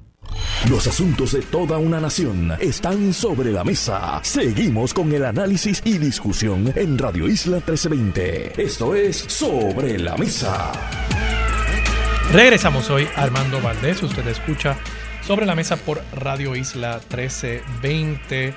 Los 0.69 0.87
asuntos 0.87 1.33
de 1.33 1.41
toda 1.41 1.77
una 1.77 1.99
nación 1.99 2.53
están 2.59 3.13
sobre 3.13 3.51
la 3.51 3.63
mesa. 3.63 4.19
Seguimos 4.23 4.93
con 4.93 5.11
el 5.11 5.25
análisis 5.25 5.81
y 5.85 5.97
discusión 5.97 6.71
en 6.75 6.97
Radio 6.97 7.27
Isla 7.27 7.57
1320. 7.57 8.61
Esto 8.61 8.95
es 8.95 9.17
Sobre 9.17 9.99
la 9.99 10.15
Mesa. 10.17 10.71
Regresamos 12.31 12.89
hoy 12.89 13.07
Armando 13.15 13.61
Valdés. 13.61 14.01
Usted 14.01 14.27
escucha 14.27 14.77
Sobre 15.21 15.45
la 15.45 15.55
Mesa 15.55 15.75
por 15.77 16.01
Radio 16.13 16.55
Isla 16.55 16.99
1320. 17.09 18.53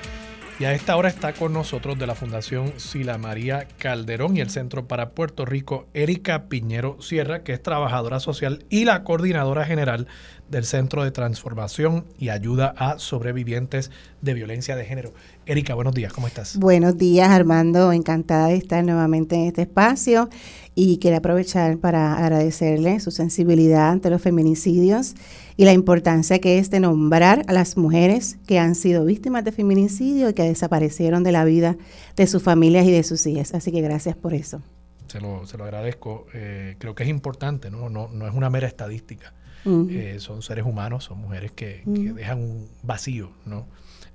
Y 0.58 0.64
a 0.64 0.72
esta 0.72 0.96
hora 0.96 1.10
está 1.10 1.34
con 1.34 1.52
nosotros 1.52 1.98
de 1.98 2.06
la 2.06 2.14
Fundación 2.14 2.72
Sila 2.80 3.18
María 3.18 3.68
Calderón 3.78 4.38
y 4.38 4.40
el 4.40 4.48
Centro 4.48 4.88
para 4.88 5.10
Puerto 5.10 5.44
Rico, 5.44 5.86
Erika 5.92 6.48
Piñero 6.48 6.96
Sierra, 7.02 7.42
que 7.42 7.52
es 7.52 7.62
trabajadora 7.62 8.20
social 8.20 8.64
y 8.70 8.86
la 8.86 9.04
coordinadora 9.04 9.66
general 9.66 10.08
del 10.48 10.64
Centro 10.64 11.02
de 11.04 11.10
Transformación 11.10 12.04
y 12.18 12.28
Ayuda 12.28 12.74
a 12.76 12.98
Sobrevivientes 12.98 13.90
de 14.22 14.34
Violencia 14.34 14.76
de 14.76 14.84
Género. 14.84 15.12
Erika, 15.44 15.74
buenos 15.74 15.94
días, 15.94 16.12
¿cómo 16.12 16.26
estás? 16.26 16.56
Buenos 16.56 16.96
días, 16.96 17.28
Armando. 17.30 17.92
Encantada 17.92 18.48
de 18.48 18.56
estar 18.56 18.84
nuevamente 18.84 19.34
en 19.34 19.46
este 19.46 19.62
espacio 19.62 20.28
y 20.74 20.98
quiero 20.98 21.16
aprovechar 21.16 21.78
para 21.78 22.14
agradecerle 22.14 23.00
su 23.00 23.10
sensibilidad 23.10 23.90
ante 23.90 24.10
los 24.10 24.22
feminicidios 24.22 25.14
y 25.56 25.64
la 25.64 25.72
importancia 25.72 26.38
que 26.38 26.58
es 26.58 26.70
de 26.70 26.80
nombrar 26.80 27.42
a 27.48 27.52
las 27.52 27.76
mujeres 27.76 28.38
que 28.46 28.58
han 28.58 28.74
sido 28.74 29.04
víctimas 29.04 29.44
de 29.44 29.52
feminicidio 29.52 30.28
y 30.28 30.34
que 30.34 30.42
desaparecieron 30.42 31.24
de 31.24 31.32
la 31.32 31.44
vida 31.44 31.76
de 32.14 32.26
sus 32.26 32.42
familias 32.42 32.86
y 32.86 32.92
de 32.92 33.02
sus 33.02 33.26
hijas. 33.26 33.54
Así 33.54 33.72
que 33.72 33.80
gracias 33.80 34.16
por 34.16 34.34
eso. 34.34 34.60
Se 35.08 35.20
lo, 35.20 35.46
se 35.46 35.56
lo 35.56 35.64
agradezco. 35.64 36.26
Eh, 36.34 36.76
creo 36.78 36.94
que 36.94 37.04
es 37.04 37.08
importante, 37.08 37.70
¿no? 37.70 37.88
No, 37.88 38.08
no 38.08 38.26
es 38.28 38.34
una 38.34 38.50
mera 38.50 38.66
estadística. 38.66 39.32
Eh, 39.66 40.16
son 40.20 40.42
seres 40.42 40.64
humanos, 40.64 41.04
son 41.04 41.18
mujeres 41.18 41.52
que, 41.52 41.82
dejan 41.84 42.38
un 42.38 42.68
vacío, 42.82 43.30
¿no? 43.44 43.66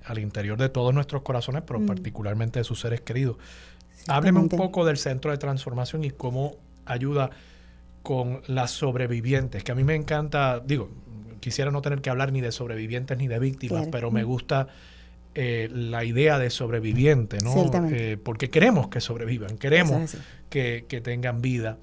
Al 0.05 0.19
interior 0.19 0.57
de 0.57 0.69
todos 0.69 0.93
nuestros 0.93 1.21
corazones, 1.21 1.63
pero 1.65 1.85
particularmente 1.85 2.59
de 2.59 2.63
sus 2.63 2.79
seres 2.79 3.01
queridos. 3.01 3.37
Hábleme 4.07 4.39
un 4.39 4.49
poco 4.49 4.85
del 4.85 4.97
centro 4.97 5.31
de 5.31 5.37
transformación 5.37 6.03
y 6.03 6.11
cómo 6.11 6.55
ayuda 6.85 7.29
con 8.01 8.41
las 8.47 8.71
sobrevivientes, 8.71 9.63
que 9.63 9.71
a 9.71 9.75
mí 9.75 9.83
me 9.83 9.95
encanta, 9.95 10.59
digo, 10.59 10.89
quisiera 11.39 11.71
no 11.71 11.81
tener 11.81 12.01
que 12.01 12.09
hablar 12.09 12.31
ni 12.31 12.41
de 12.41 12.51
sobrevivientes 12.51 13.17
ni 13.17 13.27
de 13.27 13.39
víctimas, 13.39 13.87
pero 13.91 14.09
me 14.09 14.23
gusta 14.23 14.67
eh, 15.33 15.69
la 15.71 16.03
idea 16.03 16.39
de 16.39 16.49
sobreviviente, 16.49 17.37
¿no? 17.43 17.53
Eh, 17.89 18.17
porque 18.21 18.49
queremos 18.49 18.89
que 18.89 18.99
sobrevivan, 18.99 19.57
queremos 19.57 20.15
que, 20.49 21.01
tengan 21.03 21.41
vida. 21.41 21.77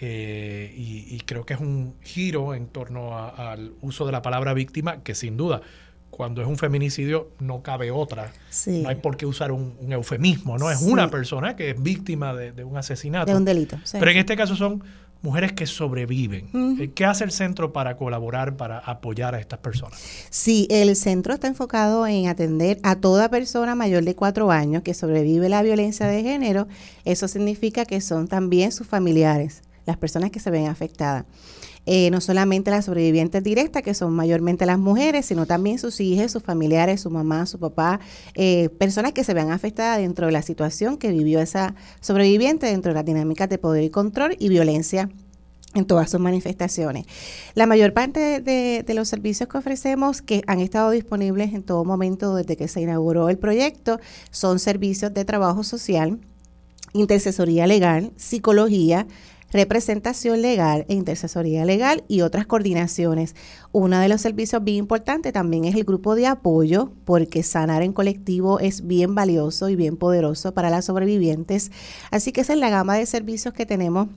Eh, 0.00 0.72
y, 0.76 1.20
creo 1.26 1.44
que 1.44 1.54
es 1.54 1.60
un 1.60 1.94
giro 2.02 2.54
en 2.54 2.68
torno 2.68 3.16
al 3.18 3.72
uso 3.82 4.06
de 4.06 4.12
la 4.12 4.22
palabra 4.22 4.54
víctima, 4.54 5.02
que 5.02 5.14
sin 5.14 5.36
duda, 5.36 5.60
cuando 6.10 6.40
es 6.40 6.48
un 6.48 6.56
feminicidio, 6.56 7.30
no 7.38 7.62
cabe 7.62 7.90
otra. 7.90 8.32
No 8.66 8.88
hay 8.88 8.96
por 8.96 9.16
qué 9.16 9.26
usar 9.26 9.52
un, 9.52 9.76
eufemismo, 9.90 10.56
¿no? 10.56 10.70
Es 10.70 10.80
una 10.80 11.10
persona 11.10 11.54
que 11.54 11.70
es 11.70 11.82
víctima 11.82 12.34
de, 12.34 12.52
de 12.52 12.64
un 12.64 12.76
asesinato. 12.76 13.30
De 13.30 13.36
un 13.36 13.44
delito. 13.44 13.78
Pero 13.92 14.10
en 14.10 14.16
este 14.16 14.36
caso 14.36 14.56
son 14.56 14.82
mujeres 15.22 15.52
que 15.52 15.66
sobreviven. 15.66 16.78
Eh, 16.80 16.90
¿Qué 16.94 17.04
hace 17.04 17.24
el 17.24 17.30
centro 17.30 17.72
para 17.72 17.96
colaborar, 17.96 18.56
para 18.56 18.78
apoyar 18.78 19.34
a 19.34 19.40
estas 19.40 19.58
personas? 19.58 20.00
Sí, 20.30 20.66
el 20.70 20.94
centro 20.96 21.34
está 21.34 21.46
enfocado 21.46 22.06
en 22.06 22.28
atender 22.28 22.78
a 22.82 22.96
toda 22.96 23.28
persona 23.28 23.74
mayor 23.74 24.04
de 24.04 24.14
cuatro 24.14 24.50
años 24.50 24.82
que 24.82 24.94
sobrevive 24.94 25.48
la 25.48 25.62
violencia 25.62 26.06
de 26.06 26.22
género. 26.22 26.68
Eso 27.04 27.28
significa 27.28 27.84
que 27.84 28.00
son 28.00 28.28
también 28.28 28.72
sus 28.72 28.86
familiares, 28.86 29.62
las 29.86 29.96
personas 29.96 30.30
que 30.30 30.40
se 30.40 30.50
ven 30.50 30.66
afectadas. 30.66 31.24
Eh, 31.86 32.10
no 32.10 32.20
solamente 32.20 32.70
las 32.70 32.84
sobrevivientes 32.84 33.42
directas, 33.42 33.82
que 33.82 33.94
son 33.94 34.12
mayormente 34.12 34.66
las 34.66 34.78
mujeres, 34.78 35.26
sino 35.26 35.46
también 35.46 35.78
sus 35.78 36.00
hijas, 36.00 36.30
sus 36.30 36.42
familiares, 36.42 37.00
su 37.00 37.10
mamá, 37.10 37.46
su 37.46 37.58
papá, 37.58 38.00
eh, 38.34 38.68
personas 38.78 39.12
que 39.12 39.24
se 39.24 39.32
vean 39.32 39.50
afectadas 39.50 39.98
dentro 39.98 40.26
de 40.26 40.32
la 40.32 40.42
situación 40.42 40.98
que 40.98 41.10
vivió 41.10 41.40
esa 41.40 41.74
sobreviviente 42.00 42.66
dentro 42.66 42.90
de 42.90 42.96
las 42.96 43.04
dinámicas 43.04 43.48
de 43.48 43.58
poder 43.58 43.82
y 43.82 43.90
control 43.90 44.36
y 44.38 44.50
violencia 44.50 45.08
en 45.74 45.86
todas 45.86 46.10
sus 46.10 46.20
manifestaciones. 46.20 47.06
La 47.54 47.66
mayor 47.66 47.94
parte 47.94 48.40
de, 48.40 48.82
de, 48.86 48.94
los 48.94 49.08
servicios 49.08 49.48
que 49.48 49.56
ofrecemos, 49.56 50.20
que 50.20 50.42
han 50.46 50.60
estado 50.60 50.90
disponibles 50.90 51.54
en 51.54 51.62
todo 51.62 51.84
momento 51.84 52.34
desde 52.34 52.56
que 52.56 52.68
se 52.68 52.82
inauguró 52.82 53.28
el 53.30 53.38
proyecto, 53.38 54.00
son 54.30 54.58
servicios 54.58 55.14
de 55.14 55.24
trabajo 55.24 55.62
social, 55.62 56.18
intercesoría 56.92 57.66
legal, 57.66 58.12
psicología, 58.16 59.06
representación 59.52 60.42
legal 60.42 60.86
e 60.88 60.94
intercesoría 60.94 61.64
legal 61.64 62.04
y 62.08 62.20
otras 62.20 62.46
coordinaciones. 62.46 63.34
Uno 63.72 63.98
de 63.98 64.08
los 64.08 64.20
servicios 64.20 64.62
bien 64.64 64.78
importantes 64.78 65.32
también 65.32 65.64
es 65.64 65.74
el 65.74 65.84
grupo 65.84 66.14
de 66.14 66.26
apoyo, 66.26 66.92
porque 67.04 67.42
sanar 67.42 67.82
en 67.82 67.92
colectivo 67.92 68.60
es 68.60 68.86
bien 68.86 69.14
valioso 69.14 69.68
y 69.68 69.76
bien 69.76 69.96
poderoso 69.96 70.52
para 70.52 70.70
las 70.70 70.84
sobrevivientes. 70.84 71.70
Así 72.10 72.32
que 72.32 72.42
esa 72.42 72.52
es 72.52 72.58
la 72.58 72.70
gama 72.70 72.96
de 72.96 73.06
servicios 73.06 73.54
que 73.54 73.66
tenemos 73.66 74.08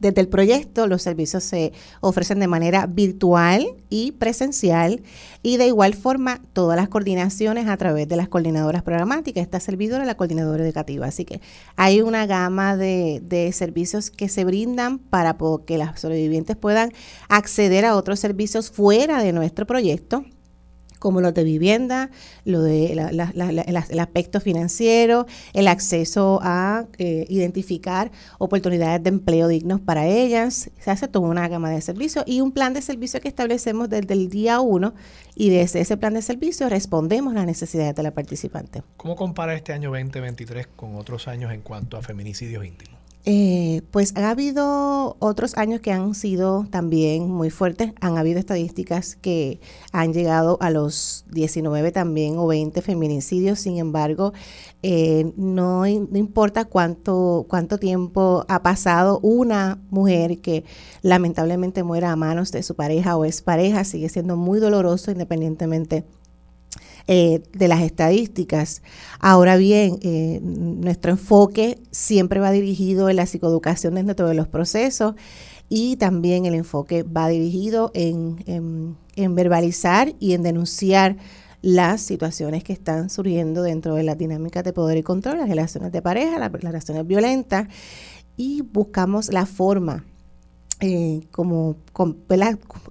desde 0.00 0.20
el 0.20 0.28
proyecto, 0.28 0.86
los 0.86 1.02
servicios 1.02 1.42
se 1.42 1.72
ofrecen 2.00 2.38
de 2.38 2.46
manera 2.46 2.86
virtual 2.86 3.66
y 3.90 4.12
presencial 4.12 5.02
y 5.42 5.56
de 5.56 5.66
igual 5.66 5.94
forma 5.94 6.40
todas 6.52 6.76
las 6.76 6.88
coordinaciones 6.88 7.66
a 7.66 7.76
través 7.76 8.06
de 8.06 8.14
las 8.14 8.28
coordinadoras 8.28 8.84
programáticas, 8.84 9.42
esta 9.42 9.58
servidora 9.58 10.04
la 10.04 10.16
coordinadora 10.16 10.64
educativa. 10.64 11.06
Así 11.06 11.24
que 11.24 11.40
hay 11.74 12.00
una 12.00 12.26
gama 12.26 12.76
de, 12.76 13.20
de 13.24 13.50
servicios 13.52 14.10
que 14.10 14.28
se 14.28 14.44
brindan 14.44 14.98
para 14.98 15.36
que 15.66 15.78
las 15.78 16.00
sobrevivientes 16.00 16.56
puedan 16.56 16.92
acceder 17.28 17.84
a 17.84 17.96
otros 17.96 18.20
servicios 18.20 18.70
fuera 18.70 19.20
de 19.20 19.32
nuestro 19.32 19.66
proyecto 19.66 20.24
como 20.98 21.20
lo 21.20 21.32
de 21.32 21.44
vivienda, 21.44 22.10
lo 22.44 22.62
de 22.62 22.92
el 22.92 23.98
aspecto 23.98 24.40
financiero, 24.40 25.26
el 25.52 25.68
acceso 25.68 26.40
a 26.42 26.86
eh, 26.98 27.26
identificar 27.28 28.10
oportunidades 28.38 29.02
de 29.02 29.10
empleo 29.10 29.48
dignos 29.48 29.80
para 29.80 30.06
ellas. 30.06 30.70
Se 30.78 30.90
hace 30.90 31.08
toda 31.08 31.28
una 31.28 31.48
gama 31.48 31.70
de 31.70 31.80
servicios 31.80 32.24
y 32.26 32.40
un 32.40 32.52
plan 32.52 32.74
de 32.74 32.82
servicio 32.82 33.20
que 33.20 33.28
establecemos 33.28 33.88
desde 33.88 34.14
el 34.14 34.28
día 34.28 34.60
uno 34.60 34.94
y 35.34 35.50
desde 35.50 35.80
ese 35.80 35.96
plan 35.96 36.14
de 36.14 36.22
servicio 36.22 36.68
respondemos 36.68 37.32
a 37.32 37.36
las 37.36 37.46
necesidades 37.46 37.94
de 37.94 38.02
la 38.02 38.10
participante. 38.10 38.82
¿Cómo 38.96 39.16
compara 39.16 39.54
este 39.54 39.72
año 39.72 39.90
2023 39.90 40.66
con 40.76 40.96
otros 40.96 41.28
años 41.28 41.52
en 41.52 41.60
cuanto 41.60 41.96
a 41.96 42.02
feminicidios 42.02 42.64
íntimos? 42.64 42.97
Eh, 43.30 43.82
pues 43.90 44.16
ha 44.16 44.30
habido 44.30 45.18
otros 45.18 45.58
años 45.58 45.82
que 45.82 45.92
han 45.92 46.14
sido 46.14 46.66
también 46.70 47.28
muy 47.30 47.50
fuertes. 47.50 47.92
Han 48.00 48.16
habido 48.16 48.38
estadísticas 48.38 49.16
que 49.16 49.60
han 49.92 50.14
llegado 50.14 50.56
a 50.62 50.70
los 50.70 51.26
19 51.30 51.92
también 51.92 52.38
o 52.38 52.46
20 52.46 52.80
feminicidios. 52.80 53.58
Sin 53.58 53.76
embargo, 53.76 54.32
eh, 54.82 55.30
no, 55.36 55.86
importa 55.86 56.64
cuánto, 56.64 57.44
cuánto 57.50 57.76
tiempo 57.76 58.46
ha 58.48 58.62
pasado, 58.62 59.20
una 59.20 59.78
mujer 59.90 60.40
que 60.40 60.64
lamentablemente 61.02 61.82
muera 61.82 62.12
a 62.12 62.16
manos 62.16 62.50
de 62.50 62.62
su 62.62 62.76
pareja 62.76 63.14
o 63.18 63.26
es 63.26 63.42
pareja 63.42 63.84
sigue 63.84 64.08
siendo 64.08 64.38
muy 64.38 64.58
doloroso 64.58 65.10
independientemente 65.10 66.06
eh, 67.10 67.42
de 67.54 67.68
las 67.68 67.80
estadísticas. 67.80 68.82
Ahora 69.18 69.56
bien, 69.56 69.98
eh, 70.02 70.40
nuestro 70.42 71.12
enfoque 71.12 71.78
siempre 71.90 72.38
va 72.38 72.50
dirigido 72.50 73.08
en 73.08 73.16
la 73.16 73.24
psicoeducación 73.24 73.94
dentro 73.94 74.28
de 74.28 74.34
los 74.34 74.46
procesos 74.46 75.14
y 75.70 75.96
también 75.96 76.44
el 76.44 76.52
enfoque 76.52 77.04
va 77.04 77.28
dirigido 77.28 77.90
en, 77.94 78.96
verbalizar 79.16 80.14
y 80.20 80.34
en 80.34 80.42
denunciar 80.42 81.16
las 81.62 82.02
situaciones 82.02 82.62
que 82.62 82.74
están 82.74 83.08
surgiendo 83.08 83.62
dentro 83.62 83.94
de 83.94 84.02
las 84.02 84.18
dinámicas 84.18 84.62
de 84.62 84.74
poder 84.74 84.98
y 84.98 85.02
control, 85.02 85.38
las 85.38 85.48
relaciones 85.48 85.92
de 85.92 86.02
pareja, 86.02 86.38
las 86.38 86.52
relaciones 86.52 87.06
violentas, 87.06 87.68
y 88.36 88.60
buscamos 88.60 89.32
la 89.32 89.46
forma 89.46 90.04
eh, 90.80 91.22
como 91.30 91.76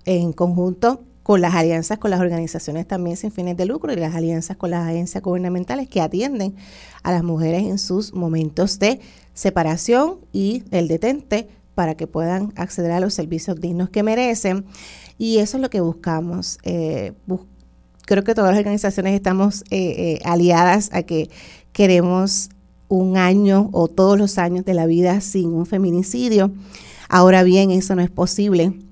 en 0.06 0.34
conjunto 0.34 1.04
con 1.28 1.42
las 1.42 1.56
alianzas 1.56 1.98
con 1.98 2.10
las 2.10 2.22
organizaciones 2.22 2.88
también 2.88 3.18
sin 3.18 3.34
fines 3.34 3.58
de 3.58 3.66
lucro 3.66 3.92
y 3.92 3.98
las 3.98 4.16
alianzas 4.16 4.56
con 4.56 4.70
las 4.70 4.88
agencias 4.88 5.22
gubernamentales 5.22 5.90
que 5.90 6.00
atienden 6.00 6.56
a 7.04 7.12
las 7.12 7.22
mujeres 7.22 7.64
en 7.64 7.80
sus 7.80 8.14
momentos 8.14 8.80
de 8.80 9.02
separación 9.34 10.20
y 10.32 10.64
el 10.72 10.88
detente 10.88 11.50
para 11.76 11.96
que 11.96 12.08
puedan 12.08 12.54
acceder 12.56 12.94
a 12.94 13.02
los 13.02 13.14
servicios 13.14 13.60
dignos 13.60 13.90
que 13.90 14.04
merecen. 14.04 14.64
Y 15.18 15.40
eso 15.40 15.58
es 15.58 15.62
lo 15.62 15.70
que 15.70 15.82
buscamos. 15.82 16.60
Eh, 16.64 17.12
creo 18.06 18.24
que 18.24 18.34
todas 18.34 18.52
las 18.52 18.60
organizaciones 18.60 19.14
estamos 19.14 19.64
eh, 19.64 19.80
eh, 19.80 20.20
aliadas 20.24 20.92
a 20.94 21.04
que 21.04 21.30
queremos 21.74 22.52
un 22.88 23.18
año 23.18 23.70
o 23.74 23.90
todos 23.90 24.18
los 24.18 24.38
años 24.38 24.64
de 24.64 24.74
la 24.74 24.86
vida 24.86 25.20
sin 25.20 25.50
un 25.50 25.66
feminicidio. 25.66 26.54
Ahora 27.10 27.44
bien, 27.44 27.70
eso 27.72 27.96
no 27.96 28.02
es 28.02 28.10
posible 28.10 28.87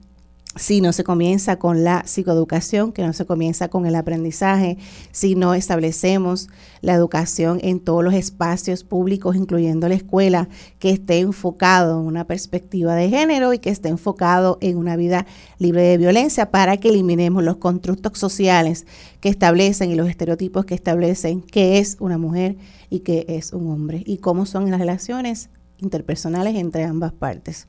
si 0.56 0.80
no 0.80 0.94
se 0.94 1.04
comienza 1.04 1.58
con 1.58 1.84
la 1.84 2.04
psicoeducación, 2.06 2.94
que 2.94 3.06
no 3.06 3.14
se 3.14 3.26
comienza 3.26 3.68
con 3.68 3.86
el 3.86 3.96
aprendizaje, 3.96 4.78
si 5.12 5.36
no 5.36 5.54
establecemos 5.54 6.48
la 6.82 6.94
educación 6.94 7.60
en 7.62 7.80
todos 7.80 8.04
los 8.04 8.14
espacios 8.14 8.84
públicos, 8.84 9.36
incluyendo 9.36 9.90
la 9.90 9.96
escuela, 9.96 10.48
que 10.80 10.92
esté 10.92 11.20
enfocado 11.20 12.00
en 12.00 12.08
una 12.08 12.26
perspectiva 12.26 12.96
de 12.96 13.10
género 13.10 13.54
y 13.54 13.60
que 13.60 13.70
esté 13.70 13.90
enfocado 13.90 14.58
en 14.62 14.78
una 14.78 14.96
vida 14.96 15.26
libre 15.60 15.82
de 15.82 15.98
violencia 15.98 16.52
para 16.52 16.78
que 16.78 16.90
eliminemos 16.90 17.44
los 17.44 17.58
constructos 17.58 18.18
sociales 18.18 18.86
que 19.20 19.30
establecen 19.30 19.92
y 19.92 19.96
los 19.96 20.08
estereotipos 20.08 20.66
que 20.66 20.76
establecen 20.76 21.42
qué 21.42 21.80
es 21.80 21.98
una 22.00 22.18
mujer 22.18 22.56
y 22.90 23.00
qué 23.00 23.26
es 23.28 23.52
un 23.52 23.68
hombre 23.72 24.04
y 24.06 24.18
cómo 24.20 24.46
son 24.46 24.72
las 24.72 24.80
relaciones 24.80 25.50
interpersonales 25.78 26.56
entre 26.56 26.86
ambas 26.86 27.12
partes. 27.12 27.68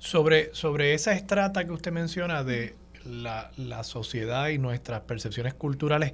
Sobre, 0.00 0.52
sobre 0.54 0.94
esa 0.94 1.12
estrata 1.12 1.64
que 1.64 1.72
usted 1.72 1.92
menciona 1.92 2.42
de 2.42 2.74
la, 3.04 3.84
sociedad 3.84 4.48
y 4.48 4.58
nuestras 4.58 5.02
percepciones 5.02 5.54
culturales 5.54 6.12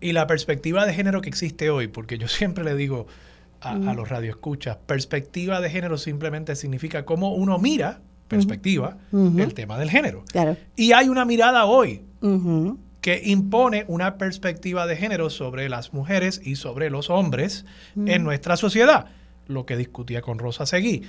y 0.00 0.12
la 0.12 0.26
perspectiva 0.26 0.86
de 0.86 0.94
género 0.94 1.20
que 1.20 1.28
existe 1.28 1.70
hoy, 1.70 1.88
porque 1.88 2.18
yo 2.18 2.28
siempre 2.28 2.64
le 2.64 2.74
digo 2.74 3.06
a, 3.60 3.74
los 3.94 4.08
radioescuchas, 4.08 4.76
perspectiva 4.86 5.60
de 5.60 5.70
género 5.70 5.98
simplemente 5.98 6.54
significa 6.54 7.04
cómo 7.04 7.34
uno 7.34 7.58
mira, 7.58 8.00
perspectiva, 8.28 8.98
el 9.12 9.54
tema 9.54 9.78
del 9.78 9.90
género. 9.90 10.24
Y 10.76 10.92
hay 10.92 11.08
una 11.08 11.24
mirada 11.24 11.64
hoy 11.64 12.02
que 13.00 13.22
impone 13.24 13.84
una 13.88 14.18
perspectiva 14.18 14.86
de 14.86 14.96
género 14.96 15.30
sobre 15.30 15.68
las 15.68 15.92
mujeres 15.92 16.40
y 16.44 16.56
sobre 16.56 16.90
los 16.90 17.10
hombres 17.10 17.64
en 17.96 18.22
nuestra 18.22 18.56
sociedad, 18.56 19.06
lo 19.46 19.66
que 19.66 19.76
discutía 19.76 20.20
con 20.22 20.38
Rosa 20.38 20.66
Seguí 20.66 21.02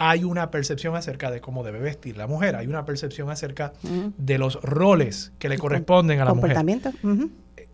hay 0.00 0.22
una 0.22 0.50
percepción 0.52 0.94
acerca 0.94 1.30
de 1.30 1.40
cómo 1.40 1.64
debe 1.64 1.80
vestir 1.80 2.16
la 2.16 2.28
mujer, 2.28 2.54
hay 2.54 2.68
una 2.68 2.84
percepción 2.84 3.30
acerca 3.30 3.72
de 3.82 4.38
los 4.38 4.62
roles 4.62 5.32
que 5.40 5.48
le 5.48 5.58
corresponden 5.58 6.20
a 6.20 6.24
la 6.24 6.34
mujer. 6.34 6.56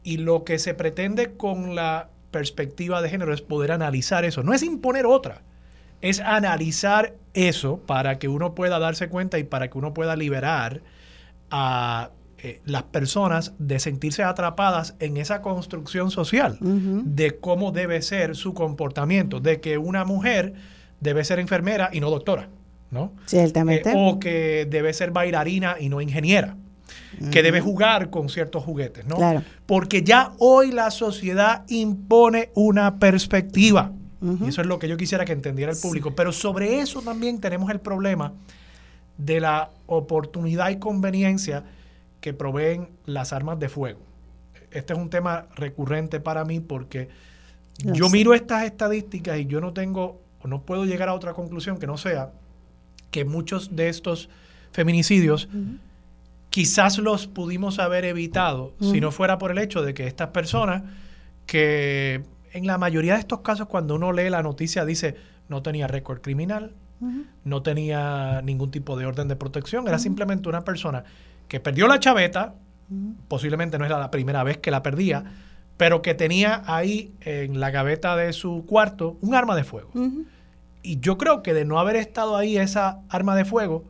Y 0.02 0.16
lo 0.16 0.42
que 0.44 0.58
se 0.58 0.74
pretende 0.74 1.34
con 1.34 1.74
la 1.74 2.08
perspectiva 2.30 3.02
de 3.02 3.10
género 3.10 3.32
es 3.34 3.42
poder 3.42 3.72
analizar 3.72 4.24
eso. 4.24 4.42
No 4.42 4.54
es 4.54 4.62
imponer 4.62 5.04
otra, 5.04 5.42
es 6.00 6.20
analizar 6.20 7.14
eso 7.34 7.78
para 7.86 8.18
que 8.18 8.28
uno 8.28 8.54
pueda 8.54 8.78
darse 8.78 9.08
cuenta 9.08 9.38
y 9.38 9.44
para 9.44 9.68
que 9.68 9.76
uno 9.76 9.92
pueda 9.92 10.16
liberar 10.16 10.80
a 11.50 12.10
eh, 12.38 12.60
las 12.64 12.84
personas 12.84 13.52
de 13.58 13.78
sentirse 13.80 14.22
atrapadas 14.22 14.96
en 14.98 15.18
esa 15.18 15.42
construcción 15.42 16.10
social 16.10 16.56
de 16.60 17.38
cómo 17.38 17.70
debe 17.70 18.00
ser 18.00 18.34
su 18.34 18.54
comportamiento, 18.54 19.40
de 19.40 19.60
que 19.60 19.78
una 19.78 20.04
mujer 20.04 20.54
debe 21.04 21.22
ser 21.22 21.38
enfermera 21.38 21.90
y 21.92 22.00
no 22.00 22.10
doctora, 22.10 22.48
¿no? 22.90 23.12
Ciertamente. 23.26 23.90
Eh, 23.90 23.94
o 23.94 24.18
que 24.18 24.66
debe 24.68 24.92
ser 24.92 25.10
bailarina 25.10 25.76
y 25.78 25.88
no 25.88 26.00
ingeniera. 26.00 26.56
Que 27.30 27.42
debe 27.42 27.60
jugar 27.60 28.10
con 28.10 28.28
ciertos 28.28 28.64
juguetes, 28.64 29.06
¿no? 29.06 29.16
Claro. 29.16 29.42
Porque 29.66 30.02
ya 30.02 30.32
hoy 30.38 30.72
la 30.72 30.90
sociedad 30.90 31.64
impone 31.68 32.50
una 32.54 32.98
perspectiva. 32.98 33.92
Y 34.42 34.48
eso 34.48 34.62
es 34.62 34.66
lo 34.66 34.78
que 34.78 34.88
yo 34.88 34.96
quisiera 34.96 35.26
que 35.26 35.32
entendiera 35.32 35.70
el 35.70 35.78
público. 35.78 36.14
Pero 36.14 36.32
sobre 36.32 36.80
eso 36.80 37.02
también 37.02 37.40
tenemos 37.40 37.70
el 37.70 37.78
problema 37.78 38.32
de 39.18 39.38
la 39.38 39.70
oportunidad 39.86 40.70
y 40.70 40.78
conveniencia 40.78 41.64
que 42.22 42.32
proveen 42.32 42.88
las 43.04 43.34
armas 43.34 43.58
de 43.58 43.68
fuego. 43.68 44.00
Este 44.70 44.94
es 44.94 44.98
un 44.98 45.10
tema 45.10 45.46
recurrente 45.56 46.20
para 46.20 46.46
mí 46.46 46.60
porque 46.60 47.08
yo 47.78 48.08
miro 48.08 48.32
estas 48.32 48.64
estadísticas 48.64 49.38
y 49.38 49.44
yo 49.44 49.60
no 49.60 49.74
tengo 49.74 50.23
no 50.48 50.62
puedo 50.62 50.84
llegar 50.84 51.08
a 51.08 51.14
otra 51.14 51.32
conclusión 51.34 51.78
que 51.78 51.86
no 51.86 51.96
sea 51.96 52.32
que 53.10 53.24
muchos 53.24 53.76
de 53.76 53.88
estos 53.88 54.28
feminicidios 54.72 55.48
quizás 56.50 56.98
los 56.98 57.26
pudimos 57.26 57.78
haber 57.78 58.04
evitado 58.04 58.74
si 58.80 59.00
no 59.00 59.10
fuera 59.10 59.38
por 59.38 59.50
el 59.50 59.58
hecho 59.58 59.82
de 59.82 59.94
que 59.94 60.06
estas 60.06 60.28
personas 60.28 60.82
que 61.46 62.22
en 62.52 62.66
la 62.66 62.78
mayoría 62.78 63.14
de 63.14 63.20
estos 63.20 63.40
casos 63.40 63.68
cuando 63.68 63.94
uno 63.94 64.12
lee 64.12 64.30
la 64.30 64.42
noticia 64.42 64.84
dice 64.84 65.16
no 65.48 65.62
tenía 65.62 65.86
récord 65.86 66.20
criminal, 66.20 66.72
no 67.44 67.62
tenía 67.62 68.40
ningún 68.42 68.70
tipo 68.70 68.96
de 68.96 69.06
orden 69.06 69.28
de 69.28 69.36
protección, 69.36 69.86
era 69.86 69.98
simplemente 69.98 70.48
una 70.48 70.64
persona 70.64 71.04
que 71.48 71.60
perdió 71.60 71.86
la 71.86 72.00
chaveta, 72.00 72.54
posiblemente 73.28 73.78
no 73.78 73.84
era 73.84 73.98
la 73.98 74.10
primera 74.10 74.42
vez 74.42 74.58
que 74.58 74.70
la 74.70 74.82
perdía, 74.82 75.24
pero 75.76 76.02
que 76.02 76.14
tenía 76.14 76.62
ahí 76.66 77.12
en 77.20 77.60
la 77.60 77.70
gaveta 77.70 78.16
de 78.16 78.32
su 78.32 78.64
cuarto 78.66 79.18
un 79.20 79.34
arma 79.34 79.56
de 79.56 79.64
fuego. 79.64 79.90
Y 80.84 81.00
yo 81.00 81.18
creo 81.18 81.42
que 81.42 81.54
de 81.54 81.64
no 81.64 81.80
haber 81.80 81.96
estado 81.96 82.36
ahí 82.36 82.56
esa 82.56 83.00
arma 83.08 83.34
de 83.34 83.44
fuego 83.44 83.84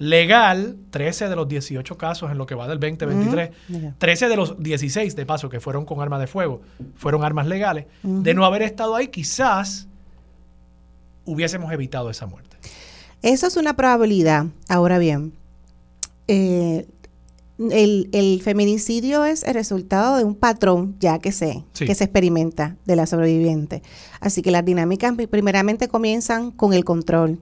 legal, 0.00 0.78
13 0.90 1.28
de 1.28 1.36
los 1.36 1.46
18 1.46 1.98
casos 1.98 2.30
en 2.30 2.38
lo 2.38 2.46
que 2.46 2.54
va 2.54 2.66
del 2.66 2.80
2023, 2.80 3.50
13 3.98 4.28
de 4.28 4.36
los 4.36 4.60
16 4.60 5.14
de 5.14 5.26
paso 5.26 5.50
que 5.50 5.60
fueron 5.60 5.84
con 5.84 6.00
arma 6.00 6.18
de 6.18 6.26
fuego, 6.26 6.62
fueron 6.96 7.22
armas 7.22 7.46
legales, 7.46 7.84
de 8.02 8.34
no 8.34 8.46
haber 8.46 8.62
estado 8.62 8.96
ahí 8.96 9.08
quizás 9.08 9.86
hubiésemos 11.26 11.70
evitado 11.70 12.08
esa 12.08 12.26
muerte. 12.26 12.56
Eso 13.20 13.46
es 13.46 13.56
una 13.58 13.76
probabilidad. 13.76 14.46
Ahora 14.70 14.98
bien, 14.98 15.34
eh, 16.28 16.86
el, 17.68 18.40
feminicidio 18.42 19.24
es 19.24 19.42
el 19.42 19.54
resultado 19.54 20.16
de 20.16 20.24
un 20.24 20.34
patrón 20.34 20.96
ya 20.98 21.18
que 21.18 21.32
se, 21.32 21.64
que 21.74 21.94
se 21.94 22.04
experimenta 22.04 22.76
de 22.86 22.96
la 22.96 23.06
sobreviviente. 23.06 23.82
Así 24.20 24.40
que 24.42 24.50
las 24.50 24.64
dinámicas 24.64 25.14
primeramente 25.30 25.88
comienzan 25.88 26.52
con 26.52 26.72
el 26.72 26.84
control, 26.84 27.40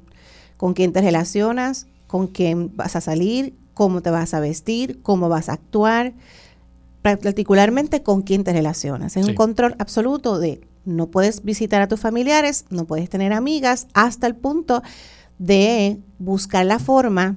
con 0.57 0.75
quién 0.75 0.93
te 0.93 1.01
relacionas, 1.01 1.87
con 2.07 2.27
quién 2.27 2.75
vas 2.75 2.97
a 2.97 3.01
salir, 3.01 3.55
cómo 3.75 4.03
te 4.03 4.11
vas 4.11 4.35
a 4.35 4.41
vestir, 4.41 5.01
cómo 5.03 5.29
vas 5.29 5.49
a 5.49 5.53
actuar, 5.53 6.15
particularmente 7.03 8.03
con 8.03 8.23
quién 8.23 8.43
te 8.43 8.53
relacionas. 8.53 9.17
Es 9.17 9.29
un 9.29 9.35
control 9.35 9.77
absoluto 9.79 10.41
de 10.41 10.61
no 10.85 11.07
puedes 11.09 11.45
visitar 11.45 11.81
a 11.81 11.87
tus 11.89 12.01
familiares, 12.01 12.65
no 12.71 12.87
puedes 12.87 13.09
tener 13.09 13.33
amigas, 13.33 13.87
hasta 13.95 14.27
el 14.27 14.35
punto 14.35 14.83
de 15.39 15.99
buscar 16.19 16.67
la 16.67 16.81
forma 16.81 17.37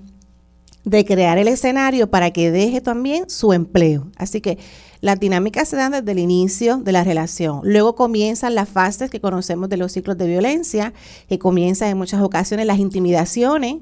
de 0.83 1.05
crear 1.05 1.37
el 1.37 1.47
escenario 1.47 2.09
para 2.09 2.31
que 2.31 2.51
deje 2.51 2.81
también 2.81 3.29
su 3.29 3.53
empleo. 3.53 4.11
Así 4.15 4.41
que 4.41 4.57
las 4.99 5.19
dinámicas 5.19 5.67
se 5.67 5.75
dan 5.75 5.91
desde 5.91 6.11
el 6.11 6.19
inicio 6.19 6.77
de 6.77 6.91
la 6.91 7.03
relación. 7.03 7.61
Luego 7.63 7.95
comienzan 7.95 8.55
las 8.55 8.69
fases 8.69 9.09
que 9.09 9.19
conocemos 9.19 9.69
de 9.69 9.77
los 9.77 9.91
ciclos 9.91 10.17
de 10.17 10.27
violencia, 10.27 10.93
que 11.27 11.39
comienzan 11.39 11.89
en 11.89 11.97
muchas 11.97 12.21
ocasiones 12.21 12.65
las 12.65 12.79
intimidaciones, 12.79 13.77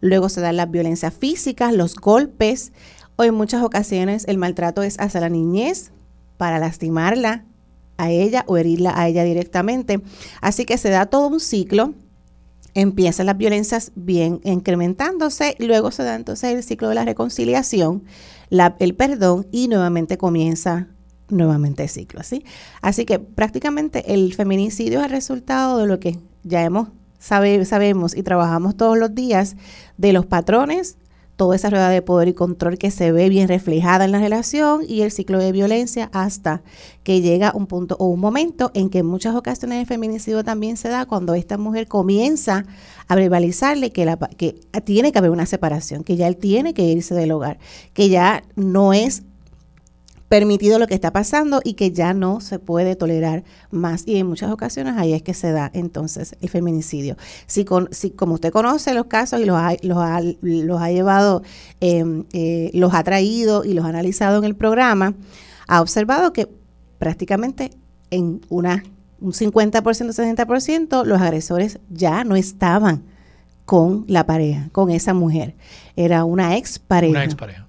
luego 0.00 0.28
se 0.28 0.40
dan 0.40 0.56
las 0.56 0.70
violencias 0.70 1.14
físicas, 1.14 1.72
los 1.72 1.94
golpes, 1.94 2.72
o 3.16 3.24
en 3.24 3.34
muchas 3.34 3.62
ocasiones 3.62 4.24
el 4.28 4.38
maltrato 4.38 4.82
es 4.82 4.98
hacia 5.00 5.20
la 5.20 5.28
niñez 5.28 5.90
para 6.36 6.58
lastimarla 6.58 7.44
a 7.96 8.10
ella 8.10 8.44
o 8.46 8.56
herirla 8.56 8.92
a 8.96 9.08
ella 9.08 9.24
directamente. 9.24 10.00
Así 10.40 10.64
que 10.64 10.78
se 10.78 10.88
da 10.88 11.06
todo 11.06 11.26
un 11.26 11.40
ciclo 11.40 11.94
empiezan 12.80 13.26
las 13.26 13.36
violencias 13.36 13.92
bien 13.96 14.40
incrementándose, 14.44 15.56
luego 15.58 15.90
se 15.90 16.04
da 16.04 16.14
entonces 16.14 16.54
el 16.54 16.62
ciclo 16.62 16.88
de 16.88 16.94
la 16.94 17.04
reconciliación, 17.04 18.04
el 18.50 18.94
perdón 18.94 19.46
y 19.50 19.68
nuevamente 19.68 20.16
comienza 20.16 20.86
nuevamente 21.28 21.82
el 21.82 21.88
ciclo, 21.88 22.22
¿sí? 22.22 22.44
Así 22.80 23.04
que 23.04 23.18
prácticamente 23.18 24.14
el 24.14 24.32
feminicidio 24.34 25.00
es 25.00 25.06
el 25.06 25.10
resultado 25.10 25.78
de 25.78 25.86
lo 25.86 25.98
que 25.98 26.18
ya 26.44 26.62
hemos 26.62 26.88
sabemos 27.18 28.16
y 28.16 28.22
trabajamos 28.22 28.76
todos 28.76 28.96
los 28.96 29.12
días 29.12 29.56
de 29.96 30.12
los 30.12 30.24
patrones 30.24 30.98
toda 31.38 31.54
esa 31.54 31.70
rueda 31.70 31.88
de 31.88 32.02
poder 32.02 32.26
y 32.26 32.34
control 32.34 32.78
que 32.78 32.90
se 32.90 33.12
ve 33.12 33.28
bien 33.28 33.46
reflejada 33.46 34.04
en 34.04 34.10
la 34.10 34.18
relación 34.18 34.82
y 34.86 35.02
el 35.02 35.12
ciclo 35.12 35.38
de 35.38 35.52
violencia 35.52 36.10
hasta 36.12 36.62
que 37.04 37.20
llega 37.20 37.52
un 37.54 37.68
punto 37.68 37.96
o 38.00 38.06
un 38.06 38.18
momento 38.18 38.72
en 38.74 38.90
que 38.90 38.98
en 38.98 39.06
muchas 39.06 39.36
ocasiones 39.36 39.78
el 39.78 39.86
feminicidio 39.86 40.42
también 40.42 40.76
se 40.76 40.88
da 40.88 41.06
cuando 41.06 41.34
esta 41.34 41.56
mujer 41.56 41.86
comienza 41.86 42.66
a 43.06 43.14
verbalizarle 43.14 43.92
que, 43.92 44.04
la, 44.04 44.16
que 44.16 44.60
tiene 44.84 45.12
que 45.12 45.18
haber 45.18 45.30
una 45.30 45.46
separación, 45.46 46.02
que 46.02 46.16
ya 46.16 46.26
él 46.26 46.36
tiene 46.36 46.74
que 46.74 46.82
irse 46.82 47.14
del 47.14 47.30
hogar, 47.30 47.60
que 47.94 48.08
ya 48.08 48.42
no 48.56 48.92
es 48.92 49.22
permitido 50.28 50.78
lo 50.78 50.86
que 50.86 50.94
está 50.94 51.10
pasando 51.10 51.60
y 51.64 51.74
que 51.74 51.90
ya 51.90 52.12
no 52.12 52.40
se 52.40 52.58
puede 52.58 52.96
tolerar 52.96 53.44
más. 53.70 54.06
Y 54.06 54.16
en 54.16 54.26
muchas 54.26 54.50
ocasiones 54.50 54.94
ahí 54.96 55.14
es 55.14 55.22
que 55.22 55.34
se 55.34 55.52
da 55.52 55.70
entonces 55.72 56.36
el 56.40 56.50
feminicidio. 56.50 57.16
Si, 57.46 57.64
con, 57.64 57.88
si 57.92 58.10
como 58.10 58.34
usted 58.34 58.52
conoce 58.52 58.94
los 58.94 59.06
casos 59.06 59.40
y 59.40 59.46
los 59.46 59.56
ha, 59.56 59.74
los 59.82 59.98
ha, 59.98 60.20
los 60.42 60.80
ha 60.80 60.90
llevado, 60.90 61.42
em, 61.80 62.24
eh, 62.32 62.70
los 62.74 62.94
ha 62.94 63.02
traído 63.02 63.64
y 63.64 63.72
los 63.72 63.84
ha 63.84 63.88
analizado 63.88 64.38
en 64.38 64.44
el 64.44 64.54
programa, 64.54 65.14
ha 65.66 65.80
observado 65.80 66.32
que 66.32 66.48
prácticamente 66.98 67.70
en 68.10 68.42
una, 68.50 68.84
un 69.20 69.32
50%, 69.32 69.82
60%, 69.82 71.04
los 71.04 71.20
agresores 71.20 71.78
ya 71.88 72.24
no 72.24 72.36
estaban 72.36 73.02
con 73.64 74.04
la 74.08 74.26
pareja, 74.26 74.68
con 74.72 74.90
esa 74.90 75.14
mujer. 75.14 75.54
Era 75.96 76.24
una 76.24 76.56
expareja. 76.56 77.12
Una 77.12 77.24
expareja. 77.24 77.66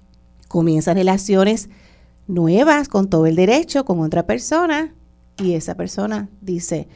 Comienzan 0.48 0.96
relaciones 0.96 1.68
nuevas 2.30 2.88
con 2.88 3.10
todo 3.10 3.26
el 3.26 3.36
derecho 3.36 3.84
con 3.84 4.00
otra 4.00 4.26
persona 4.26 4.94
y 5.38 5.54
esa 5.54 5.74
persona 5.74 6.28
dice, 6.40 6.88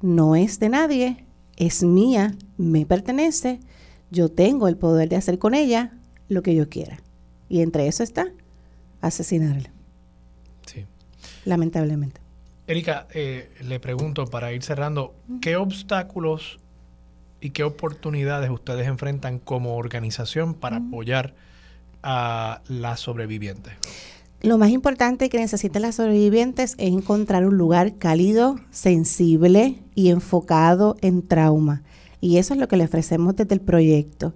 no 0.00 0.34
es 0.36 0.58
de 0.58 0.68
nadie, 0.68 1.24
es 1.56 1.82
mía, 1.82 2.34
me 2.56 2.86
pertenece, 2.86 3.60
yo 4.10 4.28
tengo 4.28 4.68
el 4.68 4.76
poder 4.76 5.08
de 5.08 5.16
hacer 5.16 5.38
con 5.38 5.54
ella 5.54 5.92
lo 6.28 6.42
que 6.42 6.54
yo 6.54 6.68
quiera. 6.68 6.98
Y 7.48 7.60
entre 7.60 7.86
eso 7.86 8.02
está 8.02 8.28
asesinarla. 9.00 9.70
Sí. 10.66 10.86
Lamentablemente. 11.44 12.20
Erika, 12.66 13.06
eh, 13.12 13.50
le 13.62 13.80
pregunto 13.80 14.26
para 14.26 14.52
ir 14.52 14.62
cerrando, 14.62 15.14
¿qué 15.40 15.56
obstáculos 15.56 16.58
y 17.40 17.50
qué 17.50 17.64
oportunidades 17.64 18.50
ustedes 18.50 18.86
enfrentan 18.86 19.38
como 19.38 19.76
organización 19.76 20.54
para 20.54 20.76
apoyar 20.76 21.34
a 22.02 22.62
las 22.68 23.00
sobrevivientes? 23.00 23.74
Lo 24.42 24.58
más 24.58 24.70
importante 24.70 25.28
que 25.28 25.38
necesitan 25.38 25.82
las 25.82 25.94
sobrevivientes 25.94 26.74
es 26.76 26.92
encontrar 26.92 27.46
un 27.46 27.56
lugar 27.56 27.94
cálido, 27.98 28.56
sensible 28.72 29.84
y 29.94 30.08
enfocado 30.08 30.96
en 31.00 31.24
trauma. 31.28 31.84
Y 32.20 32.38
eso 32.38 32.52
es 32.54 32.58
lo 32.58 32.66
que 32.66 32.76
le 32.76 32.84
ofrecemos 32.84 33.36
desde 33.36 33.54
el 33.54 33.60
proyecto. 33.60 34.34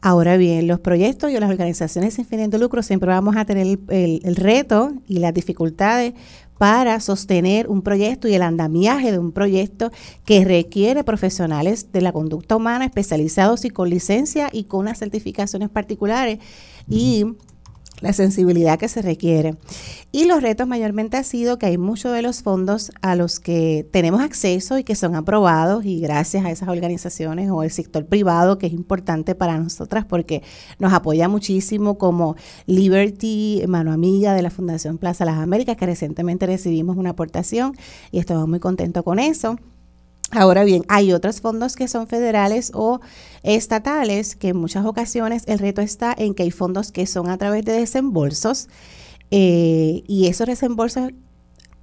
Ahora 0.00 0.36
bien, 0.36 0.68
los 0.68 0.78
proyectos 0.78 1.32
y 1.32 1.40
las 1.40 1.50
organizaciones 1.50 2.14
sin 2.14 2.24
fines 2.24 2.50
de 2.50 2.58
lucro 2.60 2.84
siempre 2.84 3.08
vamos 3.08 3.36
a 3.36 3.44
tener 3.46 3.80
el, 3.88 4.20
el 4.22 4.36
reto 4.36 4.92
y 5.08 5.18
las 5.18 5.34
dificultades 5.34 6.14
para 6.56 7.00
sostener 7.00 7.68
un 7.68 7.82
proyecto 7.82 8.28
y 8.28 8.34
el 8.34 8.42
andamiaje 8.42 9.10
de 9.10 9.18
un 9.18 9.32
proyecto 9.32 9.90
que 10.24 10.44
requiere 10.44 11.02
profesionales 11.02 11.90
de 11.90 12.00
la 12.00 12.12
conducta 12.12 12.54
humana 12.54 12.84
especializados 12.84 13.64
y 13.64 13.70
con 13.70 13.90
licencia 13.90 14.50
y 14.52 14.64
con 14.64 14.80
unas 14.80 14.98
certificaciones 14.98 15.68
particulares 15.68 16.38
y 16.88 17.24
la 18.00 18.12
sensibilidad 18.12 18.78
que 18.78 18.88
se 18.88 19.02
requiere. 19.02 19.56
Y 20.12 20.24
los 20.24 20.42
retos 20.42 20.66
mayormente 20.66 21.16
ha 21.16 21.24
sido 21.24 21.58
que 21.58 21.66
hay 21.66 21.78
muchos 21.78 22.12
de 22.12 22.22
los 22.22 22.42
fondos 22.42 22.92
a 23.02 23.16
los 23.16 23.40
que 23.40 23.86
tenemos 23.92 24.20
acceso 24.20 24.78
y 24.78 24.84
que 24.84 24.94
son 24.94 25.14
aprobados 25.14 25.84
y 25.84 26.00
gracias 26.00 26.44
a 26.44 26.50
esas 26.50 26.68
organizaciones 26.68 27.50
o 27.50 27.62
el 27.62 27.70
sector 27.70 28.06
privado 28.06 28.58
que 28.58 28.66
es 28.66 28.72
importante 28.72 29.34
para 29.34 29.58
nosotras 29.58 30.04
porque 30.04 30.42
nos 30.78 30.92
apoya 30.92 31.28
muchísimo 31.28 31.98
como 31.98 32.36
Liberty, 32.66 33.62
mano 33.68 33.92
amiga 33.92 34.34
de 34.34 34.42
la 34.42 34.50
Fundación 34.50 34.98
Plaza 34.98 35.24
Las 35.24 35.38
Américas, 35.38 35.76
que 35.76 35.86
recientemente 35.86 36.46
recibimos 36.46 36.96
una 36.96 37.10
aportación 37.10 37.74
y 38.10 38.18
estamos 38.18 38.48
muy 38.48 38.60
contentos 38.60 39.02
con 39.02 39.18
eso. 39.18 39.56
Ahora 40.30 40.64
bien, 40.64 40.84
hay 40.88 41.12
otros 41.12 41.40
fondos 41.40 41.74
que 41.74 41.88
son 41.88 42.06
federales 42.06 42.70
o 42.74 43.00
estatales 43.42 44.36
que 44.36 44.48
en 44.48 44.58
muchas 44.58 44.84
ocasiones 44.84 45.44
el 45.46 45.58
reto 45.58 45.80
está 45.80 46.14
en 46.16 46.34
que 46.34 46.42
hay 46.42 46.50
fondos 46.50 46.92
que 46.92 47.06
son 47.06 47.30
a 47.30 47.38
través 47.38 47.64
de 47.64 47.72
desembolsos 47.72 48.68
eh, 49.30 50.02
y 50.06 50.26
esos 50.26 50.46
desembolsos 50.46 51.12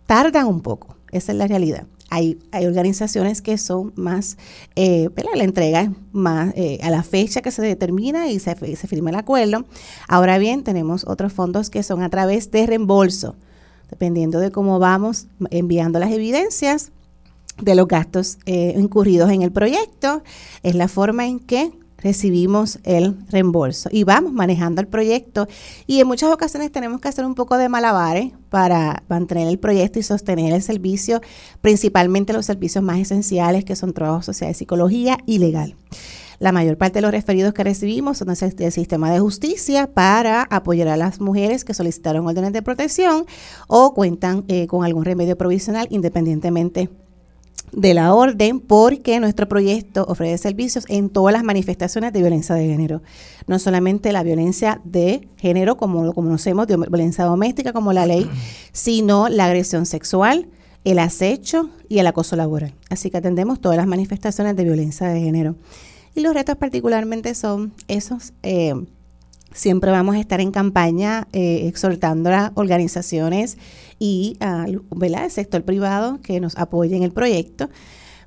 tardan 0.06 0.46
un 0.46 0.62
poco, 0.62 0.96
esa 1.12 1.32
es 1.32 1.38
la 1.40 1.48
realidad. 1.48 1.88
Hay, 2.12 2.38
hay 2.52 2.68
organizaciones 2.68 3.42
que 3.42 3.58
son 3.58 3.92
más, 3.96 4.38
eh, 4.76 5.10
la 5.36 5.44
entrega 5.44 5.82
es 5.82 5.90
más 6.12 6.54
eh, 6.56 6.78
a 6.84 6.92
la 6.92 7.02
fecha 7.02 7.42
que 7.42 7.50
se 7.50 7.64
determina 7.64 8.28
y 8.28 8.38
se, 8.38 8.56
se 8.76 8.88
firma 8.88 9.10
el 9.10 9.16
acuerdo. 9.16 9.66
Ahora 10.08 10.38
bien, 10.38 10.64
tenemos 10.64 11.04
otros 11.08 11.34
fondos 11.34 11.72
que 11.72 11.82
son 11.82 12.04
a 12.04 12.10
través 12.12 12.52
de 12.52 12.68
reembolso, 12.68 13.36
dependiendo 13.90 14.40
de 14.40 14.52
cómo 14.52 14.78
vamos 14.78 15.26
enviando 15.50 15.98
las 15.98 16.12
evidencias 16.12 16.92
de 17.62 17.76
los 17.76 17.88
gastos 17.88 18.38
eh, 18.46 18.74
incurridos 18.78 19.30
en 19.32 19.42
el 19.42 19.52
proyecto, 19.52 20.24
es 20.64 20.76
la 20.76 20.88
forma 20.88 21.26
en 21.26 21.40
que 21.40 21.72
recibimos 21.98 22.80
el 22.84 23.16
reembolso 23.30 23.90
y 23.92 24.04
vamos 24.04 24.32
manejando 24.32 24.82
el 24.82 24.88
proyecto 24.88 25.48
y 25.88 26.02
en 26.02 26.08
muchas 26.08 26.32
ocasiones 26.32 26.72
tenemos 26.72 27.02
que 27.02 27.08
hacer 27.08 27.26
un 27.26 27.34
poco 27.34 27.58
de 27.58 27.70
malabares 27.70 28.32
para 28.50 29.04
mantener 29.08 29.48
el 29.48 29.58
proyecto 29.58 29.98
y 29.98 30.04
sostener 30.04 30.54
el 30.54 30.62
servicio, 30.62 31.22
principalmente 31.62 32.34
los 32.34 32.46
servicios 32.46 32.84
más 32.84 33.00
esenciales 33.00 33.66
que 33.66 33.76
son 33.76 33.94
trabajo 33.94 34.22
social, 34.22 34.54
psicología 34.54 35.18
y 35.26 35.40
legal. 35.40 35.76
La 36.38 36.52
mayor 36.52 36.78
parte 36.78 36.96
de 36.96 37.02
los 37.02 37.12
referidos 37.12 37.54
que 37.54 37.64
recibimos 37.64 38.18
son 38.18 38.28
del 38.28 38.72
sistema 38.72 39.10
de 39.10 39.20
justicia 39.20 39.88
para 39.88 40.44
apoyar 40.44 40.90
a 40.90 40.98
las 40.98 41.22
mujeres 41.22 41.64
que 41.64 41.74
solicitaron 41.74 42.28
órdenes 42.28 42.52
de 42.52 42.62
protección 42.62 43.26
o 43.68 43.94
cuentan 43.94 44.44
eh, 44.48 44.68
con 44.68 44.84
algún 44.84 45.06
remedio 45.06 45.38
provisional 45.38 45.88
independientemente 45.90 46.90
de 47.72 47.94
la 47.94 48.14
orden 48.14 48.60
porque 48.60 49.20
nuestro 49.20 49.48
proyecto 49.48 50.06
ofrece 50.08 50.38
servicios 50.38 50.86
en 50.88 51.10
todas 51.10 51.34
las 51.34 51.44
manifestaciones 51.44 52.14
de 52.14 52.20
violencia 52.20 52.56
de 52.56 52.68
género. 52.68 53.02
No 53.48 53.60
solamente 53.60 54.12
la 54.12 54.24
violencia 54.24 54.82
de 54.84 55.28
género, 55.38 55.78
como 55.78 56.04
lo 56.04 56.14
conocemos, 56.14 56.68
de 56.68 56.78
violencia 56.78 57.26
doméstica, 57.26 57.74
como 57.74 57.94
la 57.94 58.06
ley, 58.06 58.30
sino 58.72 59.30
la 59.30 59.46
agresión 59.46 59.86
sexual, 59.86 60.48
el 60.84 61.00
acecho 61.00 61.70
y 61.90 62.00
el 62.00 62.08
acoso 62.08 62.36
laboral. 62.36 62.74
Así 62.90 63.10
que 63.10 63.18
atendemos 63.18 63.60
todas 63.60 63.78
las 63.78 63.88
manifestaciones 63.88 64.56
de 64.56 64.64
violencia 64.64 65.08
de 65.08 65.22
género. 65.22 65.56
Y 66.16 66.22
los 66.22 66.34
retos 66.34 66.56
particularmente 66.56 67.36
son 67.36 67.74
esos. 67.88 68.34
Eh, 68.44 68.74
siempre 69.56 69.90
vamos 69.90 70.16
a 70.16 70.20
estar 70.20 70.42
en 70.42 70.52
campaña 70.52 71.28
eh, 71.34 71.68
exhortando 71.68 72.30
a 72.30 72.52
organizaciones 72.56 73.58
y 73.98 74.38
al 74.42 74.84
sector 75.30 75.64
privado 75.64 76.20
que 76.22 76.40
nos 76.40 76.58
apoyen 76.58 76.98
en 76.98 77.04
el 77.04 77.12
proyecto 77.12 77.70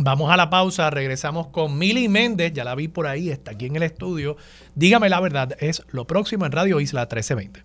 Vamos 0.00 0.30
a 0.30 0.36
la 0.36 0.48
pausa, 0.48 0.90
regresamos 0.90 1.48
con 1.48 1.76
Mili 1.76 2.06
Méndez, 2.06 2.52
ya 2.52 2.62
la 2.62 2.76
vi 2.76 2.86
por 2.86 3.08
ahí, 3.08 3.30
está 3.30 3.50
aquí 3.50 3.66
en 3.66 3.74
el 3.74 3.82
estudio. 3.82 4.36
Dígame 4.76 5.08
la 5.08 5.18
verdad, 5.18 5.56
es 5.58 5.82
lo 5.90 6.06
próximo 6.06 6.46
en 6.46 6.52
Radio 6.52 6.78
Isla 6.78 7.00
1320. 7.00 7.64